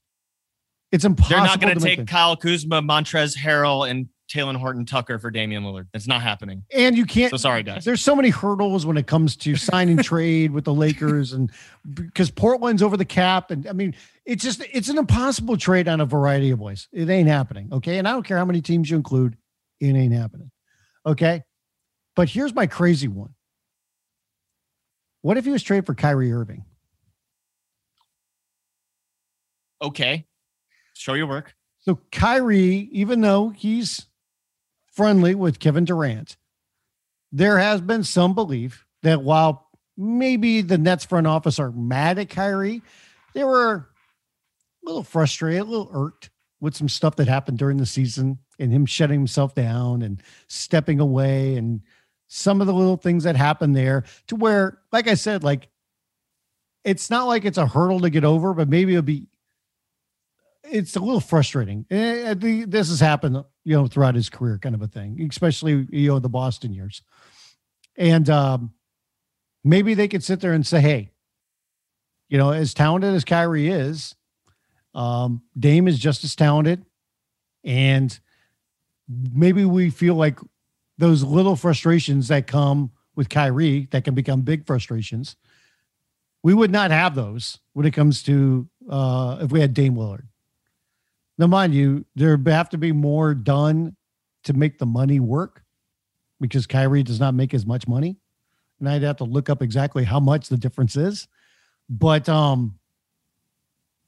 It's 0.91 1.05
impossible. 1.05 1.37
They're 1.37 1.47
not 1.47 1.61
going 1.61 1.79
to 1.79 1.85
take 1.85 2.07
Kyle 2.07 2.37
Kuzma, 2.37 2.81
Montrezl 2.81 3.37
Harrell, 3.37 3.89
and 3.89 4.09
Talen 4.35 4.57
Horton 4.57 4.85
Tucker 4.85 5.21
for 5.21 5.31
Damian 5.31 5.63
Lillard. 5.63 5.87
It's 5.95 6.09
not 6.09 6.21
happening. 6.21 6.65
and 6.75 6.97
you 6.97 7.07
can't. 7.07 7.31
So 7.31 7.37
sorry, 7.37 7.63
guys. 7.63 7.85
There's 7.85 8.03
so 8.03 8.17
many 8.17 8.31
hurdles 8.31 8.85
when 8.85 8.97
it 8.97 9.07
comes 9.07 9.37
to 9.37 9.55
sign 9.57 9.89
and 9.89 10.03
trade 10.03 10.51
with 10.51 10.65
the 10.65 10.75
Lakers, 10.75 11.33
and 11.33 11.53
because 11.95 12.33
Portland's 12.33 12.83
over 12.83 12.97
the 12.97 13.05
cap, 13.05 13.53
and 13.53 13.67
I 13.69 13.73
mean, 13.73 13.95
it's 14.25 14.43
just 14.43 14.61
it's 14.73 14.89
an 14.89 14.99
impossible 14.99 15.57
trade 15.57 15.87
on 15.87 16.01
a 16.01 16.07
variety 16.07 16.51
of 16.51 16.59
ways. 16.59 16.89
It 16.93 17.09
ain't 17.09 17.29
happening. 17.29 17.69
Okay, 17.73 17.99
and 17.99 18.09
I 18.09 18.13
don't 18.13 18.25
care 18.25 18.37
how 18.37 18.45
many 18.45 18.61
teams 18.61 18.91
you 18.91 18.97
include, 18.97 19.37
it 19.81 19.95
ain't 19.95 20.13
happening. 20.13 20.51
Okay, 21.07 21.45
but 22.17 22.29
here's 22.29 22.53
my 22.53 22.67
crazy 22.67 23.09
one. 23.09 23.35
What 25.23 25.37
if 25.37 25.45
he 25.45 25.53
was 25.53 25.63
traded 25.63 25.87
for 25.87 25.95
Kyrie 25.95 26.33
Irving? 26.33 26.65
Okay, 29.81 30.27
show 30.95 31.15
your 31.15 31.29
work. 31.29 31.55
So 31.79 32.01
Kyrie, 32.11 32.89
even 32.91 33.21
though 33.21 33.51
he's 33.51 34.07
friendly 34.95 35.35
with 35.35 35.59
Kevin 35.59 35.85
Durant, 35.85 36.37
there 37.33 37.59
has 37.59 37.81
been 37.81 38.05
some 38.05 38.35
belief 38.35 38.87
that 39.03 39.23
while 39.23 39.69
maybe 39.97 40.61
the 40.63 40.79
Nets 40.79 41.05
front 41.05 41.27
office 41.27 41.59
are 41.59 41.73
mad 41.73 42.19
at 42.19 42.31
Kyrie, 42.31 42.83
they 43.35 43.45
were 43.45 43.75
a 43.75 43.87
little 44.87 45.03
frustrated, 45.03 45.63
a 45.63 45.65
little 45.65 45.91
irked 45.93 46.31
with 46.61 46.77
some 46.77 46.89
stuff 46.89 47.17
that 47.17 47.29
happened 47.29 47.59
during 47.59 47.77
the 47.77 47.87
season 47.87 48.39
and 48.59 48.73
him 48.73 48.87
shutting 48.87 49.19
himself 49.19 49.55
down 49.55 50.03
and 50.03 50.23
stepping 50.47 51.01
away 51.01 51.57
and 51.57 51.83
some 52.27 52.61
of 52.61 52.67
the 52.67 52.73
little 52.75 52.97
things 52.97 53.25
that 53.25 53.37
happened 53.37 53.77
there 53.77 54.05
to 54.29 54.37
where, 54.37 54.79
like 54.93 55.09
I 55.09 55.15
said, 55.15 55.45
like 55.45 55.69
it's 56.85 57.11
not 57.11 57.27
like 57.27 57.45
it's 57.45 57.59
a 57.59 57.67
hurdle 57.67 58.01
to 58.01 58.11
get 58.11 58.25
over, 58.25 58.55
but 58.55 58.69
maybe 58.69 58.93
it'll 58.93 59.03
be 59.03 59.27
it's 60.71 60.97
a 60.97 61.01
little 61.01 61.21
frustrating. 61.21 61.87
Eh, 61.91 62.35
think 62.35 62.71
this 62.71 62.89
has 62.89 63.01
happened, 63.01 63.45
you 63.65 63.77
know, 63.77 63.87
throughout 63.87 64.15
his 64.15 64.29
career, 64.29 64.59
kind 64.59 64.75
of 64.75 64.83
a 64.83 64.89
thing, 64.89 65.27
especially 65.31 65.87
you 65.91 66.09
know 66.09 66.19
the 66.19 66.29
Boston 66.29 66.73
years. 66.73 67.03
And 67.97 68.29
um, 68.31 68.73
maybe 69.63 69.95
they 69.95 70.09
could 70.09 70.25
sit 70.25 70.41
there 70.41 70.53
and 70.53 70.67
say, 70.67 70.81
"Hey, 70.81 71.13
you 72.29 72.39
know, 72.39 72.51
as 72.51 72.75
talented 72.75 73.15
as 73.15 73.25
Kyrie 73.25 73.69
is, 73.69 74.15
um, 74.95 75.43
Dame 75.59 75.87
is 75.87 75.99
just 75.99 76.25
as 76.25 76.35
talented, 76.35 76.85
and 77.63 78.19
maybe 79.09 79.65
we 79.65 79.91
feel 79.91 80.15
like 80.15 80.39
those 80.99 81.23
little 81.23 81.57
frustrations 81.57 82.29
that 82.29 82.47
come 82.47 82.91
with 83.17 83.29
Kyrie 83.29 83.89
that 83.91 84.05
can 84.05 84.15
become 84.15 84.43
big 84.43 84.67
frustrations. 84.67 85.37
We 86.43 86.55
would 86.55 86.71
not 86.71 86.91
have 86.91 87.15
those 87.15 87.59
when 87.73 87.87
it 87.87 87.93
comes 87.93 88.23
to 88.25 88.69
uh, 88.89 89.39
if 89.43 89.53
we 89.53 89.61
had 89.61 89.75
Dame 89.75 89.95
Lillard." 89.95 90.25
Now, 91.39 91.47
mind 91.47 91.75
you, 91.75 92.05
there 92.15 92.39
have 92.47 92.71
to 92.71 92.79
be 92.79 92.93
more 92.93 93.35
done 93.35 93.97
to 94.45 94.53
make 94.53 94.79
the 94.79 94.87
money 94.87 95.21
work 95.21 95.63
because 96.41 96.67
Kyrie 96.67 97.03
does 97.03 97.21
not 97.21 97.35
make 97.35 97.55
as 97.55 97.67
much 97.67 97.89
money. 97.89 98.17
and 98.79 98.89
I'd 98.89 99.03
have 99.03 99.17
to 99.17 99.25
look 99.25 99.49
up 99.49 99.63
exactly 99.63 100.05
how 100.05 100.21
much 100.21 100.49
the 100.49 100.57
difference 100.57 100.97
is. 100.97 101.27
But 101.89 102.29
um, 102.29 102.79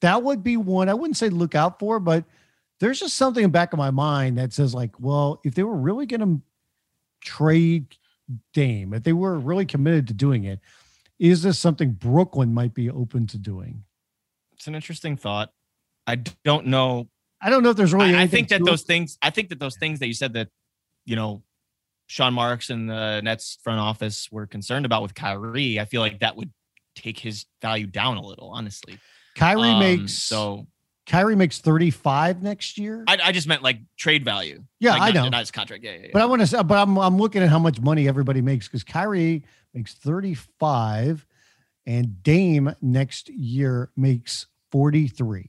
that 0.01 0.23
would 0.23 0.43
be 0.43 0.57
one 0.57 0.89
I 0.89 0.95
wouldn't 0.95 1.17
say 1.17 1.29
look 1.29 1.55
out 1.55 1.79
for, 1.79 1.99
but 2.01 2.25
there's 2.79 3.01
just 3.01 3.17
something 3.17 3.45
in 3.45 3.51
back 3.51 3.73
of 3.73 3.79
my 3.79 3.91
mind 3.91 4.39
that 4.39 4.53
says 4.53 4.75
like, 4.75 4.99
well, 5.01 5.41
if 5.45 5.55
they 5.55 5.63
were 5.63 5.77
really 5.77 6.07
going 6.07 6.21
to 6.21 6.41
trade 7.23 7.97
Dame, 8.53 8.93
if 8.93 9.03
they 9.03 9.13
were 9.13 9.39
really 9.39 9.65
committed 9.65 10.09
to 10.09 10.15
doing 10.15 10.45
it, 10.45 10.61
is 11.19 11.43
this 11.43 11.59
something 11.59 11.93
Brooklyn 11.93 12.53
might 12.53 12.75
be 12.75 12.91
open 12.91 13.27
to 13.29 13.39
doing? 13.39 13.85
It's 14.53 14.67
an 14.67 14.75
interesting 14.75 15.17
thought. 15.17 15.53
I 16.07 16.17
don't 16.45 16.67
know. 16.67 17.09
I 17.47 17.51
don't 17.51 17.63
know 17.63 17.71
if 17.71 17.77
there's 17.77 17.95
really. 17.95 18.13
I, 18.13 18.23
I 18.23 18.27
think 18.27 18.49
that 18.49 18.65
those 18.65 18.83
it. 18.83 18.87
things. 18.89 19.19
I 19.23 19.31
think 19.31 19.51
that 19.51 19.61
those 19.61 19.77
things 19.77 20.01
that 20.01 20.09
you 20.09 20.15
said 20.15 20.33
that, 20.33 20.49
you 21.05 21.15
know, 21.15 21.45
Sean 22.09 22.35
Marks 22.35 22.71
and 22.71 22.91
the 22.91 23.21
Nets 23.23 23.59
front 23.63 23.79
office 23.79 24.29
were 24.33 24.49
concerned 24.49 24.85
about 24.85 25.03
with 25.03 25.15
Kyrie. 25.15 25.79
I 25.79 25.85
feel 25.85 26.01
like 26.01 26.19
that 26.21 26.37
would 26.37 26.51
take 26.97 27.21
his 27.21 27.47
value 27.63 27.87
down 27.87 28.17
a 28.17 28.21
little. 28.21 28.51
Honestly, 28.51 28.99
Kyrie 29.37 29.71
um, 29.71 29.79
makes 29.79 30.15
so. 30.15 30.67
Kyrie 31.07 31.37
makes 31.37 31.61
35 31.61 32.43
next 32.43 32.79
year. 32.79 33.05
I, 33.07 33.17
I 33.27 33.31
just 33.31 33.47
meant 33.47 33.63
like 33.63 33.79
trade 33.97 34.25
value. 34.25 34.65
Yeah, 34.81 34.95
like 34.95 35.03
I 35.03 35.11
not, 35.13 35.15
know. 35.15 35.29
Not 35.29 35.39
his 35.39 35.53
contract. 35.53 35.85
Yeah, 35.85 35.93
yeah, 35.93 35.99
yeah. 35.99 36.11
But 36.13 36.23
I 36.23 36.25
want 36.25 36.41
to 36.43 36.49
say, 36.49 36.61
but 36.65 36.79
I'm 36.79 36.99
I'm 36.99 37.17
looking 37.17 37.45
at 37.45 37.49
how 37.49 37.61
much 37.61 37.81
money 37.81 38.09
everybody 38.09 38.43
makes 38.43 38.67
because 38.67 38.83
Kyrie 38.83 39.45
makes 39.73 39.95
35 39.95 41.25
and 41.87 42.25
Dame 42.25 42.75
next 42.83 43.29
year 43.29 43.93
makes 43.97 44.49
43. 44.73 45.49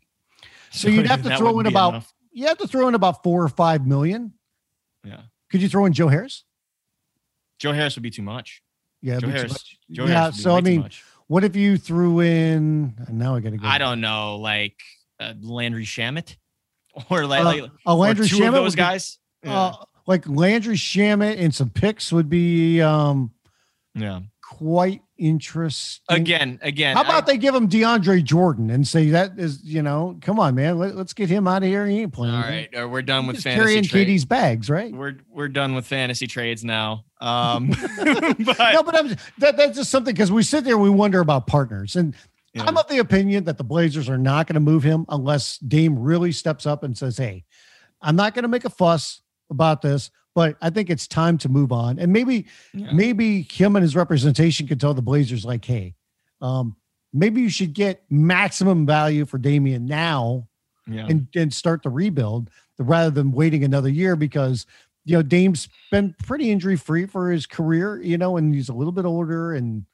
So 0.71 0.89
you'd 0.89 1.07
have 1.07 1.23
to 1.23 1.37
throw 1.37 1.59
in 1.59 1.65
about 1.65 1.89
enough. 1.89 2.13
you 2.31 2.47
have 2.47 2.57
to 2.59 2.67
throw 2.67 2.87
in 2.87 2.95
about 2.95 3.23
four 3.23 3.43
or 3.43 3.49
five 3.49 3.85
million. 3.85 4.33
Yeah. 5.03 5.21
Could 5.49 5.61
you 5.61 5.69
throw 5.69 5.85
in 5.85 5.93
Joe 5.93 6.07
Harris? 6.07 6.43
Joe 7.59 7.71
Harris 7.73 7.95
would 7.95 8.03
be 8.03 8.09
too 8.09 8.21
much. 8.21 8.61
Yeah, 9.01 9.19
Joe 9.19 9.29
Harris. 9.29 9.77
Joe 9.91 10.05
yeah. 10.05 10.21
Harris 10.23 10.41
so 10.41 10.55
I 10.55 10.61
mean, 10.61 10.89
what 11.27 11.43
if 11.43 11.55
you 11.55 11.77
threw 11.77 12.19
in? 12.21 12.95
Now 13.09 13.35
I 13.35 13.39
got 13.39 13.51
to 13.51 13.57
go. 13.57 13.67
I 13.67 13.77
don't 13.77 14.01
know, 14.01 14.37
like 14.37 14.75
uh, 15.19 15.33
Landry 15.41 15.85
Shamet, 15.85 16.35
or 17.09 17.25
like, 17.25 17.41
uh, 17.41 17.43
like 17.43 17.71
uh, 17.85 17.95
Landry 17.95 18.27
two 18.27 18.37
Shamet 18.37 18.47
of 18.47 18.53
those 18.53 18.75
guys. 18.75 19.19
Be, 19.41 19.49
yeah. 19.49 19.59
uh, 19.59 19.75
like 20.05 20.27
Landry 20.27 20.75
Shamet 20.75 21.39
and 21.39 21.53
some 21.53 21.69
picks 21.69 22.11
would 22.11 22.29
be. 22.29 22.81
um 22.81 23.31
Yeah 23.95 24.19
quite 24.47 25.01
interesting. 25.17 26.03
Again, 26.15 26.57
again. 26.61 26.95
How 26.95 27.03
about 27.03 27.23
I, 27.23 27.33
they 27.33 27.37
give 27.37 27.53
him 27.53 27.67
DeAndre 27.67 28.23
Jordan 28.23 28.69
and 28.69 28.87
say 28.87 29.09
that 29.09 29.37
is, 29.37 29.61
you 29.63 29.81
know, 29.81 30.17
come 30.21 30.39
on, 30.39 30.55
man, 30.55 30.77
let, 30.77 30.95
us 30.95 31.13
get 31.13 31.29
him 31.29 31.47
out 31.47 31.63
of 31.63 31.69
here. 31.69 31.85
He 31.85 32.01
ain't 32.01 32.13
playing. 32.13 32.33
All 32.33 32.41
right, 32.41 32.69
uh, 32.73 32.87
we're 32.87 33.01
done 33.01 33.27
with 33.27 33.41
fantasy 33.41 33.61
carrying 33.61 33.83
trade. 33.83 34.07
KD's 34.07 34.25
bags, 34.25 34.69
right? 34.69 34.93
We're 34.93 35.17
we're 35.29 35.49
done 35.49 35.75
with 35.75 35.85
fantasy 35.85 36.27
trades 36.27 36.63
now. 36.63 37.03
Um, 37.19 37.69
but, 37.97 38.59
no, 38.59 38.83
but 38.83 38.95
I'm, 38.95 39.07
that, 39.39 39.57
that's 39.57 39.75
just 39.75 39.89
something 39.89 40.13
because 40.13 40.31
we 40.31 40.43
sit 40.43 40.63
there 40.63 40.75
and 40.75 40.83
we 40.83 40.91
wonder 40.91 41.19
about 41.19 41.47
partners, 41.47 41.95
and 41.95 42.13
yeah. 42.53 42.63
I'm 42.63 42.77
of 42.77 42.87
the 42.89 42.99
opinion 42.99 43.45
that 43.45 43.57
the 43.57 43.63
Blazers 43.63 44.07
are 44.07 44.19
not 44.19 44.45
going 44.45 44.53
to 44.53 44.59
move 44.59 44.83
him 44.83 45.03
unless 45.09 45.57
Dame 45.57 45.97
really 45.97 46.31
steps 46.31 46.67
up 46.67 46.83
and 46.83 46.95
says, 46.95 47.17
"Hey, 47.17 47.43
I'm 48.03 48.15
not 48.15 48.35
going 48.35 48.43
to 48.43 48.49
make 48.49 48.65
a 48.65 48.69
fuss 48.69 49.23
about 49.49 49.81
this." 49.81 50.11
But 50.37 50.55
I 50.61 50.69
think 50.69 50.91
it's 50.91 51.07
time 51.07 51.39
to 51.39 51.49
move 51.49 51.71
on. 51.71 51.97
And 51.97 52.13
maybe, 52.13 52.45
yeah. 52.71 52.91
maybe 52.93 53.41
him 53.41 53.75
and 53.75 53.81
his 53.81 53.95
representation 53.95 54.67
could 54.67 54.79
tell 54.79 54.93
the 54.93 55.01
Blazers, 55.01 55.43
like, 55.43 55.65
hey, 55.65 55.95
um, 56.41 56.75
maybe 57.11 57.41
you 57.41 57.49
should 57.49 57.73
get 57.73 58.03
maximum 58.11 58.85
value 58.85 59.25
for 59.25 59.39
Damian 59.39 59.87
now 59.87 60.47
yeah. 60.85 61.07
and, 61.09 61.27
and 61.35 61.51
start 61.51 61.81
the 61.81 61.89
rebuild 61.89 62.51
rather 62.77 63.09
than 63.09 63.31
waiting 63.31 63.63
another 63.63 63.89
year 63.89 64.15
because 64.15 64.67
you 65.05 65.15
know 65.15 65.23
Dame's 65.23 65.69
been 65.89 66.13
pretty 66.23 66.51
injury 66.51 66.75
free 66.75 67.07
for 67.07 67.31
his 67.31 67.47
career, 67.47 67.99
you 67.99 68.19
know, 68.19 68.37
and 68.37 68.53
he's 68.53 68.69
a 68.69 68.73
little 68.73 68.93
bit 68.93 69.05
older 69.05 69.53
and 69.53 69.87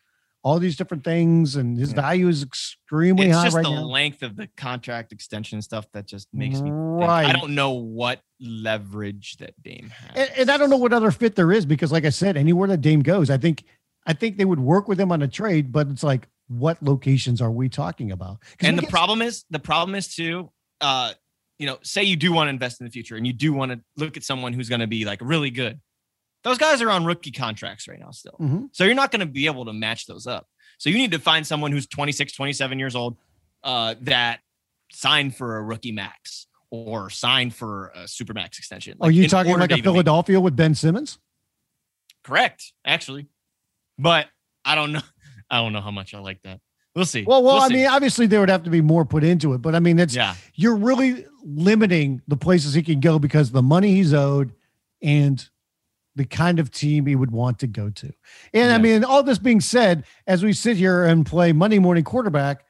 all 0.43 0.59
these 0.59 0.75
different 0.75 1.05
things, 1.05 1.55
and 1.55 1.77
his 1.77 1.93
value 1.93 2.27
is 2.27 2.43
extremely 2.43 3.27
it's 3.27 3.35
high 3.35 3.43
just 3.45 3.55
right 3.55 3.63
the 3.63 3.71
now. 3.71 3.83
length 3.83 4.23
of 4.23 4.35
the 4.35 4.47
contract 4.57 5.13
extension 5.13 5.61
stuff 5.61 5.85
that 5.93 6.05
just 6.05 6.27
makes 6.33 6.59
me 6.59 6.69
right. 6.71 7.25
Think, 7.25 7.37
I 7.37 7.39
don't 7.39 7.55
know 7.55 7.71
what 7.71 8.19
leverage 8.41 9.37
that 9.37 9.53
Dame 9.63 9.89
has, 9.89 10.11
and, 10.15 10.39
and, 10.39 10.51
I 10.51 10.57
don't 10.57 10.69
know 10.69 10.77
what 10.77 10.91
other 10.91 11.11
fit 11.11 11.35
there 11.35 11.51
is 11.53 11.65
because, 11.65 11.91
like 11.93 12.03
I 12.03 12.09
said, 12.09 12.35
anywhere 12.35 12.67
that 12.67 12.81
Dame 12.81 13.01
goes, 13.01 13.29
I 13.29 13.37
think 13.37 13.63
I 14.05 14.13
think 14.13 14.37
they 14.37 14.45
would 14.45 14.59
work 14.59 14.89
with 14.89 14.99
him 14.99 15.11
on 15.13 15.21
a 15.21 15.27
trade, 15.29 15.71
but 15.71 15.87
it's 15.87 16.03
like, 16.03 16.27
what 16.49 16.81
locations 16.83 17.41
are 17.41 17.51
we 17.51 17.69
talking 17.69 18.11
about? 18.11 18.39
And 18.59 18.77
the 18.77 18.81
get, 18.81 18.91
problem 18.91 19.21
is, 19.21 19.45
the 19.49 19.59
problem 19.59 19.95
is 19.95 20.13
too. 20.13 20.51
Uh, 20.81 21.13
you 21.57 21.67
know, 21.67 21.77
say 21.83 22.03
you 22.03 22.17
do 22.17 22.33
want 22.33 22.47
to 22.47 22.49
invest 22.49 22.81
in 22.81 22.85
the 22.85 22.91
future 22.91 23.15
and 23.15 23.25
you 23.25 23.31
do 23.31 23.53
want 23.53 23.71
to 23.71 23.79
look 23.95 24.17
at 24.17 24.23
someone 24.23 24.51
who's 24.51 24.67
going 24.67 24.81
to 24.81 24.87
be 24.87 25.05
like 25.05 25.19
really 25.21 25.51
good 25.51 25.79
those 26.43 26.57
guys 26.57 26.81
are 26.81 26.89
on 26.89 27.05
rookie 27.05 27.31
contracts 27.31 27.87
right 27.87 27.99
now 27.99 28.11
still. 28.11 28.37
Mm-hmm. 28.39 28.65
So 28.71 28.83
you're 28.83 28.95
not 28.95 29.11
going 29.11 29.21
to 29.21 29.25
be 29.25 29.45
able 29.45 29.65
to 29.65 29.73
match 29.73 30.05
those 30.05 30.27
up. 30.27 30.47
So 30.77 30.89
you 30.89 30.97
need 30.97 31.11
to 31.11 31.19
find 31.19 31.45
someone 31.47 31.71
who's 31.71 31.87
26, 31.87 32.33
27 32.33 32.79
years 32.79 32.95
old 32.95 33.17
uh, 33.63 33.95
that 34.01 34.39
signed 34.91 35.35
for 35.35 35.57
a 35.57 35.63
rookie 35.63 35.91
max 35.91 36.47
or 36.69 37.09
signed 37.09 37.53
for 37.53 37.91
a 37.95 38.07
super 38.07 38.33
max 38.33 38.57
extension. 38.57 38.97
Like, 38.99 39.09
are 39.09 39.11
you 39.11 39.27
talking 39.27 39.57
like 39.57 39.71
a 39.71 39.77
Philadelphia 39.77 40.37
make... 40.37 40.43
with 40.43 40.55
Ben 40.55 40.75
Simmons? 40.75 41.19
Correct, 42.23 42.73
actually. 42.85 43.27
But 43.97 44.27
I 44.65 44.75
don't 44.75 44.91
know. 44.91 45.01
I 45.49 45.57
don't 45.57 45.71
know 45.71 45.81
how 45.81 45.91
much 45.91 46.13
I 46.13 46.19
like 46.19 46.41
that. 46.43 46.59
We'll 46.95 47.05
see. 47.05 47.23
Well, 47.23 47.43
well, 47.43 47.55
we'll 47.55 47.63
I 47.63 47.67
see. 47.67 47.73
mean, 47.75 47.87
obviously 47.87 48.27
there 48.27 48.39
would 48.39 48.49
have 48.49 48.63
to 48.63 48.69
be 48.69 48.81
more 48.81 49.05
put 49.05 49.23
into 49.23 49.53
it, 49.53 49.61
but 49.61 49.75
I 49.75 49.79
mean, 49.79 49.97
that's 49.97 50.15
yeah. 50.15 50.35
You're 50.55 50.75
really 50.75 51.25
limiting 51.43 52.21
the 52.27 52.37
places 52.37 52.73
he 52.73 52.83
can 52.83 52.99
go 52.99 53.19
because 53.19 53.51
the 53.51 53.61
money 53.61 53.95
he's 53.95 54.13
owed 54.13 54.53
and 55.01 55.47
the 56.15 56.25
kind 56.25 56.59
of 56.59 56.71
team 56.71 57.05
he 57.05 57.15
would 57.15 57.31
want 57.31 57.59
to 57.59 57.67
go 57.67 57.89
to. 57.89 58.07
And 58.53 58.69
yeah. 58.69 58.75
I 58.75 58.77
mean, 58.77 59.03
all 59.03 59.23
this 59.23 59.39
being 59.39 59.61
said, 59.61 60.03
as 60.27 60.43
we 60.43 60.53
sit 60.53 60.77
here 60.77 61.05
and 61.05 61.25
play 61.25 61.53
Monday 61.53 61.79
morning 61.79 62.03
quarterback, 62.03 62.65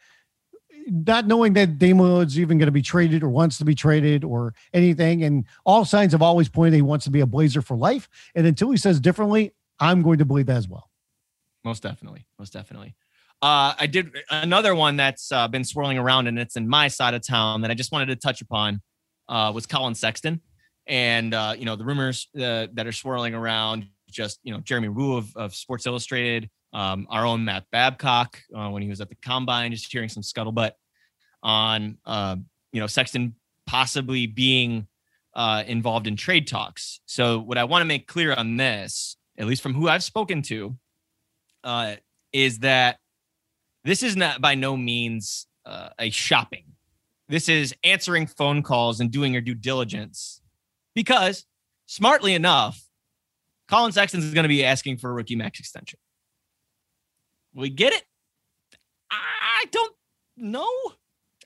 not 0.87 1.27
knowing 1.27 1.53
that 1.53 1.77
Damo 1.77 2.19
is 2.19 2.37
even 2.37 2.57
going 2.57 2.67
to 2.67 2.71
be 2.71 2.81
traded 2.81 3.23
or 3.23 3.29
wants 3.29 3.57
to 3.57 3.65
be 3.65 3.75
traded 3.75 4.23
or 4.23 4.53
anything, 4.73 5.23
and 5.23 5.45
all 5.65 5.85
signs 5.85 6.11
have 6.11 6.21
always 6.21 6.49
pointed 6.49 6.75
he 6.75 6.81
wants 6.81 7.05
to 7.05 7.11
be 7.11 7.21
a 7.21 7.25
Blazer 7.25 7.61
for 7.61 7.77
life. 7.77 8.09
And 8.35 8.45
until 8.45 8.69
he 8.71 8.77
says 8.77 8.99
differently, 8.99 9.53
I'm 9.79 10.01
going 10.01 10.17
to 10.17 10.25
believe 10.25 10.47
that 10.47 10.57
as 10.57 10.67
well. 10.67 10.89
Most 11.63 11.83
definitely, 11.83 12.25
most 12.37 12.51
definitely. 12.51 12.95
Uh, 13.41 13.73
I 13.77 13.87
did 13.87 14.11
another 14.29 14.75
one 14.75 14.97
that's 14.97 15.31
uh, 15.31 15.47
been 15.47 15.63
swirling 15.63 15.97
around, 15.97 16.27
and 16.27 16.37
it's 16.37 16.55
in 16.55 16.67
my 16.67 16.87
side 16.87 17.13
of 17.13 17.25
town 17.25 17.61
that 17.61 17.71
I 17.71 17.73
just 17.73 17.91
wanted 17.91 18.07
to 18.07 18.15
touch 18.15 18.41
upon. 18.41 18.81
Uh, 19.29 19.51
was 19.55 19.65
Colin 19.65 19.95
Sexton 19.95 20.41
and 20.88 21.34
uh, 21.34 21.55
you 21.57 21.65
know 21.65 21.75
the 21.75 21.86
rumors 21.86 22.27
uh, 22.36 22.67
that 22.73 22.86
are 22.86 22.91
swirling 22.91 23.34
around 23.34 23.88
just 24.09 24.39
you 24.43 24.53
know 24.53 24.59
jeremy 24.59 24.89
Woo 24.89 25.17
of, 25.17 25.36
of 25.36 25.55
sports 25.55 25.86
illustrated 25.86 26.49
um, 26.73 27.07
our 27.09 27.25
own 27.25 27.45
matt 27.45 27.65
babcock 27.71 28.39
uh, 28.55 28.69
when 28.69 28.81
he 28.81 28.89
was 28.89 29.01
at 29.01 29.09
the 29.09 29.15
combine 29.15 29.71
just 29.71 29.91
hearing 29.91 30.09
some 30.09 30.23
scuttlebutt 30.23 30.71
on 31.41 31.97
uh, 32.05 32.36
you 32.71 32.79
know 32.79 32.88
sexton 32.88 33.36
possibly 33.65 34.27
being 34.27 34.88
uh, 35.36 35.63
involved 35.65 36.05
in 36.05 36.15
trade 36.15 36.47
talks. 36.47 36.99
So 37.05 37.39
what 37.39 37.57
i 37.57 37.63
want 37.63 37.81
to 37.81 37.86
make 37.86 38.07
clear 38.07 38.34
on 38.34 38.57
this 38.57 39.17
at 39.38 39.47
least 39.47 39.63
from 39.63 39.73
who 39.73 39.88
i've 39.88 40.03
spoken 40.03 40.41
to 40.43 40.75
uh, 41.63 41.95
is 42.34 42.59
that 42.59 42.97
this 43.84 44.03
is 44.03 44.15
not 44.15 44.41
by 44.41 44.55
no 44.55 44.77
means 44.77 45.47
a 45.97 46.09
shopping. 46.09 46.65
This 47.29 47.47
is 47.47 47.73
answering 47.84 48.27
phone 48.27 48.63
calls 48.63 48.99
and 48.99 49.09
doing 49.11 49.31
your 49.34 49.41
due 49.41 49.55
diligence 49.55 50.41
because 50.95 51.45
smartly 51.85 52.33
enough, 52.33 52.81
Colin 53.69 53.91
Sexton 53.91 54.19
is 54.19 54.33
going 54.33 54.43
to 54.43 54.49
be 54.49 54.63
asking 54.63 54.97
for 54.97 55.09
a 55.09 55.13
rookie 55.13 55.35
max 55.35 55.59
extension. 55.59 55.99
We 57.53 57.69
get 57.69 57.93
it? 57.93 58.03
I 59.63 59.65
don't 59.71 59.95
know. 60.35 60.69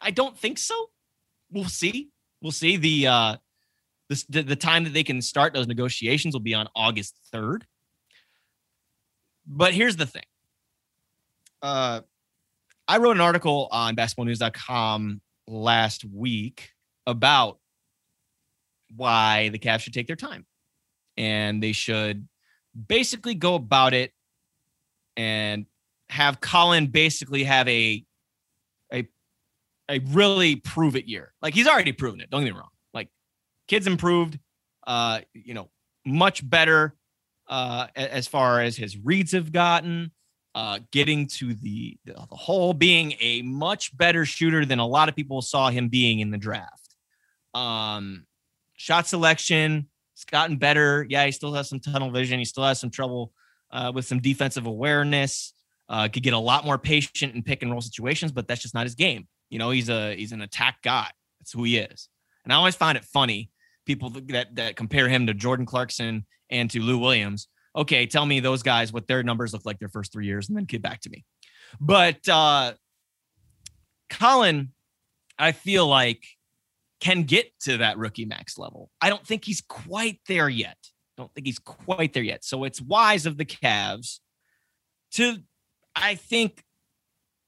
I 0.01 0.11
don't 0.11 0.37
think 0.37 0.57
so. 0.57 0.89
We'll 1.51 1.65
see. 1.65 2.09
We'll 2.41 2.51
see. 2.51 2.77
The 2.77 3.07
uh 3.07 3.35
the, 4.29 4.41
the 4.41 4.55
time 4.55 4.85
that 4.85 4.93
they 4.93 5.03
can 5.03 5.21
start 5.21 5.53
those 5.53 5.67
negotiations 5.67 6.33
will 6.33 6.39
be 6.39 6.53
on 6.53 6.69
August 6.75 7.19
3rd. 7.33 7.63
But 9.45 9.73
here's 9.73 9.97
the 9.97 10.05
thing. 10.05 10.23
Uh 11.61 12.01
I 12.87 12.97
wrote 12.97 13.17
an 13.17 13.21
article 13.21 13.67
on 13.71 13.95
basketballnews.com 13.95 15.21
last 15.47 16.05
week 16.05 16.71
about 17.05 17.59
why 18.95 19.49
the 19.49 19.59
Cavs 19.59 19.81
should 19.81 19.93
take 19.93 20.07
their 20.07 20.15
time 20.15 20.45
and 21.17 21.61
they 21.61 21.71
should 21.71 22.27
basically 22.87 23.33
go 23.33 23.55
about 23.55 23.93
it 23.93 24.13
and 25.15 25.65
have 26.09 26.39
Colin 26.39 26.87
basically 26.87 27.43
have 27.43 27.67
a 27.67 28.05
a 28.93 29.07
a 29.89 29.99
really 29.99 30.55
prove 30.55 30.95
it 30.95 31.07
year. 31.07 31.33
Like 31.41 31.53
he's 31.53 31.67
already 31.67 31.91
proven 31.91 32.21
it. 32.21 32.29
Don't 32.29 32.43
get 32.43 32.53
me 32.53 32.59
wrong. 32.59 32.69
Like 32.93 33.09
kids 33.67 33.87
improved, 33.87 34.39
uh, 34.85 35.21
you 35.33 35.53
know, 35.53 35.69
much 36.05 36.47
better 36.47 36.95
uh, 37.47 37.87
as 37.95 38.27
far 38.27 38.61
as 38.61 38.77
his 38.77 38.97
reads 38.97 39.31
have 39.33 39.51
gotten. 39.51 40.11
Uh, 40.55 40.79
getting 40.91 41.27
to 41.27 41.53
the, 41.53 41.99
the 42.05 42.15
hole, 42.31 42.73
being 42.73 43.13
a 43.21 43.43
much 43.43 43.95
better 43.95 44.25
shooter 44.25 44.65
than 44.65 44.79
a 44.79 44.87
lot 44.87 45.07
of 45.07 45.15
people 45.15 45.39
saw 45.39 45.69
him 45.69 45.87
being 45.87 46.19
in 46.19 46.31
the 46.31 46.37
draft. 46.37 46.95
Um, 47.53 48.25
shot 48.77 49.07
selection, 49.07 49.89
it's 50.13 50.23
gotten 50.23 50.55
better. 50.57 51.05
Yeah, 51.09 51.25
he 51.25 51.31
still 51.31 51.53
has 51.53 51.67
some 51.69 51.81
tunnel 51.81 52.09
vision. 52.09 52.39
He 52.39 52.45
still 52.45 52.63
has 52.63 52.79
some 52.79 52.89
trouble 52.89 53.33
uh, 53.71 53.91
with 53.93 54.05
some 54.05 54.19
defensive 54.19 54.65
awareness. 54.65 55.53
Uh, 55.89 56.07
could 56.07 56.23
get 56.23 56.33
a 56.33 56.39
lot 56.39 56.65
more 56.65 56.77
patient 56.77 57.35
in 57.35 57.43
pick 57.43 57.61
and 57.61 57.71
roll 57.71 57.81
situations, 57.81 58.31
but 58.31 58.47
that's 58.47 58.61
just 58.61 58.73
not 58.73 58.85
his 58.85 58.95
game. 58.95 59.27
You 59.49 59.59
know, 59.59 59.69
he's 59.69 59.89
a 59.89 60.15
he's 60.15 60.31
an 60.31 60.41
attack 60.41 60.81
guy. 60.81 61.09
That's 61.39 61.51
who 61.51 61.63
he 61.63 61.77
is. 61.77 62.09
And 62.43 62.53
I 62.53 62.55
always 62.55 62.75
find 62.75 62.97
it 62.97 63.05
funny 63.05 63.51
people 63.85 64.09
that 64.09 64.55
that 64.55 64.75
compare 64.75 65.07
him 65.07 65.27
to 65.27 65.33
Jordan 65.33 65.65
Clarkson 65.65 66.25
and 66.49 66.69
to 66.71 66.81
Lou 66.81 66.97
Williams. 66.97 67.47
Okay, 67.75 68.05
tell 68.05 68.25
me 68.25 68.39
those 68.39 68.63
guys 68.63 68.91
what 68.91 69.07
their 69.07 69.23
numbers 69.23 69.53
look 69.53 69.65
like 69.65 69.79
their 69.79 69.89
first 69.89 70.11
three 70.11 70.25
years, 70.25 70.49
and 70.49 70.57
then 70.57 70.65
get 70.65 70.81
back 70.81 71.01
to 71.01 71.09
me. 71.09 71.25
But 71.79 72.27
uh, 72.27 72.73
Colin, 74.09 74.71
I 75.37 75.51
feel 75.51 75.87
like 75.87 76.23
can 76.99 77.23
get 77.23 77.51
to 77.61 77.77
that 77.77 77.97
rookie 77.97 78.25
max 78.25 78.57
level. 78.57 78.89
I 79.01 79.09
don't 79.09 79.25
think 79.25 79.45
he's 79.45 79.61
quite 79.61 80.19
there 80.27 80.49
yet. 80.49 80.77
Don't 81.15 81.33
think 81.33 81.47
he's 81.47 81.59
quite 81.59 82.13
there 82.13 82.23
yet. 82.23 82.43
So 82.43 82.63
it's 82.63 82.81
wise 82.81 83.25
of 83.25 83.37
the 83.37 83.45
Cavs 83.45 84.19
to, 85.13 85.37
I 85.95 86.15
think, 86.15 86.63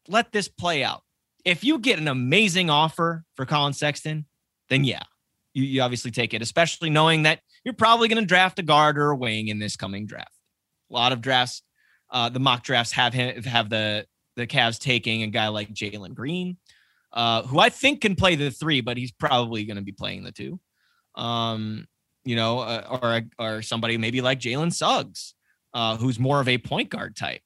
let 0.08 0.32
this 0.32 0.48
play 0.48 0.84
out. 0.84 1.04
If 1.46 1.64
you 1.64 1.80
get 1.80 2.00
an 2.00 2.08
amazing 2.08 2.70
offer 2.70 3.24
for 3.36 3.46
Colin 3.46 3.74
Sexton, 3.74 4.26
then 4.70 4.84
yeah, 4.84 5.04
you, 5.54 5.64
you 5.64 5.82
obviously 5.82 6.12
take 6.12 6.34
it, 6.34 6.42
especially 6.42 6.90
knowing 6.90 7.24
that 7.24 7.40
you're 7.64 7.74
probably 7.74 8.08
going 8.08 8.22
to 8.22 8.28
draft 8.28 8.60
a 8.60 8.64
guard 8.64 8.98
or 8.98 9.12
a 9.12 9.16
wing 9.16 9.48
in 9.48 9.60
this 9.60 9.76
coming 9.76 10.06
draft. 10.06 10.34
A 10.90 10.94
lot 10.94 11.12
of 11.12 11.22
drafts, 11.22 11.62
uh, 12.12 12.30
the 12.30 12.40
mock 12.40 12.64
drafts 12.64 12.92
have 12.94 13.14
him 13.14 13.44
have 13.44 13.70
the 13.70 14.06
the 14.36 14.48
Cavs 14.48 14.80
taking 14.80 15.24
a 15.24 15.28
guy 15.28 15.50
like 15.50 15.74
Jalen 15.74 16.16
Green, 16.16 16.58
uh, 17.14 17.44
who 17.44 17.60
I 17.60 17.70
think 17.70 18.02
can 18.02 18.16
play 18.16 18.36
the 18.36 18.52
three, 18.52 18.82
but 18.82 18.98
he's 18.98 19.12
probably 19.12 19.66
going 19.66 19.78
to 19.78 19.84
be 19.84 19.92
playing 19.92 20.24
the 20.24 20.32
two. 20.32 20.60
Um, 21.16 21.88
you 22.26 22.36
know, 22.36 22.60
uh, 22.60 23.00
or 23.02 23.22
or 23.40 23.62
somebody 23.62 23.98
maybe 23.98 24.22
like 24.22 24.40
Jalen 24.40 24.74
Suggs, 24.74 25.34
uh, 25.74 25.98
who's 25.98 26.20
more 26.20 26.40
of 26.40 26.48
a 26.48 26.58
point 26.58 26.90
guard 26.90 27.16
type. 27.16 27.42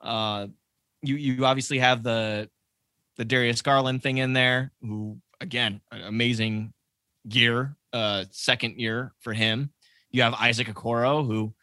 Uh, 0.00 0.48
you 1.02 1.16
you 1.16 1.44
obviously 1.44 1.78
have 1.78 2.02
the 2.02 2.50
the 3.16 3.24
Darius 3.24 3.62
Garland 3.62 4.02
thing 4.02 4.18
in 4.18 4.32
there, 4.32 4.72
who 4.80 5.18
again 5.40 5.80
amazing 5.90 6.72
year, 7.24 7.76
uh, 7.92 8.24
second 8.30 8.80
year 8.80 9.12
for 9.20 9.32
him. 9.32 9.70
You 10.10 10.22
have 10.22 10.34
Isaac 10.34 10.68
Okoro, 10.68 11.26
who 11.26 11.54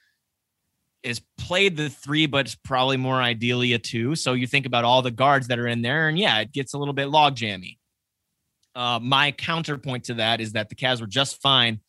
is 1.03 1.21
played 1.37 1.75
the 1.75 1.89
three, 1.89 2.25
but 2.25 2.45
it's 2.45 2.55
probably 2.55 2.97
more 2.97 3.21
ideally 3.21 3.73
a 3.73 3.79
two. 3.79 4.15
So 4.15 4.33
you 4.33 4.47
think 4.47 4.65
about 4.65 4.85
all 4.85 5.01
the 5.01 5.11
guards 5.11 5.47
that 5.47 5.59
are 5.59 5.67
in 5.67 5.81
there, 5.81 6.07
and 6.07 6.17
yeah, 6.17 6.39
it 6.39 6.51
gets 6.51 6.73
a 6.73 6.77
little 6.77 6.93
bit 6.93 7.09
log 7.09 7.35
jammy. 7.35 7.79
Uh, 8.75 8.99
my 9.01 9.31
counterpoint 9.31 10.05
to 10.05 10.15
that 10.15 10.41
is 10.41 10.53
that 10.53 10.69
the 10.69 10.75
Cavs 10.75 10.99
were 10.99 11.07
just 11.07 11.41
fine 11.41 11.79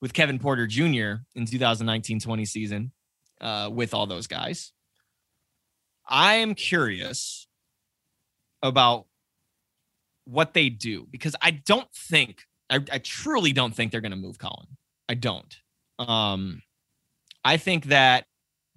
with 0.00 0.14
Kevin 0.14 0.38
Porter 0.38 0.66
Jr. 0.66 1.22
in 1.34 1.44
2019-20 1.44 2.48
season 2.48 2.92
uh, 3.40 3.68
with 3.70 3.92
all 3.92 4.06
those 4.06 4.26
guys. 4.26 4.72
I 6.08 6.36
am 6.36 6.54
curious 6.54 7.46
about 8.62 9.06
what 10.24 10.54
they 10.54 10.68
do 10.70 11.06
because 11.10 11.36
I 11.42 11.50
don't 11.50 11.90
think 11.94 12.44
I, 12.70 12.76
I 12.90 12.98
truly 12.98 13.52
don't 13.52 13.74
think 13.74 13.90
they're 13.90 14.00
going 14.00 14.10
to 14.12 14.16
move 14.16 14.38
Colin. 14.38 14.68
I 15.08 15.14
don't. 15.14 15.56
Um, 15.98 16.62
I 17.44 17.56
think 17.56 17.86
that 17.86 18.26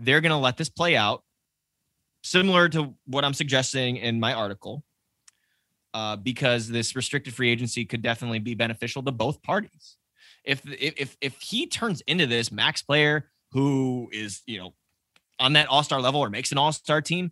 they're 0.06 0.22
going 0.22 0.32
to 0.32 0.38
let 0.38 0.58
this 0.58 0.70
play 0.70 0.96
out, 0.96 1.24
similar 2.24 2.70
to 2.70 2.94
what 3.06 3.26
I'm 3.26 3.34
suggesting 3.34 3.98
in 3.98 4.20
my 4.20 4.34
article, 4.34 4.84
uh, 5.94 6.16
because 6.16 6.68
this 6.68 6.96
restricted 6.96 7.34
free 7.34 7.50
agency 7.50 7.86
could 7.86 8.02
definitely 8.02 8.40
be 8.40 8.56
beneficial 8.56 9.04
to 9.04 9.12
both 9.12 9.42
parties. 9.44 9.98
If 10.44 10.62
if 10.66 11.16
if 11.22 11.40
he 11.40 11.68
turns 11.68 12.02
into 12.02 12.26
this 12.26 12.52
max 12.52 12.82
player 12.82 13.30
who 13.52 14.10
is 14.12 14.42
you 14.46 14.60
know 14.60 14.74
on 15.40 15.54
that 15.54 15.68
all 15.68 15.84
star 15.84 16.02
level 16.02 16.22
or 16.22 16.30
makes 16.30 16.52
an 16.52 16.58
all 16.58 16.72
star 16.72 17.02
team, 17.02 17.32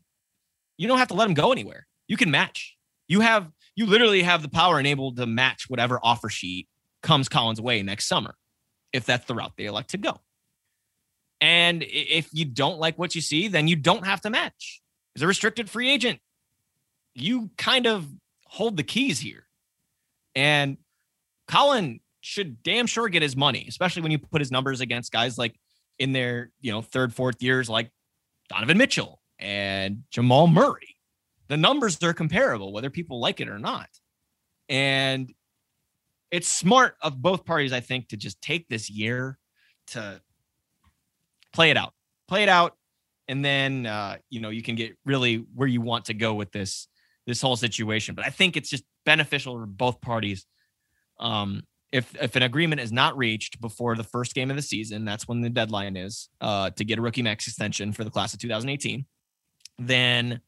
you 0.78 0.88
don't 0.88 0.98
have 0.98 1.10
to 1.10 1.14
let 1.14 1.28
him 1.28 1.34
go 1.34 1.52
anywhere. 1.52 1.88
You 2.08 2.16
can 2.16 2.32
match. 2.32 2.78
You 3.08 3.20
have 3.20 3.52
you 3.76 3.86
literally 3.86 4.24
have 4.24 4.42
the 4.42 4.50
power 4.50 4.80
enabled 4.80 5.18
to 5.18 5.26
match 5.26 5.66
whatever 5.68 6.00
offer 6.02 6.30
sheet 6.30 6.68
comes 7.04 7.28
Collins' 7.28 7.60
way 7.60 7.82
next 7.84 8.08
summer, 8.08 8.36
if 8.94 9.06
that's 9.06 9.26
the 9.26 9.36
route 9.36 9.54
they 9.58 9.66
elect 9.66 9.90
to 9.90 9.98
go. 9.98 10.20
And 11.42 11.84
if 11.84 12.30
you 12.32 12.46
don't 12.46 12.78
like 12.80 13.00
what 13.00 13.16
you 13.16 13.22
see, 13.22 13.48
then 13.48 13.68
you 13.68 13.76
don't 13.76 14.06
have 14.06 14.22
to 14.22 14.30
match. 14.30 14.82
As 15.16 15.24
a 15.24 15.28
restricted 15.28 15.70
free 15.70 15.90
agent, 15.90 16.20
you 17.16 17.50
kind 17.58 17.88
of 17.88 18.08
hold 18.46 18.78
the 18.78 18.84
keys 18.84 19.20
here. 19.20 19.48
And 20.36 20.78
Colin 21.48 22.00
should 22.22 22.62
damn 22.62 22.86
sure 22.86 23.10
get 23.10 23.24
his 23.24 23.36
money, 23.36 23.66
especially 23.68 24.04
when 24.04 24.12
you 24.12 24.20
put 24.20 24.40
his 24.40 24.52
numbers 24.52 24.80
against 24.80 25.12
guys 25.12 25.38
like 25.38 25.60
in 25.98 26.14
their, 26.14 26.52
you 26.62 26.72
know, 26.72 26.82
third, 26.82 27.14
fourth 27.14 27.42
years, 27.42 27.68
like 27.70 27.90
Donovan 28.48 28.78
Mitchell 28.78 29.22
and 29.40 30.04
Jamal 30.12 30.48
Murray. 30.48 30.96
The 31.48 31.58
numbers 31.58 32.02
are 32.04 32.14
comparable, 32.14 32.72
whether 32.72 32.90
people 32.90 33.20
like 33.20 33.42
it 33.42 33.50
or 33.50 33.60
not. 33.60 33.90
And 34.70 35.34
it's 36.30 36.48
smart 36.48 36.96
of 37.02 37.22
both 37.22 37.44
parties, 37.44 37.74
I 37.74 37.82
think, 37.82 38.10
to 38.10 38.18
just 38.18 38.42
take 38.42 38.70
this 38.70 38.90
year 38.90 39.38
to 39.88 40.22
play 41.54 41.72
it 41.72 41.78
out, 41.78 41.94
play 42.28 42.44
it 42.44 42.50
out, 42.50 42.76
and 43.28 43.44
then 43.44 43.86
uh, 43.86 44.18
you 44.30 44.42
know 44.42 44.50
you 44.50 44.62
can 44.62 44.76
get 44.76 44.98
really 45.06 45.46
where 45.56 45.68
you 45.68 45.82
want 45.82 46.06
to 46.06 46.14
go 46.14 46.34
with 46.34 46.52
this 46.52 46.88
this 47.28 47.42
whole 47.42 47.56
situation. 47.56 48.16
But 48.16 48.26
I 48.26 48.30
think 48.30 48.58
it's 48.58 48.70
just 48.70 48.84
beneficial 49.06 49.58
for 49.58 49.66
both 49.66 50.02
parties. 50.02 50.46
Um, 51.20 51.64
if 51.92 52.14
if 52.22 52.36
an 52.36 52.44
agreement 52.44 52.82
is 52.82 52.92
not 52.92 53.18
reached 53.18 53.62
before 53.62 53.96
the 53.96 54.04
first 54.04 54.34
game 54.34 54.50
of 54.50 54.56
the 54.56 54.62
season, 54.62 55.06
that's 55.06 55.28
when 55.28 55.42
the 55.42 55.50
deadline 55.50 55.98
is 55.98 56.30
uh, 56.40 56.70
to 56.72 56.86
get 56.86 57.00
a 57.00 57.02
rookie 57.02 57.22
max 57.22 57.48
extension 57.48 57.92
for 57.92 58.04
the 58.04 58.12
class 58.12 58.34
of 58.34 58.40
2018. 58.40 59.06
Then 59.80 60.42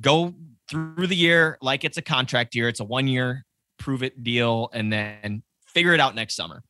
go 0.00 0.34
through 0.68 1.06
the 1.06 1.16
year 1.16 1.58
like 1.60 1.84
it's 1.84 1.96
a 1.96 2.02
contract 2.02 2.54
year. 2.54 2.68
It's 2.68 2.80
a 2.80 2.84
one 2.84 3.08
year 3.08 3.44
prove 3.78 4.02
it 4.02 4.22
deal, 4.22 4.68
and 4.72 4.92
then 4.92 5.42
figure 5.66 5.94
it 5.94 6.00
out 6.00 6.14
next 6.14 6.34
summer. 6.34 6.62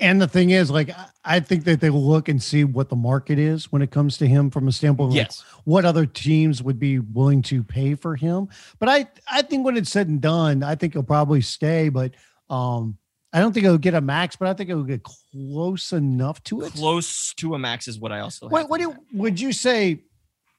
And 0.00 0.20
the 0.20 0.26
thing 0.26 0.50
is, 0.50 0.70
like, 0.70 0.90
I 1.24 1.40
think 1.40 1.64
that 1.64 1.80
they 1.80 1.90
look 1.90 2.28
and 2.30 2.42
see 2.42 2.64
what 2.64 2.88
the 2.88 2.96
market 2.96 3.38
is 3.38 3.70
when 3.70 3.82
it 3.82 3.90
comes 3.90 4.16
to 4.18 4.26
him 4.26 4.50
from 4.50 4.66
a 4.66 4.72
standpoint 4.72 5.10
of 5.10 5.14
yes. 5.14 5.44
like 5.46 5.62
what 5.66 5.84
other 5.84 6.06
teams 6.06 6.62
would 6.62 6.78
be 6.78 6.98
willing 6.98 7.42
to 7.42 7.62
pay 7.62 7.94
for 7.94 8.16
him. 8.16 8.48
But 8.78 8.88
I, 8.88 9.08
I 9.30 9.42
think 9.42 9.64
when 9.64 9.76
it's 9.76 9.90
said 9.90 10.08
and 10.08 10.20
done, 10.20 10.62
I 10.62 10.74
think 10.74 10.94
he'll 10.94 11.02
probably 11.02 11.42
stay. 11.42 11.90
But 11.90 12.12
um, 12.48 12.96
I 13.32 13.40
don't 13.40 13.52
think 13.52 13.64
he'll 13.64 13.76
get 13.76 13.92
a 13.92 14.00
max, 14.00 14.36
but 14.36 14.48
I 14.48 14.54
think 14.54 14.70
it'll 14.70 14.84
get 14.84 15.02
close 15.02 15.92
enough 15.92 16.42
to 16.44 16.62
it. 16.62 16.72
Close 16.72 17.34
to 17.34 17.54
a 17.54 17.58
max 17.58 17.86
is 17.86 17.98
what 17.98 18.10
I 18.10 18.20
also. 18.20 18.48
What, 18.48 18.70
what 18.70 18.80
do, 18.80 18.96
would 19.12 19.38
you 19.38 19.52
say? 19.52 20.02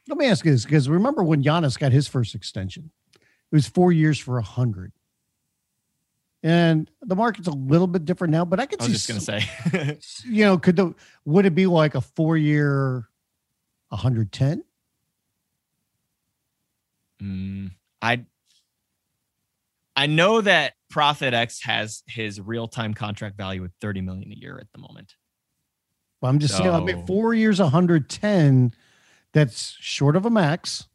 Let 0.08 0.18
me 0.20 0.28
ask 0.28 0.46
you 0.46 0.52
this 0.52 0.66
because 0.66 0.88
remember 0.88 1.24
when 1.24 1.44
Giannis 1.44 1.80
got 1.80 1.92
his 1.92 2.08
first 2.08 2.36
extension? 2.36 2.92
It 3.16 3.56
was 3.56 3.68
four 3.68 3.92
years 3.92 4.20
for 4.20 4.38
a 4.38 4.44
hundred. 4.44 4.94
And 6.44 6.90
the 7.02 7.16
market's 7.16 7.48
a 7.48 7.52
little 7.52 7.88
bit 7.88 8.06
different 8.06 8.32
now, 8.32 8.46
but 8.46 8.60
I 8.60 8.66
could 8.66 8.82
I 8.82 8.88
see. 8.88 8.94
just 8.94 9.08
gonna 9.08 9.20
say, 9.20 10.00
you 10.26 10.44
know, 10.44 10.58
could 10.58 10.76
the 10.76 10.96
would 11.24 11.46
it 11.46 11.54
be 11.54 11.68
like 11.68 11.94
a 11.94 12.02
four 12.02 12.36
year, 12.36 13.08
110? 13.90 14.64
Mm, 17.22 17.72
I 18.02 18.26
I 19.96 20.08
know 20.08 20.42
that 20.42 20.74
ProFitX 20.92 21.64
has 21.66 22.02
his 22.08 22.42
real 22.42 22.68
time 22.68 22.96
contract 22.96 23.38
value 23.38 23.64
at 23.64 23.72
30 23.82 24.02
million 24.02 24.32
a 24.32 24.36
year 24.36 24.58
at 24.60 24.72
the 24.74 24.80
moment. 24.80 25.16
Well, 26.22 26.32
I'm 26.32 26.40
just 26.40 26.56
so, 26.58 26.64
saying, 26.64 26.74
I 26.76 26.80
mean, 26.80 27.06
four 27.06 27.34
years, 27.34 27.60
110. 27.60 28.74
That's 29.34 29.76
short 29.80 30.16
of 30.16 30.26
a 30.26 30.30
max. 30.30 30.88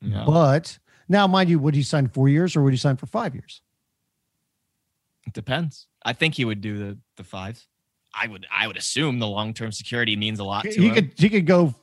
No. 0.00 0.24
But 0.26 0.78
now, 1.08 1.26
mind 1.26 1.50
you, 1.50 1.58
would 1.58 1.74
he 1.74 1.82
sign 1.82 2.08
four 2.08 2.28
years 2.28 2.56
or 2.56 2.62
would 2.62 2.72
he 2.72 2.78
sign 2.78 2.96
for 2.96 3.06
five 3.06 3.34
years? 3.34 3.60
It 5.28 5.34
depends. 5.34 5.86
I 6.02 6.14
think 6.14 6.34
he 6.34 6.44
would 6.44 6.60
do 6.60 6.78
the 6.78 6.98
the 7.16 7.24
fives. 7.24 7.66
I 8.14 8.26
would 8.26 8.46
I 8.50 8.66
would 8.66 8.76
assume 8.76 9.18
the 9.18 9.26
long 9.26 9.52
term 9.54 9.72
security 9.72 10.16
means 10.16 10.38
a 10.38 10.44
lot 10.44 10.64
to 10.64 10.70
he 10.70 10.88
him. 10.88 10.94
could 10.94 11.12
he 11.16 11.28
could 11.28 11.46
go, 11.46 11.74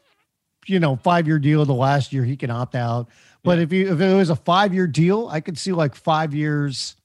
you 0.65 0.79
know, 0.79 0.95
five 0.95 1.27
year 1.27 1.37
deal. 1.39 1.63
The 1.63 1.73
last 1.73 2.11
year 2.11 2.23
he 2.23 2.35
can 2.35 2.49
opt 2.49 2.75
out. 2.75 3.09
But 3.43 3.57
yeah. 3.57 3.63
if 3.63 3.73
you 3.73 3.93
if 3.93 4.01
it 4.01 4.15
was 4.15 4.31
a 4.31 4.35
five 4.35 4.73
year 4.73 4.87
deal, 4.87 5.27
I 5.27 5.41
could 5.41 5.57
see 5.57 5.71
like 5.71 5.95
five 5.95 6.33
years, 6.33 6.95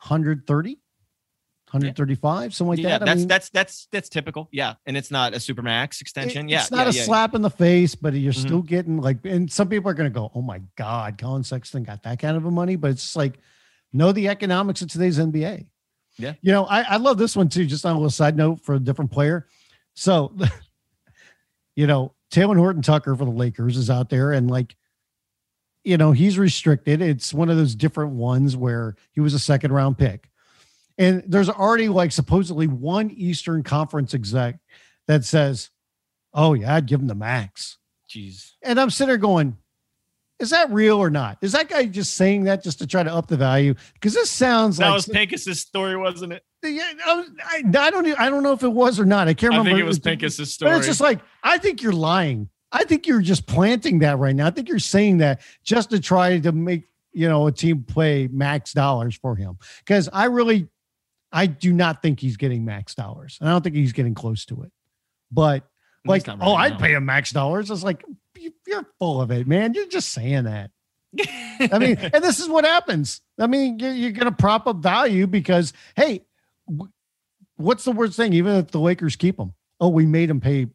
130. 0.00 0.78
135, 1.70 2.42
yeah. 2.42 2.48
something 2.48 2.68
like 2.68 2.76
that. 2.78 2.82
yeah, 2.82 2.98
that. 2.98 3.04
That's 3.04 3.10
I 3.10 3.14
mean, 3.18 3.28
that's 3.28 3.50
that's 3.50 3.88
that's 3.92 4.08
typical. 4.08 4.48
Yeah, 4.50 4.76
and 4.86 4.96
it's 4.96 5.10
not 5.10 5.34
a 5.34 5.40
super 5.40 5.60
max 5.60 6.00
extension. 6.00 6.48
It, 6.48 6.52
yeah, 6.52 6.60
it's 6.62 6.70
not 6.70 6.88
a 6.88 6.92
slap 6.94 7.34
in 7.34 7.42
the 7.42 7.50
face, 7.50 7.94
but 7.94 8.14
you're 8.14 8.32
mm-hmm. 8.32 8.40
still 8.40 8.62
getting 8.62 9.02
like. 9.02 9.18
And 9.24 9.52
some 9.52 9.68
people 9.68 9.90
are 9.90 9.94
going 9.94 10.10
to 10.10 10.14
go, 10.14 10.30
"Oh 10.34 10.40
my 10.40 10.62
God, 10.76 11.18
colin 11.18 11.44
Sexton 11.44 11.82
got 11.82 12.04
that 12.04 12.20
kind 12.20 12.38
of 12.38 12.46
a 12.46 12.50
money," 12.50 12.76
but 12.76 12.92
it's 12.92 13.14
like 13.14 13.38
know 13.92 14.12
the 14.12 14.28
economics 14.28 14.82
of 14.82 14.88
today's 14.88 15.18
NBA. 15.18 15.66
Yeah. 16.18 16.34
You 16.40 16.52
know, 16.52 16.64
I, 16.64 16.82
I 16.82 16.96
love 16.96 17.18
this 17.18 17.36
one 17.36 17.48
too, 17.48 17.64
just 17.64 17.86
on 17.86 17.92
a 17.92 17.98
little 17.98 18.10
side 18.10 18.36
note 18.36 18.60
for 18.60 18.74
a 18.74 18.80
different 18.80 19.10
player. 19.10 19.46
So, 19.94 20.36
you 21.76 21.86
know, 21.86 22.14
Talen 22.32 22.56
Horton 22.56 22.82
Tucker 22.82 23.14
for 23.16 23.24
the 23.24 23.30
Lakers 23.30 23.76
is 23.76 23.88
out 23.88 24.10
there 24.10 24.32
and 24.32 24.50
like, 24.50 24.76
you 25.84 25.96
know, 25.96 26.12
he's 26.12 26.38
restricted. 26.38 27.00
It's 27.00 27.32
one 27.32 27.48
of 27.48 27.56
those 27.56 27.74
different 27.74 28.12
ones 28.12 28.56
where 28.56 28.96
he 29.12 29.20
was 29.20 29.32
a 29.32 29.38
second 29.38 29.72
round 29.72 29.96
pick. 29.96 30.28
And 30.98 31.22
there's 31.26 31.48
already 31.48 31.88
like 31.88 32.10
supposedly 32.10 32.66
one 32.66 33.10
Eastern 33.10 33.62
Conference 33.62 34.14
exec 34.14 34.56
that 35.06 35.24
says, 35.24 35.70
"Oh 36.34 36.54
yeah, 36.54 36.74
I'd 36.74 36.86
give 36.86 37.00
him 37.00 37.06
the 37.06 37.14
max." 37.14 37.78
Jeez. 38.10 38.52
And 38.62 38.80
I'm 38.80 38.90
sitting 38.90 39.08
there 39.08 39.16
going, 39.16 39.56
"Is 40.38 40.50
that 40.50 40.70
real 40.70 40.96
or 40.98 41.10
not? 41.10 41.38
Is 41.42 41.52
that 41.52 41.68
guy 41.68 41.86
just 41.86 42.14
saying 42.14 42.44
that 42.44 42.62
just 42.62 42.78
to 42.80 42.86
try 42.86 43.02
to 43.02 43.12
up 43.12 43.26
the 43.26 43.36
value?" 43.36 43.74
Because 43.94 44.14
this 44.14 44.30
sounds 44.30 44.78
like 44.78 44.88
That 44.88 44.94
was 44.94 45.06
Pincus's 45.06 45.60
story, 45.60 45.96
wasn't 45.96 46.32
it? 46.32 46.44
yeah, 46.62 46.92
I, 47.06 47.24
I, 47.44 47.62
I 47.78 47.90
don't. 47.90 48.06
I 48.20 48.28
don't 48.30 48.42
know 48.42 48.52
if 48.52 48.62
it 48.62 48.72
was 48.72 48.98
or 48.98 49.04
not. 49.06 49.28
I 49.28 49.34
can't 49.34 49.52
I 49.54 49.56
remember. 49.58 49.70
think 49.76 49.80
it 49.80 49.86
was 49.86 49.98
But 49.98 50.10
Pincus's 50.10 50.52
story. 50.52 50.76
it's 50.76 50.86
just 50.86 51.00
like 51.00 51.20
I 51.42 51.58
think 51.58 51.82
you're 51.82 51.92
lying. 51.92 52.48
I 52.70 52.84
think 52.84 53.06
you're 53.06 53.22
just 53.22 53.46
planting 53.46 54.00
that 54.00 54.18
right 54.18 54.34
now. 54.36 54.46
I 54.46 54.50
think 54.50 54.68
you're 54.68 54.78
saying 54.78 55.18
that 55.18 55.40
just 55.64 55.90
to 55.90 56.00
try 56.00 56.38
to 56.40 56.52
make 56.52 56.84
you 57.12 57.28
know 57.28 57.46
a 57.46 57.52
team 57.52 57.82
play 57.84 58.28
max 58.30 58.72
dollars 58.72 59.16
for 59.16 59.34
him. 59.36 59.56
Because 59.78 60.08
I 60.12 60.26
really, 60.26 60.68
I 61.32 61.46
do 61.46 61.72
not 61.72 62.02
think 62.02 62.20
he's 62.20 62.36
getting 62.36 62.64
max 62.64 62.94
dollars. 62.94 63.38
And 63.40 63.48
I 63.48 63.52
don't 63.52 63.62
think 63.62 63.74
he's 63.76 63.92
getting 63.92 64.14
close 64.14 64.44
to 64.46 64.62
it. 64.64 64.72
But 65.30 65.64
like, 66.06 66.26
not 66.26 66.38
oh, 66.40 66.54
right 66.54 66.72
I'd 66.72 66.78
pay 66.78 66.92
him 66.94 67.04
max 67.04 67.30
dollars. 67.30 67.70
It's 67.70 67.82
like 67.82 68.04
you- 68.38 68.52
you're 68.66 68.86
full 68.98 69.20
of 69.20 69.30
it, 69.30 69.46
man. 69.46 69.74
You're 69.74 69.88
just 69.88 70.10
saying 70.10 70.44
that. 70.44 70.70
I 71.72 71.78
mean, 71.78 71.96
and 72.12 72.22
this 72.22 72.38
is 72.38 72.48
what 72.48 72.64
happens. 72.64 73.20
I 73.38 73.46
mean, 73.46 73.78
you're, 73.78 73.92
you're 73.92 74.12
going 74.12 74.26
to 74.28 74.32
prop 74.36 74.66
up 74.66 74.76
value 74.76 75.26
because, 75.26 75.72
hey, 75.96 76.24
w- 76.68 76.90
what's 77.56 77.84
the 77.84 77.92
worst 77.92 78.16
thing? 78.16 78.32
Even 78.34 78.56
if 78.56 78.70
the 78.70 78.80
Lakers 78.80 79.16
keep 79.16 79.38
him, 79.38 79.54
oh, 79.80 79.88
we 79.88 80.06
made 80.06 80.30
him 80.30 80.40
pay 80.40 80.68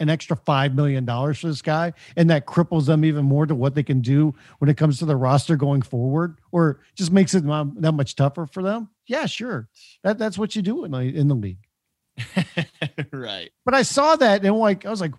an 0.00 0.08
extra 0.08 0.34
$5 0.34 0.74
million 0.74 1.06
for 1.06 1.46
this 1.46 1.60
guy. 1.62 1.92
And 2.16 2.30
that 2.30 2.46
cripples 2.46 2.86
them 2.86 3.04
even 3.04 3.24
more 3.26 3.44
to 3.44 3.54
what 3.54 3.74
they 3.74 3.82
can 3.82 4.00
do 4.00 4.34
when 4.58 4.70
it 4.70 4.78
comes 4.78 4.98
to 5.00 5.04
the 5.04 5.16
roster 5.16 5.56
going 5.56 5.82
forward, 5.82 6.38
or 6.52 6.80
just 6.96 7.12
makes 7.12 7.34
it 7.34 7.44
that 7.44 7.92
much 7.92 8.16
tougher 8.16 8.46
for 8.46 8.62
them. 8.62 8.88
Yeah, 9.06 9.26
sure. 9.26 9.68
That, 10.02 10.16
that's 10.18 10.38
what 10.38 10.56
you 10.56 10.62
do 10.62 10.84
in 10.84 10.92
the, 10.92 10.98
in 11.00 11.28
the 11.28 11.34
league. 11.34 11.66
right. 13.12 13.50
But 13.64 13.74
I 13.74 13.82
saw 13.82 14.16
that 14.16 14.44
and 14.44 14.56
like, 14.56 14.86
I 14.86 14.90
was 14.90 15.00
like, 15.00 15.14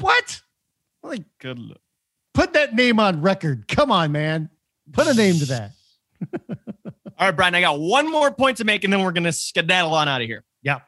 what? 0.00 0.40
Like, 1.02 1.24
Good 1.40 1.58
look. 1.58 1.80
put 2.32 2.54
that 2.54 2.74
name 2.74 2.98
on 2.98 3.22
record. 3.22 3.68
Come 3.68 3.90
on, 3.90 4.12
man. 4.12 4.50
Put 4.92 5.06
a 5.06 5.14
name 5.14 5.38
to 5.38 5.46
that. 5.46 5.70
All 7.18 7.28
right, 7.28 7.36
Brian, 7.36 7.54
I 7.54 7.60
got 7.60 7.78
one 7.78 8.10
more 8.10 8.30
point 8.30 8.56
to 8.58 8.64
make, 8.64 8.84
and 8.84 8.92
then 8.92 9.02
we're 9.02 9.12
gonna 9.12 9.32
skedaddle 9.32 9.94
on 9.94 10.08
out 10.08 10.20
of 10.20 10.26
here. 10.26 10.44
Yeah. 10.62 10.80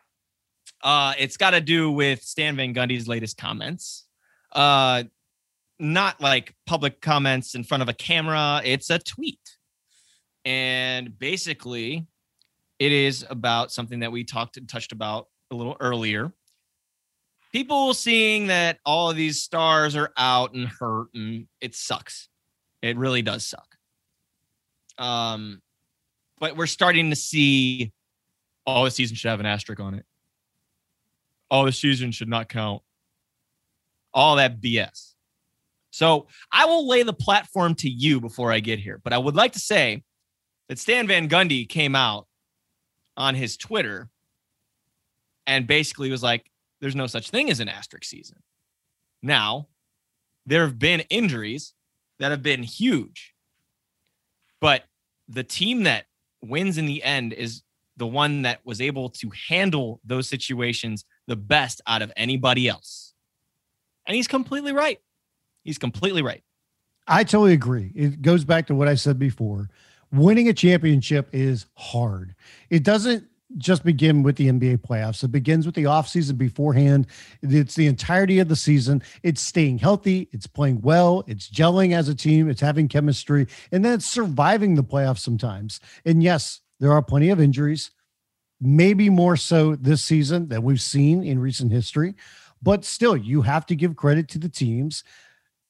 Uh, 0.83 1.15
it's 1.19 1.37
got 1.37 1.51
to 1.51 1.61
do 1.61 1.91
with 1.91 2.23
Stan 2.23 2.57
Van 2.57 2.75
Gundy's 2.75 3.09
latest 3.09 3.37
comments. 3.37 4.05
Uh, 4.53 5.05
not 5.79 6.21
like 6.21 6.55
public 6.67 7.01
comments 7.01 7.55
in 7.55 7.65
front 7.65 7.83
of 7.83 7.89
a 7.89 7.93
camera. 7.93 8.61
It's 8.65 8.91
a 8.91 8.99
tweet, 8.99 9.41
and 10.45 11.19
basically, 11.19 12.07
it 12.79 12.93
is 12.93 13.25
about 13.29 13.73
something 13.73 14.01
that 14.01 14.13
we 14.13 14.25
talked 14.25 14.57
and 14.57 14.69
touched 14.69 14.93
about 14.93 15.29
a 15.51 15.55
little 15.55 15.77
earlier. 15.81 16.33
People 17.53 17.95
seeing 17.95 18.49
that 18.49 18.79
all 18.85 19.11
of 19.11 19.17
these 19.17 19.43
stars 19.43 19.97
are 19.97 20.13
out 20.17 20.55
and 20.55 20.69
hurt, 20.69 21.09
and 21.15 21.47
it 21.61 21.75
sucks. 21.75 22.29
It 22.83 22.99
really 22.99 23.23
does 23.23 23.47
suck. 23.47 23.77
Um, 24.99 25.63
but 26.39 26.57
we're 26.57 26.67
starting 26.67 27.11
to 27.11 27.17
see 27.17 27.93
oh 28.67 28.85
the 28.85 28.91
season 28.91 29.17
should 29.17 29.31
have 29.31 29.41
an 29.41 29.47
asterisk 29.47 29.81
on 29.81 29.95
it 29.95 30.05
oh 31.51 31.65
the 31.65 31.73
season 31.73 32.11
should 32.13 32.29
not 32.29 32.49
count 32.49 32.83
all 34.13 34.37
that 34.37 34.61
bs 34.61 35.15
so 35.91 36.27
i 36.53 36.65
will 36.65 36.89
lay 36.89 37.03
the 37.03 37.13
platform 37.13 37.75
to 37.75 37.89
you 37.89 38.21
before 38.21 38.53
i 38.53 38.61
get 38.61 38.79
here 38.79 39.01
but 39.03 39.13
i 39.13 39.19
would 39.19 39.37
like 39.37 39.53
to 39.53 39.61
say 39.61 40.03
that 40.69 40.79
stan 40.79 41.07
van 41.07 41.29
gundy 41.29 41.69
came 41.69 41.95
out 41.95 42.27
on 43.17 43.35
his 43.35 43.57
twitter 43.57 44.09
and 45.47 45.67
basically 45.67 46.11
was 46.11 46.23
like 46.23 46.51
there's 46.81 46.97
no 46.97 47.07
such 47.07 47.31
thing 47.31 47.51
as 47.51 47.61
an 47.61 47.69
asterisk 47.69 48.05
season 48.05 48.39
now 49.23 49.69
there 50.45 50.63
have 50.63 50.79
been 50.79 51.01
injuries 51.11 51.75
that 52.19 52.31
have 52.31 52.43
been 52.43 52.63
huge 52.63 53.35
but 54.61 54.85
the 55.29 55.45
team 55.45 55.85
that 55.85 56.07
wins 56.43 56.79
in 56.79 56.87
the 56.87 57.03
end 57.03 57.33
is 57.33 57.63
the 57.97 58.07
one 58.07 58.43
that 58.43 58.61
was 58.65 58.81
able 58.81 59.09
to 59.09 59.31
handle 59.49 60.01
those 60.05 60.29
situations 60.29 61.05
the 61.27 61.37
best 61.37 61.81
out 61.87 62.03
of 62.03 62.13
anybody 62.17 62.69
else. 62.69 63.15
And 64.07 64.15
he's 64.15 64.29
completely 64.29 64.73
right. 64.73 65.01
He's 65.65 65.79
completely 65.79 66.23
right. 66.23 66.43
I 67.09 67.25
totally 67.25 67.53
agree. 67.53 67.93
It 67.95 68.23
goes 68.23 68.45
back 68.45 68.67
to 68.67 68.75
what 68.75 68.89
I 68.89 68.95
said 68.95 69.19
before. 69.19 69.69
Winning 70.13 70.49
a 70.49 70.53
championship 70.53 71.29
is 71.33 71.67
hard. 71.75 72.35
It 72.71 72.83
doesn't 72.85 73.29
just 73.59 73.85
begin 73.85 74.23
with 74.23 74.37
the 74.37 74.49
NBA 74.49 74.79
playoffs. 74.79 75.23
It 75.23 75.29
begins 75.29 75.67
with 75.67 75.75
the 75.75 75.85
offseason 75.85 76.37
beforehand. 76.37 77.07
It's 77.43 77.75
the 77.75 77.87
entirety 77.87 78.39
of 78.39 78.49
the 78.49 78.57
season. 78.57 79.03
It's 79.23 79.41
staying 79.41 79.79
healthy, 79.79 80.29
it's 80.33 80.47
playing 80.47 80.81
well, 80.83 81.25
it's 81.27 81.49
gelling 81.49 81.95
as 81.95 82.09
a 82.09 82.15
team, 82.15 82.49
it's 82.51 82.61
having 82.61 82.89
chemistry, 82.89 83.47
and 83.71 83.85
then 83.85 83.95
it's 83.95 84.07
surviving 84.07 84.75
the 84.75 84.85
playoffs 84.85 85.21
sometimes. 85.21 85.81
And 86.05 86.23
yes, 86.23 86.61
there 86.81 86.93
are 86.93 87.03
plenty 87.03 87.31
of 87.31 87.41
injuries, 87.41 87.91
maybe 88.61 89.09
more 89.09 89.37
so 89.37 89.77
this 89.77 90.05
season 90.05 90.49
than 90.49 90.63
we've 90.63 90.81
seen 90.81 91.23
in 91.23 91.39
recent 91.39 91.73
history. 91.73 92.15
But 92.63 92.85
still, 92.85 93.17
you 93.17 93.43
have 93.43 93.67
to 93.67 93.77
give 93.77 93.97
credit 93.97 94.29
to 94.31 94.39
the 94.39 94.49
teams 94.49 95.05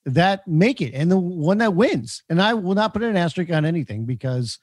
that 0.07 0.47
make 0.47 0.81
it 0.81 0.95
and 0.95 1.11
the 1.11 1.19
one 1.19 1.59
that 1.59 1.75
wins. 1.75 2.23
And 2.31 2.41
I 2.41 2.55
will 2.55 2.75
not 2.75 2.93
put 2.93 3.03
an 3.03 3.17
asterisk 3.17 3.51
on 3.51 3.65
anything 3.65 4.05
because 4.05 4.59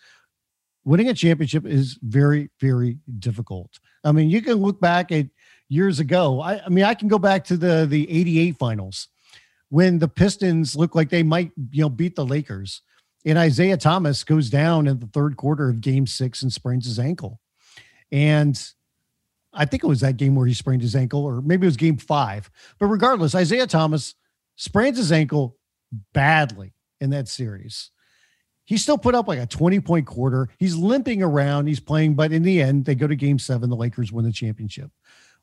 winning 0.86 1.10
a 1.10 1.14
championship 1.14 1.66
is 1.66 2.00
very, 2.02 2.50
very 2.60 2.98
difficult. 3.20 3.80
I 4.04 4.14
mean, 4.14 4.30
you 4.30 4.42
can 4.42 4.56
look 4.56 4.80
back 4.80 5.12
at 5.12 5.28
years 5.68 6.00
ago. 6.00 6.42
I, 6.42 6.64
I 6.64 6.70
mean, 6.70 6.86
I 6.86 6.94
can 6.94 7.10
go 7.10 7.20
back 7.20 7.44
to 7.46 7.58
the 7.58 7.86
the 7.86 8.10
88 8.10 8.58
finals 8.58 9.10
when 9.70 10.00
the 10.00 10.08
Pistons 10.08 10.76
looked 10.76 10.96
like 10.96 11.10
they 11.10 11.24
might, 11.24 11.52
you 11.72 11.82
know, 11.82 11.90
beat 11.90 12.16
the 12.16 12.26
Lakers. 12.26 12.82
And 13.26 13.38
Isiah 13.38 13.78
Thomas 13.78 14.24
goes 14.24 14.50
down 14.50 14.88
in 14.88 15.00
the 15.00 15.08
third 15.08 15.38
quarter 15.38 15.70
of 15.70 15.82
game 15.82 16.08
six 16.08 16.42
and 16.42 16.52
sprains 16.52 16.86
his 16.86 17.00
ankle. 17.00 17.40
And 18.12 18.62
I 19.54 19.66
think 19.66 19.84
it 19.84 19.88
was 19.88 20.02
that 20.02 20.18
game 20.18 20.36
where 20.36 20.48
he 20.48 20.54
sprained 20.54 20.82
his 20.82 20.96
ankle, 20.96 21.24
or 21.24 21.42
maybe 21.42 21.66
it 21.66 21.70
was 21.70 21.78
game 21.78 21.98
five. 21.98 22.50
But 22.80 22.88
regardless, 22.88 23.36
Isiah 23.36 23.68
Thomas 23.68 24.16
sprains 24.56 24.98
his 24.98 25.12
ankle 25.12 25.58
badly 26.14 26.74
in 27.00 27.10
that 27.12 27.28
series. 27.28 27.92
He 28.66 28.78
still 28.78 28.98
put 28.98 29.16
up 29.16 29.28
like 29.28 29.40
a 29.40 29.46
20 29.46 29.80
point 29.82 30.08
quarter. 30.08 30.50
He's 30.58 30.76
limping 30.76 31.22
around. 31.22 31.68
He's 31.68 31.80
playing, 31.80 32.16
but 32.16 32.32
in 32.32 32.44
the 32.44 32.62
end, 32.62 32.86
they 32.86 32.96
go 32.96 33.08
to 33.08 33.16
game 33.16 33.40
seven. 33.40 33.70
The 33.70 33.76
Lakers 33.76 34.12
win 34.12 34.26
the 34.26 34.32
championship. 34.32 34.90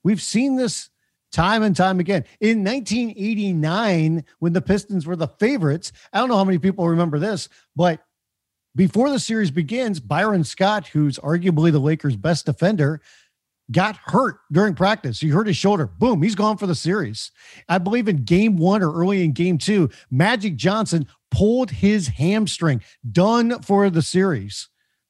We've 0.03 0.23
seen 0.23 0.57
this 0.57 0.89
time 1.31 1.63
and 1.63 1.77
time 1.77 2.01
again. 2.01 2.25
In 2.41 2.65
1989, 2.65 4.25
when 4.39 4.53
the 4.53 4.63
Pistons 4.63 5.07
were 5.07 5.17
the 5.17 5.29
favorites, 5.29 5.93
I 6.13 6.19
don't 6.19 6.29
know 6.29 6.37
how 6.37 6.45
many 6.45 6.59
people 6.59 6.89
remember 6.89 7.19
this, 7.19 7.49
but 7.77 8.01
before 8.75 9.11
the 9.11 9.19
series 9.19 9.51
begins, 9.51 10.01
Byron 10.01 10.45
Scott, 10.45 10.87
who's 10.87 11.19
arguably 11.19 11.73
the 11.73 11.81
Lakers' 11.81 12.17
best 12.17 12.47
defender, 12.47 13.01
got 13.71 13.97
hurt 13.97 14.39
during 14.51 14.75
practice. 14.75 15.21
He 15.21 15.29
hurt 15.29 15.47
his 15.47 15.57
shoulder. 15.57 15.87
Boom, 15.87 16.23
he's 16.23 16.35
gone 16.35 16.57
for 16.57 16.67
the 16.67 16.75
series. 16.75 17.31
I 17.69 17.79
believe 17.79 18.09
in 18.09 18.25
game 18.25 18.57
one 18.57 18.83
or 18.83 18.93
early 18.93 19.25
in 19.25 19.33
game 19.33 19.59
two, 19.59 19.91
Magic 20.11 20.57
Johnson 20.57 21.07
pulled 21.31 21.71
his 21.71 22.09
hamstring, 22.09 22.83
done 23.11 23.63
for 23.63 23.89
the 23.91 24.03
series. 24.03 24.69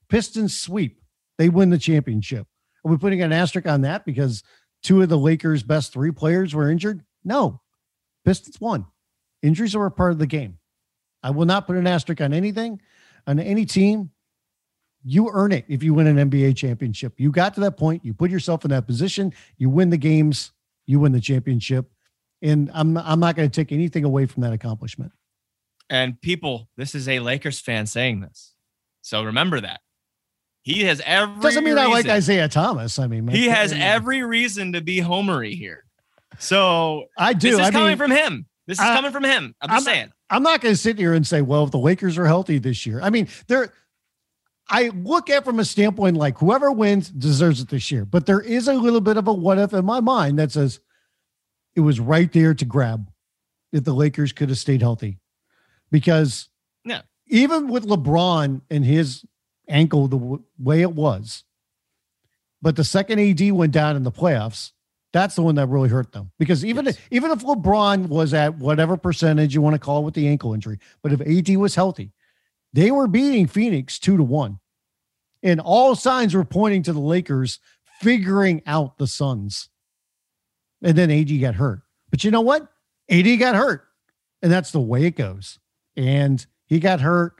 Pistons 0.08 0.60
sweep. 0.60 1.00
They 1.38 1.48
win 1.48 1.70
the 1.70 1.78
championship. 1.78 2.46
Are 2.84 2.90
we 2.90 2.98
putting 2.98 3.22
an 3.22 3.32
asterisk 3.32 3.66
on 3.66 3.82
that 3.82 4.04
because 4.04 4.42
two 4.82 5.02
of 5.02 5.08
the 5.08 5.18
Lakers' 5.18 5.62
best 5.62 5.92
three 5.92 6.10
players 6.10 6.54
were 6.54 6.70
injured? 6.70 7.02
No. 7.24 7.60
Pistons 8.24 8.60
won. 8.60 8.86
Injuries 9.42 9.74
are 9.74 9.86
a 9.86 9.90
part 9.90 10.12
of 10.12 10.18
the 10.18 10.26
game. 10.26 10.58
I 11.22 11.30
will 11.30 11.46
not 11.46 11.66
put 11.66 11.76
an 11.76 11.86
asterisk 11.86 12.20
on 12.20 12.32
anything, 12.32 12.80
on 13.26 13.38
any 13.38 13.64
team. 13.64 14.10
You 15.02 15.30
earn 15.32 15.52
it 15.52 15.64
if 15.68 15.82
you 15.82 15.94
win 15.94 16.06
an 16.06 16.30
NBA 16.30 16.56
championship. 16.56 17.14
You 17.16 17.30
got 17.30 17.54
to 17.54 17.60
that 17.60 17.76
point, 17.76 18.04
you 18.04 18.12
put 18.12 18.30
yourself 18.30 18.64
in 18.64 18.70
that 18.70 18.86
position, 18.86 19.32
you 19.56 19.70
win 19.70 19.90
the 19.90 19.96
games, 19.96 20.52
you 20.86 21.00
win 21.00 21.12
the 21.12 21.20
championship. 21.20 21.90
And 22.42 22.70
I'm 22.74 22.96
I'm 22.96 23.20
not 23.20 23.36
going 23.36 23.48
to 23.48 23.54
take 23.54 23.72
anything 23.72 24.04
away 24.04 24.26
from 24.26 24.42
that 24.42 24.52
accomplishment. 24.52 25.12
And 25.88 26.20
people, 26.20 26.68
this 26.76 26.94
is 26.94 27.08
a 27.08 27.18
Lakers 27.20 27.60
fan 27.60 27.86
saying 27.86 28.20
this. 28.20 28.54
So 29.02 29.24
remember 29.24 29.60
that. 29.60 29.80
He 30.62 30.84
has 30.84 31.00
every 31.04 31.40
Doesn't 31.40 31.64
mean 31.64 31.78
I 31.78 31.86
like 31.86 32.06
Isiah 32.06 32.48
Thomas. 32.48 32.98
I 32.98 33.06
mean, 33.06 33.26
He 33.28 33.46
has 33.48 33.72
mean, 33.72 33.80
every 33.80 34.22
reason 34.22 34.74
to 34.74 34.80
be 34.82 34.98
homery 35.00 35.56
here. 35.56 35.84
So 36.38 37.06
I 37.18 37.32
do. 37.32 37.50
this 37.50 37.60
is 37.60 37.66
I 37.66 37.70
coming 37.70 37.88
mean, 37.88 37.96
from 37.98 38.10
him. 38.10 38.46
This 38.66 38.78
is 38.78 38.84
I- 38.84 38.94
coming 38.94 39.10
from 39.12 39.24
him. 39.24 39.54
I'm 39.60 39.68
just 39.70 39.88
I'm- 39.88 39.94
saying. 39.94 40.12
I'm 40.32 40.44
not 40.44 40.60
going 40.60 40.72
to 40.72 40.80
sit 40.80 40.96
here 40.96 41.12
and 41.12 41.26
say, 41.26 41.42
well, 41.42 41.64
if 41.64 41.72
the 41.72 41.78
Lakers 41.78 42.16
are 42.16 42.24
healthy 42.26 42.58
this 42.58 42.86
year, 42.86 43.00
I 43.02 43.10
mean, 43.10 43.26
they're. 43.48 43.72
I 44.70 44.88
look 44.94 45.28
at 45.30 45.44
from 45.44 45.58
a 45.58 45.64
standpoint 45.64 46.16
like 46.16 46.38
whoever 46.38 46.70
wins 46.70 47.10
deserves 47.10 47.60
it 47.60 47.68
this 47.68 47.90
year, 47.90 48.04
but 48.04 48.26
there 48.26 48.40
is 48.40 48.68
a 48.68 48.74
little 48.74 49.00
bit 49.00 49.16
of 49.16 49.26
a 49.26 49.32
what 49.32 49.58
if 49.58 49.72
in 49.72 49.84
my 49.84 50.00
mind 50.00 50.38
that 50.38 50.52
says 50.52 50.78
it 51.74 51.80
was 51.80 51.98
right 51.98 52.32
there 52.32 52.54
to 52.54 52.64
grab 52.64 53.10
if 53.72 53.84
the 53.84 53.92
Lakers 53.92 54.32
could 54.32 54.48
have 54.48 54.58
stayed 54.58 54.80
healthy, 54.80 55.18
because 55.90 56.48
Yeah. 56.84 57.02
even 57.26 57.68
with 57.68 57.84
LeBron 57.86 58.62
and 58.70 58.84
his 58.84 59.24
ankle 59.68 60.06
the 60.08 60.18
w- 60.18 60.44
way 60.58 60.82
it 60.82 60.92
was, 60.94 61.44
but 62.62 62.76
the 62.76 62.84
second 62.84 63.18
AD 63.18 63.50
went 63.52 63.72
down 63.72 63.96
in 63.96 64.04
the 64.04 64.12
playoffs, 64.12 64.72
That's 65.12 65.34
the 65.34 65.42
one 65.42 65.56
that 65.56 65.66
really 65.66 65.88
hurt 65.88 66.12
them 66.12 66.30
because 66.38 66.64
even 66.64 66.84
Yes. 66.84 66.94
if, 66.94 67.08
even 67.10 67.32
if 67.32 67.40
LeBron 67.40 68.06
was 68.06 68.32
at 68.32 68.58
whatever 68.58 68.96
percentage 68.96 69.52
you 69.52 69.60
want 69.60 69.74
to 69.74 69.78
call 69.80 70.02
it 70.02 70.04
with 70.04 70.14
the 70.14 70.28
ankle 70.28 70.54
injury, 70.54 70.78
but 71.02 71.12
if 71.12 71.20
AD 71.20 71.56
was 71.56 71.74
healthy, 71.74 72.12
they 72.72 72.90
were 72.90 73.06
beating 73.08 73.46
Phoenix 73.46 73.98
two 73.98 74.16
to 74.16 74.22
one, 74.22 74.58
and 75.42 75.60
all 75.60 75.94
signs 75.94 76.34
were 76.34 76.44
pointing 76.44 76.82
to 76.84 76.92
the 76.92 77.00
Lakers 77.00 77.58
figuring 78.00 78.62
out 78.66 78.98
the 78.98 79.06
Suns. 79.06 79.68
And 80.82 80.96
then 80.96 81.10
AD 81.10 81.40
got 81.40 81.56
hurt, 81.56 81.82
but 82.10 82.24
you 82.24 82.30
know 82.30 82.40
what? 82.40 82.68
AD 83.10 83.38
got 83.38 83.54
hurt, 83.54 83.86
and 84.42 84.50
that's 84.50 84.70
the 84.70 84.80
way 84.80 85.04
it 85.04 85.16
goes. 85.16 85.58
And 85.96 86.44
he 86.66 86.78
got 86.80 87.00
hurt. 87.00 87.34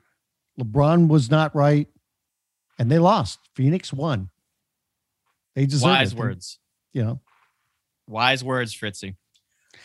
LeBron 0.61 1.09
was 1.09 1.31
not 1.31 1.55
right, 1.55 1.89
and 2.79 2.91
they 2.91 2.99
lost. 2.99 3.39
Phoenix 3.55 3.93
won. 3.93 4.29
They 5.55 5.67
deserve 5.67 5.89
Wise 5.91 6.13
it. 6.13 6.19
words. 6.19 6.59
You 6.93 7.05
know. 7.05 7.21
Wise 8.07 8.43
words, 8.45 8.75
Fritzy. 8.75 9.17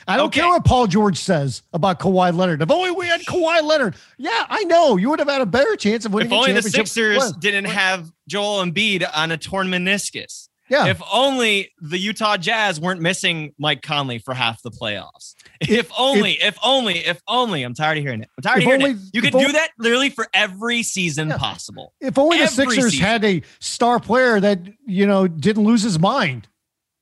I 0.08 0.18
don't 0.18 0.28
Okay. 0.28 0.42
care 0.42 0.50
what 0.50 0.66
Paul 0.66 0.88
George 0.88 1.18
says 1.18 1.64
about 1.74 2.00
Kawhi 2.00 2.36
Leonard. 2.36 2.62
If 2.62 2.70
only 2.70 2.92
we 2.92 3.08
had 3.08 3.22
Kawhi 3.22 3.64
Leonard. 3.64 3.96
Yeah, 4.18 4.46
I 4.50 4.64
know. 4.66 4.98
You 4.98 5.10
would 5.10 5.20
have 5.20 5.28
had 5.30 5.42
a 5.42 5.46
better 5.48 5.76
chance 5.76 6.06
of 6.06 6.14
winning 6.14 6.32
If 6.32 6.38
only 6.38 6.52
the. 6.54 6.62
Sixers 6.62 7.18
What? 7.18 7.40
didn't 7.40 7.66
have 7.66 8.12
Joel 8.28 8.64
Embiid 8.64 9.08
on 9.16 9.32
a 9.32 9.38
torn 9.38 9.68
meniscus. 9.68 10.48
Yeah. 10.70 10.88
If 10.88 11.00
only 11.14 11.72
the 11.80 11.98
Utah 12.00 12.38
Jazz 12.38 12.80
weren't 12.80 13.00
missing 13.00 13.54
Mike 13.60 13.84
Conley 13.84 14.18
for 14.18 14.34
half 14.34 14.62
the 14.64 14.72
playoffs. 14.72 15.34
If 15.62 15.92
only, 15.98 16.34
if, 16.42 16.58
only, 16.64 16.98
if 17.06 17.22
only. 17.28 17.62
I'm 17.64 17.74
tired 17.76 18.00
of 18.00 18.04
hearing 18.04 18.22
it. 18.22 18.30
I'm 18.38 18.42
tired 18.42 18.58
of 18.60 18.64
hearing 18.64 18.82
only- 18.84 18.96
it. 18.96 19.02
You 19.14 19.22
if 19.24 19.32
could 19.32 19.40
do 19.40 19.52
that 19.54 19.70
literally 19.78 20.10
for 20.10 20.28
every 20.34 20.82
season 20.84 21.30
Yeah. 21.30 21.38
possible. 21.38 21.94
if 22.02 22.18
only 22.18 22.40
the 22.40 22.48
Sixers 22.48 22.92
season. 22.92 23.00
had 23.06 23.24
a 23.26 23.42
star 23.60 24.00
player 24.00 24.40
that, 24.40 24.60
you 24.86 25.06
know, 25.08 25.28
didn't 25.28 25.64
lose 25.64 25.82
his 25.84 25.98
mind 26.00 26.48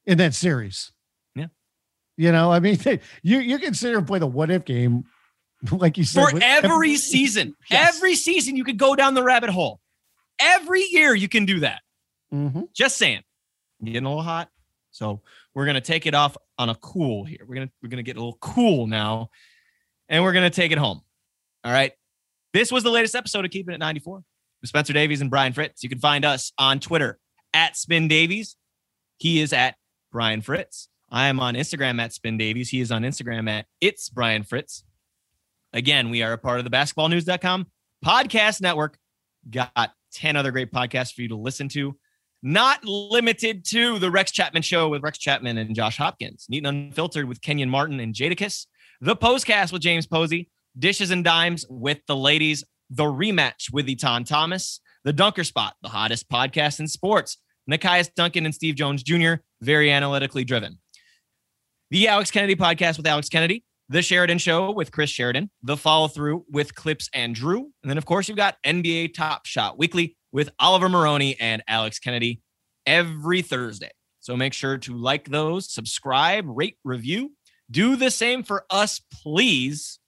in 0.05 0.17
that 0.19 0.33
series. 0.33 0.91
You 2.17 2.31
know, 2.31 2.51
I 2.51 2.59
mean, 2.59 2.77
you 3.23 3.39
you 3.39 3.57
can 3.59 3.73
sit 3.73 3.89
here 3.89 3.97
and 3.97 4.07
play 4.07 4.19
the 4.19 4.27
what 4.27 4.51
if 4.51 4.65
game, 4.65 5.05
like 5.71 5.97
you 5.97 6.03
said. 6.03 6.27
For 6.29 6.33
with 6.33 6.43
every 6.43 6.95
season, 6.95 7.55
Yes. 7.69 7.95
every 7.95 8.15
season, 8.15 8.55
you 8.55 8.63
could 8.63 8.77
go 8.77 8.95
down 8.95 9.13
the 9.13 9.23
rabbit 9.23 9.49
hole. 9.49 9.79
Every 10.39 10.83
year, 10.83 11.13
you 11.15 11.27
can 11.29 11.45
do 11.45 11.61
that. 11.61 11.81
Mhm. 12.33 12.73
Just 12.73 12.97
saying. 12.97 13.21
Getting 13.83 14.05
a 14.05 14.09
little 14.09 14.23
hot. 14.23 14.49
So 14.91 15.21
we're 15.53 15.65
gonna 15.65 15.81
take 15.81 16.05
it 16.05 16.13
off 16.13 16.37
on 16.57 16.69
a 16.69 16.75
cool 16.75 17.23
here. 17.25 17.39
We're 17.47 17.55
gonna 17.55 17.71
we're 17.81 17.89
gonna 17.89 18.03
get 18.03 18.15
a 18.15 18.19
little 18.19 18.37
cool 18.39 18.87
now, 18.87 19.29
and 20.09 20.23
we're 20.23 20.33
gonna 20.33 20.49
take 20.49 20.71
it 20.71 20.77
home. 20.77 21.01
All 21.63 21.71
right. 21.71 21.93
This 22.53 22.71
was 22.71 22.83
the 22.83 22.91
latest 22.91 23.15
episode 23.15 23.43
of 23.45 23.51
Keeping 23.51 23.73
It 23.73 23.79
94 23.79 24.23
with 24.61 24.69
Spencer 24.69 24.93
Davies 24.93 25.21
and 25.21 25.29
Brian 25.31 25.53
Fritz. 25.53 25.81
You 25.81 25.89
can 25.89 25.97
find 25.99 26.23
us 26.23 26.51
on 26.59 26.79
Twitter 26.79 27.17
at 27.53 27.75
Spin 27.75 28.07
Davies. 28.07 28.55
He 29.17 29.41
is 29.41 29.53
at 29.53 29.75
Brian 30.11 30.41
Fritz. 30.41 30.87
I 31.13 31.27
am 31.27 31.39
on 31.39 31.53
Instagram 31.53 32.01
at 32.01 32.11
Spin 32.11 32.39
Davies. 32.39 32.69
He 32.69 32.81
is 32.81 32.91
on 32.91 33.03
Instagram 33.03 33.47
at 33.47 33.67
It's 33.79 34.09
Brian 34.09 34.41
Fritz. 34.41 34.83
Again, 35.71 36.09
we 36.09 36.23
are 36.23 36.33
a 36.33 36.39
part 36.39 36.57
of 36.57 36.63
the 36.63 36.71
basketballnews.com 36.71 37.67
podcast 38.03 38.61
network. 38.61 38.97
Got 39.47 39.91
10 40.13 40.35
other 40.35 40.49
great 40.49 40.71
podcasts 40.71 41.13
for 41.13 41.21
you 41.21 41.27
to 41.27 41.35
listen 41.35 41.69
to. 41.69 41.95
Not 42.41 42.83
limited 42.83 43.63
to 43.65 43.99
the 43.99 44.09
Rex 44.09 44.31
Chapman 44.31 44.63
show 44.63 44.89
with 44.89 45.03
Rex 45.03 45.19
Chapman 45.19 45.59
and 45.59 45.75
Josh 45.75 45.97
Hopkins, 45.97 46.47
Neat 46.49 46.65
and 46.65 46.87
Unfiltered 46.87 47.25
with 47.27 47.41
Kenyon 47.41 47.69
Martin 47.69 47.99
and 47.99 48.15
Jadakiss, 48.15 48.65
the 48.99 49.15
postcast 49.15 49.71
with 49.71 49.83
James 49.83 50.07
Posey, 50.07 50.49
Dishes 50.79 51.11
and 51.11 51.23
Dimes 51.23 51.63
with 51.69 51.99
the 52.07 52.15
ladies, 52.15 52.63
the 52.89 53.03
rematch 53.03 53.71
with 53.71 53.85
Etan 53.85 54.25
Thomas, 54.25 54.81
the 55.03 55.13
Dunker 55.13 55.43
Spot, 55.43 55.75
the 55.83 55.89
hottest 55.89 56.27
podcast 56.27 56.79
in 56.79 56.87
sports, 56.87 57.37
Nekias 57.69 58.11
Duncan 58.15 58.45
and 58.45 58.55
Steve 58.55 58.73
Jones 58.73 59.03
Jr., 59.03 59.35
very 59.61 59.91
analytically 59.91 60.43
driven. 60.43 60.79
The 61.93 62.07
Alex 62.07 62.31
Kennedy 62.31 62.55
podcast 62.55 62.97
with 62.97 63.05
Alex 63.05 63.29
Kennedy, 63.29 63.63
the 63.87 64.01
Sheridan 64.01 64.39
Show 64.39 64.71
with 64.71 64.91
Chris 64.91 65.11
Sheridan, 65.11 65.51
the 65.61 65.77
follow 65.77 66.07
through 66.07 66.43
with 66.49 66.73
Clips 66.73 67.07
and 67.13 67.35
Drew. 67.35 67.69
And 67.83 67.91
then, 67.91 67.99
of 67.99 68.05
course, 68.05 68.27
you've 68.27 68.35
got 68.35 68.57
NBA 68.65 69.13
Top 69.13 69.45
Shot 69.45 69.77
Weekly 69.77 70.17
with 70.31 70.49
Oliver 70.59 70.89
Maroney 70.89 71.37
and 71.39 71.61
Alex 71.67 71.99
Kennedy 71.99 72.41
every 72.87 73.43
Thursday. 73.43 73.91
So 74.21 74.35
make 74.35 74.53
sure 74.53 74.79
to 74.79 74.97
like 74.97 75.29
those, 75.29 75.71
subscribe, 75.71 76.45
rate, 76.47 76.77
review. 76.83 77.33
Do 77.69 77.95
the 77.95 78.09
same 78.09 78.41
for 78.41 78.65
us, 78.71 78.99
please. 79.21 79.99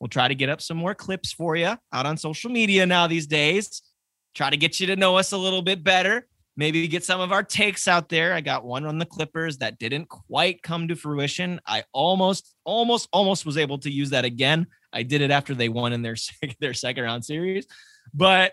We'll 0.00 0.08
try 0.08 0.28
to 0.28 0.34
get 0.34 0.48
up 0.48 0.62
some 0.62 0.78
more 0.78 0.94
clips 0.94 1.30
for 1.30 1.56
you 1.56 1.76
out 1.92 2.06
on 2.06 2.16
social 2.16 2.50
media 2.50 2.86
now 2.86 3.06
these 3.06 3.26
days. 3.26 3.82
Try 4.34 4.48
to 4.48 4.56
get 4.56 4.80
you 4.80 4.86
to 4.86 4.96
know 4.96 5.18
us 5.18 5.30
a 5.32 5.36
little 5.36 5.60
bit 5.60 5.84
better. 5.84 6.26
Maybe 6.56 6.86
get 6.86 7.04
some 7.04 7.20
of 7.20 7.32
our 7.32 7.42
takes 7.42 7.88
out 7.88 8.08
there. 8.08 8.32
I 8.32 8.40
got 8.40 8.64
one 8.64 8.86
on 8.86 8.98
the 8.98 9.06
Clippers 9.06 9.58
that 9.58 9.78
didn't 9.78 10.08
quite 10.08 10.62
come 10.62 10.86
to 10.88 10.94
fruition. 10.94 11.60
I 11.66 11.82
almost, 11.92 12.54
almost, 12.64 13.08
almost 13.12 13.44
was 13.44 13.58
able 13.58 13.78
to 13.78 13.90
use 13.90 14.10
that 14.10 14.24
again. 14.24 14.68
I 14.92 15.02
did 15.02 15.20
it 15.20 15.32
after 15.32 15.54
they 15.54 15.68
won 15.68 15.92
in 15.92 16.02
their 16.02 16.16
their 16.60 16.74
second 16.74 17.02
round 17.02 17.24
series, 17.24 17.66
but 18.12 18.52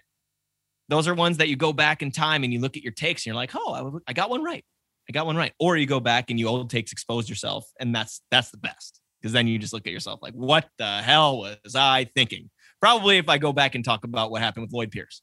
those 0.89 1.07
are 1.07 1.13
ones 1.13 1.37
that 1.37 1.47
you 1.47 1.55
go 1.55 1.71
back 1.71 2.01
in 2.01 2.11
time 2.11 2.43
and 2.43 2.51
you 2.51 2.59
look 2.59 2.75
at 2.75 2.83
your 2.83 2.91
takes 2.91 3.21
and 3.21 3.27
you're 3.27 3.35
like, 3.35 3.51
oh, 3.55 4.01
I 4.07 4.13
got 4.13 4.29
one 4.29 4.43
right. 4.43 4.65
I 5.09 5.13
got 5.13 5.25
one 5.25 5.35
right. 5.35 5.53
Or 5.59 5.77
you 5.77 5.85
go 5.85 5.99
back 5.99 6.29
and 6.29 6.39
you 6.39 6.47
old 6.47 6.69
takes 6.69 6.91
expose 6.91 7.29
yourself, 7.29 7.65
and 7.79 7.93
that's 7.93 8.21
that's 8.31 8.49
the 8.49 8.57
best 8.57 8.99
because 9.21 9.33
then 9.33 9.47
you 9.47 9.59
just 9.59 9.73
look 9.73 9.85
at 9.85 9.93
yourself 9.93 10.19
like, 10.21 10.33
what 10.33 10.67
the 10.77 11.01
hell 11.01 11.39
was 11.39 11.75
I 11.75 12.09
thinking? 12.15 12.49
Probably 12.79 13.17
if 13.17 13.29
I 13.29 13.37
go 13.37 13.53
back 13.53 13.75
and 13.75 13.85
talk 13.85 14.03
about 14.03 14.31
what 14.31 14.41
happened 14.41 14.63
with 14.65 14.73
Lloyd 14.73 14.91
Pierce. 14.91 15.21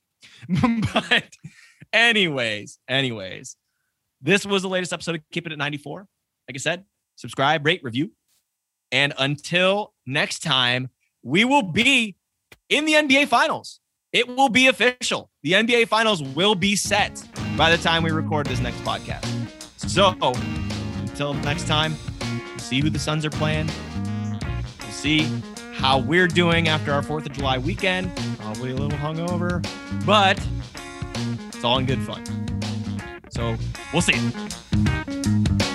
but 0.48 1.28
anyways, 1.92 2.78
anyways, 2.88 3.56
this 4.20 4.44
was 4.46 4.62
the 4.62 4.68
latest 4.68 4.92
episode 4.92 5.16
of 5.16 5.22
Keep 5.32 5.46
It 5.46 5.52
at 5.52 5.58
94. 5.58 6.06
Like 6.48 6.54
I 6.54 6.58
said, 6.58 6.84
subscribe, 7.16 7.64
rate, 7.64 7.82
review. 7.82 8.12
And 8.90 9.12
until 9.18 9.92
next 10.06 10.40
time, 10.42 10.88
we 11.22 11.44
will 11.44 11.62
be 11.62 12.16
in 12.68 12.84
the 12.84 12.94
NBA 12.94 13.28
Finals. 13.28 13.80
It 14.12 14.26
will 14.26 14.48
be 14.48 14.68
official. 14.68 15.30
The 15.42 15.52
NBA 15.52 15.88
Finals 15.88 16.22
will 16.22 16.54
be 16.54 16.74
set 16.74 17.22
by 17.56 17.70
the 17.74 17.82
time 17.82 18.02
we 18.02 18.10
record 18.10 18.46
this 18.46 18.60
next 18.60 18.78
podcast. 18.78 19.26
So 19.76 20.14
until 21.00 21.34
next 21.34 21.66
time, 21.66 21.94
see 22.56 22.80
who 22.80 22.88
the 22.88 22.98
Suns 22.98 23.24
are 23.24 23.30
playing. 23.30 23.68
See 24.90 25.28
how 25.74 25.98
we're 25.98 26.26
doing 26.26 26.68
after 26.68 26.92
our 26.92 27.02
4th 27.02 27.26
of 27.26 27.32
July 27.32 27.58
weekend. 27.58 28.10
Probably 28.38 28.70
a 28.70 28.74
little 28.74 28.98
hungover, 28.98 29.64
but 30.06 30.40
it's 31.58 31.64
all 31.64 31.78
in 31.78 31.86
good 31.86 32.00
fun. 32.02 32.22
So 33.30 33.56
we'll 33.92 34.00
see. 34.00 35.67